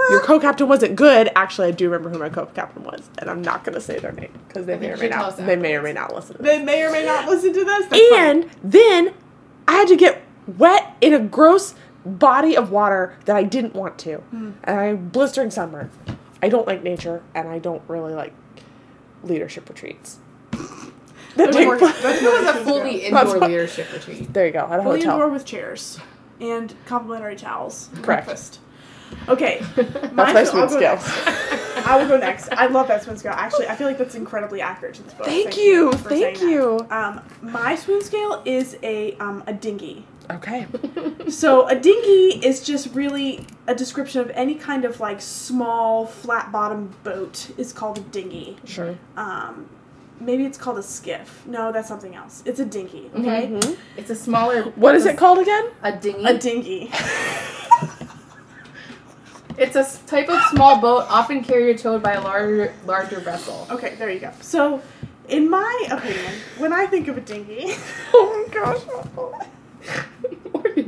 Your 0.08 0.20
co-captain 0.22 0.68
wasn't 0.68 0.96
good. 0.96 1.30
Actually, 1.36 1.68
I 1.68 1.70
do 1.72 1.90
remember 1.90 2.08
who 2.08 2.18
my 2.18 2.30
co-captain 2.30 2.82
was, 2.84 3.10
and 3.18 3.28
I'm 3.28 3.42
not 3.42 3.62
going 3.64 3.74
to 3.74 3.80
say 3.80 3.98
their 3.98 4.12
name 4.12 4.32
because 4.48 4.64
they 4.64 4.78
may 4.78 4.90
or 4.92 4.96
may 4.96 5.08
not. 5.10 5.36
They 5.36 5.54
may 5.54 5.74
or 5.76 5.82
may 5.82 5.92
not 5.92 6.14
listen. 6.14 6.38
To 6.38 6.42
this. 6.42 6.50
They 6.58 6.64
may 6.64 6.82
or 6.82 6.90
may 6.92 7.04
not 7.04 7.28
listen 7.28 7.52
to 7.52 7.62
this. 7.62 7.86
That's. 7.88 8.12
And 8.14 8.48
then 8.64 9.12
I 9.68 9.72
had 9.72 9.88
to 9.88 9.96
get 9.96 10.22
wet 10.46 10.96
in 11.02 11.12
a 11.12 11.20
gross 11.20 11.74
body 12.06 12.56
of 12.56 12.70
water 12.70 13.18
that 13.26 13.36
I 13.36 13.42
didn't 13.42 13.74
want 13.74 13.98
to, 13.98 14.16
Hmm. 14.16 14.52
and 14.64 14.80
I'm 14.80 15.08
blistering 15.10 15.50
sunburn. 15.50 15.90
I 16.42 16.48
don't 16.48 16.66
like 16.66 16.82
nature, 16.82 17.22
and 17.34 17.48
I 17.48 17.58
don't 17.58 17.82
really 17.86 18.14
like 18.14 18.32
leadership 19.22 19.68
retreats. 19.68 20.18
That 21.36 21.46
That's 21.46 21.56
take 21.56 21.66
more- 21.66 21.78
place- 21.78 22.02
that's 22.02 22.20
It 22.22 22.24
was 22.44 22.56
a 22.56 22.64
fully 22.64 22.96
indoor 23.06 23.38
leadership 23.38 23.92
retreat. 23.92 24.32
There 24.32 24.46
you 24.46 24.52
go. 24.52 24.66
At 24.70 24.80
a 24.80 24.82
Fully 24.82 24.98
hotel. 25.00 25.14
indoor 25.14 25.28
with 25.28 25.44
chairs 25.46 25.98
and 26.40 26.74
complimentary 26.86 27.36
towels. 27.36 27.88
Correct. 27.94 28.04
Breakfast. 28.26 28.58
Okay, 29.28 29.62
That's 29.76 30.12
my 30.14 30.32
I'll 30.32 30.46
swoon 30.46 30.68
scale. 30.70 30.98
I 31.84 31.98
will 32.00 32.08
go 32.08 32.16
next. 32.16 32.50
I 32.52 32.66
love 32.66 32.88
that 32.88 33.02
swoon 33.02 33.18
scale. 33.18 33.32
Actually, 33.32 33.68
I 33.68 33.74
feel 33.76 33.86
like 33.86 33.98
that's 33.98 34.14
incredibly 34.14 34.62
accurate 34.62 34.94
to 34.94 35.02
this 35.02 35.12
book. 35.12 35.26
Thank 35.26 35.56
you, 35.58 35.92
thank 35.92 36.08
saying 36.08 36.34
that. 36.34 36.42
you. 36.42 36.86
Um, 36.90 37.20
my 37.42 37.74
swoon 37.76 38.02
scale 38.02 38.40
is 38.46 38.78
a 38.82 39.14
um, 39.18 39.44
a 39.46 39.52
dinghy. 39.52 40.06
Okay. 40.30 40.66
So 41.28 41.68
a 41.68 41.74
dinghy 41.78 42.40
is 42.46 42.64
just 42.64 42.94
really 42.94 43.44
a 43.66 43.74
description 43.74 44.22
of 44.22 44.30
any 44.30 44.54
kind 44.54 44.84
of 44.86 44.98
like 45.00 45.20
small 45.20 46.06
flat 46.06 46.50
bottom 46.50 46.94
boat 47.04 47.50
is 47.58 47.72
called 47.72 47.98
a 47.98 48.02
dinghy. 48.02 48.56
Sure. 48.64 48.96
Um, 49.16 49.68
maybe 50.24 50.44
it's 50.44 50.58
called 50.58 50.78
a 50.78 50.82
skiff. 50.82 51.42
No, 51.46 51.72
that's 51.72 51.88
something 51.88 52.14
else. 52.14 52.42
It's 52.44 52.60
a 52.60 52.64
dinghy. 52.64 53.10
Okay, 53.14 53.48
Mhm. 53.48 53.76
It's 53.96 54.10
a 54.10 54.14
smaller. 54.16 54.62
What 54.76 54.94
is 54.94 55.06
it 55.06 55.16
called 55.16 55.38
again? 55.38 55.66
A 55.82 55.92
dinghy. 55.92 56.24
a 56.24 56.38
dinghy. 56.38 56.90
It's 59.58 59.76
a 59.76 59.84
type 60.06 60.30
of 60.30 60.40
small 60.50 60.80
boat, 60.80 61.04
often 61.10 61.44
carried 61.44 61.74
or 61.76 61.78
towed 61.78 62.02
by 62.02 62.12
a 62.12 62.22
larger 62.22 62.72
larger 62.86 63.20
vessel. 63.20 63.66
Okay, 63.70 63.94
there 63.98 64.10
you 64.10 64.18
go. 64.18 64.30
So, 64.40 64.80
in 65.28 65.48
my 65.50 65.86
opinion, 65.90 66.32
when 66.58 66.72
I 66.72 66.86
think 66.86 67.06
of 67.08 67.18
a 67.18 67.20
dinghy, 67.20 67.74
Oh 68.14 68.46
my 68.48 68.54
gosh. 68.54 68.80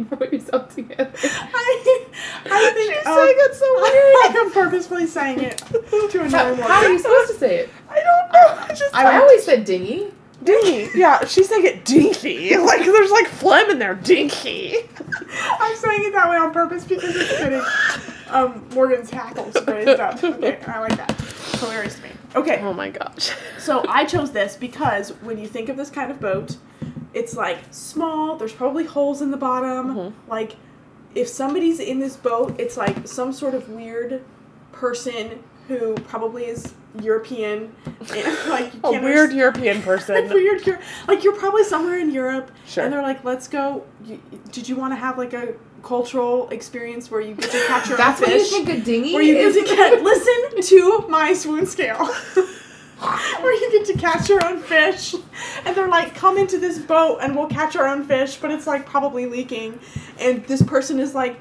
Put 0.10 0.32
yourself 0.32 0.74
together. 0.74 1.10
I, 1.22 1.80
I 2.46 2.70
think 2.74 2.94
She's 2.94 3.06
um, 3.06 3.14
saying 3.16 3.36
it 3.38 3.54
so 3.54 3.74
weird. 3.74 4.36
I 4.36 4.42
am 4.44 4.50
purposefully 4.52 5.06
saying 5.06 5.40
it 5.40 5.58
to 5.58 6.18
How, 6.30 6.46
another 6.52 6.62
how 6.62 6.82
are 6.84 6.88
you 6.90 6.98
supposed 6.98 7.32
to 7.32 7.38
say 7.38 7.58
it? 7.60 7.70
I 7.90 7.94
don't 7.96 8.32
know. 8.32 8.64
I 8.64 8.68
just 8.74 8.94
I 8.94 9.16
I 9.16 9.20
always 9.20 9.44
said 9.44 9.64
dingy. 9.64 10.12
dinky. 10.42 10.98
Yeah, 10.98 11.24
she's 11.26 11.48
saying 11.48 11.64
it 11.64 11.84
dinky. 11.84 12.56
Like 12.56 12.84
there's 12.84 13.10
like 13.10 13.26
phlegm 13.28 13.70
in 13.70 13.78
there. 13.78 13.94
Dinky. 13.94 14.76
I'm 15.60 15.76
saying 15.76 16.04
it 16.06 16.12
that 16.12 16.28
way 16.30 16.36
on 16.36 16.52
purpose 16.52 16.84
because 16.84 17.14
it's 17.16 17.30
fitting. 17.38 17.62
Um, 18.28 18.68
Morgan's 18.74 19.10
hackles 19.10 19.54
raised 19.66 20.00
up. 20.00 20.22
Okay, 20.22 20.58
I 20.66 20.80
like 20.80 20.96
that. 20.96 21.10
It's 21.20 21.60
hilarious 21.60 21.94
to 21.96 22.02
me. 22.02 22.08
Okay, 22.34 22.60
Oh 22.62 22.72
my 22.72 22.90
gosh. 22.90 23.30
so 23.58 23.84
I 23.88 24.04
chose 24.04 24.32
this 24.32 24.56
because 24.56 25.10
when 25.22 25.38
you 25.38 25.46
think 25.46 25.68
of 25.68 25.76
this 25.76 25.90
kind 25.90 26.10
of 26.10 26.20
boat, 26.20 26.56
it's 27.12 27.36
like 27.36 27.58
small. 27.70 28.36
There's 28.36 28.52
probably 28.52 28.84
holes 28.84 29.22
in 29.22 29.30
the 29.30 29.36
bottom. 29.36 29.94
Mm-hmm. 29.94 30.30
Like, 30.30 30.56
if 31.14 31.28
somebody's 31.28 31.78
in 31.78 32.00
this 32.00 32.16
boat, 32.16 32.56
it's 32.58 32.76
like 32.76 33.06
some 33.06 33.32
sort 33.32 33.54
of 33.54 33.68
weird 33.68 34.22
person 34.72 35.42
who 35.68 35.94
probably 36.08 36.44
is 36.46 36.74
European. 37.00 37.72
And, 38.14 38.50
like 38.50 38.74
you 38.74 38.80
A 38.84 39.00
weird 39.00 39.30
underst- 39.30 39.36
European 39.36 39.76
like 39.78 39.84
person. 39.84 40.28
weird, 40.28 40.78
like 41.08 41.24
you're 41.24 41.36
probably 41.36 41.64
somewhere 41.64 41.98
in 41.98 42.10
Europe, 42.10 42.50
Sure. 42.66 42.84
and 42.84 42.92
they're 42.92 43.00
like, 43.02 43.24
"Let's 43.24 43.48
go." 43.48 43.84
Did 44.52 44.68
you 44.68 44.76
want 44.76 44.92
to 44.92 44.96
have 44.96 45.16
like 45.16 45.32
a 45.32 45.54
cultural 45.84 46.48
experience 46.50 47.10
where 47.10 47.20
you 47.20 47.34
get 47.34 47.50
to 47.50 47.64
catch 47.66 47.88
your 47.88 47.98
That's 47.98 48.20
own 48.20 48.28
what 48.28 48.34
you 48.34 48.40
fish? 48.40 48.50
think 48.50 48.68
a 48.70 48.80
dinghy 48.80 49.14
where 49.14 49.22
you 49.22 49.36
is. 49.36 49.54
get 49.54 49.66
to 49.68 49.74
catch, 49.76 50.00
listen 50.02 50.62
to 50.62 51.08
my 51.08 51.32
swoon 51.34 51.66
scale. 51.66 52.04
where 53.40 53.52
you 53.52 53.70
get 53.72 53.86
to 53.86 53.98
catch 53.98 54.28
your 54.28 54.44
own 54.44 54.60
fish, 54.60 55.14
and 55.64 55.76
they're 55.76 55.88
like, 55.88 56.14
"Come 56.14 56.38
into 56.38 56.58
this 56.58 56.78
boat 56.78 57.18
and 57.20 57.36
we'll 57.36 57.48
catch 57.48 57.76
our 57.76 57.86
own 57.86 58.04
fish," 58.04 58.36
but 58.36 58.50
it's 58.50 58.66
like 58.66 58.86
probably 58.86 59.26
leaking, 59.26 59.78
and 60.18 60.44
this 60.46 60.62
person 60.62 60.98
is 60.98 61.14
like 61.14 61.38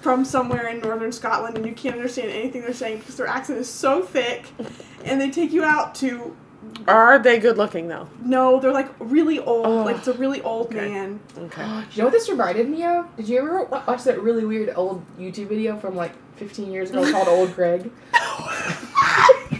from 0.00 0.24
somewhere 0.24 0.66
in 0.68 0.80
northern 0.80 1.12
Scotland, 1.12 1.56
and 1.56 1.66
you 1.66 1.72
can't 1.72 1.94
understand 1.96 2.30
anything 2.30 2.62
they're 2.62 2.72
saying 2.72 2.98
because 2.98 3.16
their 3.16 3.26
accent 3.28 3.58
is 3.58 3.68
so 3.68 4.02
thick, 4.02 4.46
and 5.04 5.20
they 5.20 5.30
take 5.30 5.52
you 5.52 5.62
out 5.62 5.94
to. 5.96 6.34
Are 6.88 7.18
they 7.18 7.38
good 7.38 7.56
looking 7.58 7.88
though? 7.88 8.08
No, 8.22 8.58
they're 8.60 8.72
like 8.72 8.88
really 8.98 9.38
old. 9.38 9.66
Oh. 9.66 9.82
Like 9.84 9.96
it's 9.98 10.08
a 10.08 10.14
really 10.14 10.40
old 10.42 10.66
Okay. 10.68 10.88
man. 10.88 11.20
Okay. 11.38 11.62
You 11.92 11.98
know 11.98 12.04
what 12.04 12.12
this 12.12 12.28
reminded 12.28 12.68
me 12.68 12.84
of? 12.84 13.14
Did 13.16 13.28
you 13.28 13.38
ever 13.38 13.64
watch 13.64 14.04
that 14.04 14.20
really 14.22 14.44
weird 14.44 14.72
old 14.76 15.04
YouTube 15.18 15.48
video 15.48 15.76
from 15.76 15.94
like 15.96 16.12
15 16.36 16.70
years 16.72 16.90
ago 16.90 17.10
called 17.12 17.28
Old 17.36 17.54
Greg? 17.54 17.90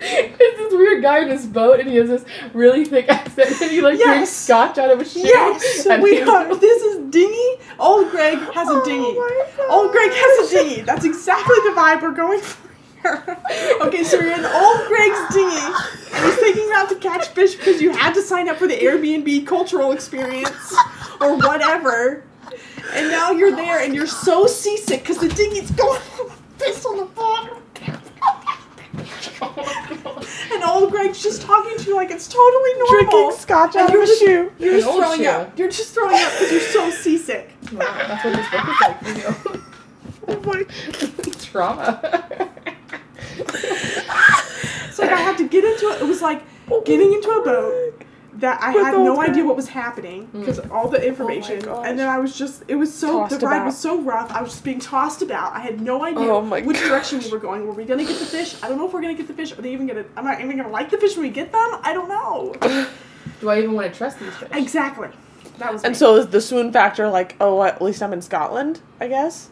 It's 0.00 0.38
this 0.58 0.72
weird 0.72 1.02
guy 1.02 1.20
in 1.22 1.28
his 1.28 1.44
boat, 1.46 1.80
and 1.80 1.88
he 1.88 1.96
has 1.96 2.08
this 2.08 2.24
really 2.54 2.84
thick 2.84 3.08
accent, 3.08 3.60
and 3.60 3.70
he 3.70 3.80
like 3.80 3.98
Yes. 3.98 4.06
drinks 4.08 4.30
scotch 4.30 4.78
out 4.78 4.90
of 4.90 5.00
a 5.00 5.04
shoe. 5.04 5.20
Yes, 5.20 5.86
and 5.90 6.02
we 6.02 6.16
he's- 6.16 6.28
are. 6.28 6.54
This 6.54 6.82
is 6.82 7.10
dinghy. 7.10 7.54
Old 7.80 8.10
Greg 8.10 8.38
has 8.38 8.68
a 8.68 8.72
oh 8.74 8.84
dinghy. 8.84 9.18
Old 9.68 9.90
Greg 9.90 10.10
has 10.12 10.48
a 10.52 10.54
dinghy. 10.56 10.82
That's 10.82 11.04
exactly 11.04 11.56
the 11.64 11.70
vibe 11.76 12.02
we're 12.02 12.12
going 12.12 12.40
for 12.40 12.67
here. 13.02 13.38
okay, 13.82 14.02
so 14.04 14.18
you're 14.20 14.32
in 14.32 14.44
old 14.44 14.86
Greg's 14.88 15.34
dinghy, 15.34 15.56
and 16.14 16.24
he's 16.26 16.38
taking 16.40 16.62
you 16.64 16.72
out 16.74 16.88
to 16.90 16.96
catch 16.96 17.28
fish 17.28 17.54
because 17.54 17.80
you 17.80 17.90
had 17.90 18.14
to 18.14 18.22
sign 18.22 18.48
up 18.48 18.56
for 18.56 18.66
the 18.66 18.76
Airbnb 18.76 19.46
cultural 19.46 19.92
experience 19.92 20.74
or 21.20 21.36
whatever. 21.36 22.24
And 22.94 23.10
now 23.10 23.32
you're 23.32 23.54
there, 23.54 23.80
and 23.80 23.94
you're 23.94 24.06
so 24.06 24.46
seasick 24.46 25.00
because 25.02 25.18
the 25.18 25.28
dinghy's 25.28 25.70
going 25.72 26.00
fish 26.58 26.84
on 26.84 26.96
the 26.98 27.04
bottom. 27.04 27.58
And 30.50 30.64
old 30.64 30.90
Greg's 30.90 31.22
just 31.22 31.42
talking 31.42 31.76
to 31.78 31.84
you 31.84 31.94
like 31.94 32.10
it's 32.10 32.26
totally 32.26 32.72
normal. 32.78 32.88
Drinking 33.10 33.32
scotch 33.38 33.74
And 33.76 33.82
out 33.84 33.88
of 33.90 33.94
you're 33.94 34.02
a 34.02 34.06
just- 34.06 34.18
shoe. 34.20 34.52
You're 34.58 34.80
just 34.80 34.88
throwing 34.96 35.20
shoe. 35.20 35.26
up. 35.28 35.58
You're 35.58 35.68
just 35.70 35.94
throwing 35.94 36.16
up 36.16 36.32
because 36.32 36.50
you're 36.52 36.60
so 36.60 36.90
seasick. 36.90 37.50
Wow, 37.72 37.78
that's 37.78 38.24
what 38.24 38.34
this 38.36 38.50
book 38.50 38.68
is 38.68 38.80
like 38.80 39.44
for 39.44 39.56
you. 39.56 39.62
Oh 40.28 40.40
my. 40.44 41.32
Trauma. 41.44 42.47
So 44.92 45.02
like 45.04 45.12
I 45.12 45.16
had 45.20 45.38
to 45.38 45.48
get 45.48 45.64
into 45.64 45.86
it. 45.90 46.02
It 46.02 46.06
was 46.06 46.22
like 46.22 46.42
getting 46.84 47.12
into 47.12 47.30
a 47.30 47.44
boat 47.44 48.02
that 48.34 48.60
I 48.62 48.72
With 48.72 48.84
had 48.84 48.94
old 48.94 49.04
no 49.04 49.20
idea 49.20 49.44
what 49.44 49.56
was 49.56 49.68
happening 49.68 50.28
because 50.32 50.58
mm. 50.60 50.70
all 50.70 50.88
the 50.88 51.00
oh 51.00 51.04
information, 51.06 51.60
gosh. 51.60 51.84
and 51.88 51.98
then 51.98 52.08
I 52.08 52.18
was 52.18 52.36
just 52.36 52.62
it 52.68 52.74
was 52.76 52.92
so 52.92 53.20
Tossed 53.20 53.40
the 53.40 53.46
ride 53.46 53.56
about. 53.58 53.66
was 53.66 53.78
so 53.78 54.00
rough. 54.00 54.30
I 54.32 54.42
was 54.42 54.52
just 54.52 54.64
being 54.64 54.78
tossed 54.80 55.22
about. 55.22 55.52
I 55.54 55.60
had 55.60 55.80
no 55.80 56.04
idea 56.04 56.24
Oh 56.28 56.40
my 56.42 56.60
which 56.62 56.76
gosh. 56.78 56.88
direction 56.88 57.20
we 57.20 57.30
were 57.30 57.38
going. 57.38 57.66
Were 57.66 57.72
we 57.72 57.84
gonna 57.84 58.04
get 58.04 58.18
the 58.18 58.26
fish? 58.26 58.56
I 58.62 58.68
don't 58.68 58.78
know 58.78 58.86
if 58.86 58.92
we're 58.92 59.00
gonna 59.02 59.14
get 59.14 59.26
the 59.28 59.34
fish. 59.34 59.52
Are 59.56 59.62
they 59.62 59.72
even 59.72 59.86
gonna? 59.86 60.04
I'm 60.16 60.24
not 60.24 60.40
even 60.40 60.56
gonna 60.56 60.68
like 60.68 60.90
the 60.90 60.98
fish 60.98 61.16
when 61.16 61.26
we 61.26 61.30
get 61.30 61.52
them? 61.52 61.68
I 61.82 61.92
don't 61.92 62.08
know. 62.08 62.54
Do 63.40 63.50
I 63.50 63.58
even 63.58 63.72
want 63.74 63.92
to 63.92 63.96
trust 63.96 64.18
these 64.20 64.34
fish? 64.36 64.48
exactly. 64.52 65.08
That 65.58 65.72
was 65.72 65.82
And 65.84 65.92
me. 65.92 65.98
so 65.98 66.16
is 66.16 66.28
the 66.28 66.40
swoon 66.40 66.72
factor 66.72 67.08
like, 67.08 67.34
oh, 67.40 67.62
at 67.64 67.80
least 67.82 68.02
I'm 68.02 68.12
in 68.12 68.22
Scotland, 68.22 68.80
I 69.00 69.08
guess? 69.08 69.50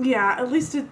yeah, 0.00 0.36
at 0.38 0.50
least 0.50 0.74
it. 0.74 0.86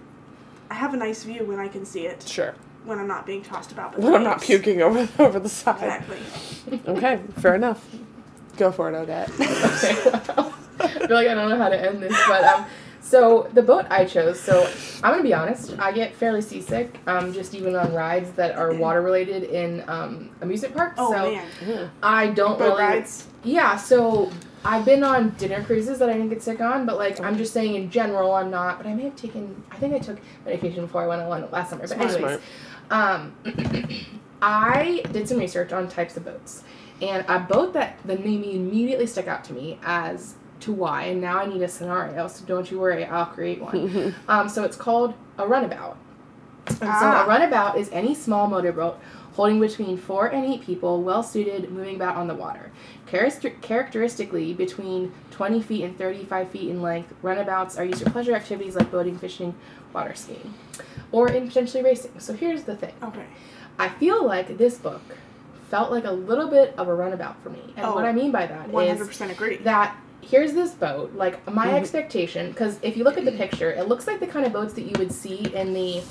I 0.69 0.75
have 0.75 0.93
a 0.93 0.97
nice 0.97 1.23
view 1.23 1.43
when 1.45 1.59
I 1.59 1.67
can 1.67 1.85
see 1.85 2.05
it. 2.05 2.27
Sure. 2.27 2.53
When 2.85 2.99
I'm 2.99 3.07
not 3.07 3.25
being 3.25 3.41
tossed 3.41 3.71
about. 3.71 3.97
When 3.99 4.13
I'm 4.15 4.23
not 4.23 4.41
puking 4.41 4.81
over 4.81 5.07
over 5.23 5.39
the 5.39 5.49
side. 5.49 6.03
Exactly. 6.07 6.81
Okay, 6.87 7.19
fair 7.39 7.55
enough. 7.55 7.85
Go 8.57 8.71
for 8.71 8.89
it, 8.89 8.95
Odette. 8.95 9.29
okay, 9.31 10.01
well, 10.05 10.53
I 10.79 10.87
feel 10.87 11.15
like 11.15 11.27
I 11.27 11.33
don't 11.33 11.49
know 11.49 11.57
how 11.57 11.69
to 11.69 11.79
end 11.79 12.01
this, 12.01 12.13
but 12.27 12.43
um, 12.43 12.65
so 13.01 13.49
the 13.53 13.61
boat 13.61 13.85
I 13.89 14.05
chose. 14.05 14.39
So 14.39 14.69
I'm 15.03 15.11
gonna 15.11 15.23
be 15.23 15.33
honest, 15.33 15.77
I 15.79 15.91
get 15.91 16.13
fairly 16.15 16.41
seasick, 16.41 16.99
um, 17.07 17.33
just 17.33 17.53
even 17.55 17.75
on 17.75 17.93
rides 17.93 18.31
that 18.33 18.55
are 18.57 18.73
water 18.73 19.01
related 19.01 19.43
in 19.43 19.83
um 19.87 20.29
amusement 20.41 20.75
parks. 20.75 20.95
Oh 20.97 21.11
so 21.11 21.31
man. 21.33 21.91
I 22.03 22.27
don't 22.27 22.57
Boat 22.59 22.77
really. 22.77 22.83
rides. 22.83 23.27
Yeah, 23.43 23.77
so 23.77 24.31
I've 24.65 24.85
been 24.85 25.03
on 25.03 25.29
dinner 25.37 25.63
cruises 25.63 25.99
that 25.99 26.09
I 26.09 26.13
didn't 26.13 26.29
get 26.29 26.41
sick 26.43 26.59
on, 26.59 26.85
but 26.85 26.97
like 26.97 27.19
I'm 27.21 27.37
just 27.37 27.53
saying 27.53 27.75
in 27.75 27.89
general, 27.89 28.33
I'm 28.33 28.51
not. 28.51 28.77
But 28.77 28.87
I 28.87 28.93
may 28.93 29.03
have 29.03 29.15
taken. 29.15 29.63
I 29.71 29.77
think 29.77 29.93
I 29.93 29.99
took 29.99 30.19
medication 30.45 30.81
before 30.85 31.03
I 31.03 31.07
went 31.07 31.21
on 31.21 31.49
last 31.51 31.69
summer. 31.69 31.87
But 31.87 31.97
Smart. 31.97 32.11
anyways, 32.11 32.39
um, 32.91 33.33
I 34.41 35.01
did 35.11 35.27
some 35.27 35.37
research 35.37 35.71
on 35.73 35.87
types 35.87 36.17
of 36.17 36.25
boats, 36.25 36.63
and 37.01 37.25
a 37.27 37.39
boat 37.39 37.73
that 37.73 37.99
the 38.05 38.15
name 38.15 38.43
immediately 38.43 39.07
stuck 39.07 39.27
out 39.27 39.43
to 39.45 39.53
me 39.53 39.79
as 39.83 40.35
to 40.61 40.71
why. 40.73 41.03
And 41.03 41.21
now 41.21 41.39
I 41.39 41.45
need 41.45 41.61
a 41.61 41.67
scenario, 41.67 42.27
so 42.27 42.45
don't 42.45 42.69
you 42.69 42.79
worry, 42.79 43.05
I'll 43.05 43.25
create 43.27 43.61
one. 43.61 44.13
um, 44.27 44.49
so 44.49 44.63
it's 44.63 44.77
called 44.77 45.13
a 45.37 45.47
runabout. 45.47 45.97
And 46.67 46.77
Ah. 46.83 46.99
so 46.99 47.07
a 47.25 47.33
runabout 47.33 47.77
is 47.77 47.89
any 47.91 48.13
small 48.13 48.47
motorboat 48.47 48.99
holding 49.33 49.59
between 49.59 49.97
four 49.97 50.27
and 50.27 50.45
eight 50.45 50.61
people, 50.61 51.01
well 51.01 51.23
suited, 51.23 51.71
moving 51.71 51.95
about 51.95 52.17
on 52.17 52.27
the 52.27 52.35
water. 52.35 52.71
Character- 53.09 53.49
characteristically, 53.61 54.53
between 54.53 55.11
20 55.31 55.61
feet 55.63 55.83
and 55.83 55.97
35 55.97 56.49
feet 56.49 56.69
in 56.69 56.81
length, 56.81 57.11
runabouts 57.23 57.75
are 57.77 57.83
used 57.83 58.03
for 58.03 58.09
pleasure 58.11 58.35
activities 58.35 58.75
like 58.75 58.91
boating, 58.91 59.17
fishing, 59.17 59.55
water 59.93 60.13
skiing, 60.13 60.53
or 61.11 61.27
in 61.29 61.47
potentially 61.47 61.83
racing. 61.83 62.11
So 62.19 62.33
here's 62.33 62.63
the 62.63 62.75
thing 62.75 62.93
Okay. 63.01 63.23
I 63.79 63.89
feel 63.89 64.23
like 64.25 64.59
this 64.59 64.77
book 64.77 65.01
felt 65.71 65.89
like 65.91 66.05
a 66.05 66.11
little 66.11 66.47
bit 66.47 66.75
of 66.77 66.87
a 66.87 66.93
runabout 66.93 67.41
for 67.41 67.49
me. 67.49 67.73
And 67.77 67.85
Oh, 67.87 67.95
what 67.95 68.05
I 68.05 68.11
mean 68.13 68.31
by 68.31 68.45
that 68.45 68.69
One 68.69 68.83
is 68.83 68.91
hundred 68.91 69.07
percent 69.07 69.31
agree. 69.31 69.57
that 69.57 69.95
here's 70.21 70.53
this 70.53 70.71
boat 70.71 71.13
like 71.15 71.51
my 71.51 71.67
Mhm. 71.67 71.73
expectation 71.73 72.49
because 72.51 72.77
if 72.83 72.95
you 72.97 73.03
look 73.03 73.17
at 73.17 73.23
the 73.25 73.31
picture 73.31 73.71
it 73.71 73.87
looks 73.87 74.05
like 74.05 74.19
the 74.19 74.27
kind 74.27 74.45
of 74.45 74.51
boats 74.53 74.73
that 74.73 74.81
you 74.81 74.91
would 74.99 75.11
see 75.11 75.49
in 75.55 75.73
the 75.73 76.01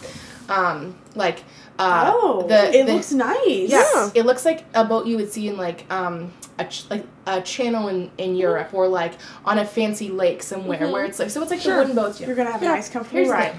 um 0.49 0.97
like 1.15 1.45
uh 1.79 2.11
oh, 2.15 2.47
the, 2.49 2.75
it 2.77 2.87
the- 2.87 2.93
looks 2.95 3.13
nice. 3.13 3.69
Yeah, 3.69 4.11
it 4.15 4.25
looks 4.27 4.45
like 4.45 4.65
a 4.75 4.85
boat 4.85 5.07
you 5.07 5.17
would 5.17 5.31
see 5.33 5.49
in 5.49 5.57
like 5.57 5.85
um 5.93 6.33
a 6.59 6.65
ch- 6.65 6.89
like 6.91 7.05
a 7.27 7.41
channel 7.41 7.89
in, 7.89 8.11
in 8.19 8.35
Europe 8.35 8.73
or 8.75 8.89
like 8.89 9.13
on 9.45 9.59
a 9.59 9.65
fancy 9.65 10.09
lake 10.11 10.43
somewhere 10.43 10.91
where 10.91 11.05
it's 11.05 11.19
like 11.19 11.31
so 11.31 11.41
it's 11.43 11.51
like 11.51 11.61
Sure. 11.61 11.75
the 11.75 11.79
wooden 11.81 11.95
boats. 11.95 12.21
You're 12.21 12.35
gonna 12.35 12.51
have 12.53 12.63
Yeah, 12.63 12.73
a 12.73 12.77
nice, 12.77 12.89
comfortable 12.89 13.19
Here's 13.19 13.31
ride. 13.31 13.55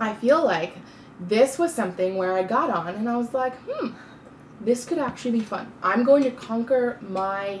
I 0.00 0.14
feel 0.14 0.44
like 0.44 0.74
this 1.20 1.58
was 1.58 1.72
something 1.74 2.16
where 2.16 2.34
I 2.34 2.42
got 2.42 2.70
on 2.70 2.94
and 2.94 3.08
I 3.08 3.16
was 3.16 3.34
like, 3.34 3.54
hmm, 3.68 3.88
this 4.60 4.84
could 4.84 4.98
actually 4.98 5.32
be 5.32 5.40
fun. 5.40 5.70
I'm 5.82 6.04
going 6.04 6.22
to 6.24 6.30
conquer 6.30 6.98
my 7.08 7.60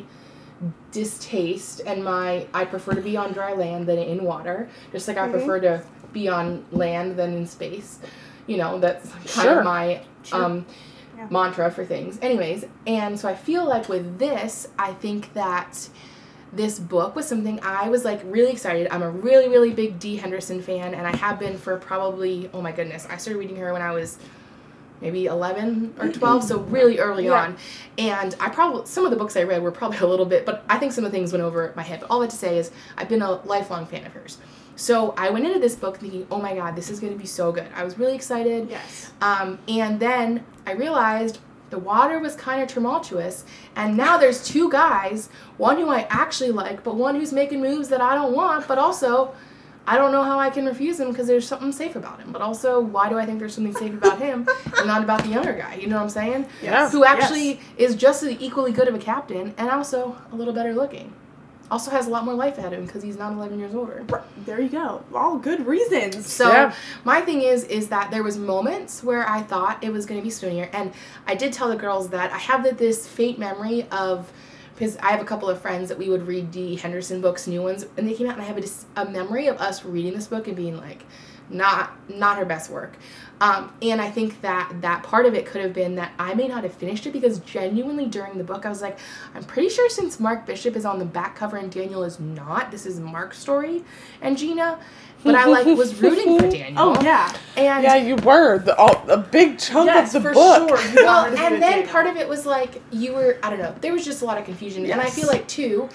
distaste 0.92 1.80
and 1.86 2.02
my 2.04 2.46
I 2.54 2.64
prefer 2.64 2.94
to 2.94 3.00
be 3.00 3.16
on 3.16 3.32
dry 3.32 3.52
land 3.52 3.86
than 3.86 3.98
in 3.98 4.24
water, 4.24 4.68
just 4.92 5.06
like 5.08 5.16
I 5.16 5.28
Mhm. 5.28 5.32
prefer 5.32 5.60
to 5.60 5.82
be 6.12 6.28
on 6.28 6.64
land 6.72 7.16
than 7.16 7.34
in 7.34 7.46
space. 7.46 7.98
You 8.48 8.56
know, 8.56 8.78
that's 8.80 9.08
kind 9.12 9.28
Sure. 9.28 9.58
of 9.60 9.64
my 9.64 10.00
Sure. 10.24 10.42
um 10.44 10.66
Yeah. 11.16 11.26
mantra 11.30 11.70
for 11.70 11.84
things. 11.84 12.18
Anyways, 12.22 12.64
and 12.86 13.18
so 13.20 13.28
I 13.28 13.34
feel 13.34 13.64
like 13.64 13.88
with 13.88 14.18
this, 14.18 14.68
I 14.78 14.92
think 14.94 15.32
that 15.34 15.88
this 16.52 16.78
book 16.78 17.14
was 17.14 17.26
something 17.28 17.60
I 17.62 17.88
was 17.90 18.04
like 18.04 18.20
really 18.24 18.50
excited. 18.50 18.88
I'm 18.90 19.02
a 19.02 19.10
really, 19.10 19.48
really 19.48 19.70
big 19.72 19.98
Dee 19.98 20.16
Henderson 20.16 20.62
fan, 20.62 20.94
and 20.94 21.06
I 21.06 21.14
have 21.16 21.38
been 21.38 21.58
for 21.58 21.76
probably, 21.76 22.48
oh 22.54 22.62
my 22.62 22.72
goodness, 22.72 23.06
I 23.10 23.16
started 23.18 23.38
reading 23.38 23.56
her 23.56 23.72
when 23.72 23.82
I 23.82 23.92
was 23.92 24.16
maybe 25.02 25.26
11 25.26 25.94
or 26.00 26.08
12, 26.08 26.42
so 26.42 26.58
really 26.58 26.98
early 26.98 27.26
Yeah. 27.26 27.34
on. 27.42 27.56
And 27.98 28.34
I 28.40 28.48
probably, 28.48 28.86
some 28.86 29.04
of 29.04 29.10
the 29.10 29.16
books 29.16 29.36
I 29.36 29.42
read 29.42 29.62
were 29.62 29.70
probably 29.70 29.98
a 30.06 30.06
little 30.06 30.26
bit, 30.26 30.46
but 30.46 30.64
I 30.70 30.78
think 30.78 30.92
some 30.92 31.04
of 31.04 31.12
the 31.12 31.18
things 31.18 31.32
went 31.32 31.44
over 31.44 31.72
my 31.76 31.82
head. 31.82 32.00
But 32.00 32.10
all 32.10 32.20
that 32.20 32.30
to 32.30 32.36
say 32.36 32.58
is, 32.58 32.70
I've 32.96 33.08
been 33.08 33.22
a 33.22 33.32
lifelong 33.44 33.86
fan 33.86 34.06
of 34.06 34.12
hers. 34.12 34.38
So 34.78 35.12
I 35.16 35.30
went 35.30 35.44
into 35.44 35.58
this 35.58 35.74
book 35.74 35.98
thinking, 35.98 36.24
oh 36.30 36.40
my 36.40 36.54
god, 36.54 36.76
this 36.76 36.88
is 36.88 37.00
going 37.00 37.12
to 37.12 37.18
be 37.18 37.26
so 37.26 37.50
good. 37.50 37.66
I 37.74 37.82
was 37.82 37.98
really 37.98 38.14
excited. 38.14 38.70
Yes. 38.70 39.12
Um, 39.20 39.58
and 39.66 39.98
then 39.98 40.44
I 40.68 40.72
realized 40.72 41.40
the 41.70 41.80
water 41.80 42.20
was 42.20 42.36
kind 42.36 42.62
of 42.62 42.68
tumultuous, 42.68 43.44
and 43.74 43.96
now 43.96 44.16
there's 44.16 44.42
two 44.42 44.70
guys, 44.70 45.30
one 45.56 45.78
who 45.78 45.88
I 45.88 46.06
actually 46.08 46.52
like, 46.52 46.84
but 46.84 46.94
one 46.94 47.16
who's 47.16 47.32
making 47.32 47.60
moves 47.60 47.88
that 47.88 48.00
I 48.00 48.14
don't 48.14 48.32
want, 48.32 48.68
but 48.68 48.78
also 48.78 49.34
I 49.84 49.98
don't 49.98 50.12
know 50.12 50.22
how 50.22 50.38
I 50.38 50.48
can 50.48 50.64
refuse 50.64 51.00
him 51.00 51.10
because 51.10 51.26
there's 51.26 51.48
something 51.48 51.72
safe 51.72 51.96
about 51.96 52.20
him. 52.20 52.30
But 52.30 52.40
also, 52.40 52.78
why 52.78 53.08
do 53.08 53.18
I 53.18 53.26
think 53.26 53.40
there's 53.40 53.54
something 53.54 53.74
safe 53.74 53.94
about 53.94 54.20
him 54.20 54.46
and 54.76 54.86
not 54.86 55.02
about 55.02 55.24
the 55.24 55.30
younger 55.30 55.54
guy? 55.54 55.74
You 55.74 55.88
know 55.88 55.96
what 55.96 56.02
I'm 56.02 56.08
saying? 56.10 56.46
Yeah. 56.62 56.88
Who 56.90 57.04
actually 57.04 57.58
is 57.78 57.96
just 57.96 58.22
as 58.22 58.40
equally 58.40 58.70
good 58.70 58.86
of 58.86 58.94
a 58.94 58.98
captain 58.98 59.54
and 59.58 59.70
also 59.70 60.16
a 60.30 60.36
little 60.36 60.54
better 60.54 60.72
looking. 60.72 61.14
Also 61.70 61.90
has 61.90 62.06
a 62.06 62.10
lot 62.10 62.24
more 62.24 62.34
life 62.34 62.56
ahead 62.58 62.72
of 62.72 62.78
him 62.78 62.86
because 62.86 63.02
he's 63.02 63.18
not 63.18 63.32
11 63.32 63.58
years 63.58 63.74
older. 63.74 64.04
There 64.46 64.60
you 64.60 64.68
go. 64.70 65.04
All 65.14 65.36
good 65.38 65.66
reasons. 65.66 66.30
So 66.32 66.48
Yeah. 66.50 66.74
my 67.04 67.20
thing 67.20 67.42
is 67.42 67.64
is 67.64 67.88
that 67.88 68.10
there 68.10 68.22
was 68.22 68.38
moments 68.38 69.02
where 69.04 69.28
I 69.28 69.42
thought 69.42 69.82
it 69.84 69.92
was 69.92 70.06
going 70.06 70.20
to 70.20 70.24
be 70.24 70.30
Spoonier, 70.30 70.68
and 70.72 70.92
I 71.26 71.34
did 71.34 71.52
tell 71.52 71.68
the 71.68 71.76
girls 71.76 72.08
that 72.10 72.32
I 72.32 72.38
have 72.38 72.62
that 72.64 72.78
this 72.78 73.06
faint 73.06 73.38
memory 73.38 73.86
of 73.90 74.32
because 74.74 74.96
I 74.98 75.10
have 75.10 75.20
a 75.20 75.24
couple 75.24 75.48
of 75.50 75.60
friends 75.60 75.88
that 75.88 75.98
we 75.98 76.08
would 76.08 76.26
read 76.26 76.52
Dee 76.52 76.76
Henderson 76.76 77.20
books, 77.20 77.48
new 77.48 77.60
ones, 77.62 77.84
and 77.96 78.08
they 78.08 78.14
came 78.14 78.28
out, 78.28 78.34
and 78.34 78.42
I 78.42 78.44
have 78.44 78.58
a, 78.58 79.00
a 79.00 79.10
memory 79.10 79.48
of 79.48 79.60
us 79.60 79.84
reading 79.84 80.14
this 80.14 80.28
book 80.28 80.46
and 80.46 80.56
being 80.56 80.76
like, 80.76 81.04
not 81.50 81.96
not 82.08 82.38
her 82.38 82.44
best 82.44 82.70
work. 82.70 82.96
Um, 83.40 83.72
and 83.82 84.00
I 84.00 84.10
think 84.10 84.40
that 84.40 84.72
that 84.80 85.04
part 85.04 85.24
of 85.24 85.34
it 85.34 85.46
could 85.46 85.60
have 85.62 85.72
been 85.72 85.94
that 85.94 86.12
I 86.18 86.34
may 86.34 86.48
not 86.48 86.64
have 86.64 86.72
finished 86.74 87.06
it 87.06 87.12
because 87.12 87.38
genuinely 87.40 88.06
during 88.06 88.36
the 88.36 88.42
book 88.44 88.66
I 88.66 88.68
was 88.68 88.82
like, 88.82 88.98
I'm 89.34 89.44
pretty 89.44 89.68
sure 89.68 89.88
since 89.88 90.18
Mark 90.18 90.44
Bishop 90.44 90.74
is 90.74 90.84
on 90.84 90.98
the 90.98 91.04
back 91.04 91.36
cover 91.36 91.56
and 91.56 91.70
Daniel 91.70 92.02
is 92.02 92.18
not, 92.18 92.70
this 92.72 92.84
is 92.84 92.98
Mark's 92.98 93.38
story 93.38 93.84
and 94.22 94.36
Gina. 94.36 94.80
But 95.24 95.34
I 95.34 95.46
like 95.46 95.66
was 95.66 95.94
rooting 96.00 96.38
for 96.38 96.48
Daniel. 96.48 96.96
oh 96.96 97.02
yeah. 97.02 97.32
And 97.56 97.82
Yeah, 97.82 97.96
you 97.96 98.16
were 98.16 98.58
the 98.58 98.76
all, 98.76 99.04
a 99.10 99.16
big 99.18 99.58
chunk 99.58 99.86
Yes, 99.86 100.14
of 100.14 100.22
the 100.22 100.28
for 100.30 100.34
book. 100.34 100.68
sure. 100.78 100.92
Well, 101.04 101.24
and 101.26 101.36
then 101.36 101.60
Daniel. 101.60 101.88
part 101.88 102.06
of 102.06 102.16
it 102.16 102.28
was 102.28 102.46
like 102.46 102.80
you 102.92 103.14
were 103.14 103.36
I 103.42 103.50
don't 103.50 103.58
know. 103.58 103.74
There 103.80 103.92
was 103.92 104.04
just 104.04 104.22
a 104.22 104.24
lot 104.24 104.38
of 104.38 104.44
confusion, 104.44 104.88
and 104.88 105.00
I 105.00 105.10
feel 105.10 105.26
like 105.26 105.46
too. 105.48 105.88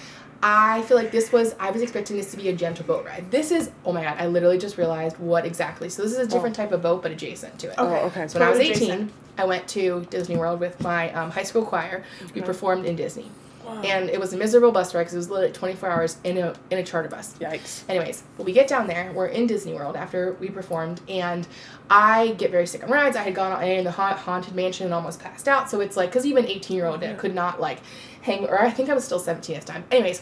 I 0.46 0.82
feel 0.84 0.98
like 0.98 1.12
this 1.12 1.32
was 1.32 1.56
I 1.60 1.72
was 1.72 1.82
expecting 1.82 2.18
this 2.18 2.30
to 2.32 2.38
be 2.38 2.50
a 2.50 2.54
gentle 2.54 2.86
boat 2.86 3.06
ride. 3.06 3.32
This 3.32 3.50
is 3.52 3.72
oh 3.86 3.94
my 3.94 4.04
god! 4.04 4.18
I 4.20 4.28
literally 4.28 4.58
just 4.58 4.78
realized 4.78 5.18
what 5.18 5.46
exactly. 5.46 5.88
So 5.90 6.04
this 6.04 6.12
is 6.12 6.18
a 6.20 6.28
different 6.28 6.54
type 6.56 6.74
of 6.74 6.82
boat, 6.82 7.02
but 7.02 7.12
adjacent 7.12 7.58
to 7.60 7.70
it. 7.70 7.76
Oh, 7.78 7.94
okay. 8.08 8.28
So 8.28 8.40
when 8.40 8.48
I 8.48 8.52
was 8.52 8.60
Totally 8.60 8.76
18, 8.76 8.92
adjacent. 8.92 9.12
I 9.38 9.46
went 9.46 9.68
to 9.70 10.06
Disney 10.10 10.36
World 10.36 10.60
with 10.60 10.80
my 10.82 11.12
um, 11.14 11.32
high 11.32 11.44
school 11.44 11.66
choir. 11.66 12.04
We 12.36 12.42
performed 12.42 12.86
in 12.86 12.96
Disney, 12.98 13.32
Wow. 13.66 13.82
and 13.82 14.10
it 14.10 14.20
was 14.20 14.34
a 14.34 14.38
miserable 14.38 14.72
bus 14.74 14.94
ride 14.94 15.04
because 15.04 15.14
it 15.14 15.18
was 15.18 15.30
literally 15.30 15.54
24 15.54 15.90
hours 15.90 16.18
in 16.26 16.38
a 16.38 16.54
in 16.70 16.78
a 16.78 16.84
charter 16.84 17.08
bus. 17.08 17.34
Yikes. 17.40 17.84
Anyways, 17.88 18.24
we 18.38 18.52
get 18.52 18.68
down 18.68 18.86
there. 18.88 19.12
We're 19.14 19.28
in 19.28 19.48
Disney 19.48 19.74
World 19.74 19.96
after 19.96 20.34
we 20.42 20.50
performed, 20.50 21.00
and 21.08 21.48
I 21.90 22.34
get 22.38 22.52
very 22.52 22.68
sick 22.68 22.84
on 22.84 22.90
rides. 22.92 23.16
I 23.16 23.22
had 23.24 23.34
gone 23.34 23.54
on 23.54 23.64
in 23.64 23.86
the 23.86 23.92
ha- 23.92 24.16
haunted 24.18 24.56
mansion 24.56 24.86
and 24.86 24.94
almost 24.94 25.22
passed 25.22 25.48
out. 25.48 25.70
So 25.72 25.80
it's 25.80 25.96
like, 25.96 26.10
because 26.10 26.26
even 26.26 26.46
18 26.46 26.76
year 26.76 26.86
old 26.88 27.02
could 27.18 27.34
not 27.34 27.62
like 27.62 27.80
hang, 28.22 28.46
or 28.46 28.62
I 28.62 28.70
think 28.70 28.90
I 28.90 28.94
was 28.94 29.04
still 29.06 29.20
17 29.20 29.56
at 29.56 29.66
the 29.66 29.72
time. 29.72 29.84
Anyways, 29.90 30.22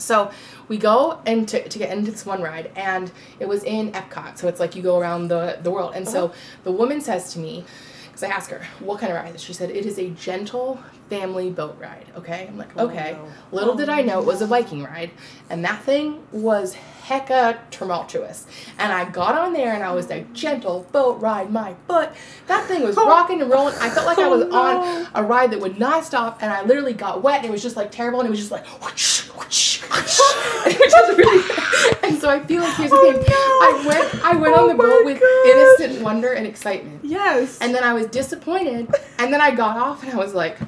so 0.00 0.30
we 0.68 0.78
go 0.78 1.20
and 1.26 1.48
to, 1.48 1.68
to 1.68 1.78
get 1.78 1.96
into 1.96 2.10
this 2.10 2.26
one 2.26 2.42
ride, 2.42 2.70
and 2.76 3.10
it 3.38 3.48
was 3.48 3.64
in 3.64 3.92
Epcot. 3.92 4.38
So 4.38 4.48
it's 4.48 4.60
like 4.60 4.74
you 4.74 4.82
go 4.82 4.98
around 4.98 5.28
the, 5.28 5.58
the 5.62 5.70
world. 5.70 5.92
And 5.94 6.08
so 6.08 6.26
uh-huh. 6.26 6.34
the 6.64 6.72
woman 6.72 7.00
says 7.00 7.32
to 7.34 7.38
me, 7.38 7.64
because 8.06 8.22
I 8.22 8.28
asked 8.28 8.50
her, 8.50 8.62
what 8.80 9.00
kind 9.00 9.12
of 9.12 9.16
ride 9.16 9.28
is 9.30 9.36
it? 9.36 9.40
She 9.40 9.52
said, 9.52 9.70
it 9.70 9.86
is 9.86 9.98
a 9.98 10.10
gentle 10.10 10.80
family 11.08 11.50
boat 11.50 11.76
ride. 11.80 12.06
Okay. 12.16 12.46
I'm 12.48 12.58
like, 12.58 12.70
oh, 12.76 12.88
okay. 12.88 13.16
Little 13.52 13.74
did 13.74 13.88
I 13.88 14.02
oh, 14.02 14.04
know 14.04 14.20
it 14.20 14.26
was 14.26 14.42
a 14.42 14.46
Viking 14.46 14.82
ride. 14.84 15.10
And 15.48 15.64
that 15.64 15.82
thing 15.82 16.22
was 16.32 16.76
hecka 17.10 17.58
tumultuous. 17.70 18.46
And 18.78 18.92
I 18.92 19.04
got 19.10 19.36
on 19.36 19.52
there 19.52 19.74
and 19.74 19.82
I 19.82 19.92
was 19.92 20.08
like, 20.08 20.32
gentle 20.32 20.86
boat 20.92 21.20
ride 21.20 21.50
my 21.50 21.74
butt. 21.88 22.14
That 22.46 22.66
thing 22.66 22.82
was 22.82 22.96
oh. 22.96 23.06
rocking 23.08 23.42
and 23.42 23.50
rolling. 23.50 23.74
I 23.80 23.90
felt 23.90 24.06
like 24.06 24.18
I 24.18 24.28
was 24.28 24.44
oh, 24.50 24.56
on 24.56 25.08
a 25.14 25.22
ride 25.26 25.50
that 25.50 25.60
would 25.60 25.78
not 25.78 26.04
stop. 26.04 26.42
And 26.42 26.52
I 26.52 26.62
literally 26.62 26.92
got 26.92 27.22
wet 27.22 27.38
and 27.38 27.46
it 27.46 27.50
was 27.50 27.62
just 27.62 27.76
like 27.76 27.90
terrible. 27.90 28.20
And 28.20 28.28
it 28.28 28.30
was 28.30 28.38
just 28.38 28.52
like, 28.52 28.64
whoosh, 28.80 29.28
whoosh, 29.30 29.82
whoosh. 29.82 30.64
And 30.64 30.72
it 30.74 30.78
was 30.78 30.92
just 30.92 31.18
really 31.18 32.00
And 32.04 32.20
so 32.20 32.30
I 32.30 32.40
feel 32.44 32.62
like 32.62 32.76
here's 32.76 32.90
the 32.90 32.96
oh, 32.96 33.12
thing. 33.12 33.24
I 33.28 33.84
went 33.86 34.24
I 34.24 34.36
went 34.36 34.54
on 34.54 34.68
the 34.68 34.74
boat 34.74 35.04
with 35.04 35.20
innocent 35.46 36.02
wonder 36.02 36.32
and 36.32 36.46
excitement. 36.46 37.04
Yes. 37.04 37.58
And 37.60 37.74
then 37.74 37.82
I 37.82 37.92
was 37.92 38.06
disappointed. 38.06 38.88
And 39.18 39.32
then 39.32 39.40
I 39.40 39.54
got 39.54 39.76
off 39.76 40.04
and 40.04 40.12
I 40.12 40.16
was 40.16 40.32
like, 40.32 40.58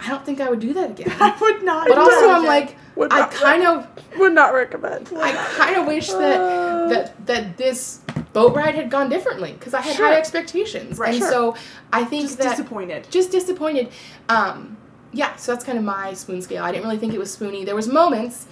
I 0.00 0.08
don't 0.08 0.26
think 0.26 0.40
I 0.40 0.50
would 0.50 0.58
do 0.58 0.72
that 0.74 0.90
again. 0.90 1.14
I 1.20 1.36
would 1.40 1.62
not. 1.62 1.86
But 1.86 1.98
also, 1.98 2.28
I'm 2.28 2.44
like, 2.44 2.76
Would 2.96 3.12
I 3.12 3.26
kind 3.26 3.66
of, 3.66 3.86
Would 4.18 4.32
not 4.34 4.52
recommend. 4.54 5.10
I 5.16 5.32
kind 5.56 5.76
of 5.76 5.86
wish 5.86 6.08
that 6.08 6.88
that 6.90 7.26
that 7.26 7.56
this 7.56 8.00
boat 8.32 8.54
ride 8.54 8.74
had 8.74 8.90
gone 8.90 9.08
differently 9.08 9.52
because 9.52 9.74
I 9.74 9.80
had 9.80 9.96
Sure. 9.96 10.06
high 10.06 10.16
expectations, 10.16 10.98
Right, 10.98 11.10
and 11.14 11.18
sure. 11.18 11.30
so 11.30 11.56
I 11.92 12.04
think 12.04 12.22
just 12.24 12.38
that 12.38 12.50
disappointed. 12.56 13.06
just 13.10 13.30
disappointed. 13.30 13.88
Um, 14.28 14.76
yeah, 15.12 15.36
so 15.36 15.52
that's 15.52 15.64
kind 15.64 15.76
of 15.78 15.84
my 15.84 16.14
spoon 16.14 16.40
scale. 16.40 16.64
I 16.64 16.72
didn't 16.72 16.84
really 16.84 16.96
think 16.98 17.12
it 17.12 17.18
was 17.18 17.30
spoony. 17.30 17.64
There 17.64 17.74
was 17.76 17.88
moments, 17.88 18.46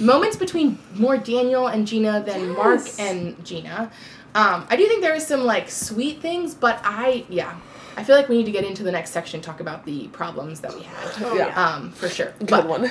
moments 0.00 0.36
between 0.36 0.78
more 0.94 1.16
Daniel 1.18 1.66
and 1.66 1.86
Gina 1.86 2.22
than 2.22 2.50
Mark 2.54 2.80
and 2.98 3.42
Gina. 3.44 3.90
Um, 4.34 4.66
I 4.70 4.76
do 4.76 4.86
think 4.86 5.02
there 5.02 5.14
is 5.14 5.26
some 5.26 5.44
like 5.44 5.70
sweet 5.70 6.20
things, 6.20 6.54
but 6.54 6.80
I 6.84 7.24
yeah, 7.28 7.54
I 7.98 8.04
feel 8.04 8.14
like 8.14 8.28
we 8.28 8.36
need 8.36 8.44
to 8.44 8.52
get 8.52 8.64
into 8.64 8.82
the 8.82 8.92
next 8.92 9.10
section 9.10 9.40
talk 9.40 9.60
about 9.60 9.86
the 9.86 10.08
problems 10.08 10.60
that 10.60 10.74
we 10.74 10.82
had. 10.82 11.10
Oh, 11.22 11.34
Yeah. 11.34 11.46
Um, 11.60 11.90
for 11.92 12.08
sure. 12.10 12.34
Good 12.40 12.48
But, 12.50 12.68
one. 12.68 12.90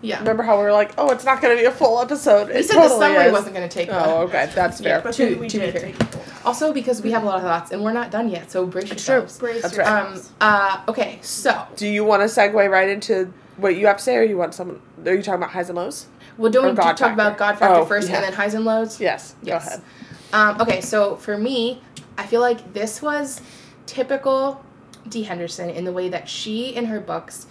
Yeah. 0.00 0.18
Remember 0.20 0.42
how 0.42 0.56
we 0.56 0.64
were 0.64 0.72
like, 0.72 0.92
oh, 0.96 1.10
it's 1.10 1.24
not 1.26 1.42
going 1.42 1.54
to 1.56 1.60
be 1.62 1.66
a 1.66 1.70
full 1.70 2.00
episode. 2.00 2.48
We 2.48 2.54
It 2.54 2.64
said 2.64 2.74
totally 2.76 2.88
the 2.88 2.98
summary 3.06 3.24
is. 3.26 3.32
wasn't 3.32 3.54
going 3.54 3.68
to 3.68 3.74
take. 3.74 3.88
Oh, 3.90 4.02
Oh. 4.04 4.16
okay. 4.22 4.50
That's 4.54 4.80
Yeah, 4.80 4.88
fair. 4.96 5.00
But 5.02 5.14
to- 5.14 5.34
we 5.36 5.48
to 5.48 5.58
be 5.58 5.66
did 5.66 5.72
fair. 5.74 5.92
take. 5.92 5.96
Also, 6.46 6.72
because 6.72 7.02
we 7.02 7.10
have 7.10 7.22
a 7.22 7.26
lot 7.26 7.36
of 7.36 7.42
thoughts 7.42 7.70
and 7.72 7.82
we're 7.84 7.92
not 7.92 8.10
done 8.10 8.28
yet, 8.30 8.50
so 8.50 8.64
brace 8.66 8.90
It's 8.90 9.04
true. 9.04 9.16
yourselves. 9.16 9.38
Brace 9.38 9.62
That's 9.62 9.76
right. 9.76 9.86
Um. 9.88 10.20
Uh. 10.40 10.80
Okay. 10.88 11.18
So 11.22 11.60
Do 11.76 11.86
you 11.86 12.04
want 12.04 12.22
to 12.22 12.26
segue 12.26 12.70
right 12.70 12.88
into 12.88 13.32
what 13.58 13.76
you 13.76 13.86
have 13.88 13.98
to 13.98 14.02
say, 14.02 14.16
or 14.16 14.22
you 14.22 14.36
want 14.38 14.54
someone? 14.54 14.80
Are 15.04 15.14
you 15.14 15.22
talking 15.22 15.34
about 15.42 15.50
highs 15.50 15.68
and 15.68 15.76
lows? 15.76 16.06
we'll 16.38 16.50
do 16.52 16.60
Or 16.62 16.68
we 16.70 16.74
God 16.74 16.96
talk 16.96 17.12
about. 17.12 17.36
God 17.38 17.58
factor 17.58 17.76
Oh, 17.80 17.84
first, 17.86 18.08
yeah. 18.08 18.16
and 18.16 18.24
then 18.24 18.32
highs 18.32 18.54
and 18.54 18.64
lows. 18.64 19.00
Yes. 19.00 19.34
Yes. 19.42 19.64
Go 19.68 19.68
ahead. 19.68 19.82
Um, 20.32 20.60
okay, 20.60 20.80
so 20.82 21.16
for 21.16 21.36
me, 21.38 21.80
I 22.18 22.26
feel 22.26 22.40
like 22.42 22.74
this 22.74 23.00
was 23.00 23.40
typical 23.86 24.64
Dee 25.08 25.22
Henderson 25.22 25.70
in 25.70 25.84
the 25.84 25.92
way 25.92 26.08
that 26.08 26.28
she, 26.28 26.74
in 26.74 26.86
her 26.86 27.00
books, 27.00 27.46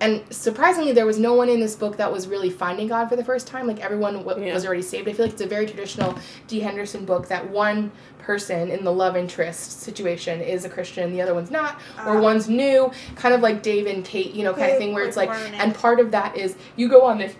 and 0.00 0.22
surprisingly, 0.30 0.92
there 0.92 1.06
was 1.06 1.18
no 1.18 1.34
one 1.34 1.48
in 1.48 1.60
this 1.60 1.76
book 1.76 1.96
that 1.96 2.12
was 2.12 2.26
really 2.26 2.50
finding 2.50 2.88
God 2.88 3.08
for 3.08 3.16
the 3.16 3.24
first 3.24 3.46
time. 3.46 3.66
Like 3.66 3.80
everyone 3.82 4.16
w- 4.24 4.46
Yeah. 4.48 4.52
was 4.52 4.66
already 4.66 4.82
saved. 4.82 5.08
I 5.08 5.12
feel 5.12 5.24
like 5.26 5.32
it's 5.32 5.40
a 5.42 5.46
very 5.46 5.66
traditional 5.66 6.18
Dee 6.48 6.60
Henderson 6.60 7.04
book 7.06 7.28
that 7.28 7.48
one 7.48 7.90
person 8.18 8.70
in 8.70 8.84
the 8.84 8.92
love 8.92 9.16
interest 9.16 9.80
situation 9.82 10.40
is 10.40 10.64
a 10.64 10.68
Christian, 10.68 11.12
the 11.12 11.22
other 11.22 11.32
one's 11.32 11.50
not, 11.50 11.76
or 12.04 12.16
Ah. 12.18 12.20
one's 12.20 12.48
new, 12.48 12.90
kind 13.14 13.34
of 13.34 13.40
like 13.40 13.62
Dave 13.62 13.86
and 13.86 14.04
Kate, 14.04 14.34
you 14.34 14.42
know, 14.44 14.52
kind 14.52 14.72
of 14.72 14.78
thing 14.78 14.94
where 14.94 15.04
it's 15.04 15.16
like, 15.16 15.30
and 15.58 15.74
part 15.74 16.00
of 16.00 16.10
that 16.10 16.36
is 16.36 16.56
you 16.76 16.88
go 16.88 17.02
on 17.02 17.18
this 17.18 17.34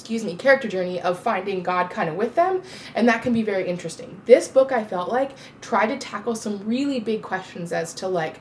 excuse 0.00 0.24
me, 0.24 0.34
character 0.34 0.66
journey 0.66 0.98
of 1.02 1.18
finding 1.20 1.62
God 1.62 1.90
kind 1.90 2.08
of 2.08 2.16
with 2.16 2.34
them, 2.34 2.62
and 2.94 3.06
that 3.06 3.22
can 3.22 3.34
be 3.34 3.42
very 3.42 3.68
interesting. 3.68 4.18
This 4.24 4.48
book, 4.48 4.72
I 4.72 4.82
felt 4.82 5.10
like, 5.10 5.32
tried 5.60 5.88
to 5.88 5.98
tackle 5.98 6.34
some 6.34 6.66
really 6.66 7.00
big 7.00 7.20
questions 7.20 7.70
as 7.70 7.92
to 7.94 8.08
like, 8.08 8.36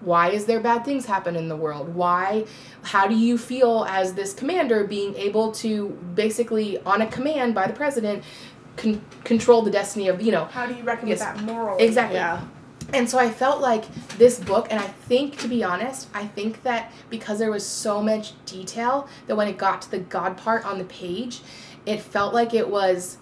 why 0.00 0.30
is 0.30 0.46
there 0.46 0.58
bad 0.58 0.84
things 0.84 1.06
happen 1.06 1.36
in 1.36 1.48
the 1.48 1.54
world? 1.54 1.94
Why, 1.94 2.44
how 2.82 3.06
do 3.06 3.14
you 3.14 3.38
feel 3.38 3.86
as 3.88 4.14
this 4.14 4.34
commander 4.34 4.82
being 4.84 5.14
able 5.14 5.52
to 5.52 5.90
basically, 6.16 6.78
on 6.82 7.02
a 7.02 7.06
command 7.06 7.54
by 7.54 7.68
the 7.68 7.72
president, 7.74 8.24
con- 8.76 9.00
control 9.22 9.62
the 9.62 9.70
destiny 9.70 10.08
of, 10.08 10.20
you 10.20 10.32
know, 10.32 10.46
How 10.46 10.66
do 10.66 10.74
you 10.74 10.82
reckon 10.82 11.06
Yes. 11.06 11.20
with 11.20 11.28
that 11.36 11.44
moral? 11.44 11.78
Exactly. 11.78 12.16
Yeah. 12.16 12.40
And 12.92 13.08
so 13.08 13.18
I 13.18 13.30
felt 13.30 13.60
like 13.60 13.84
this 14.18 14.38
book, 14.38 14.68
and 14.70 14.80
I 14.80 14.86
think, 14.86 15.38
to 15.38 15.48
be 15.48 15.62
honest, 15.64 16.08
I 16.14 16.26
think 16.26 16.62
that 16.62 16.92
because 17.08 17.38
there 17.38 17.50
was 17.50 17.66
so 17.66 18.02
much 18.02 18.32
detail, 18.46 19.08
that 19.26 19.36
when 19.36 19.48
it 19.48 19.58
got 19.58 19.82
to 19.82 19.90
the 19.90 19.98
God 19.98 20.36
part 20.36 20.64
on 20.64 20.78
the 20.78 20.84
page, 20.84 21.40
it 21.86 22.00
felt 22.00 22.34
like 22.34 22.54
it 22.54 22.68
was 22.68 23.18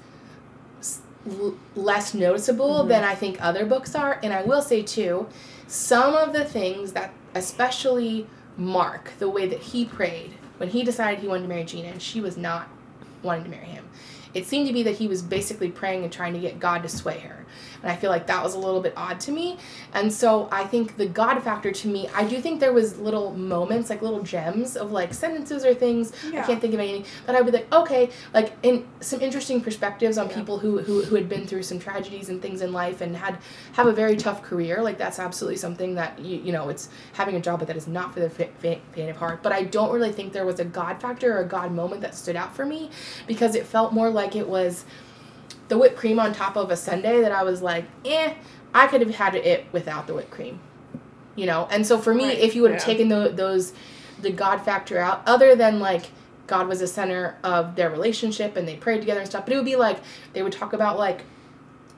l- 1.28 1.56
less 1.74 2.14
noticeable 2.14 2.80
mm-hmm. 2.80 2.88
than 2.88 3.04
I 3.04 3.14
think 3.14 3.42
other 3.42 3.66
books 3.66 3.94
are. 3.94 4.18
And 4.22 4.32
I 4.32 4.42
will 4.42 4.62
say, 4.62 4.82
too, 4.82 5.28
some 5.66 6.14
of 6.14 6.32
the 6.32 6.44
things 6.44 6.92
that, 6.92 7.12
especially 7.34 8.26
Mark, 8.56 9.12
the 9.18 9.28
way 9.28 9.46
that 9.46 9.60
he 9.60 9.84
prayed 9.84 10.34
when 10.56 10.70
he 10.70 10.82
decided 10.82 11.20
he 11.20 11.28
wanted 11.28 11.42
to 11.42 11.48
marry 11.48 11.64
Gina, 11.64 11.88
and 11.88 12.02
she 12.02 12.20
was 12.20 12.36
not 12.36 12.68
wanting 13.22 13.44
to 13.44 13.50
marry 13.50 13.66
him. 13.66 13.88
It 14.38 14.46
seemed 14.46 14.68
to 14.68 14.72
be 14.72 14.84
that 14.84 14.96
he 14.96 15.08
was 15.08 15.20
basically 15.20 15.70
praying 15.70 16.04
and 16.04 16.12
trying 16.12 16.32
to 16.34 16.38
get 16.38 16.60
God 16.60 16.82
to 16.84 16.88
sway 16.88 17.18
her. 17.18 17.44
And 17.82 17.90
I 17.90 17.96
feel 17.96 18.10
like 18.10 18.26
that 18.26 18.42
was 18.42 18.54
a 18.54 18.58
little 18.58 18.80
bit 18.80 18.92
odd 18.96 19.20
to 19.20 19.32
me. 19.32 19.58
And 19.92 20.12
so 20.12 20.48
I 20.50 20.64
think 20.64 20.96
the 20.96 21.06
God 21.06 21.40
factor 21.42 21.70
to 21.70 21.88
me, 21.88 22.08
I 22.14 22.24
do 22.24 22.40
think 22.40 22.60
there 22.60 22.72
was 22.72 22.98
little 22.98 23.32
moments, 23.32 23.90
like 23.90 24.02
little 24.02 24.22
gems 24.22 24.76
of 24.76 24.90
like 24.92 25.14
sentences 25.14 25.64
or 25.64 25.74
things. 25.74 26.12
Yeah. 26.32 26.42
I 26.42 26.46
can't 26.46 26.60
think 26.60 26.74
of 26.74 26.80
anything. 26.80 27.04
But 27.26 27.36
I'd 27.36 27.46
be 27.46 27.52
like, 27.52 27.72
okay, 27.72 28.10
like 28.34 28.52
in 28.62 28.86
some 29.00 29.20
interesting 29.20 29.60
perspectives 29.60 30.18
on 30.18 30.28
people 30.28 30.58
who, 30.58 30.78
who 30.78 31.02
who 31.02 31.14
had 31.14 31.28
been 31.28 31.46
through 31.46 31.62
some 31.62 31.78
tragedies 31.78 32.28
and 32.28 32.42
things 32.42 32.62
in 32.62 32.72
life 32.72 33.00
and 33.00 33.16
had 33.16 33.38
have 33.72 33.86
a 33.86 33.92
very 33.92 34.16
tough 34.16 34.42
career. 34.42 34.82
Like 34.82 34.98
that's 34.98 35.18
absolutely 35.18 35.56
something 35.56 35.94
that 35.94 36.18
you 36.18 36.38
you 36.38 36.52
know 36.52 36.68
it's 36.68 36.88
having 37.12 37.36
a 37.36 37.40
job, 37.40 37.60
but 37.60 37.68
that 37.68 37.76
is 37.76 37.86
not 37.86 38.12
for 38.12 38.20
the 38.20 38.30
fa- 38.30 38.48
fa- 38.58 38.80
faint 38.92 39.10
of 39.10 39.16
heart. 39.16 39.42
But 39.42 39.52
I 39.52 39.62
don't 39.62 39.92
really 39.92 40.12
think 40.12 40.32
there 40.32 40.46
was 40.46 40.60
a 40.60 40.64
God 40.64 41.00
factor 41.00 41.36
or 41.36 41.40
a 41.42 41.48
God 41.48 41.72
moment 41.72 42.00
that 42.02 42.14
stood 42.14 42.36
out 42.36 42.54
for 42.54 42.66
me 42.66 42.90
because 43.26 43.54
it 43.54 43.66
felt 43.66 43.92
more 43.92 44.10
like 44.10 44.27
it 44.36 44.48
was 44.48 44.84
the 45.68 45.76
whipped 45.78 45.96
cream 45.96 46.18
on 46.18 46.32
top 46.32 46.56
of 46.56 46.70
a 46.70 46.76
sundae 46.76 47.20
that 47.20 47.32
I 47.32 47.42
was 47.42 47.60
like, 47.62 47.84
eh, 48.04 48.34
I 48.74 48.86
could 48.86 49.00
have 49.00 49.14
had 49.14 49.34
it 49.34 49.66
without 49.72 50.06
the 50.06 50.14
whipped 50.14 50.30
cream, 50.30 50.60
you 51.36 51.46
know. 51.46 51.68
And 51.70 51.86
so 51.86 51.98
for 51.98 52.14
me, 52.14 52.24
Right, 52.24 52.38
if 52.38 52.54
you 52.54 52.62
would 52.62 52.70
have 52.72 52.80
yeah. 52.80 52.86
taken 52.86 53.08
tho- 53.08 53.28
those, 53.28 53.72
the 54.20 54.30
God 54.30 54.58
factor 54.58 54.98
out, 54.98 55.22
other 55.26 55.54
than 55.54 55.78
like 55.80 56.06
God 56.46 56.68
was 56.68 56.80
the 56.80 56.86
center 56.86 57.36
of 57.44 57.76
their 57.76 57.90
relationship 57.90 58.56
and 58.56 58.66
they 58.66 58.76
prayed 58.76 59.00
together 59.00 59.20
and 59.20 59.28
stuff, 59.28 59.44
but 59.44 59.52
it 59.52 59.56
would 59.56 59.64
be 59.64 59.76
like 59.76 59.98
they 60.32 60.42
would 60.42 60.52
talk 60.52 60.72
about 60.72 60.98
like 60.98 61.22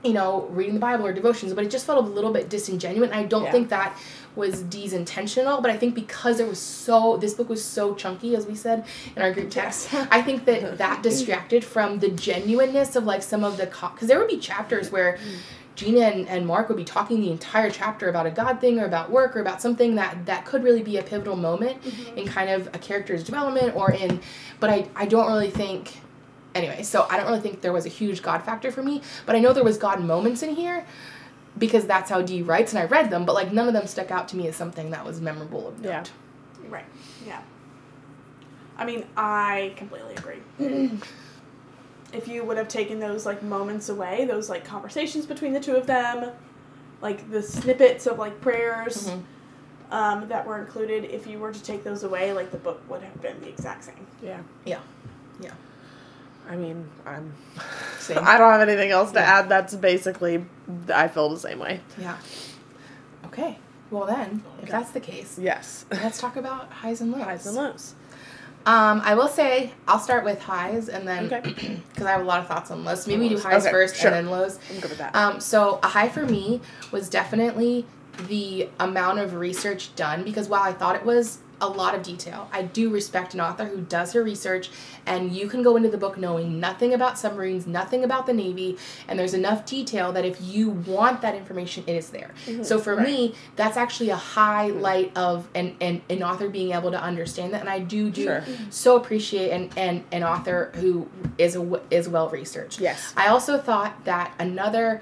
you 0.03 0.13
know, 0.13 0.47
reading 0.49 0.73
the 0.73 0.79
Bible 0.79 1.05
or 1.05 1.13
devotions, 1.13 1.53
but 1.53 1.63
it 1.63 1.69
just 1.69 1.85
felt 1.85 2.03
a 2.03 2.09
little 2.09 2.33
bit 2.33 2.49
disingenuous. 2.49 3.11
I 3.13 3.21
don't 3.21 3.43
Yeah. 3.43 3.51
think 3.51 3.69
that 3.69 3.95
was 4.35 4.63
Dee's 4.63 4.93
intentional, 4.93 5.61
but 5.61 5.71
I 5.71 5.77
think 5.77 5.95
because 5.95 6.39
it 6.39 6.47
was 6.47 6.59
so, 6.59 7.17
this 7.17 7.33
book 7.33 7.49
was 7.49 7.63
so 7.63 7.95
chunky, 7.95 8.35
as 8.35 8.45
we 8.45 8.55
said 8.55 8.85
in 9.15 9.21
our 9.21 9.31
group 9.33 9.49
text, 9.49 9.93
I 9.93 10.21
think 10.21 10.45
that 10.45 10.77
that 10.77 11.03
distracted 11.03 11.63
from 11.63 11.99
the 11.99 12.09
genuineness 12.09 12.95
of 12.95 13.05
like 13.05 13.23
some 13.23 13.43
of 13.43 13.57
the, 13.57 13.65
because 13.65 14.07
there 14.07 14.19
would 14.19 14.29
be 14.29 14.37
chapters 14.37 14.91
where 14.91 15.13
mm. 15.13 15.37
Gina 15.75 16.01
and, 16.01 16.27
and 16.27 16.45
Mark 16.45 16.67
would 16.67 16.77
be 16.77 16.83
talking 16.83 17.21
the 17.21 17.31
entire 17.31 17.69
chapter 17.69 18.09
about 18.09 18.25
a 18.25 18.31
God 18.31 18.59
thing 18.59 18.79
or 18.79 18.85
about 18.85 19.09
work 19.09 19.35
or 19.35 19.39
about 19.39 19.61
something 19.61 19.95
that 19.95 20.25
that 20.25 20.45
could 20.45 20.63
really 20.63 20.83
be 20.83 20.97
a 20.97 21.03
pivotal 21.03 21.35
moment 21.35 21.81
mm-hmm. 21.81 22.17
in 22.17 22.27
kind 22.27 22.49
of 22.49 22.67
a 22.67 22.77
character's 22.77 23.23
development 23.23 23.75
or 23.75 23.91
in, 23.91 24.19
but 24.59 24.69
I, 24.69 24.87
I 24.95 25.05
don't 25.05 25.27
really 25.27 25.49
think 25.49 26.01
anyway, 26.53 26.83
so 26.83 27.07
I 27.09 27.17
don't 27.17 27.27
really 27.27 27.39
think 27.39 27.61
there 27.61 27.73
was 27.73 27.85
a 27.85 27.89
huge 27.89 28.21
God 28.21 28.43
factor 28.43 28.71
for 28.71 28.83
me, 28.83 29.01
but 29.25 29.35
I 29.35 29.39
know 29.39 29.53
there 29.53 29.63
was 29.63 29.77
God 29.77 30.01
moments 30.01 30.43
in 30.43 30.55
here 30.55 30.85
because 31.57 31.85
that's 31.85 32.09
how 32.09 32.21
Dee 32.21 32.41
writes 32.41 32.71
and 32.73 32.79
I 32.79 32.85
read 32.85 33.09
them, 33.09 33.25
but 33.25 33.33
like 33.33 33.51
none 33.51 33.67
of 33.67 33.73
them 33.73 33.87
stuck 33.87 34.11
out 34.11 34.27
to 34.29 34.37
me 34.37 34.47
as 34.47 34.55
something 34.55 34.91
that 34.91 35.05
was 35.05 35.19
memorable 35.21 35.67
of 35.67 35.79
note. 35.81 35.89
Yeah. 35.89 36.69
Right. 36.69 36.85
Yeah. 37.25 37.41
I 38.77 38.85
mean, 38.85 39.05
I 39.17 39.73
completely 39.75 40.15
agree. 40.15 40.39
if 42.13 42.27
you 42.27 42.43
would 42.43 42.57
have 42.57 42.67
taken 42.67 42.99
those 42.99 43.25
like 43.25 43.43
moments 43.43 43.89
away, 43.89 44.25
those 44.25 44.49
like 44.49 44.65
conversations 44.65 45.25
between 45.25 45.53
the 45.53 45.59
two 45.59 45.75
of 45.75 45.87
them, 45.87 46.31
like 47.01 47.29
the 47.31 47.41
snippets 47.41 48.05
of 48.07 48.17
like 48.19 48.39
prayers 48.41 49.09
Mhm. 49.09 49.21
um, 49.91 50.27
that 50.29 50.45
were 50.47 50.57
included, 50.59 51.05
if 51.05 51.27
you 51.27 51.39
were 51.39 51.51
to 51.51 51.61
take 51.63 51.83
those 51.83 52.03
away, 52.03 52.33
like 52.33 52.51
the 52.51 52.57
book 52.57 52.81
would 52.89 53.01
have 53.01 53.21
been 53.21 53.39
the 53.41 53.49
exact 53.49 53.83
same. 53.83 54.07
Yeah. 54.23 54.39
Yeah. 54.65 54.79
Yeah. 55.39 55.51
I 56.49 56.55
mean, 56.55 56.87
I'm. 57.05 57.33
Same. 57.99 58.17
I 58.19 58.37
don't 58.37 58.51
have 58.51 58.67
anything 58.67 58.91
else 58.91 59.11
to 59.11 59.19
Yeah. 59.19 59.39
add. 59.39 59.49
That's 59.49 59.75
basically. 59.75 60.45
I 60.93 61.07
feel 61.07 61.29
the 61.29 61.39
same 61.39 61.59
way. 61.59 61.81
Yeah. 61.97 62.17
Okay. 63.25 63.57
Well 63.91 64.05
then, 64.05 64.43
if 64.63 64.69
that's 64.69 64.91
the 64.91 64.99
case, 65.01 65.37
Yes. 65.39 65.85
let's 65.91 66.19
talk 66.19 66.35
about 66.37 66.71
highs 66.71 67.01
and 67.01 67.11
lows. 67.11 67.23
Highs 67.23 67.45
and 67.45 67.55
lows. 67.57 67.93
Um, 68.65 69.01
I 69.03 69.15
will 69.15 69.27
say 69.27 69.71
I'll 69.87 69.99
start 69.99 70.23
with 70.23 70.39
highs 70.41 70.87
and 70.87 71.07
then 71.07 71.23
because 71.27 71.51
Okay. 71.51 71.81
I 72.05 72.11
have 72.11 72.21
a 72.21 72.25
lot 72.25 72.39
of 72.41 72.47
thoughts 72.47 72.71
on 72.71 72.85
lows. 72.85 73.05
Maybe 73.07 73.21
we 73.23 73.29
do 73.29 73.39
highs 73.39 73.63
Okay, 73.63 73.71
first 73.71 73.95
sure. 73.97 74.11
and 74.11 74.27
then 74.27 74.31
lows. 74.31 74.59
I'm 74.69 74.79
good 74.79 74.91
with 74.91 74.99
that. 74.99 75.15
Um, 75.15 75.39
so 75.39 75.79
a 75.83 75.87
high 75.87 76.09
for 76.09 76.25
me 76.25 76.61
was 76.91 77.09
definitely 77.09 77.85
the 78.27 78.69
amount 78.79 79.19
of 79.19 79.33
research 79.33 79.93
done 79.95 80.23
because 80.23 80.47
while 80.47 80.61
I 80.63 80.73
thought 80.73 80.95
it 80.95 81.03
was 81.03 81.39
a 81.61 81.67
lot 81.67 81.95
of 81.95 82.03
detail, 82.03 82.49
I 82.51 82.63
do 82.63 82.89
respect 82.89 83.33
an 83.33 83.39
author 83.39 83.65
who 83.65 83.81
does 83.81 84.13
her 84.13 84.23
research 84.23 84.69
and 85.05 85.31
you 85.31 85.47
can 85.47 85.63
go 85.63 85.75
into 85.77 85.89
the 85.89 85.97
book 85.97 86.17
knowing 86.17 86.59
nothing 86.59 86.93
about 86.93 87.17
submarines, 87.17 87.65
nothing 87.67 88.03
about 88.03 88.25
the 88.25 88.33
Navy, 88.33 88.77
and 89.07 89.17
there's 89.17 89.33
enough 89.33 89.65
detail 89.65 90.11
that 90.11 90.25
if 90.25 90.41
you 90.41 90.69
want 90.69 91.21
that 91.21 91.35
information, 91.35 91.83
it 91.87 91.93
is 91.95 92.09
there. 92.09 92.31
So 92.63 92.79
for 92.79 92.95
me, 92.99 93.35
that's 93.55 93.77
actually 93.77 94.09
a 94.09 94.15
highlight 94.15 95.15
of 95.15 95.47
an, 95.55 95.77
an, 95.79 96.01
an 96.09 96.21
author 96.23 96.49
being 96.49 96.71
able 96.73 96.91
to 96.91 97.01
understand 97.01 97.53
that 97.53 97.61
and 97.61 97.69
I 97.69 97.79
do 97.79 98.09
do 98.09 98.23
Sure. 98.23 98.43
so 98.69 98.97
appreciate 98.97 99.51
an, 99.51 99.69
an, 99.77 100.03
an 100.11 100.23
author 100.23 100.71
who 100.75 101.07
is 101.37 101.55
a, 101.55 101.81
is 101.89 102.09
well 102.09 102.29
researched. 102.29 102.79
Yes. 102.79 103.13
I 103.15 103.27
also 103.27 103.57
thought 103.59 104.03
that 104.05 104.33
another 104.39 105.01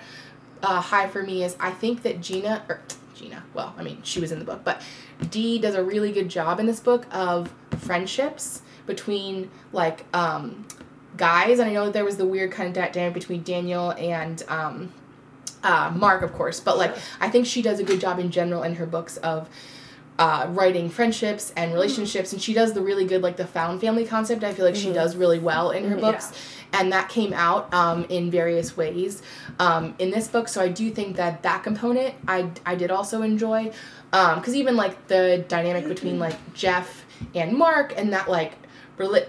uh, 0.61 0.81
high 0.81 1.07
for 1.07 1.23
me 1.23 1.43
is 1.43 1.55
I 1.59 1.71
think 1.71 2.03
that 2.03 2.19
Gina 2.21 2.63
or 2.67 2.81
Gina, 3.15 3.43
well, 3.53 3.73
I 3.77 3.83
mean 3.83 3.99
she 4.03 4.19
was 4.19 4.31
in 4.31 4.39
the 4.39 4.45
book, 4.45 4.61
but 4.63 4.81
Dee 5.29 5.59
does 5.59 5.75
a 5.75 5.83
really 5.83 6.11
good 6.11 6.29
job 6.29 6.59
in 6.59 6.65
this 6.65 6.79
book 6.79 7.05
of 7.11 7.53
friendships 7.77 8.61
between 8.85 9.49
like 9.71 10.05
um, 10.13 10.65
guys, 11.17 11.59
and 11.59 11.69
I 11.69 11.73
know 11.73 11.85
that 11.85 11.93
there 11.93 12.05
was 12.05 12.17
the 12.17 12.25
weird 12.25 12.51
kind 12.51 12.67
of 12.67 12.73
dynamic 12.93 13.13
between 13.13 13.43
Daniel 13.43 13.91
and 13.91 14.41
um, 14.47 14.91
uh, 15.63 15.91
Mark, 15.95 16.21
of 16.21 16.33
course, 16.33 16.59
but 16.59 16.77
like 16.77 16.95
I 17.19 17.29
think 17.29 17.45
she 17.45 17.61
does 17.61 17.79
a 17.79 17.83
good 17.83 17.99
job 17.99 18.19
in 18.19 18.31
general 18.31 18.63
in 18.63 18.75
her 18.75 18.85
books 18.85 19.17
of 19.17 19.49
uh, 20.17 20.47
writing 20.49 20.89
friendships 20.89 21.53
and 21.55 21.73
relationships, 21.73 22.33
and 22.33 22.41
she 22.41 22.53
does 22.53 22.73
the 22.73 22.81
really 22.81 23.05
good 23.05 23.21
like 23.21 23.37
the 23.37 23.47
found 23.47 23.81
family 23.81 24.05
concept. 24.05 24.43
I 24.43 24.53
feel 24.53 24.65
like 24.65 24.75
she 24.75 24.91
does 24.93 25.15
really 25.15 25.39
well 25.39 25.71
in 25.71 25.85
her 25.89 25.95
books, 25.97 26.33
and 26.73 26.91
that 26.91 27.09
came 27.09 27.33
out 27.33 27.73
um, 27.73 28.05
in 28.09 28.29
various 28.31 28.77
ways 28.77 29.21
um, 29.59 29.95
in 29.99 30.11
this 30.11 30.27
book. 30.27 30.47
So 30.47 30.61
I 30.61 30.69
do 30.69 30.91
think 30.91 31.15
that 31.17 31.43
that 31.43 31.63
component 31.63 32.15
I 32.27 32.49
I 32.65 32.75
did 32.75 32.91
also 32.91 33.21
enjoy, 33.21 33.71
because 34.11 34.55
even 34.55 34.75
like 34.75 35.07
the 35.07 35.43
dynamic 35.47 35.87
between 35.87 36.19
like 36.19 36.37
Jeff 36.53 37.05
and 37.35 37.57
Mark 37.57 37.93
and 37.97 38.13
that 38.13 38.29
like. 38.29 38.53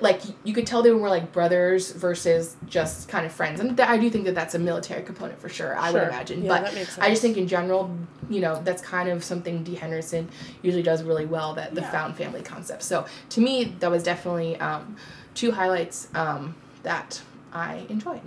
Like 0.00 0.20
you 0.42 0.52
could 0.52 0.66
tell 0.66 0.82
they 0.82 0.90
were 0.90 1.08
like 1.08 1.30
brothers 1.30 1.92
versus 1.92 2.56
just 2.66 3.08
kind 3.08 3.24
of 3.24 3.30
friends, 3.30 3.60
and 3.60 3.76
th- 3.76 3.88
I 3.88 3.98
do 3.98 4.10
think 4.10 4.24
that 4.24 4.34
that's 4.34 4.56
a 4.56 4.58
military 4.58 5.04
component 5.04 5.38
for 5.38 5.48
sure. 5.48 5.76
I 5.76 5.92
would 5.92 6.02
imagine, 6.02 6.42
Yeah, 6.42 6.60
but 6.62 6.74
I 7.00 7.08
just 7.10 7.22
think 7.22 7.36
in 7.36 7.46
general, 7.46 7.96
you 8.28 8.40
know, 8.40 8.60
that's 8.64 8.82
kind 8.82 9.08
of 9.08 9.22
something 9.22 9.62
Dee 9.62 9.76
Henderson 9.76 10.28
usually 10.62 10.82
does 10.82 11.04
really 11.04 11.24
well. 11.24 11.54
That 11.54 11.76
the 11.76 11.82
Yeah. 11.82 11.90
found 11.92 12.16
family 12.16 12.42
concept. 12.42 12.82
So 12.82 13.06
to 13.28 13.40
me, 13.40 13.76
that 13.78 13.88
was 13.88 14.02
definitely 14.02 14.56
um, 14.58 14.96
two 15.36 15.52
highlights 15.52 16.08
um, 16.16 16.56
that 16.82 17.22
I 17.52 17.86
enjoyed. 17.88 18.22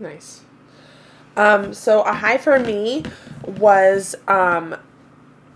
Nice. 0.00 0.42
Um, 1.36 1.74
so 1.74 2.02
a 2.02 2.12
high 2.12 2.38
for 2.38 2.58
me 2.58 3.02
was 3.46 4.14
um, 4.26 4.76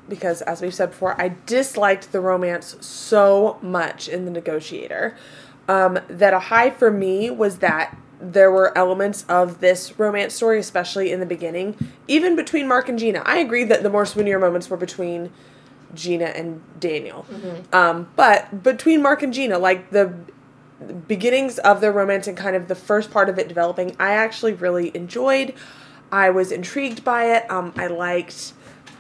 because, 0.08 0.42
as 0.42 0.60
we've 0.60 0.74
said 0.74 0.90
before, 0.90 1.20
I 1.20 1.36
disliked 1.46 2.12
the 2.12 2.20
romance 2.20 2.76
so 2.80 3.58
much 3.62 4.08
in 4.08 4.24
The 4.26 4.30
Negotiator 4.30 5.16
um, 5.68 5.98
that 6.08 6.34
a 6.34 6.40
high 6.40 6.70
for 6.70 6.90
me 6.90 7.30
was 7.30 7.58
that 7.58 7.96
there 8.20 8.50
were 8.50 8.76
elements 8.76 9.24
of 9.28 9.60
this 9.60 9.98
romance 9.98 10.34
story, 10.34 10.58
especially 10.58 11.10
in 11.10 11.20
the 11.20 11.26
beginning, 11.26 11.76
even 12.06 12.36
between 12.36 12.68
Mark 12.68 12.88
and 12.88 12.98
Gina. 12.98 13.22
I 13.24 13.38
agree 13.38 13.64
that 13.64 13.82
the 13.82 13.88
more 13.88 14.04
swoonier 14.04 14.38
moments 14.38 14.68
were 14.68 14.76
between 14.76 15.30
Gina 15.94 16.26
and 16.26 16.60
Daniel. 16.78 17.24
Um, 17.72 18.10
but 18.16 18.62
between 18.62 19.00
Mark 19.00 19.22
and 19.22 19.32
Gina, 19.32 19.58
like 19.58 19.90
the 19.90 20.12
beginnings 21.08 21.58
of 21.58 21.80
their 21.80 21.92
romance 21.92 22.26
and 22.26 22.36
kind 22.36 22.56
of 22.56 22.68
the 22.68 22.74
first 22.74 23.10
part 23.10 23.28
of 23.28 23.38
it 23.38 23.48
developing, 23.48 23.94
I 23.98 24.12
actually 24.12 24.54
really 24.54 24.94
enjoyed. 24.94 25.54
I 26.12 26.30
was 26.30 26.50
intrigued 26.52 27.04
by 27.04 27.36
it. 27.36 27.50
Um, 27.50 27.72
I 27.76 27.86
liked 27.86 28.52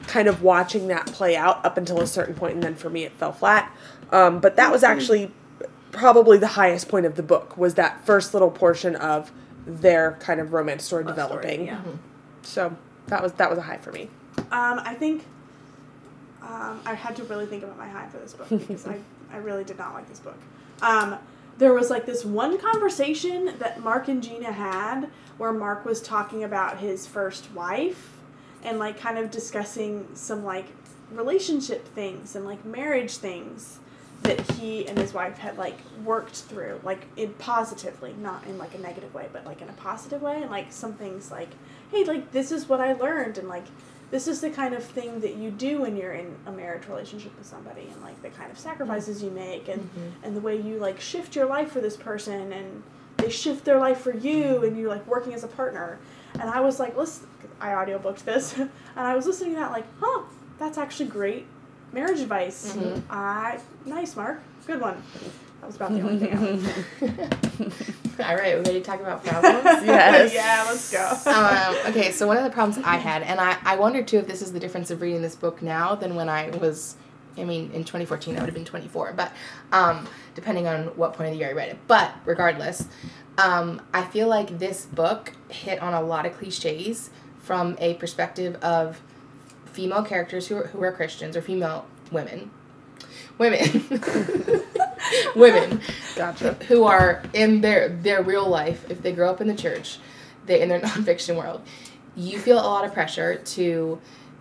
kind 0.06 0.28
of 0.28 0.42
watching 0.42 0.88
that 0.88 1.06
play 1.06 1.36
out 1.36 1.64
up 1.64 1.76
until 1.76 2.00
a 2.00 2.06
certain 2.06 2.34
point, 2.34 2.54
and 2.54 2.62
then 2.62 2.74
for 2.74 2.90
me 2.90 3.04
it 3.04 3.12
fell 3.12 3.32
flat. 3.32 3.74
Um, 4.12 4.40
but 4.40 4.56
that 4.56 4.72
was 4.72 4.82
actually 4.82 5.32
probably 5.92 6.38
the 6.38 6.46
highest 6.48 6.88
point 6.88 7.06
of 7.06 7.16
the 7.16 7.22
book 7.22 7.56
was 7.56 7.74
that 7.74 8.04
first 8.04 8.32
little 8.32 8.50
portion 8.50 8.94
of 8.96 9.32
their 9.66 10.12
kind 10.20 10.40
of 10.40 10.52
romance 10.52 10.84
story 10.84 11.04
Love 11.04 11.14
story, 11.14 11.28
developing. 11.28 11.66
yeah. 11.66 11.80
So 12.42 12.76
that 13.08 13.22
was 13.22 13.32
that 13.34 13.50
was 13.50 13.58
a 13.58 13.62
high 13.62 13.78
for 13.78 13.92
me. 13.92 14.08
Um, 14.50 14.80
I 14.84 14.94
think 14.94 15.24
um, 16.42 16.80
I 16.86 16.94
had 16.94 17.16
to 17.16 17.24
really 17.24 17.46
think 17.46 17.62
about 17.62 17.76
my 17.78 17.88
high 17.88 18.08
for 18.08 18.18
this 18.18 18.32
book 18.32 18.48
because 18.48 18.86
I, 18.86 18.98
I 19.32 19.38
really 19.38 19.64
did 19.64 19.78
not 19.78 19.94
like 19.94 20.08
this 20.08 20.18
book. 20.18 20.38
Um, 20.82 21.18
there 21.60 21.74
was 21.74 21.90
like 21.90 22.06
this 22.06 22.24
one 22.24 22.58
conversation 22.58 23.54
that 23.58 23.82
Mark 23.84 24.08
and 24.08 24.22
Gina 24.22 24.50
had 24.50 25.10
where 25.36 25.52
Mark 25.52 25.84
was 25.84 26.00
talking 26.00 26.42
about 26.42 26.78
his 26.78 27.06
first 27.06 27.52
wife 27.52 28.16
and 28.64 28.78
like 28.78 28.98
kind 28.98 29.18
of 29.18 29.30
discussing 29.30 30.08
some 30.14 30.42
like 30.42 30.68
relationship 31.12 31.86
things 31.88 32.34
and 32.34 32.46
like 32.46 32.64
marriage 32.64 33.18
things 33.18 33.78
that 34.22 34.40
he 34.52 34.88
and 34.88 34.98
his 34.98 35.12
wife 35.12 35.36
had 35.36 35.58
like 35.58 35.78
worked 36.02 36.36
through 36.36 36.80
like 36.82 37.06
in 37.16 37.32
positively 37.34 38.14
not 38.20 38.44
in 38.46 38.56
like 38.56 38.74
a 38.74 38.78
negative 38.78 39.12
way 39.12 39.28
but 39.32 39.44
like 39.44 39.60
in 39.60 39.68
a 39.68 39.72
positive 39.74 40.22
way 40.22 40.40
and 40.40 40.50
like 40.50 40.70
some 40.70 40.92
things 40.92 41.30
like 41.30 41.48
hey 41.90 42.04
like 42.04 42.30
this 42.32 42.52
is 42.52 42.68
what 42.68 42.80
i 42.80 42.92
learned 42.92 43.38
and 43.38 43.48
like 43.48 43.64
this 44.10 44.26
is 44.26 44.40
the 44.40 44.50
kind 44.50 44.74
of 44.74 44.82
thing 44.82 45.20
that 45.20 45.36
you 45.36 45.50
do 45.50 45.82
when 45.82 45.96
you're 45.96 46.12
in 46.12 46.34
a 46.46 46.52
marriage 46.52 46.86
relationship 46.88 47.36
with 47.38 47.46
somebody 47.46 47.82
and 47.82 48.02
like 48.02 48.20
the 48.22 48.30
kind 48.30 48.50
of 48.50 48.58
sacrifices 48.58 49.22
you 49.22 49.30
make 49.30 49.68
and 49.68 49.82
mm-hmm. 49.82 50.24
and 50.24 50.36
the 50.36 50.40
way 50.40 50.60
you 50.60 50.78
like 50.78 51.00
shift 51.00 51.36
your 51.36 51.46
life 51.46 51.72
for 51.72 51.80
this 51.80 51.96
person 51.96 52.52
and 52.52 52.82
they 53.16 53.30
shift 53.30 53.64
their 53.64 53.78
life 53.78 54.00
for 54.00 54.14
you 54.14 54.64
and 54.64 54.78
you're 54.78 54.88
like 54.88 55.06
working 55.06 55.34
as 55.34 55.44
a 55.44 55.48
partner. 55.48 55.98
And 56.34 56.48
i 56.48 56.60
was 56.60 56.78
like 56.78 56.96
listen 56.96 57.26
i 57.60 57.70
audiobooked 57.70 58.24
this 58.24 58.56
and 58.58 58.70
i 58.96 59.14
was 59.14 59.26
listening 59.26 59.54
to 59.54 59.60
that 59.60 59.72
like 59.72 59.86
huh 60.00 60.22
that's 60.58 60.78
actually 60.78 61.06
great 61.06 61.46
marriage 61.92 62.20
advice. 62.20 62.74
Mm-hmm. 62.76 63.00
I 63.10 63.58
nice 63.84 64.14
mark. 64.14 64.40
Good 64.66 64.80
one 64.80 65.02
that 65.60 65.66
was 65.66 65.76
about 65.76 65.92
the 65.92 66.00
only 66.00 66.18
thing 66.18 66.32
I 68.20 68.28
All 68.30 68.36
right, 68.36 68.56
we 68.56 68.64
ready 68.64 68.80
to 68.80 68.82
talk 68.82 69.00
about 69.00 69.24
problems? 69.24 69.64
Yes. 69.84 70.34
yeah 70.34 70.64
let's 70.68 70.90
go 70.90 71.30
um, 71.30 71.76
okay, 71.90 72.12
so 72.12 72.26
one 72.26 72.36
of 72.36 72.44
the 72.44 72.50
problems 72.50 72.84
I 72.84 72.96
had, 72.96 73.22
and 73.22 73.40
I, 73.40 73.56
I 73.64 73.76
wonder 73.76 74.02
too 74.02 74.18
if 74.18 74.26
this 74.26 74.42
is 74.42 74.52
the 74.52 74.60
difference 74.60 74.90
of 74.90 75.00
reading 75.00 75.22
this 75.22 75.34
book 75.34 75.62
now 75.62 75.94
than 75.94 76.14
when 76.14 76.28
I 76.28 76.50
was, 76.50 76.96
I 77.38 77.44
mean, 77.44 77.70
in 77.72 77.84
2014, 77.84 78.36
I 78.36 78.40
would 78.40 78.46
have 78.46 78.54
been 78.54 78.64
24, 78.64 79.14
but 79.16 79.32
um, 79.72 80.06
depending 80.34 80.66
on 80.66 80.86
what 80.96 81.14
point 81.14 81.28
of 81.28 81.34
the 81.34 81.38
year 81.38 81.48
I 81.48 81.52
read 81.52 81.70
it. 81.70 81.78
But 81.86 82.12
regardless, 82.24 82.88
um, 83.38 83.80
I 83.94 84.04
feel 84.04 84.28
like 84.28 84.58
this 84.58 84.86
book 84.86 85.32
hit 85.48 85.80
on 85.80 85.94
a 85.94 86.02
lot 86.02 86.26
of 86.26 86.36
cliches 86.36 87.10
from 87.38 87.76
a 87.80 87.94
perspective 87.94 88.56
of 88.56 89.00
female 89.66 90.02
characters 90.02 90.48
who 90.48 90.56
are, 90.56 90.66
who 90.68 90.82
are 90.82 90.92
Christians 90.92 91.36
or 91.36 91.42
female 91.42 91.86
women. 92.10 92.50
Women. 93.40 93.88
women 95.34 95.80
Gotcha. 96.14 96.52
who 96.68 96.84
are 96.84 97.22
in 97.32 97.62
their 97.62 97.88
their 97.88 98.22
real 98.22 98.46
life 98.46 98.84
if 98.90 99.00
they 99.02 99.12
grow 99.12 99.30
up 99.30 99.40
in 99.40 99.48
the 99.48 99.54
church 99.54 99.98
they 100.44 100.60
in 100.60 100.68
their 100.68 100.80
nonfiction 100.90 101.36
world 101.36 101.62
you 102.14 102.38
feel 102.38 102.58
a 102.58 102.60
lot 102.68 102.84
of 102.84 102.92
pressure 102.92 103.36
to 103.36 103.98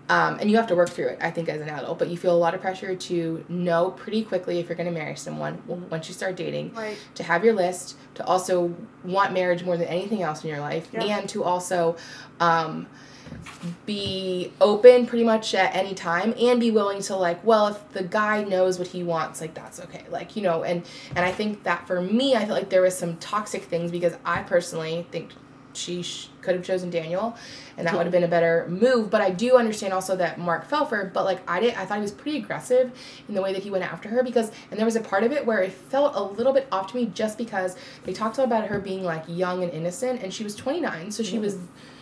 um, 0.09 0.37
and 0.39 0.49
you 0.51 0.57
have 0.57 0.67
to 0.67 0.75
work 0.75 0.89
through 0.89 1.07
it 1.07 1.19
i 1.21 1.31
think 1.31 1.47
as 1.47 1.61
an 1.61 1.69
adult 1.69 1.97
but 1.97 2.09
you 2.09 2.17
feel 2.17 2.35
a 2.35 2.37
lot 2.37 2.53
of 2.53 2.59
pressure 2.61 2.93
to 2.93 3.43
know 3.47 3.91
pretty 3.91 4.21
quickly 4.23 4.59
if 4.59 4.67
you're 4.67 4.75
going 4.75 4.85
to 4.93 4.99
marry 4.99 5.15
someone 5.15 5.61
once 5.89 6.09
you 6.09 6.13
start 6.13 6.35
dating 6.35 6.73
Right. 6.73 6.97
to 7.15 7.23
have 7.23 7.45
your 7.45 7.53
list 7.53 7.95
to 8.15 8.25
also 8.25 8.75
want 9.05 9.31
marriage 9.33 9.63
more 9.63 9.77
than 9.77 9.87
anything 9.87 10.21
else 10.23 10.43
in 10.43 10.49
your 10.49 10.59
life 10.59 10.89
Yep. 10.91 11.03
and 11.03 11.29
to 11.29 11.43
also 11.45 11.95
um, 12.41 12.85
be 13.85 14.51
open 14.61 15.05
pretty 15.05 15.23
much 15.23 15.53
at 15.53 15.75
any 15.75 15.93
time 15.93 16.33
and 16.39 16.59
be 16.59 16.71
willing 16.71 17.01
to 17.01 17.15
like 17.15 17.43
well 17.43 17.67
if 17.67 17.89
the 17.91 18.03
guy 18.03 18.43
knows 18.43 18.79
what 18.79 18.87
he 18.87 19.03
wants 19.03 19.41
like 19.41 19.53
that's 19.53 19.79
okay. 19.79 20.05
Like 20.09 20.35
you 20.35 20.41
know 20.41 20.63
and 20.63 20.85
and 21.15 21.25
i 21.25 21.31
think 21.31 21.63
that 21.63 21.85
for 21.87 22.01
me 22.01 22.35
i 22.35 22.45
feel 22.45 22.55
like 22.55 22.69
there 22.69 22.81
was 22.81 22.97
some 22.97 23.17
toxic 23.17 23.63
things 23.63 23.91
because 23.91 24.13
i 24.25 24.41
personally 24.43 25.05
think 25.11 25.31
she 25.73 26.01
sh- 26.01 26.29
could 26.41 26.55
have 26.55 26.63
chosen 26.63 26.89
daniel 26.89 27.37
and 27.77 27.87
that 27.87 27.95
would 27.95 28.03
have 28.03 28.11
been 28.11 28.23
a 28.23 28.27
better 28.27 28.65
move. 28.69 29.09
But 29.09 29.21
i 29.21 29.29
do 29.29 29.55
understand 29.57 29.93
also 29.93 30.15
that 30.17 30.37
mark 30.37 30.67
fell 30.67 30.85
for 30.85 30.97
her, 30.97 31.11
but 31.13 31.25
like 31.25 31.47
i 31.49 31.59
did 31.59 31.73
i 31.75 31.85
thought 31.85 31.95
he 31.95 32.01
was 32.01 32.11
pretty 32.11 32.37
aggressive 32.37 32.91
in 33.27 33.35
the 33.35 33.41
way 33.41 33.53
that 33.53 33.63
he 33.63 33.71
went 33.71 33.83
after 33.83 34.09
her 34.09 34.23
because 34.23 34.51
and 34.69 34.79
there 34.79 34.85
was 34.85 34.95
a 34.95 35.01
part 35.01 35.23
of 35.23 35.31
it 35.31 35.45
where 35.45 35.61
it 35.61 35.71
felt 35.71 36.15
a 36.15 36.21
little 36.21 36.53
bit 36.53 36.67
off 36.71 36.91
to 36.91 36.97
me 36.97 37.05
just 37.13 37.37
because 37.37 37.75
they 38.03 38.13
talked 38.13 38.37
about 38.37 38.67
her 38.67 38.79
being 38.79 39.03
like 39.03 39.23
young 39.27 39.63
and 39.63 39.71
innocent 39.71 40.21
and 40.21 40.33
she 40.33 40.43
was 40.43 40.55
29 40.55 41.11
so 41.11 41.23
she 41.23 41.39
was 41.39 41.57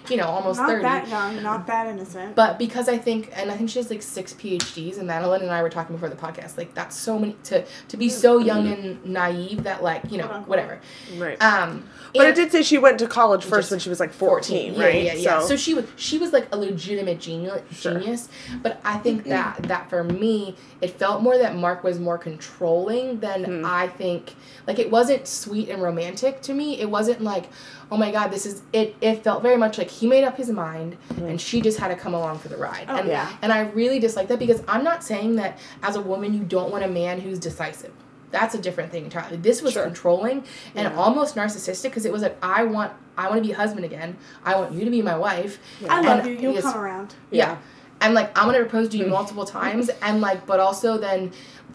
you 0.09 0.17
know 0.17 0.25
almost 0.25 0.59
Not 0.59 0.69
30 0.69 0.81
that 0.83 1.07
young, 1.07 1.43
not 1.43 1.67
that 1.67 1.87
innocent. 1.87 2.35
but 2.35 2.57
because 2.57 2.87
I 2.89 2.97
think, 2.97 3.31
and 3.35 3.51
I 3.51 3.57
think 3.57 3.69
she 3.69 3.79
has 3.79 3.89
like 3.89 4.01
six 4.01 4.33
PhDs, 4.33 4.97
and 4.97 5.07
Madeline 5.07 5.41
and 5.41 5.51
I 5.51 5.61
were 5.61 5.69
talking 5.69 5.95
before 5.95 6.09
the 6.09 6.15
podcast, 6.15 6.57
like 6.57 6.73
that's 6.73 6.95
so 6.97 7.17
many 7.19 7.35
to 7.45 7.65
to 7.87 7.97
be 7.97 8.09
so 8.09 8.39
young 8.39 8.67
and 8.67 9.05
naive 9.05 9.63
that 9.63 9.83
like 9.83 10.11
you 10.11 10.17
know 10.17 10.43
whatever. 10.47 10.79
Right. 11.17 11.41
Um, 11.41 11.87
but 12.13 12.27
it 12.27 12.35
did 12.35 12.51
say 12.51 12.61
she 12.63 12.77
went 12.77 12.99
to 12.99 13.07
college 13.07 13.43
first 13.45 13.71
when 13.71 13.79
she 13.79 13.89
was 13.89 13.99
like 13.99 14.13
14, 14.13 14.73
yeah, 14.73 14.81
right? 14.83 15.03
Yeah, 15.03 15.13
yeah. 15.13 15.39
So, 15.41 15.47
So, 15.49 15.55
she 15.57 15.73
was 15.73 15.85
she 15.95 16.17
was 16.17 16.33
like 16.33 16.47
a 16.51 16.57
legitimate 16.57 17.19
genius, 17.19 17.61
Sure. 17.71 17.99
genius. 17.99 18.29
But 18.61 18.79
I 18.83 18.97
think 18.97 19.23
that 19.25 19.63
that 19.63 19.89
for 19.89 20.03
me, 20.03 20.55
it 20.81 20.91
felt 20.91 21.21
more 21.21 21.37
that 21.37 21.55
Mark 21.55 21.83
was 21.83 21.99
more 21.99 22.17
controlling 22.17 23.19
than 23.19 23.43
Hmm. 23.43 23.65
I 23.65 23.87
think. 23.87 24.35
Like 24.67 24.79
it 24.79 24.91
wasn't 24.91 25.27
sweet 25.27 25.69
and 25.69 25.81
romantic 25.81 26.41
to 26.43 26.53
me. 26.53 26.79
It 26.79 26.89
wasn't 26.89 27.21
like, 27.21 27.45
oh 27.91 27.97
my 27.97 28.11
god, 28.11 28.31
this 28.31 28.45
is 28.45 28.61
it. 28.73 28.95
It 29.01 29.23
felt 29.23 29.41
very 29.41 29.57
much 29.57 29.77
like 29.77 29.89
he 29.89 30.07
made 30.07 30.23
up 30.23 30.35
his 30.37 30.49
mind, 30.49 30.97
and 31.17 31.39
she 31.39 31.61
just 31.61 31.79
had 31.79 31.87
to 31.89 31.95
come 31.95 32.13
along 32.13 32.39
for 32.39 32.49
the 32.49 32.57
ride. 32.57 32.85
Oh, 32.89 32.97
and 32.97 33.07
yeah. 33.07 33.31
and 33.41 33.51
I 33.53 33.61
really 33.69 33.99
dislike 33.99 34.27
that 34.27 34.39
because 34.39 34.61
I'm 34.67 34.83
not 34.83 35.03
saying 35.03 35.35
that 35.37 35.57
as 35.83 35.95
a 35.95 36.01
woman 36.01 36.33
you 36.33 36.43
don't 36.43 36.71
want 36.71 36.83
a 36.83 36.87
man 36.87 37.19
who's 37.21 37.39
decisive. 37.39 37.91
That's 38.31 38.55
a 38.55 38.59
different 38.59 38.91
thing 38.91 39.05
entirely. 39.05 39.37
This 39.37 39.61
was 39.61 39.73
Sure. 39.73 39.83
controlling 39.83 40.43
and 40.75 40.87
almost 40.95 41.35
narcissistic 41.35 41.83
because 41.83 42.05
it 42.05 42.11
was 42.11 42.21
like 42.21 42.37
I 42.43 42.63
want 42.63 42.91
I 43.17 43.29
want 43.29 43.41
to 43.41 43.47
be 43.47 43.53
husband 43.53 43.85
again. 43.85 44.17
I 44.43 44.55
want 44.55 44.73
you 44.73 44.83
to 44.85 44.91
be 44.91 45.01
my 45.01 45.17
wife. 45.17 45.59
Yeah. 45.81 45.95
I 45.95 46.01
love 46.01 46.19
And 46.25 46.27
you. 46.41 46.51
You'll 46.51 46.61
come 46.61 46.77
around. 46.77 47.15
Yeah. 47.31 47.57
And 48.01 48.13
like 48.13 48.37
I'm 48.37 48.45
gonna 48.45 48.59
propose 48.59 48.89
to 48.89 48.97
you 48.97 49.07
multiple 49.19 49.45
times 49.45 49.89
and 50.01 50.19
like 50.21 50.45
but 50.45 50.59
also 50.59 50.97
then 50.97 51.31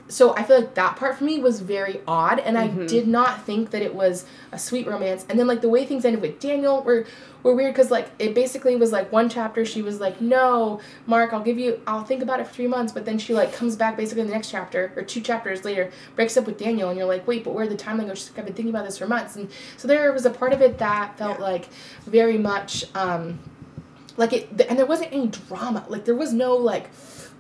so 0.09 0.35
I 0.37 0.43
feel 0.43 0.57
like 0.61 0.75
that 0.75 0.97
part 0.97 1.17
for 1.17 1.25
me 1.25 1.39
was 1.39 1.61
very 1.61 2.01
odd 2.07 2.39
and 2.39 2.59
I 2.59 2.67
did 2.87 3.09
not 3.09 3.47
think 3.47 3.71
that 3.71 3.81
it 3.83 3.95
was 3.95 4.27
a 4.51 4.59
sweet 4.59 4.87
romance. 4.87 5.25
And 5.29 5.39
then 5.39 5.47
like 5.47 5.63
the 5.63 5.71
way 5.71 5.87
things 5.87 6.05
ended 6.05 6.21
with 6.21 6.39
Daniel 6.39 6.83
were 6.83 7.07
were 7.43 7.55
weird 7.55 7.73
because 7.73 7.91
like 7.91 8.11
it 8.19 8.35
basically 8.35 8.77
was 8.77 8.93
like 8.93 9.11
one 9.11 9.29
chapter 9.31 9.65
she 9.65 9.81
was 9.81 10.01
like, 10.01 10.21
No, 10.21 10.81
Mark, 11.07 11.33
I'll 11.33 11.41
give 11.43 11.59
you 11.59 11.81
I'll 11.87 12.05
think 12.05 12.23
about 12.23 12.41
it 12.41 12.47
for 12.47 12.53
three 12.53 12.67
months, 12.67 12.93
but 12.93 13.05
then 13.07 13.19
she 13.19 13.33
like 13.33 13.55
comes 13.55 13.75
back 13.75 13.97
basically 13.97 14.21
in 14.23 14.27
the 14.29 14.35
next 14.35 14.51
chapter 14.51 14.93
or 14.97 15.03
two 15.03 15.21
chapters 15.23 15.65
later, 15.65 15.91
breaks 16.15 16.37
up 16.37 16.47
with 16.47 16.59
Daniel 16.59 16.91
and 16.91 16.99
you're 16.99 17.07
like, 17.09 17.27
Wait, 17.27 17.43
but 17.45 17.55
where 17.55 17.67
did 17.67 17.79
the 17.79 17.83
timeline 17.83 18.07
go? 18.07 18.15
She's 18.15 18.29
like, 18.31 18.39
I've 18.41 18.45
been 18.45 18.55
thinking 18.55 18.75
about 18.75 18.85
this 18.85 18.99
for 18.99 19.07
months 19.07 19.37
and 19.37 19.49
so 19.79 19.89
there 19.89 20.13
was 20.13 20.27
a 20.27 20.31
part 20.31 20.53
of 20.53 20.61
it 20.61 20.77
that 20.79 21.17
felt 21.17 21.41
like 21.41 21.69
very 22.07 22.37
much 22.39 22.85
um 22.95 23.39
like 24.19 24.33
it 24.35 24.49
and 24.69 24.79
there 24.79 24.85
wasn't 24.87 25.11
any 25.13 25.29
drama 25.29 25.87
like 25.89 26.05
there 26.05 26.15
was 26.15 26.35
no 26.35 26.55
like 26.55 26.91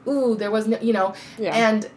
ooh 0.08 0.34
there 0.34 0.50
was 0.50 0.66
no 0.66 0.78
you 0.80 0.92
know 0.94 1.12
Yeah. 1.38 1.54
and 1.54 1.88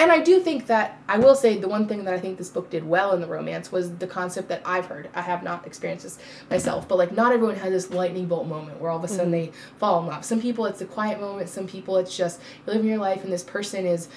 and 0.00 0.10
I 0.10 0.20
do 0.20 0.40
think 0.40 0.66
that 0.68 0.98
I 1.06 1.18
will 1.18 1.34
say 1.34 1.58
the 1.58 1.68
one 1.68 1.86
thing 1.86 2.04
that 2.04 2.14
I 2.14 2.18
think 2.18 2.38
this 2.38 2.48
book 2.48 2.70
did 2.70 2.86
well 2.88 3.12
in 3.12 3.20
the 3.20 3.26
romance 3.26 3.70
was 3.70 3.94
the 3.96 4.06
concept 4.06 4.48
that 4.48 4.62
I've 4.64 4.86
heard. 4.86 5.10
I 5.14 5.20
have 5.20 5.42
not 5.42 5.66
experienced 5.66 6.04
this 6.04 6.18
myself, 6.48 6.88
but 6.88 6.96
like 6.96 7.12
not 7.12 7.34
everyone 7.34 7.56
has 7.56 7.70
this 7.70 7.90
lightning 7.90 8.24
bolt 8.24 8.46
moment 8.46 8.80
where 8.80 8.90
all 8.90 8.96
of 8.96 9.04
a 9.04 9.08
sudden 9.08 9.26
mm-hmm. 9.26 9.52
they 9.52 9.58
fall 9.78 10.00
in 10.00 10.06
love. 10.06 10.24
Some 10.24 10.40
people 10.40 10.64
it's 10.64 10.80
a 10.80 10.86
quiet 10.86 11.20
moment. 11.20 11.50
Some 11.50 11.66
people 11.66 11.98
it's 11.98 12.16
just 12.16 12.40
you're 12.66 12.76
living 12.76 12.88
your 12.88 12.98
life 12.98 13.24
and 13.24 13.30
this 13.30 13.44
person 13.44 13.84
is 13.84 14.08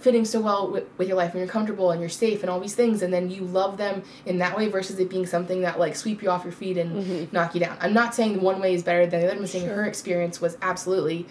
fitting 0.00 0.26
so 0.26 0.40
well 0.40 0.70
with, 0.70 0.84
with 0.98 1.08
your 1.08 1.16
life 1.16 1.30
and 1.30 1.38
you're 1.38 1.48
comfortable 1.48 1.92
and 1.92 2.00
you're 2.00 2.10
safe 2.10 2.42
and 2.42 2.50
all 2.50 2.60
these 2.60 2.74
things 2.74 3.00
and 3.00 3.10
then 3.10 3.30
you 3.30 3.42
love 3.42 3.78
them 3.78 4.02
in 4.26 4.36
that 4.36 4.54
way 4.54 4.68
versus 4.68 4.98
it 4.98 5.08
being 5.08 5.24
something 5.24 5.62
that 5.62 5.78
like 5.78 5.96
sweep 5.96 6.22
you 6.22 6.28
off 6.28 6.44
your 6.44 6.52
feet 6.52 6.76
and 6.76 7.02
mm-hmm. 7.02 7.34
knock 7.34 7.54
you 7.54 7.60
down. 7.60 7.74
I'm 7.80 7.94
not 7.94 8.14
saying 8.14 8.38
one 8.42 8.60
way 8.60 8.74
is 8.74 8.82
better 8.82 9.06
than 9.06 9.20
the 9.20 9.30
other. 9.30 9.38
I'm 9.38 9.46
saying 9.46 9.68
her 9.68 9.86
experience 9.86 10.42
was 10.42 10.58
absolutely 10.60 11.26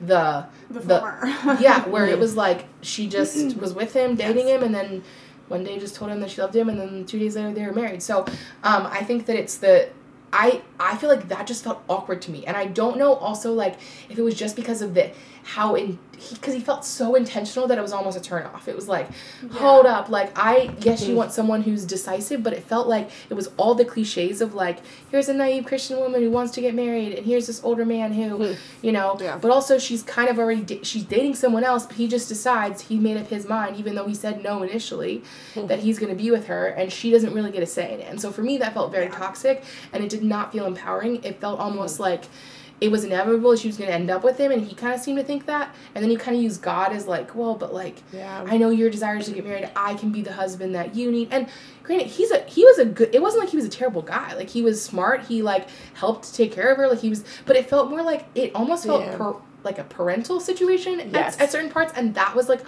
the 0.00 0.46
The 0.70 0.80
the 0.80 1.58
yeah, 1.60 1.86
where 1.88 2.06
it 2.06 2.18
was 2.18 2.36
like 2.36 2.66
she 2.82 3.08
just 3.08 3.56
was 3.60 3.74
with 3.74 3.92
him, 3.92 4.14
dating 4.16 4.48
him, 4.48 4.62
and 4.62 4.74
then 4.74 5.02
one 5.48 5.64
day 5.64 5.78
just 5.78 5.94
told 5.94 6.10
him 6.10 6.20
that 6.20 6.30
she 6.30 6.40
loved 6.40 6.54
him, 6.56 6.68
and 6.68 6.78
then 6.78 7.04
two 7.04 7.18
days 7.18 7.36
later 7.36 7.52
they 7.52 7.64
were 7.64 7.72
married. 7.72 8.02
So 8.02 8.24
um, 8.64 8.86
I 8.86 9.02
think 9.02 9.26
that 9.26 9.36
it's 9.36 9.58
the 9.58 9.88
I 10.32 10.62
I 10.78 10.96
feel 10.96 11.08
like 11.08 11.28
that 11.28 11.46
just 11.46 11.64
felt 11.64 11.82
awkward 11.88 12.20
to 12.22 12.30
me, 12.30 12.44
and 12.46 12.56
I 12.56 12.66
don't 12.66 12.98
know 12.98 13.14
also 13.14 13.52
like 13.52 13.78
if 14.10 14.18
it 14.18 14.22
was 14.22 14.34
just 14.34 14.56
because 14.56 14.82
of 14.82 14.94
the 14.94 15.10
how 15.46 15.76
in 15.76 15.96
because 16.30 16.54
he, 16.54 16.60
felt 16.60 16.84
so 16.84 17.14
intentional 17.14 17.68
that 17.68 17.78
it 17.78 17.82
was 17.82 17.92
almost 17.92 18.18
a 18.18 18.20
turn 18.20 18.46
off. 18.46 18.66
It 18.66 18.74
was 18.74 18.88
like, 18.88 19.08
hold 19.52 19.86
up, 19.86 20.08
like 20.08 20.36
I 20.36 20.74
yes 20.80 21.02
you 21.02 21.08
mm-hmm. 21.08 21.16
want 21.18 21.32
someone 21.32 21.62
who's 21.62 21.84
decisive, 21.84 22.42
but 22.42 22.52
it 22.52 22.64
felt 22.64 22.88
like 22.88 23.10
it 23.30 23.34
was 23.34 23.48
all 23.56 23.76
the 23.76 23.84
cliches 23.84 24.40
of 24.40 24.54
like 24.54 24.78
here's 25.10 25.28
a 25.28 25.34
naive 25.34 25.66
Christian 25.66 25.98
woman 25.98 26.22
who 26.22 26.30
wants 26.30 26.52
to 26.54 26.60
get 26.60 26.74
married, 26.74 27.12
and 27.12 27.24
here's 27.24 27.46
this 27.46 27.62
older 27.62 27.84
man 27.84 28.12
who 28.12 28.36
hmm. 28.38 28.52
you 28.82 28.90
know, 28.90 29.16
Yeah. 29.20 29.38
but 29.40 29.52
also 29.52 29.78
she's 29.78 30.02
kind 30.02 30.28
of 30.28 30.38
already 30.40 30.62
da- 30.62 30.82
she's 30.82 31.04
dating 31.04 31.36
someone 31.36 31.62
else, 31.62 31.86
but 31.86 31.94
he 31.94 32.08
just 32.08 32.28
decides 32.28 32.82
he 32.82 32.98
made 32.98 33.16
up 33.16 33.28
his 33.28 33.46
mind, 33.46 33.76
even 33.76 33.94
though 33.94 34.06
he 34.06 34.14
said 34.14 34.42
no 34.42 34.64
initially, 34.64 35.22
hmm. 35.54 35.68
that 35.68 35.78
he's 35.78 35.98
going 35.98 36.10
to 36.10 36.20
be 36.20 36.32
with 36.32 36.46
her, 36.46 36.66
and 36.66 36.92
she 36.92 37.12
doesn't 37.12 37.32
really 37.32 37.52
get 37.52 37.62
a 37.62 37.66
say 37.66 37.94
in 37.94 38.00
it. 38.00 38.08
And 38.10 38.20
so 38.20 38.32
for 38.32 38.42
me, 38.42 38.58
that 38.58 38.74
felt 38.74 38.90
very 38.90 39.08
toxic, 39.08 39.62
and 39.92 40.02
it 40.02 40.10
did 40.10 40.24
not 40.24 40.50
feel 40.50 40.66
empowering. 40.66 41.22
It 41.22 41.40
felt 41.40 41.60
almost 41.60 41.98
hmm. 41.98 42.02
like 42.02 42.24
it 42.80 42.90
was 42.90 43.04
inevitable 43.04 43.56
she 43.56 43.68
was 43.68 43.76
going 43.78 43.88
to 43.88 43.94
end 43.94 44.10
up 44.10 44.22
with 44.22 44.38
him, 44.38 44.52
and 44.52 44.62
he 44.62 44.74
kind 44.74 44.94
of 44.94 45.00
seemed 45.00 45.18
to 45.18 45.24
think 45.24 45.46
that. 45.46 45.74
And 45.94 46.02
then 46.04 46.10
he 46.10 46.16
kind 46.16 46.36
of 46.36 46.42
used 46.42 46.60
God 46.60 46.92
as 46.92 47.06
like, 47.06 47.34
well, 47.34 47.54
but 47.54 47.72
like, 47.72 48.02
Yeah. 48.12 48.44
I 48.46 48.58
know 48.58 48.68
your 48.70 48.90
desires 48.90 49.24
to 49.26 49.32
get 49.32 49.44
married. 49.46 49.70
I 49.74 49.94
can 49.94 50.10
be 50.12 50.20
the 50.20 50.32
husband 50.34 50.74
that 50.74 50.94
you 50.94 51.10
need. 51.10 51.28
And 51.30 51.48
granted, 51.82 52.08
he's 52.08 52.30
a 52.30 52.40
he 52.44 52.64
was 52.64 52.78
a 52.78 52.84
good. 52.84 53.14
It 53.14 53.22
wasn't 53.22 53.44
like 53.44 53.50
he 53.50 53.56
was 53.56 53.64
a 53.66 53.70
terrible 53.70 54.02
guy. 54.02 54.34
Like 54.34 54.50
he 54.50 54.60
was 54.62 54.82
smart. 54.82 55.22
He 55.24 55.40
like 55.42 55.68
helped 55.94 56.34
take 56.34 56.52
care 56.52 56.70
of 56.70 56.76
her. 56.76 56.86
Like 56.88 57.00
he 57.00 57.08
was, 57.08 57.24
but 57.46 57.56
it 57.56 57.68
felt 57.68 57.88
more 57.88 58.02
like 58.02 58.26
it 58.34 58.54
almost 58.54 58.84
felt 58.84 59.00
Yeah. 59.02 59.16
per, 59.16 59.34
like 59.64 59.78
a 59.78 59.84
parental 59.84 60.38
situation 60.38 60.98
Yes. 61.12 61.36
at, 61.36 61.42
at 61.44 61.52
certain 61.52 61.70
parts, 61.70 61.92
and 61.96 62.14
that 62.14 62.36
was 62.36 62.48
like 62.48 62.60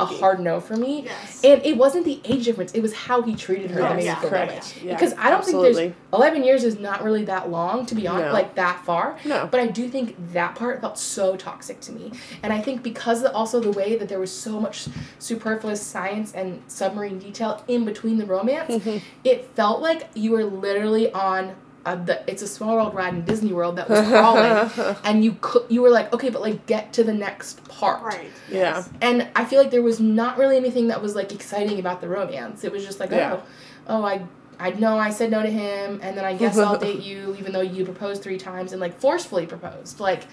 a 0.00 0.04
hard 0.04 0.40
no 0.40 0.60
for 0.60 0.76
me. 0.76 1.02
Yes. 1.04 1.42
And 1.44 1.64
it 1.64 1.76
wasn't 1.76 2.04
the 2.04 2.20
age 2.24 2.44
difference; 2.44 2.72
it 2.72 2.80
was 2.80 2.92
how 2.94 3.22
he 3.22 3.34
treated 3.34 3.70
her 3.70 3.80
that 3.80 3.96
Yes, 4.02 4.06
made 4.06 4.14
me 4.14 4.20
feel 4.20 4.30
that 4.30 4.48
way. 4.48 4.60
Yeah, 4.82 4.94
because 4.94 5.14
I 5.18 5.30
don't 5.30 5.44
think 5.44 5.60
there's 5.62 5.92
eleven 6.12 6.42
years 6.44 6.64
is 6.64 6.78
not 6.78 7.02
really 7.04 7.24
that 7.26 7.50
long 7.50 7.86
to 7.86 7.94
be 7.94 8.06
honest, 8.06 8.26
No. 8.26 8.32
like 8.32 8.54
that 8.56 8.84
far. 8.84 9.18
No. 9.24 9.48
But 9.50 9.60
I 9.60 9.66
do 9.66 9.88
think 9.88 10.16
that 10.32 10.54
part 10.54 10.80
felt 10.80 10.98
so 10.98 11.36
toxic 11.36 11.80
to 11.82 11.92
me, 11.92 12.12
and 12.42 12.52
I 12.52 12.60
think 12.60 12.82
because 12.82 13.22
of 13.22 13.34
also 13.34 13.60
the 13.60 13.70
way 13.72 13.96
that 13.96 14.08
there 14.08 14.20
was 14.20 14.32
so 14.32 14.60
much 14.60 14.88
superfluous 15.18 15.82
science 15.82 16.32
and 16.34 16.62
submarine 16.68 17.18
detail 17.18 17.62
in 17.68 17.84
between 17.84 18.18
the 18.18 18.26
romance, 18.26 18.66
Mm-hmm. 18.74 18.98
it 19.24 19.44
felt 19.54 19.80
like 19.80 20.08
you 20.14 20.32
were 20.32 20.44
literally 20.44 21.12
on. 21.12 21.54
Uh, 21.86 21.94
the 21.94 22.20
it's 22.30 22.42
a 22.42 22.46
small 22.48 22.74
world 22.74 22.94
ride 22.94 23.14
in 23.14 23.24
Disney 23.24 23.52
World 23.52 23.76
that 23.76 23.88
was 23.88 24.00
crawling, 24.08 24.96
and 25.04 25.24
you 25.24 25.36
could 25.40 25.62
you 25.68 25.80
were 25.82 25.90
like 25.90 26.12
okay, 26.12 26.28
but 26.30 26.42
like 26.42 26.66
get 26.66 26.92
to 26.94 27.04
the 27.04 27.14
next 27.14 27.62
part, 27.68 28.02
Right. 28.02 28.28
Yeah. 28.50 28.84
and 29.00 29.28
I 29.36 29.44
feel 29.44 29.60
like 29.62 29.70
there 29.70 29.82
was 29.82 30.00
not 30.00 30.36
really 30.36 30.56
anything 30.56 30.88
that 30.88 31.00
was 31.00 31.14
like 31.14 31.32
exciting 31.32 31.78
about 31.78 32.00
the 32.00 32.08
romance. 32.08 32.64
It 32.64 32.72
was 32.72 32.84
just 32.84 32.98
like, 33.00 33.10
Yeah. 33.12 33.34
oh, 33.34 33.42
oh, 33.88 34.04
I, 34.04 34.22
I 34.58 34.70
know 34.70 34.98
I 34.98 35.10
said 35.10 35.30
no 35.30 35.42
to 35.42 35.48
him, 35.48 36.00
and 36.02 36.18
then 36.18 36.24
I 36.24 36.34
guess 36.34 36.58
I'll 36.58 36.76
date 36.88 37.02
you, 37.02 37.36
even 37.38 37.52
though 37.52 37.60
you 37.60 37.84
proposed 37.84 38.20
three 38.22 38.38
times 38.38 38.72
and 38.72 38.80
like 38.80 38.98
forcefully 39.00 39.46
proposed, 39.46 40.00
like. 40.00 40.24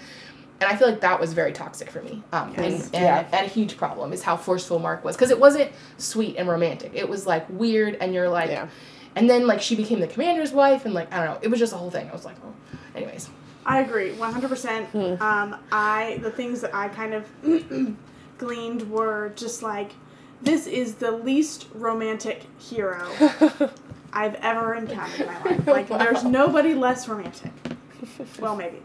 And 0.62 0.72
I 0.72 0.78
feel 0.78 0.88
like 0.88 1.02
that 1.02 1.20
was 1.20 1.34
very 1.34 1.52
toxic 1.52 1.90
for 1.90 2.02
me. 2.02 2.24
Um, 2.32 2.54
and, 2.56 2.74
Yes. 2.74 2.84
and, 2.94 3.04
Yeah. 3.04 3.26
and 3.34 3.46
a 3.46 3.50
huge 3.50 3.76
problem 3.76 4.14
is 4.14 4.24
how 4.24 4.38
forceful 4.38 4.80
Mark 4.80 5.04
was 5.04 5.16
because 5.16 5.30
it 5.30 5.40
wasn't 5.40 5.72
sweet 5.98 6.38
and 6.38 6.48
romantic. 6.48 6.92
It 6.96 7.10
was 7.10 7.28
like 7.28 7.46
weird, 7.50 7.96
and 8.00 8.14
you're 8.14 8.30
like, 8.30 8.50
Yeah. 8.50 8.68
And 9.16 9.30
then 9.30 9.48
like 9.48 9.62
she 9.62 9.76
became 9.76 10.00
the 10.00 10.08
commander's 10.08 10.52
wife, 10.52 10.86
and 10.86 10.94
like 10.94 11.14
I 11.14 11.24
don't 11.24 11.36
know, 11.36 11.40
it 11.42 11.50
was 11.50 11.60
just 11.60 11.74
a 11.74 11.78
whole 11.78 11.92
thing. 11.92 12.10
I 12.10 12.14
was 12.14 12.26
like, 12.26 12.36
oh, 12.44 12.54
anyways. 12.96 13.30
I 13.66 13.80
agree, 13.80 14.12
one 14.14 14.34
hundred 14.34 14.50
percent. 14.50 14.88
Hmm. 14.90 15.22
Um, 15.22 15.58
I 15.72 16.20
the 16.22 16.32
things 16.32 16.62
that 16.62 16.76
I 16.76 16.90
kind 16.90 17.14
of 17.14 17.96
gleaned 18.38 18.90
were 18.92 19.32
just 19.36 19.64
like, 19.64 19.92
this 20.42 20.68
is 20.68 20.96
the 20.96 21.12
least 21.12 21.68
romantic 21.74 22.44
hero 22.60 23.10
I've 24.14 24.36
ever 24.36 24.76
encountered 24.76 25.22
in 25.22 25.28
my 25.28 25.44
life. 25.46 25.68
Like, 25.68 25.88
there's 25.88 26.24
nobody 26.24 26.74
less 26.74 27.08
romantic. 27.08 27.52
Well, 28.40 28.56
maybe, 28.56 28.82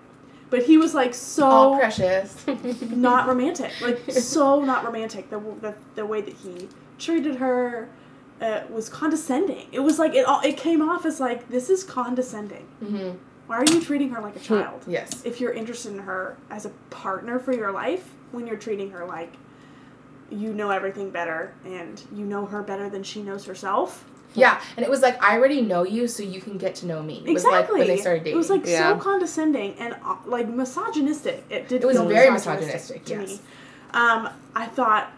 but 0.49 0.63
he 0.63 0.79
was 0.79 0.95
like 0.95 1.13
so 1.13 1.77
precious. 1.77 2.47
not 2.91 3.27
romantic, 3.27 3.73
like 3.81 4.01
so 4.11 4.61
not 4.65 4.85
romantic. 4.85 5.29
The 5.31 5.41
the, 5.61 5.75
the 5.97 6.07
way 6.07 6.21
that 6.21 6.35
he 6.35 6.69
treated 6.99 7.37
her. 7.37 7.89
Uh, 8.41 8.63
was 8.71 8.89
condescending. 8.89 9.67
It 9.73 9.81
was 9.81 9.99
like 9.99 10.15
it 10.15 10.25
all. 10.25 10.41
It 10.43 10.57
came 10.57 10.81
off 10.81 11.05
as 11.05 11.19
like 11.19 11.49
this 11.49 11.69
is 11.69 11.83
condescending. 11.83 12.67
hmm 12.79 13.11
Why 13.49 13.57
are 13.59 13.65
you 13.65 13.81
treating 13.81 14.11
her 14.11 14.21
like 14.21 14.37
a 14.37 14.41
child? 14.41 14.85
Yes. 14.87 15.25
If 15.25 15.41
you're 15.41 15.53
interested 15.53 15.93
in 15.93 15.99
her 16.01 16.37
as 16.51 16.65
a 16.65 16.71
partner 16.91 17.39
for 17.41 17.53
your 17.53 17.73
life, 17.73 18.11
when 18.31 18.47
you're 18.47 18.57
treating 18.57 18.91
her 18.93 19.05
like 19.05 19.33
you 20.31 20.53
know 20.53 20.71
everything 20.71 21.11
better 21.11 21.55
and 21.65 22.03
you 22.13 22.25
know 22.25 22.45
her 22.47 22.63
better 22.63 22.89
than 22.89 23.03
she 23.03 23.23
knows 23.23 23.45
herself. 23.47 24.05
Yeah, 24.35 24.61
and 24.77 24.85
it 24.85 24.91
was 24.91 25.01
like 25.01 25.21
I 25.23 25.37
already 25.37 25.63
know 25.63 25.83
you, 25.85 26.07
so 26.07 26.23
you 26.23 26.41
can 26.41 26.59
get 26.59 26.75
to 26.77 26.87
know 26.87 27.03
me. 27.03 27.23
It 27.27 27.33
was 27.33 27.45
like 27.45 27.71
when 27.73 27.87
they 27.87 27.97
started 27.97 28.21
dating. 28.25 28.35
It 28.35 28.37
was 28.37 28.51
like 28.51 28.67
Yeah. 28.67 28.93
so 28.93 28.99
condescending 29.03 29.75
and 29.79 29.97
uh, 30.05 30.17
like 30.27 30.49
misogynistic. 30.49 31.45
It 31.51 31.69
did. 31.69 31.83
It 31.83 31.87
was 31.87 31.97
feel 31.97 32.07
very 32.07 32.31
misogynistic 32.31 33.03
misogynistic, 33.03 33.05
to 33.07 33.15
yes. 33.15 33.29
me. 33.31 33.41
Um, 33.95 34.29
I 34.55 34.67
thought 34.67 35.11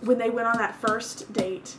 when 0.00 0.18
they 0.18 0.30
went 0.30 0.46
on 0.46 0.58
that 0.58 0.76
first 0.76 1.32
date, 1.32 1.74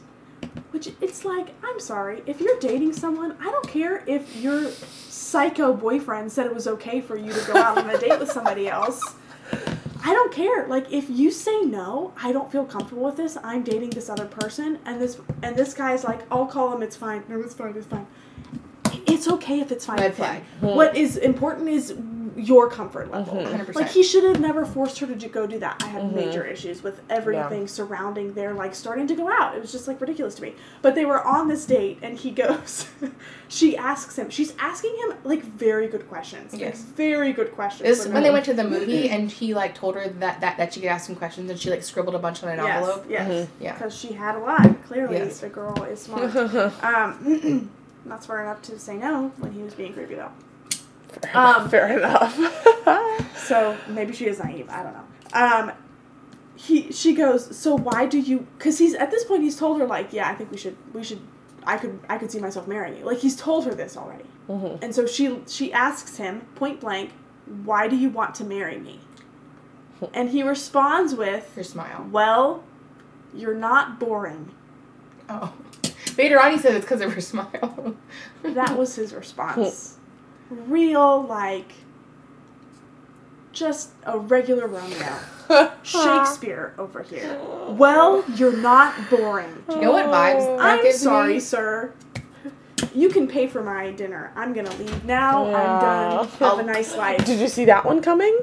which 0.76 0.90
it's 1.00 1.24
like 1.24 1.54
I'm 1.64 1.80
sorry 1.80 2.22
if 2.26 2.42
you're 2.42 2.60
dating 2.60 2.92
someone, 2.92 3.38
I 3.40 3.46
don't 3.46 3.66
care 3.66 4.04
if 4.06 4.36
your 4.36 4.70
psycho 4.70 5.74
boyfriend 5.74 6.30
said 6.30 6.46
it 6.46 6.54
was 6.54 6.68
okay 6.68 7.00
for 7.00 7.16
you 7.16 7.32
to 7.32 7.40
go 7.48 7.56
out 7.56 7.78
on 7.78 7.90
a 7.90 7.98
date 7.98 8.20
with 8.20 8.30
somebody 8.30 8.68
else. 8.68 9.02
I 10.04 10.12
don't 10.12 10.34
care. 10.34 10.68
Like 10.68 10.92
if 10.92 11.10
you 11.10 11.32
say 11.32 11.62
no, 11.62 12.12
I 12.22 12.34
don't 12.34 12.52
feel 12.52 12.66
comfortable 12.66 13.04
with 13.04 13.16
this. 13.16 13.38
I'm 13.42 13.64
dating 13.64 13.92
this 13.92 14.10
other 14.10 14.26
person, 14.26 14.80
and 14.86 15.00
this 15.00 15.18
and 15.44 15.56
this 15.56 15.74
guy's 15.74 16.04
like, 16.04 16.24
I'll 16.30 16.46
call 16.46 16.76
him. 16.76 16.84
It's 16.84 16.98
fine. 16.98 17.24
No, 17.30 17.40
it's 17.40 17.54
fine. 17.54 17.74
It's 17.78 17.88
fine. 17.88 18.06
It's 19.08 19.30
okay 19.30 19.62
if 19.62 19.72
it's 19.72 19.86
fine. 19.86 20.00
Red 20.00 20.16
flag. 20.16 20.44
What 20.60 20.98
is 20.98 21.16
important 21.16 21.70
is 21.70 21.96
your 22.36 22.70
comfort 22.70 23.12
level. 23.12 23.36
Mm-hmm. 23.36 23.72
100%. 23.72 23.76
Like 23.76 23.90
he 23.90 24.04
should 24.04 24.24
have 24.24 24.40
never 24.40 24.66
forced 24.66 25.00
her 25.00 25.08
to 25.08 25.16
j- 25.16 25.28
go 25.30 25.48
do 25.48 25.60
that. 25.60 25.82
I 25.84 25.88
had 25.88 26.04
mm-hmm. 26.04 26.16
major 26.16 26.46
issues 26.46 26.84
with 26.84 27.02
everything 27.10 27.68
surrounding 27.68 28.34
their 28.34 28.54
like 28.54 28.76
starting 28.76 29.08
to 29.08 29.16
go 29.16 29.30
out. 29.30 29.56
It 29.56 29.62
was 29.62 29.72
just 29.72 29.88
like 29.88 30.02
ridiculous 30.02 30.36
to 30.36 30.42
me. 30.42 30.56
But 30.82 30.96
they 30.96 31.06
were 31.06 31.22
on 31.24 31.48
this 31.48 31.66
date, 31.66 32.00
and 32.02 32.18
he 32.18 32.32
goes. 32.46 32.88
she 33.48 33.78
asks 33.78 34.18
him. 34.18 34.30
She's 34.30 34.54
asking 34.60 34.96
him 34.98 35.18
like 35.24 35.44
very 35.44 35.88
good 35.88 36.08
questions. 36.10 36.54
like, 36.54 36.62
Yes. 36.62 36.82
very 36.82 37.32
good 37.34 37.54
questions. 37.54 37.88
This 37.88 38.08
when 38.08 38.24
they 38.24 38.32
went 38.32 38.46
to 38.46 38.54
the 38.54 38.64
mm-hmm. 38.64 38.72
movie 38.72 39.10
and 39.10 39.32
he 39.32 39.54
like 39.54 39.76
told 39.76 39.96
her 39.96 40.08
that, 40.08 40.42
that 40.42 40.58
that 40.58 40.74
she 40.74 40.82
could 40.82 40.90
ask 40.90 41.10
him 41.10 41.16
questions 41.16 41.50
and 41.50 41.60
she 41.60 41.70
like 41.70 41.84
scribbled 41.84 42.16
a 42.16 42.20
bunch 42.20 42.44
on 42.44 42.50
an 42.50 42.58
Yes, 42.60 42.78
envelope. 42.78 43.06
Yes. 43.10 43.48
Yeah. 43.60 43.74
Because 43.74 43.96
she 43.98 44.14
had 44.14 44.36
a 44.36 44.40
lot. 44.40 44.84
Clearly, 44.88 45.18
Yes. 45.18 45.40
the 45.40 45.50
girl 45.50 45.84
is 45.84 46.02
smart. 46.04 46.36
um, 46.84 47.70
not 48.06 48.24
smart 48.24 48.42
enough 48.42 48.62
to 48.64 48.78
say 48.80 48.98
no 48.98 49.32
when 49.38 49.52
he 49.54 49.62
was 49.64 49.74
being 49.74 49.94
creepy 49.94 50.16
though. 50.16 50.32
Um, 51.34 51.70
Fair 51.74 51.98
enough. 51.98 52.38
So 53.38 53.78
maybe 53.88 54.12
she 54.14 54.26
is 54.26 54.40
naive. 54.40 54.68
I 54.70 54.82
don't 54.82 54.94
know. 54.94 55.04
Um, 55.34 55.72
he 56.56 56.92
she 56.92 57.14
goes. 57.14 57.56
So 57.56 57.76
why 57.76 58.08
do 58.08 58.18
you? 58.18 58.48
Because 58.58 58.80
he's 58.80 58.96
at 58.96 59.12
this 59.12 59.24
point 59.24 59.44
he's 59.44 59.56
told 59.56 59.80
her 59.80 59.86
like, 59.86 60.14
yeah, 60.14 60.28
I 60.30 60.34
think 60.34 60.50
we 60.50 60.58
should 60.58 60.76
we 60.94 61.04
should. 61.04 61.20
I 61.64 61.78
could 61.78 62.00
I 62.10 62.18
could 62.18 62.32
see 62.32 62.40
myself 62.40 62.68
marrying 62.68 62.98
you. 62.98 63.06
Like 63.06 63.20
he's 63.20 63.36
told 63.36 63.66
her 63.66 63.76
this 63.76 63.96
already. 63.98 64.26
And 64.48 64.96
so 64.96 65.06
she 65.06 65.42
she 65.48 65.72
asks 65.74 66.18
him 66.18 66.42
point 66.56 66.80
blank, 66.82 67.12
why 67.64 67.88
do 67.88 67.96
you 67.96 68.10
want 68.10 68.34
to 68.36 68.44
marry 68.44 68.80
me? 68.80 69.00
And 70.14 70.30
he 70.30 70.42
responds 70.44 71.14
with, 71.14 71.54
Her 71.56 71.64
smile. 71.64 72.08
well, 72.12 72.64
you're 73.34 73.56
not 73.56 74.00
boring. 74.00 74.52
Oh. 75.30 75.54
Later 76.18 76.40
on, 76.42 76.52
he 76.52 76.58
said 76.58 76.74
it's 76.76 76.86
because 76.86 77.02
of 77.02 77.14
her 77.14 77.22
smile. 77.22 77.96
That 78.44 78.78
was 78.78 78.96
his 79.02 79.14
response. 79.14 79.98
Real, 80.50 81.22
like, 81.24 81.72
just 83.52 83.92
a 84.06 84.18
regular 84.20 84.68
Romeo. 84.68 85.18
Shakespeare 85.84 86.74
over 86.78 87.02
here. 87.04 87.40
Well, 87.70 88.24
you're 88.36 88.56
not 88.58 88.94
boring. 89.10 89.64
you 89.70 89.82
know 89.82 89.92
what 89.92 90.06
vibes? 90.06 90.58
that 90.58 90.60
I'm 90.60 90.84
gives 90.84 91.00
sorry, 91.02 91.36
me? 91.36 91.40
sir. 91.40 91.94
You 92.94 93.10
can 93.10 93.28
pay 93.28 93.48
for 93.48 93.64
my 93.64 93.92
dinner. 93.92 94.32
I'm 94.36 94.54
gonna 94.54 94.74
leave 94.76 95.06
now. 95.06 95.50
Yeah. 95.50 95.58
I'm 95.58 95.82
done. 95.82 96.28
Have 96.40 96.60
a 96.60 96.64
nice 96.64 96.96
life. 96.96 97.26
Did 97.26 97.40
you 97.40 97.48
see 97.48 97.66
that 97.66 97.86
one 97.86 98.02
coming? 98.02 98.38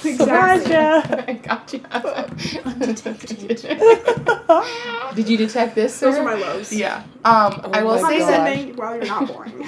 Surprise 0.00 0.60
Exactly. 0.62 0.76
I 1.28 1.32
got 1.38 1.72
you. 1.72 1.80
Did 5.14 5.28
you 5.28 5.36
detect 5.38 5.74
this? 5.74 5.98
Those 6.00 6.16
are 6.16 6.24
my 6.24 6.34
lows. 6.34 6.72
Yeah. 6.72 7.02
Um, 7.24 7.60
I 7.72 7.82
will 7.82 8.00
my 8.02 8.08
say 8.10 8.18
God. 8.18 8.28
that. 8.30 8.46
Condescending, 8.46 8.76
you're 8.76 9.04
not 9.06 9.26
boring. 9.28 9.64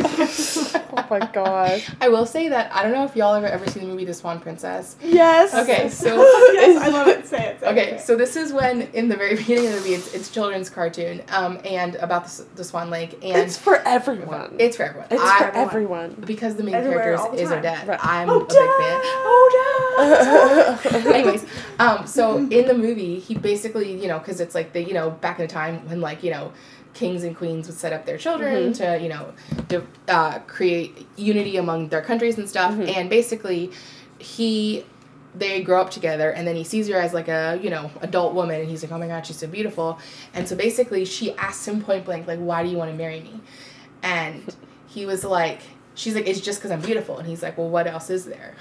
Oh 0.99 1.07
my 1.11 1.19
gosh. 1.33 1.91
I 2.01 2.09
will 2.09 2.27
say 2.27 2.49
that 2.49 2.73
I 2.75 2.83
don't 2.83 2.93
know 2.93 3.05
if 3.05 3.15
y'all 3.17 3.35
ever 3.35 3.47
ever 3.47 3.67
seen 3.69 3.83
the 3.85 3.89
movie 3.89 4.05
The 4.05 4.15
Swan 4.15 4.41
Princess. 4.41 4.97
Yes. 5.03 5.55
Okay, 5.55 5.89
so 5.89 6.17
yes, 6.53 6.83
I 6.83 6.89
love 6.89 7.09
it. 7.09 7.27
Say 7.27 7.39
it. 7.49 7.61
Say 7.61 7.67
Okay, 7.69 7.91
it. 7.97 8.01
so 8.01 8.17
this 8.17 8.37
is 8.37 8.53
when 8.53 8.83
in 8.93 9.09
the 9.09 9.17
very 9.17 9.37
beginning 9.43 9.67
of 9.67 9.73
the 9.75 9.79
movie, 9.81 9.95
it's, 9.95 10.15
it's 10.15 10.31
children's 10.31 10.71
cartoon, 10.71 11.23
um, 11.31 11.59
and 11.65 11.97
about 11.97 12.27
the, 12.27 12.45
the 12.57 12.65
Swan 12.65 12.91
Lake, 12.91 13.13
and 13.23 13.37
It's 13.37 13.57
for 13.59 13.77
everyone. 13.87 14.57
it's 14.59 14.77
for 14.77 14.85
everyone. 14.85 15.09
It's 15.11 15.23
I- 15.23 15.39
for 15.51 15.57
everyone. 15.57 16.23
because 16.27 16.55
the 16.57 16.63
main 16.63 16.75
Everywhere, 16.75 17.17
character 17.17 17.37
is. 17.43 17.51
Odette. 17.53 17.87
Right. 17.87 18.01
I'm 18.03 18.29
Oh, 18.31 18.41
a 18.41 18.45
big 18.45 18.49
fan. 18.57 19.01
Oh, 19.99 20.81
Anyways, 21.15 21.45
um, 21.79 22.07
so 22.07 22.39
in 22.39 22.67
the 22.67 22.75
movie, 22.75 23.19
he 23.19 23.35
basically, 23.35 23.93
you 24.01 24.09
know, 24.09 24.19
because 24.19 24.41
it's 24.41 24.55
like 24.55 24.73
the, 24.73 24.83
you 24.83 24.95
know, 24.95 25.11
back 25.11 25.39
in 25.39 25.47
the 25.47 25.53
time 25.53 25.87
when 25.89 26.01
like, 26.01 26.23
you 26.23 26.31
know, 26.31 26.53
kings 26.97 27.23
and 27.25 27.37
queens 27.37 27.69
would 27.69 27.77
set 27.77 27.93
up 27.93 28.07
their 28.07 28.17
children 28.17 28.73
to, 28.73 28.99
you 29.01 29.09
know, 29.09 29.33
to 29.69 29.87
uh, 30.09 30.39
create 30.41 31.07
unity 31.17 31.57
among 31.59 31.89
their 31.89 32.03
countries 32.03 32.39
and 32.39 32.49
stuff. 32.49 32.73
And 32.79 33.11
basically, 33.11 33.71
he, 34.19 34.85
they 35.35 35.63
grow 35.63 35.83
up 35.83 35.91
together, 35.91 36.31
and 36.31 36.49
then 36.49 36.57
he 36.57 36.65
sees 36.65 36.89
her 36.89 36.97
as 36.97 37.13
like 37.13 37.29
a, 37.29 37.61
you 37.63 37.69
know, 37.69 37.91
adult 38.01 38.35
woman, 38.35 38.61
and 38.61 38.69
he's 38.71 38.83
like, 38.83 38.91
oh 38.93 38.99
my 38.99 39.07
god, 39.07 39.27
she's 39.27 39.39
so 39.39 39.47
beautiful. 39.47 39.99
And 40.33 40.49
so 40.49 40.57
basically, 40.57 41.05
she 41.05 41.35
asks 41.35 41.69
him 41.69 41.83
point 41.83 42.07
blank, 42.07 42.27
like, 42.27 42.39
why 42.39 42.63
do 42.63 42.71
you 42.71 42.79
want 42.79 42.91
to 42.91 42.97
marry 42.97 43.21
me? 43.21 43.41
And 44.03 44.57
he 44.87 45.05
was 45.05 45.23
like, 45.23 45.61
she's 45.95 46.15
like, 46.15 46.27
it's 46.27 46.41
just 46.41 46.59
because 46.59 46.71
I'm 46.71 46.81
beautiful. 46.81 47.19
And 47.19 47.29
he's 47.29 47.43
like, 47.43 47.59
well, 47.59 47.69
what 47.69 47.87
else 47.87 48.09
is 48.09 48.25
there? 48.25 48.55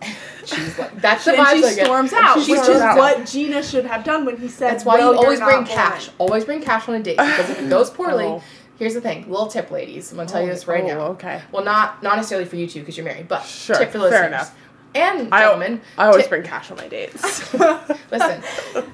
She's 0.46 0.78
like, 0.78 1.00
that's 1.00 1.24
the 1.24 1.32
and 1.32 1.40
vibes 1.40 1.56
she 1.74 1.80
I 1.80 1.84
storms 1.84 2.12
And 2.12 2.24
out, 2.24 2.40
she 2.42 2.52
which 2.52 2.60
storms 2.62 2.76
is 2.76 2.82
out. 2.82 2.96
what 2.96 3.26
Gina 3.26 3.62
should 3.62 3.84
have 3.84 4.04
done 4.04 4.24
when 4.24 4.36
he 4.38 4.48
said, 4.48 4.70
That's 4.72 4.84
why 4.84 4.96
well, 4.98 5.12
you 5.14 5.18
always 5.20 5.40
bring 5.40 5.64
cash. 5.64 6.06
boring. 6.08 6.16
Always 6.30 6.44
bring 6.44 6.62
cash 6.62 6.88
on 6.88 6.94
a 6.94 7.02
date 7.02 7.16
because 7.18 7.50
if 7.50 7.60
it 7.62 7.68
goes 7.68 7.90
poorly, 7.90 8.24
Oh. 8.24 8.42
here's 8.78 8.94
the 8.94 9.00
thing. 9.00 9.28
Little 9.30 9.48
tip, 9.48 9.70
ladies. 9.70 10.10
I'm 10.12 10.16
gonna 10.18 10.28
tell 10.28 10.40
you 10.42 10.48
this 10.48 10.66
right 10.68 10.84
oh, 10.84 10.86
now. 10.86 11.00
okay. 11.12 11.42
Well, 11.52 11.64
not 11.64 12.02
not 12.02 12.16
necessarily 12.16 12.46
for 12.48 12.56
you 12.56 12.66
two 12.66 12.80
because 12.80 12.96
you're 12.96 13.04
married, 13.06 13.28
but 13.28 13.42
Sure, 13.44 13.76
tip 13.76 13.90
for 13.90 13.98
the 13.98 14.08
fair 14.10 14.22
listeners. 14.22 14.28
enough. 14.28 14.56
And 14.94 15.30
gentlemen, 15.30 15.82
I 15.98 16.06
always 16.06 16.22
tip- 16.22 16.30
bring 16.30 16.42
cash 16.42 16.70
on 16.70 16.78
my 16.78 16.88
dates. 16.88 17.52
Listen, 18.10 18.42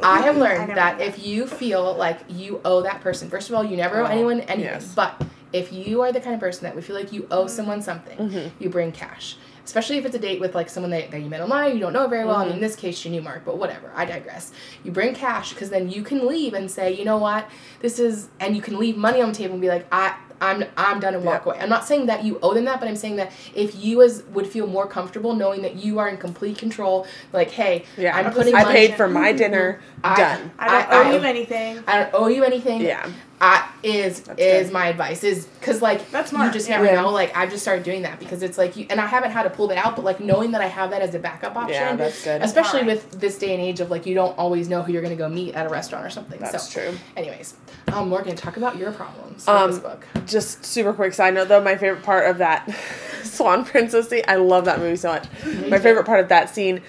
I 0.03 0.21
have 0.23 0.37
learned 0.45 0.61
never 0.69 0.75
that 0.75 0.99
did 0.99 1.09
if 1.09 1.25
you 1.25 1.47
feel 1.47 1.95
like 1.95 2.19
you 2.29 2.61
owe 2.65 2.83
that 2.83 3.01
person, 3.03 3.29
first 3.31 3.49
of 3.51 3.55
all, 3.55 3.63
you 3.65 3.77
never 3.77 4.01
owe 4.01 4.07
Oh, 4.07 4.09
anyone 4.09 4.41
anything. 4.41 4.61
yes. 4.61 4.93
But 4.97 5.23
if 5.53 5.73
you 5.73 6.01
are 6.01 6.11
the 6.11 6.21
kind 6.21 6.35
of 6.35 6.41
person 6.41 6.65
that 6.65 6.75
would 6.75 6.85
feel 6.85 6.97
like 6.97 7.13
you 7.13 7.29
owe 7.31 7.47
someone 7.47 7.83
something, 7.83 8.17
Mm-hmm. 8.19 8.49
you 8.63 8.69
bring 8.69 8.91
cash. 8.91 9.37
Especially 9.65 9.97
if 9.97 10.05
it's 10.05 10.15
a 10.17 10.19
date 10.19 10.41
with 10.41 10.55
like 10.55 10.69
someone 10.69 10.91
that, 10.91 11.11
that 11.13 11.21
you 11.21 11.29
met 11.31 11.41
online, 11.41 11.75
you 11.75 11.81
don't 11.81 11.93
know 11.93 12.09
very 12.09 12.25
well. 12.25 12.37
I 12.37 12.41
mean, 12.45 12.49
in 12.49 12.55
Mm-hmm. 12.55 12.63
this 12.63 12.77
case, 12.77 12.99
she 12.99 13.09
knew 13.11 13.23
Mark, 13.23 13.45
but 13.45 13.59
whatever. 13.59 13.93
I 13.95 14.05
digress. 14.05 14.53
You 14.85 14.91
bring 14.93 15.15
cash 15.15 15.51
because 15.51 15.71
then 15.71 15.89
you 15.91 16.03
can 16.03 16.27
leave 16.27 16.53
and 16.55 16.71
say, 16.71 16.93
you 16.93 17.05
know 17.05 17.17
what, 17.19 17.49
this 17.81 17.99
is, 17.99 18.29
and 18.41 18.57
you 18.57 18.63
can 18.63 18.79
leave 18.79 18.97
money 18.97 19.21
on 19.23 19.29
the 19.31 19.35
table 19.35 19.53
and 19.55 19.61
be 19.63 19.69
like, 19.69 19.87
I, 19.93 20.17
I'm, 20.41 20.65
I'm 20.77 20.99
done 20.99 21.15
and 21.15 21.25
walk 21.25 21.47
Yeah. 21.47 21.53
away. 21.53 21.61
I'm 21.63 21.69
not 21.69 21.85
saying 21.85 22.07
that 22.07 22.25
you 22.25 22.41
owe 22.43 22.53
them 22.55 22.65
that, 22.65 22.81
but 22.81 22.89
I'm 22.89 22.97
saying 22.97 23.15
that 23.17 23.31
if 23.55 23.77
you 23.77 24.03
as 24.03 24.25
would 24.33 24.49
feel 24.49 24.67
more 24.67 24.89
comfortable 24.89 25.35
knowing 25.37 25.63
that 25.63 25.77
you 25.77 26.01
are 26.01 26.09
in 26.09 26.17
complete 26.17 26.59
control, 26.59 27.07
like, 27.33 27.53
hey, 27.53 27.85
yeah, 27.97 28.17
I'm 28.17 28.33
putting 28.33 28.53
I 28.57 28.65
paid 28.65 28.97
for 28.97 29.07
my 29.07 29.33
dinner. 29.33 29.81
I- 30.03 30.17
done. 30.17 30.51
I 30.59 30.67
don't 30.67 30.91
I- 30.93 30.97
owe 30.99 31.03
I- 31.09 31.13
you 31.15 31.23
anything. 31.23 31.85
I 31.87 31.99
don't 32.03 32.11
owe 32.15 32.27
you 32.27 32.43
anything. 32.43 32.81
Yeah. 32.81 33.09
I, 33.45 33.69
is 33.83 34.21
That's 34.21 34.41
is 34.41 34.67
good. 34.69 34.73
my 34.73 34.87
advice 34.87 35.25
is 35.25 35.47
because 35.47 35.83
like 35.83 36.09
That's 36.13 36.31
you 36.33 36.51
just 36.53 36.69
yeah. 36.69 36.77
never 36.77 36.87
Yeah. 36.95 37.01
know 37.03 37.11
like 37.11 37.37
I've 37.37 37.51
just 37.51 37.63
started 37.63 37.85
doing 37.85 38.03
that 38.03 38.21
because 38.21 38.41
it's 38.45 38.57
like 38.57 38.77
you 38.77 38.87
and 38.89 39.01
I 39.01 39.07
haven't 39.07 39.33
had 39.33 39.43
to 39.43 39.51
pull 39.51 39.67
that 39.67 39.85
out 39.85 39.97
but 39.97 40.05
like 40.05 40.21
knowing 40.21 40.53
that 40.53 40.61
I 40.61 40.69
have 40.69 40.91
that 40.91 41.03
as 41.03 41.13
a 41.17 41.19
backup 41.19 41.57
option 41.57 41.75
Yeah, 41.75 41.97
that's 41.97 42.23
good. 42.23 42.41
especially 42.41 42.83
Alright. 42.83 42.97
with 43.11 43.21
this 43.21 43.39
day 43.39 43.53
and 43.53 43.61
age 43.61 43.81
of 43.81 43.91
like 43.91 44.07
you 44.07 44.15
don't 44.15 44.39
always 44.39 44.69
know 44.69 44.83
who 44.83 44.93
you're 44.93 45.03
gonna 45.03 45.17
go 45.17 45.29
meet 45.29 45.57
at 45.57 45.67
a 45.67 45.69
restaurant 45.69 46.07
or 46.07 46.11
something 46.11 46.39
That's 46.39 46.69
so 46.73 46.81
true. 46.81 46.99
anyways 47.17 47.55
um 47.93 48.09
Morgan 48.09 48.37
talk 48.37 48.57
about 48.59 48.77
your 48.77 48.93
problems 48.93 49.49
Um, 49.49 49.73
this 49.73 49.81
book 49.81 50.07
Just 50.25 50.65
super 50.65 50.93
quick 50.93 51.13
side 51.13 51.35
note 51.35 51.49
though, 51.49 51.61
my 51.61 51.77
favorite 51.77 52.05
part 52.05 52.31
of 52.31 52.39
that 52.39 52.71
Swan 53.25 53.65
Princess 53.65 54.09
scene, 54.09 54.23
I 54.29 54.37
love 54.37 54.67
that 54.67 54.79
movie 54.79 54.95
so 54.97 55.09
much. 55.13 55.25
My 55.69 55.79
favorite 55.79 56.07
part 56.07 56.21
of 56.21 56.29
that 56.29 56.51
scene 56.55 56.81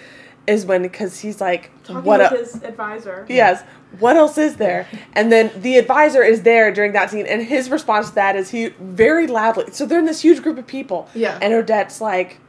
is 0.48 0.66
when, 0.66 0.82
because 0.82 1.20
he's 1.20 1.40
like, 1.40 1.72
Talking 1.84 2.04
what 2.04 2.32
with 2.32 2.40
his 2.54 2.64
advisor. 2.64 3.26
Yes. 3.30 3.64
What 4.00 4.18
else 4.18 4.38
is 4.38 4.58
there? 4.58 4.88
And 5.14 5.32
then 5.32 5.52
the 5.56 5.78
advisor 5.78 6.24
is 6.24 6.42
there 6.42 6.74
during 6.74 6.94
that 6.94 7.12
scene, 7.12 7.28
and 7.28 7.44
his 7.44 7.70
response 7.70 8.10
to 8.10 8.16
that 8.16 8.36
is 8.36 8.50
he 8.50 8.70
very 8.80 9.28
loudly. 9.28 9.66
So 9.72 9.86
they're 9.86 10.00
in 10.00 10.06
this 10.06 10.22
huge 10.22 10.42
group 10.42 10.58
of 10.58 10.66
people. 10.66 11.08
Yeah. 11.14 11.38
And 11.42 11.54
Odette's 11.54 12.02
like 12.02 12.40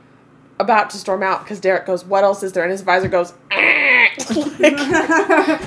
about 0.60 0.90
to 0.90 0.97
storm 0.98 1.22
out 1.22 1.40
because 1.44 1.60
Derek 1.60 1.86
goes, 1.86 2.05
"What 2.05 2.24
else 2.24 2.43
is 2.43 2.52
there?" 2.52 2.62
And 2.62 2.70
his 2.72 2.81
advisor 2.81 3.09
goes, 3.09 3.32
"Ah." 3.52 4.09
like, 4.60 4.78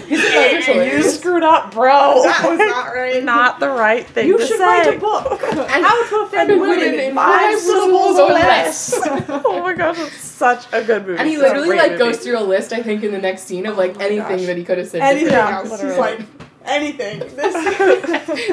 "You 0.07 1.03
screwed 1.03 1.43
up, 1.43 1.71
bro. 1.71 2.21
That 2.23 2.45
was 2.49 2.59
not 2.59 2.87
right. 2.95 3.23
Not 3.23 3.59
the 3.59 3.69
right 3.69 4.05
thing 4.07 4.27
You 4.27 4.37
to 4.37 4.45
should 4.45 4.57
say." 4.57 4.63
write 4.63 4.95
a 4.95 4.99
book. 4.99 5.41
And 5.57 5.85
how 5.85 6.09
to 6.09 6.15
offend 6.25 6.61
women 6.61 6.93
in 6.99 7.13
five 7.15 7.59
syllables 7.59 8.17
or 8.19 8.29
less. 8.29 8.93
oh 9.29 9.61
my 9.61 9.73
gosh, 9.73 9.97
it's 9.99 10.15
such 10.23 10.65
a 10.71 10.83
good 10.83 11.05
movie. 11.05 11.19
and 11.19 11.27
he 11.27 11.37
literally 11.37 11.75
like 11.75 11.91
movie. 11.93 12.03
goes 12.03 12.17
through 12.19 12.37
a 12.39 12.41
list 12.43 12.71
I 12.73 12.81
think 12.81 13.03
in 13.03 13.11
the 13.11 13.17
next 13.19 13.43
scene 13.43 13.65
of 13.65 13.77
like 13.77 13.95
Oh 13.97 13.99
anything 14.05 14.37
gosh. 14.37 14.45
that 14.45 14.57
he 14.57 14.63
could 14.63 14.77
have 14.77 14.87
said 14.87 15.01
Anything. 15.01 15.29
different. 15.29 15.63
She's 15.63 15.71
literally. 15.71 15.97
like, 15.97 16.19
anything. 16.65 17.19
This. 17.19 17.53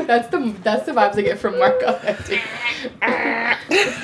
that's 0.07 0.29
the 0.29 0.55
that's 0.63 0.87
the 0.87 0.93
vibes 0.93 1.17
I 1.17 1.23
get 1.23 1.39
from 1.39 1.59
Marco. 1.59 1.99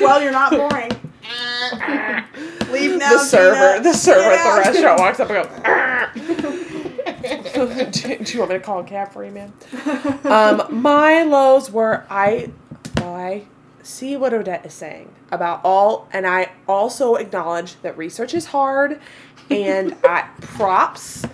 well, 0.05 0.23
you're 0.23 0.33
not 0.33 0.53
boring. 0.53 0.91
Leave 2.71 2.99
now. 2.99 3.13
the 3.13 3.19
server, 3.19 3.79
Gina. 3.79 3.83
the 3.83 3.93
server 3.95 4.31
at 4.31 4.65
the 4.65 4.71
restaurant 4.71 5.01
walks 5.01 5.21
up 5.21 5.31
and 5.31 5.49
goes. 5.49 6.67
Do, 7.55 8.19
do 8.19 8.33
you 8.33 8.39
want 8.39 8.51
me 8.51 8.59
to 8.59 8.61
call 8.61 8.81
a 8.81 8.85
cab 8.85 9.13
for 9.13 9.25
you, 9.25 9.31
man? 9.31 9.53
Um, 10.25 10.67
my 10.71 11.23
lows 11.23 11.71
were 11.71 12.07
I, 12.09 12.51
well, 12.97 13.15
I 13.15 13.45
see 13.83 14.17
what 14.17 14.33
Odette 14.33 14.65
is 14.65 14.73
saying 14.73 15.13
about 15.31 15.61
all, 15.65 16.09
and 16.13 16.27
I 16.27 16.53
also 16.67 17.17
acknowledge 17.17 17.81
that 17.83 17.99
research 17.99 18.35
is 18.35 18.47
hard, 18.47 19.01
and 19.51 19.97
I 20.05 20.29
props 20.41 21.25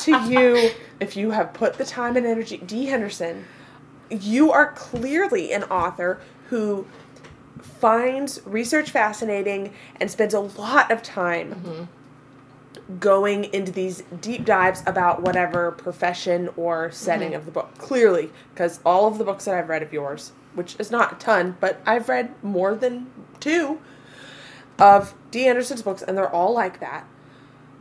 to 0.00 0.18
you 0.28 0.70
if 1.00 1.16
you 1.16 1.30
have 1.30 1.52
put 1.52 1.74
the 1.74 1.84
time 1.84 2.16
and 2.16 2.26
energy. 2.26 2.58
Dee 2.58 2.86
Henderson, 2.86 3.44
you 4.10 4.50
are 4.50 4.72
clearly 4.72 5.52
an 5.52 5.64
author 5.64 6.20
who 6.48 6.86
finds 7.60 8.40
research 8.44 8.90
fascinating 8.90 9.72
and 10.00 10.10
spends 10.10 10.34
a 10.34 10.40
lot 10.40 10.90
of 10.90 11.02
time 11.02 11.54
mm-hmm. 11.54 12.98
going 12.98 13.44
into 13.44 13.72
these 13.72 14.02
deep 14.20 14.44
dives 14.44 14.82
about 14.86 15.22
whatever 15.22 15.72
profession 15.72 16.50
or 16.56 16.90
setting 16.90 17.28
mm-hmm. 17.28 17.38
of 17.38 17.46
the 17.46 17.50
book. 17.50 17.76
Clearly, 17.78 18.30
because 18.52 18.80
all 18.84 19.06
of 19.06 19.18
the 19.18 19.24
books 19.24 19.44
that 19.44 19.54
I've 19.54 19.68
read 19.68 19.82
of 19.82 19.92
yours, 19.92 20.32
which 20.54 20.76
is 20.78 20.90
not 20.90 21.12
a 21.12 21.16
ton, 21.16 21.56
but 21.60 21.80
I've 21.86 22.08
read 22.08 22.34
more 22.42 22.74
than 22.74 23.10
two 23.40 23.80
of 24.78 25.14
D. 25.30 25.46
Anderson's 25.46 25.82
books, 25.82 26.02
and 26.02 26.16
they're 26.16 26.32
all 26.32 26.52
like 26.52 26.80
that. 26.80 27.06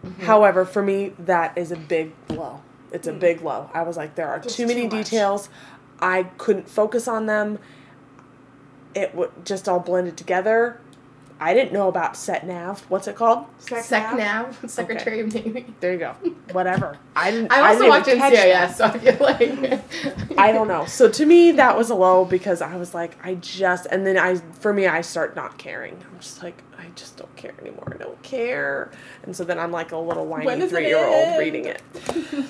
Mm-hmm. 0.04 0.24
However, 0.24 0.66
for 0.66 0.84
me, 0.84 1.14
that 1.20 1.58
is 1.58 1.72
a 1.72 1.76
big 1.76 2.14
blow. 2.28 2.62
It's 2.92 3.08
a 3.08 3.12
hmm. 3.12 3.20
big 3.20 3.40
blow. 3.42 3.70
I 3.74 3.82
was 3.82 3.98
like, 3.98 4.16
there 4.16 4.28
are 4.28 4.40
Just 4.40 4.56
too 4.56 4.68
many 4.68 4.84
too 4.84 4.98
details. 4.98 5.50
I 6.00 6.24
couldn't 6.38 6.70
focus 6.70 7.08
on 7.08 7.26
them. 7.26 7.60
It 8.96 9.12
w- 9.12 9.32
just 9.44 9.68
all 9.70 9.80
blended 9.80 10.18
together. 10.18 10.80
I 11.38 11.54
didn't 11.54 11.74
know 11.74 11.90
about 11.90 12.16
set 12.16 12.48
nav. 12.48 12.80
What's 12.90 13.10
it 13.10 13.18
called? 13.18 13.46
SecNav, 13.60 14.70
Secretary 14.70 15.20
of 15.20 15.34
Navy. 15.34 15.66
There 15.82 15.92
you 15.92 16.00
go. 16.00 16.14
Whatever. 16.54 16.98
I 17.16 17.30
didn't. 17.32 17.52
I 17.52 17.60
also 17.60 17.80
didn't 17.80 17.90
watched 17.90 18.08
even 18.08 18.20
catch 18.20 18.34
that. 18.34 18.70
NCIS, 18.70 18.76
so 18.76 18.86
I 18.86 18.98
feel 18.98 19.18
like 19.20 20.38
I 20.40 20.54
don't 20.54 20.70
know. 20.70 20.86
So 20.86 21.10
to 21.10 21.26
me, 21.26 21.52
that 21.52 21.78
was 21.78 21.90
a 21.90 21.96
low 21.96 22.24
because 22.24 22.62
I 22.62 22.78
was 22.78 22.94
like, 22.94 23.18
I 23.22 23.36
just, 23.36 23.86
and 23.88 24.08
then 24.08 24.18
I, 24.18 24.36
for 24.62 24.72
me, 24.72 24.88
I 24.88 25.02
start 25.02 25.36
not 25.36 25.58
caring. 25.58 25.96
I'm 26.10 26.20
just 26.22 26.42
like, 26.42 26.64
I 26.80 26.86
just 26.96 27.18
don't 27.18 27.36
care 27.36 27.54
anymore. 27.60 27.92
I 27.94 27.98
don't 28.02 28.22
care. 28.24 28.92
And 29.24 29.36
so 29.36 29.44
then 29.44 29.60
I'm 29.60 29.74
like 29.74 29.92
a 29.92 29.98
little 29.98 30.26
When 30.26 30.46
whiny 30.46 30.62
does 30.62 30.72
it 30.72 30.76
three 30.76 30.88
year 30.88 31.06
old 31.06 31.14
end? 31.28 31.40
reading 31.40 31.66
it. 31.66 31.82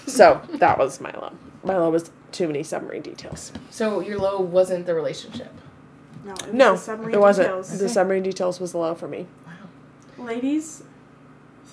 so 0.07 0.41
that 0.53 0.77
was 0.77 1.01
my 1.01 1.11
low. 1.13 1.31
My 1.63 1.75
low 1.75 1.89
was 1.89 2.11
too 2.31 2.45
many 2.45 2.61
submarine 2.61 3.01
details. 3.01 3.51
So 3.71 3.99
your 4.01 4.19
low 4.19 4.39
wasn't 4.41 4.85
the 4.85 4.93
relationship. 4.93 5.51
No, 6.25 6.31
it 6.33 6.41
was 6.41 6.53
No, 6.53 6.71
the 6.73 6.77
submarine 6.77 7.15
it 7.15 7.19
wasn't. 7.19 7.47
details. 7.47 7.79
The 7.79 7.89
submarine 7.89 8.23
details 8.23 8.59
was 8.59 8.71
the 8.71 8.79
low 8.79 8.95
for 8.95 9.07
me. 9.07 9.27
Wow. 10.17 10.25
Ladies, 10.25 10.83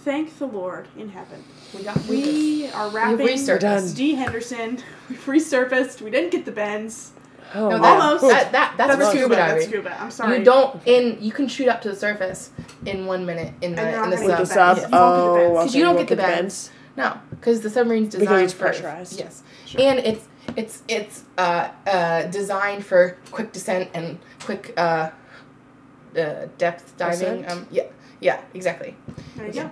thank 0.04 0.38
the 0.38 0.46
Lord 0.46 0.88
in 0.96 1.08
heaven. 1.10 1.42
We 1.74 1.82
got 1.84 1.96
We 2.06 2.68
are 2.68 2.88
wrapping 2.90 3.24
researched. 3.26 3.62
Done. 3.62 3.92
Dee 3.94 4.14
Henderson. 4.14 4.78
We've 5.08 5.18
resurfaced. 5.24 6.02
We 6.02 6.10
didn't 6.10 6.30
get 6.32 6.44
the 6.44 6.52
bends. 6.52 7.12
Oh, 7.54 7.68
No, 7.70 7.78
that, 7.80 8.00
Almost. 8.00 8.22
That, 8.28 8.52
that, 8.52 8.74
that's, 8.78 8.96
That's 8.96 9.10
scuba, 9.10 9.34
That's 9.34 9.52
diving. 9.52 9.68
scuba. 9.68 10.00
I'm 10.02 10.10
sorry. 10.10 10.38
You 10.38 10.44
don't 10.44 10.80
in 10.86 11.18
you 11.20 11.32
can 11.32 11.48
shoot 11.48 11.68
up 11.68 11.82
to 11.82 11.90
the 11.90 11.96
surface 11.96 12.50
in 12.86 13.06
one 13.06 13.26
minute 13.26 13.52
in 13.62 13.74
the 13.74 14.02
in 14.04 14.10
the 14.10 14.16
sub. 14.16 14.38
the 14.38 14.44
sub. 14.46 14.76
bends. 14.90 14.90
You 14.92 14.94
won't 14.94 14.96
get 14.96 14.96
the 14.96 14.96
Oh, 14.98 15.34
bends. 15.36 15.52
Because 15.58 15.74
you 15.74 15.82
don't 15.84 15.96
get 15.96 16.08
the 16.08 16.16
bends. 16.16 16.70
No, 16.96 17.18
because 17.30 17.60
the 17.62 17.70
submarine's 17.70 18.10
designed 18.10 18.28
Because 18.28 18.42
it's 18.42 18.52
for 18.52 18.58
pressurized. 18.66 19.18
Yes, 19.18 19.42
and 19.78 19.98
it's 20.00 20.26
it's 20.56 20.82
it's 20.88 21.24
uh, 21.38 21.68
uh, 21.86 22.22
designed 22.24 22.84
for 22.84 23.16
quick 23.30 23.52
descent 23.52 23.90
and 23.94 24.18
quick 24.40 24.72
uh, 24.76 25.10
uh, 26.16 26.46
depth 26.58 26.96
diving. 26.96 27.44
Ascent? 27.44 27.50
Um, 27.50 27.66
yeah, 27.70 27.84
yeah, 28.20 28.40
exactly. 28.54 28.94
There 29.36 29.46
you 29.46 29.52
Yeah. 29.52 29.62
go. 29.64 29.70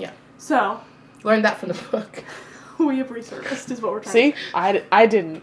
Yeah. 0.00 0.10
So, 0.38 0.80
Learned 1.24 1.44
that 1.44 1.58
from 1.58 1.68
the 1.68 1.74
book. 1.90 2.24
we 2.88 2.98
have 2.98 3.08
resurfaced, 3.08 3.70
is 3.70 3.80
what 3.80 3.92
we're 3.92 4.00
trying 4.00 4.12
See, 4.12 4.34
I, 4.54 4.72
d- 4.72 4.82
I 4.92 5.06
didn't. 5.06 5.42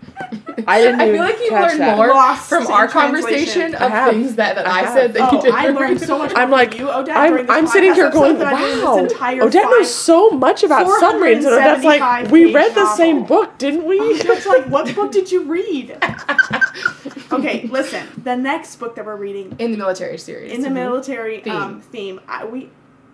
I 0.67 0.81
didn't 0.81 0.99
I 1.01 1.11
feel 1.11 1.23
like 1.23 1.39
you 1.39 1.49
catch 1.49 1.69
learned 1.71 1.79
that. 1.81 1.97
more 1.97 2.07
Lost 2.09 2.49
from 2.49 2.67
our 2.67 2.87
conversation 2.87 3.73
of 3.75 3.91
things 4.11 4.35
that, 4.35 4.55
that 4.55 4.67
I 4.67 4.81
I, 4.89 4.93
said 4.93 5.13
that 5.13 5.31
you 5.31 5.37
Oh, 5.39 5.41
did. 5.41 5.53
I 5.53 5.69
learned 5.69 6.01
so 6.01 6.17
much. 6.17 6.31
I'm 6.35 6.51
like, 6.51 6.77
you, 6.77 6.89
Odette, 6.89 7.15
I'm, 7.17 7.49
I'm 7.49 7.67
sitting 7.67 7.93
here 7.93 8.09
going, 8.11 8.37
than 8.37 8.47
I 8.47 8.59
did 8.59 8.77
in 8.79 8.83
wow, 8.83 9.01
this 9.01 9.13
entire 9.13 9.43
Odette 9.43 9.63
knows 9.65 9.93
so 9.93 10.29
much 10.31 10.63
about 10.63 10.87
submarines. 10.99 11.45
And 11.45 11.55
Odette's 11.55 11.83
like, 11.83 12.29
we 12.31 12.53
read 12.53 12.75
the 12.75 12.93
same 12.95 13.25
book, 13.25 13.57
didn't 13.57 13.85
we? 13.85 13.97
It's 13.99 14.45
like, 14.45 14.65
what 14.67 14.93
book 14.95 15.11
did 15.11 15.31
you 15.31 15.43
read? 15.43 15.97
okay, 17.31 17.67
listen. 17.67 18.05
The 18.23 18.35
next 18.35 18.75
book 18.77 18.95
that 18.95 19.05
we're 19.05 19.15
reading 19.15 19.55
in 19.59 19.71
the 19.71 19.77
military 19.77 20.17
series. 20.17 20.51
in 20.51 20.61
the 20.61 20.69
military 20.69 21.41
Theme. 21.41 21.55
um, 21.55 21.81
theme, 21.81 22.19
I, 22.27 22.45
we, 22.45 22.69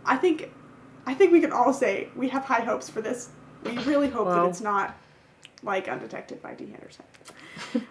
I 0.06 0.18
think, 0.18 0.52
I 1.06 1.14
think 1.14 1.32
we 1.32 1.42
can 1.42 1.52
all 1.52 1.74
say 1.74 2.10
we 2.16 2.30
have 2.30 2.46
high 2.46 2.62
hopes 2.62 2.90
for 2.90 3.02
this. 3.02 3.30
We 3.66 3.78
really 3.80 4.10
hope 4.10 4.28
that 4.28 4.46
it's 4.46 4.62
not 4.62 4.96
like 5.64 5.88
Undetected 5.88 6.42
by 6.42 6.54
Dee 6.54 6.68
Henderson. 6.68 7.04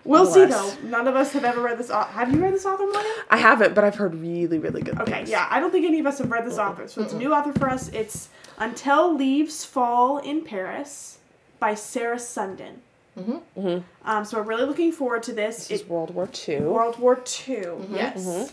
We'll 0.04 0.26
see 0.26 0.44
though. 0.44 0.72
None 0.84 1.08
of 1.08 1.16
us 1.16 1.32
have 1.32 1.44
ever 1.44 1.60
read 1.60 1.78
this. 1.78 1.90
au- 1.90 2.02
Have 2.04 2.32
you 2.32 2.40
read 2.42 2.54
this 2.54 2.64
author, 2.66 2.84
Morgan? 2.84 3.10
I 3.30 3.36
haven't, 3.38 3.74
but 3.74 3.82
I've 3.84 3.96
heard 3.96 4.14
really, 4.14 4.58
really 4.58 4.82
good 4.82 5.00
Okay, 5.00 5.10
things. 5.12 5.30
yeah, 5.30 5.48
I 5.50 5.58
don't 5.60 5.70
think 5.72 5.84
any 5.86 5.98
of 6.00 6.06
us 6.06 6.18
have 6.18 6.30
read 6.30 6.46
this 6.46 6.58
author, 6.58 6.86
so 6.86 7.02
it's 7.02 7.12
a 7.12 7.18
new 7.18 7.32
author 7.34 7.52
for 7.54 7.68
us. 7.68 7.88
It's 7.88 8.28
Until 8.58 9.14
Leaves 9.16 9.64
Fall 9.64 10.18
in 10.18 10.42
Paris 10.44 11.18
by 11.58 11.74
Sarah 11.74 12.18
Sundin. 12.18 12.80
Mhm. 13.18 13.40
Mhm. 13.56 13.82
Um, 14.04 14.24
so 14.24 14.36
we're 14.38 14.44
really 14.44 14.64
looking 14.66 14.92
forward 14.92 15.22
to 15.24 15.32
this. 15.32 15.68
This 15.68 15.80
is 15.82 15.88
World 15.88 16.14
War 16.14 16.28
II. 16.48 16.60
World 16.60 16.98
War 16.98 17.22
II. 17.48 17.66
Yes. 17.90 18.52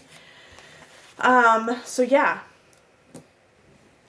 Um, 1.20 1.76
so 1.84 2.02
yeah. 2.04 2.40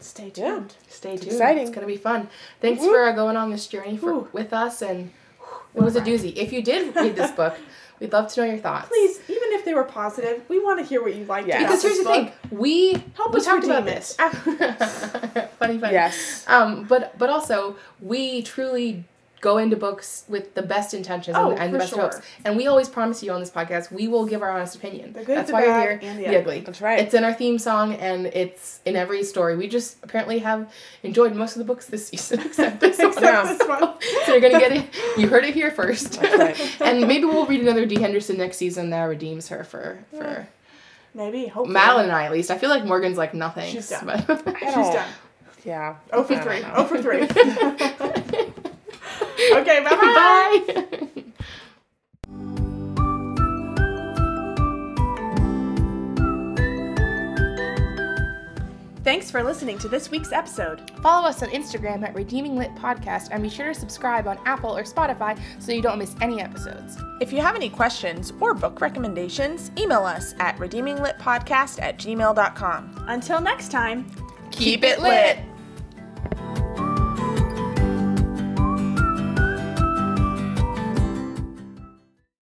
Stay 0.01 0.33
Yeah. 0.35 0.61
Tuned. 1.03 1.19
Stay 1.19 1.29
tuned. 1.31 1.41
exciting. 1.41 1.63
It's 1.63 1.71
gonna 1.75 1.87
be 1.87 1.97
fun. 1.97 2.29
Thanks 2.61 2.83
Woo. 2.83 2.91
for 2.91 3.05
uh, 3.05 3.13
going 3.13 3.37
on 3.37 3.51
this 3.51 3.67
journey 3.67 3.97
for, 3.97 4.15
Woo. 4.15 4.29
with 4.33 4.53
us, 4.53 4.83
and 4.83 5.11
whew, 5.39 5.81
it 5.81 5.83
was 5.83 5.97
a 5.97 6.01
doozy. 6.01 6.35
If 6.37 6.53
you 6.53 6.63
did 6.63 6.95
read 6.97 7.17
this 7.17 7.31
book, 7.41 7.55
we'd 8.01 8.13
love 8.13 8.33
to 8.33 8.41
know 8.41 8.47
your 8.47 8.59
thoughts. 8.59 8.89
Please, 8.89 9.21
even 9.29 9.53
if 9.53 9.65
they 9.65 9.75
were 9.75 9.85
positive, 9.85 10.43
we 10.49 10.59
want 10.59 10.79
to 10.81 10.85
hear 10.85 11.03
what 11.03 11.15
you 11.15 11.25
liked. 11.25 11.49
Yeah. 11.49 11.59
about 11.59 11.67
because 11.69 11.83
here's 11.83 11.97
this 11.99 12.07
the 12.07 12.11
book. 12.25 12.33
thing: 12.51 12.59
we 12.59 12.93
Help 13.17 13.33
we 13.33 13.41
us 13.41 13.45
talked 13.47 13.65
about 13.65 13.85
this. 13.85 14.15
funny, 15.59 15.79
funny. 15.79 15.93
Yes. 15.93 16.45
Um, 16.49 16.85
but 16.85 17.19
but 17.19 17.31
also 17.31 17.77
we 18.01 18.43
truly 18.43 19.05
go 19.43 19.59
into 19.59 19.77
books 19.77 20.25
with 20.29 20.55
the 20.55 20.63
best 20.63 20.95
intentions 20.95 21.37
Oh, 21.37 21.51
and, 21.51 21.59
and 21.61 21.75
the 21.75 21.79
best 21.81 21.91
sure. 21.93 22.01
hopes, 22.03 22.21
and 22.45 22.57
we 22.57 22.67
always 22.69 22.89
promise 22.89 23.23
you 23.23 23.31
on 23.33 23.41
this 23.41 23.51
podcast 23.51 23.93
we 23.93 24.09
will 24.09 24.25
give 24.25 24.41
our 24.41 24.51
honest 24.51 24.75
opinion. 24.77 25.13
The 25.13 25.25
good, 25.25 25.37
That's 25.37 25.49
the 25.49 25.53
why 25.53 25.63
bad, 25.67 25.83
you're 25.85 25.93
and 25.93 26.01
here. 26.01 26.13
the 26.13 26.23
The 26.23 26.27
ugly. 26.29 26.39
ugly. 26.39 26.61
That's 26.61 26.81
right. 26.81 26.99
It's 27.01 27.13
in 27.13 27.25
our 27.25 27.35
theme 27.35 27.59
song 27.59 27.93
and 27.95 28.27
it's 28.29 28.81
in 28.87 28.97
every 28.97 29.23
story. 29.25 29.57
We 29.57 29.69
just 29.69 29.99
apparently 30.03 30.39
have 30.39 30.73
enjoyed 31.03 31.35
most 31.35 31.53
of 31.57 31.59
the 31.59 31.65
books 31.65 31.87
this 31.87 32.07
season, 32.09 32.41
except 32.47 32.81
this 32.81 32.99
one. 32.99 33.11
This 33.15 33.61
one. 33.69 33.95
so 34.27 34.33
you're 34.33 34.41
gonna 34.41 34.59
get 34.61 34.73
it. 34.73 34.85
You 35.19 35.29
heard 35.29 35.45
it 35.45 35.55
here 35.55 35.71
first. 35.71 36.21
That's 36.21 36.39
right. 36.59 36.81
and 36.81 37.07
maybe 37.09 37.25
we'll 37.27 37.45
read 37.47 37.61
another 37.61 37.85
Dee 37.85 38.01
Henderson 38.01 38.39
next 38.39 38.57
season 38.57 38.91
that 38.91 39.03
redeems 39.05 39.49
her 39.49 39.65
for 39.65 39.99
for 40.17 40.49
Maybe, 41.15 41.47
hopefully. 41.47 41.75
Madeline 41.75 42.05
and 42.07 42.13
I 42.15 42.25
at 42.25 42.33
least. 42.33 42.51
I 42.51 42.57
feel 42.57 42.71
like 42.71 42.87
Morgan's 42.87 43.19
like 43.19 43.35
nothing. 43.35 43.71
She's 43.71 43.91
done. 43.91 44.07
But 44.07 44.57
She's 44.61 44.73
done. 44.73 45.09
Yeah. 45.65 45.97
Oh 46.13 46.23
for 46.25 46.35
I 46.35 46.41
three. 46.41 46.61
know. 46.61 46.73
Oh 46.75 46.85
for 46.87 47.03
three. 47.03 47.27
okay, 49.53 49.83
bye 49.83 49.91
bye. 49.91 50.75
Bye. 50.75 51.33
Thanks 59.05 59.33
for 59.33 59.43
listening 59.43 59.79
to 59.79 59.89
this 59.89 60.13
week's 60.13 60.31
episode. 60.31 60.93
Follow 61.03 61.27
us 61.27 61.43
on 61.43 61.49
Instagram 61.49 62.05
at 62.05 62.15
Redeeming 62.15 62.57
Lit 62.57 62.73
Podcast 62.77 63.29
and 63.33 63.43
be 63.43 63.49
sure 63.49 63.67
to 63.67 63.75
subscribe 63.75 64.29
on 64.29 64.39
Apple 64.45 64.77
or 64.77 64.85
Spotify 64.85 65.37
so 65.59 65.73
you 65.73 65.83
don't 65.83 65.99
miss 65.99 66.15
any 66.21 66.41
episodes. 66.41 66.97
If 67.21 67.33
you 67.33 67.41
have 67.41 67.57
any 67.57 67.69
questions 67.69 68.33
or 68.39 68.55
book 68.55 68.81
recommendations, 68.81 69.73
email 69.77 70.05
us 70.05 70.37
at 70.39 70.57
redeeminglitpodcast 70.59 71.83
at 71.83 71.99
gmail.com. 71.99 73.05
Until 73.09 73.41
next 73.41 73.73
time. 73.73 74.07
Keep 74.53 74.85
it 74.85 75.01
lit! 75.01 75.39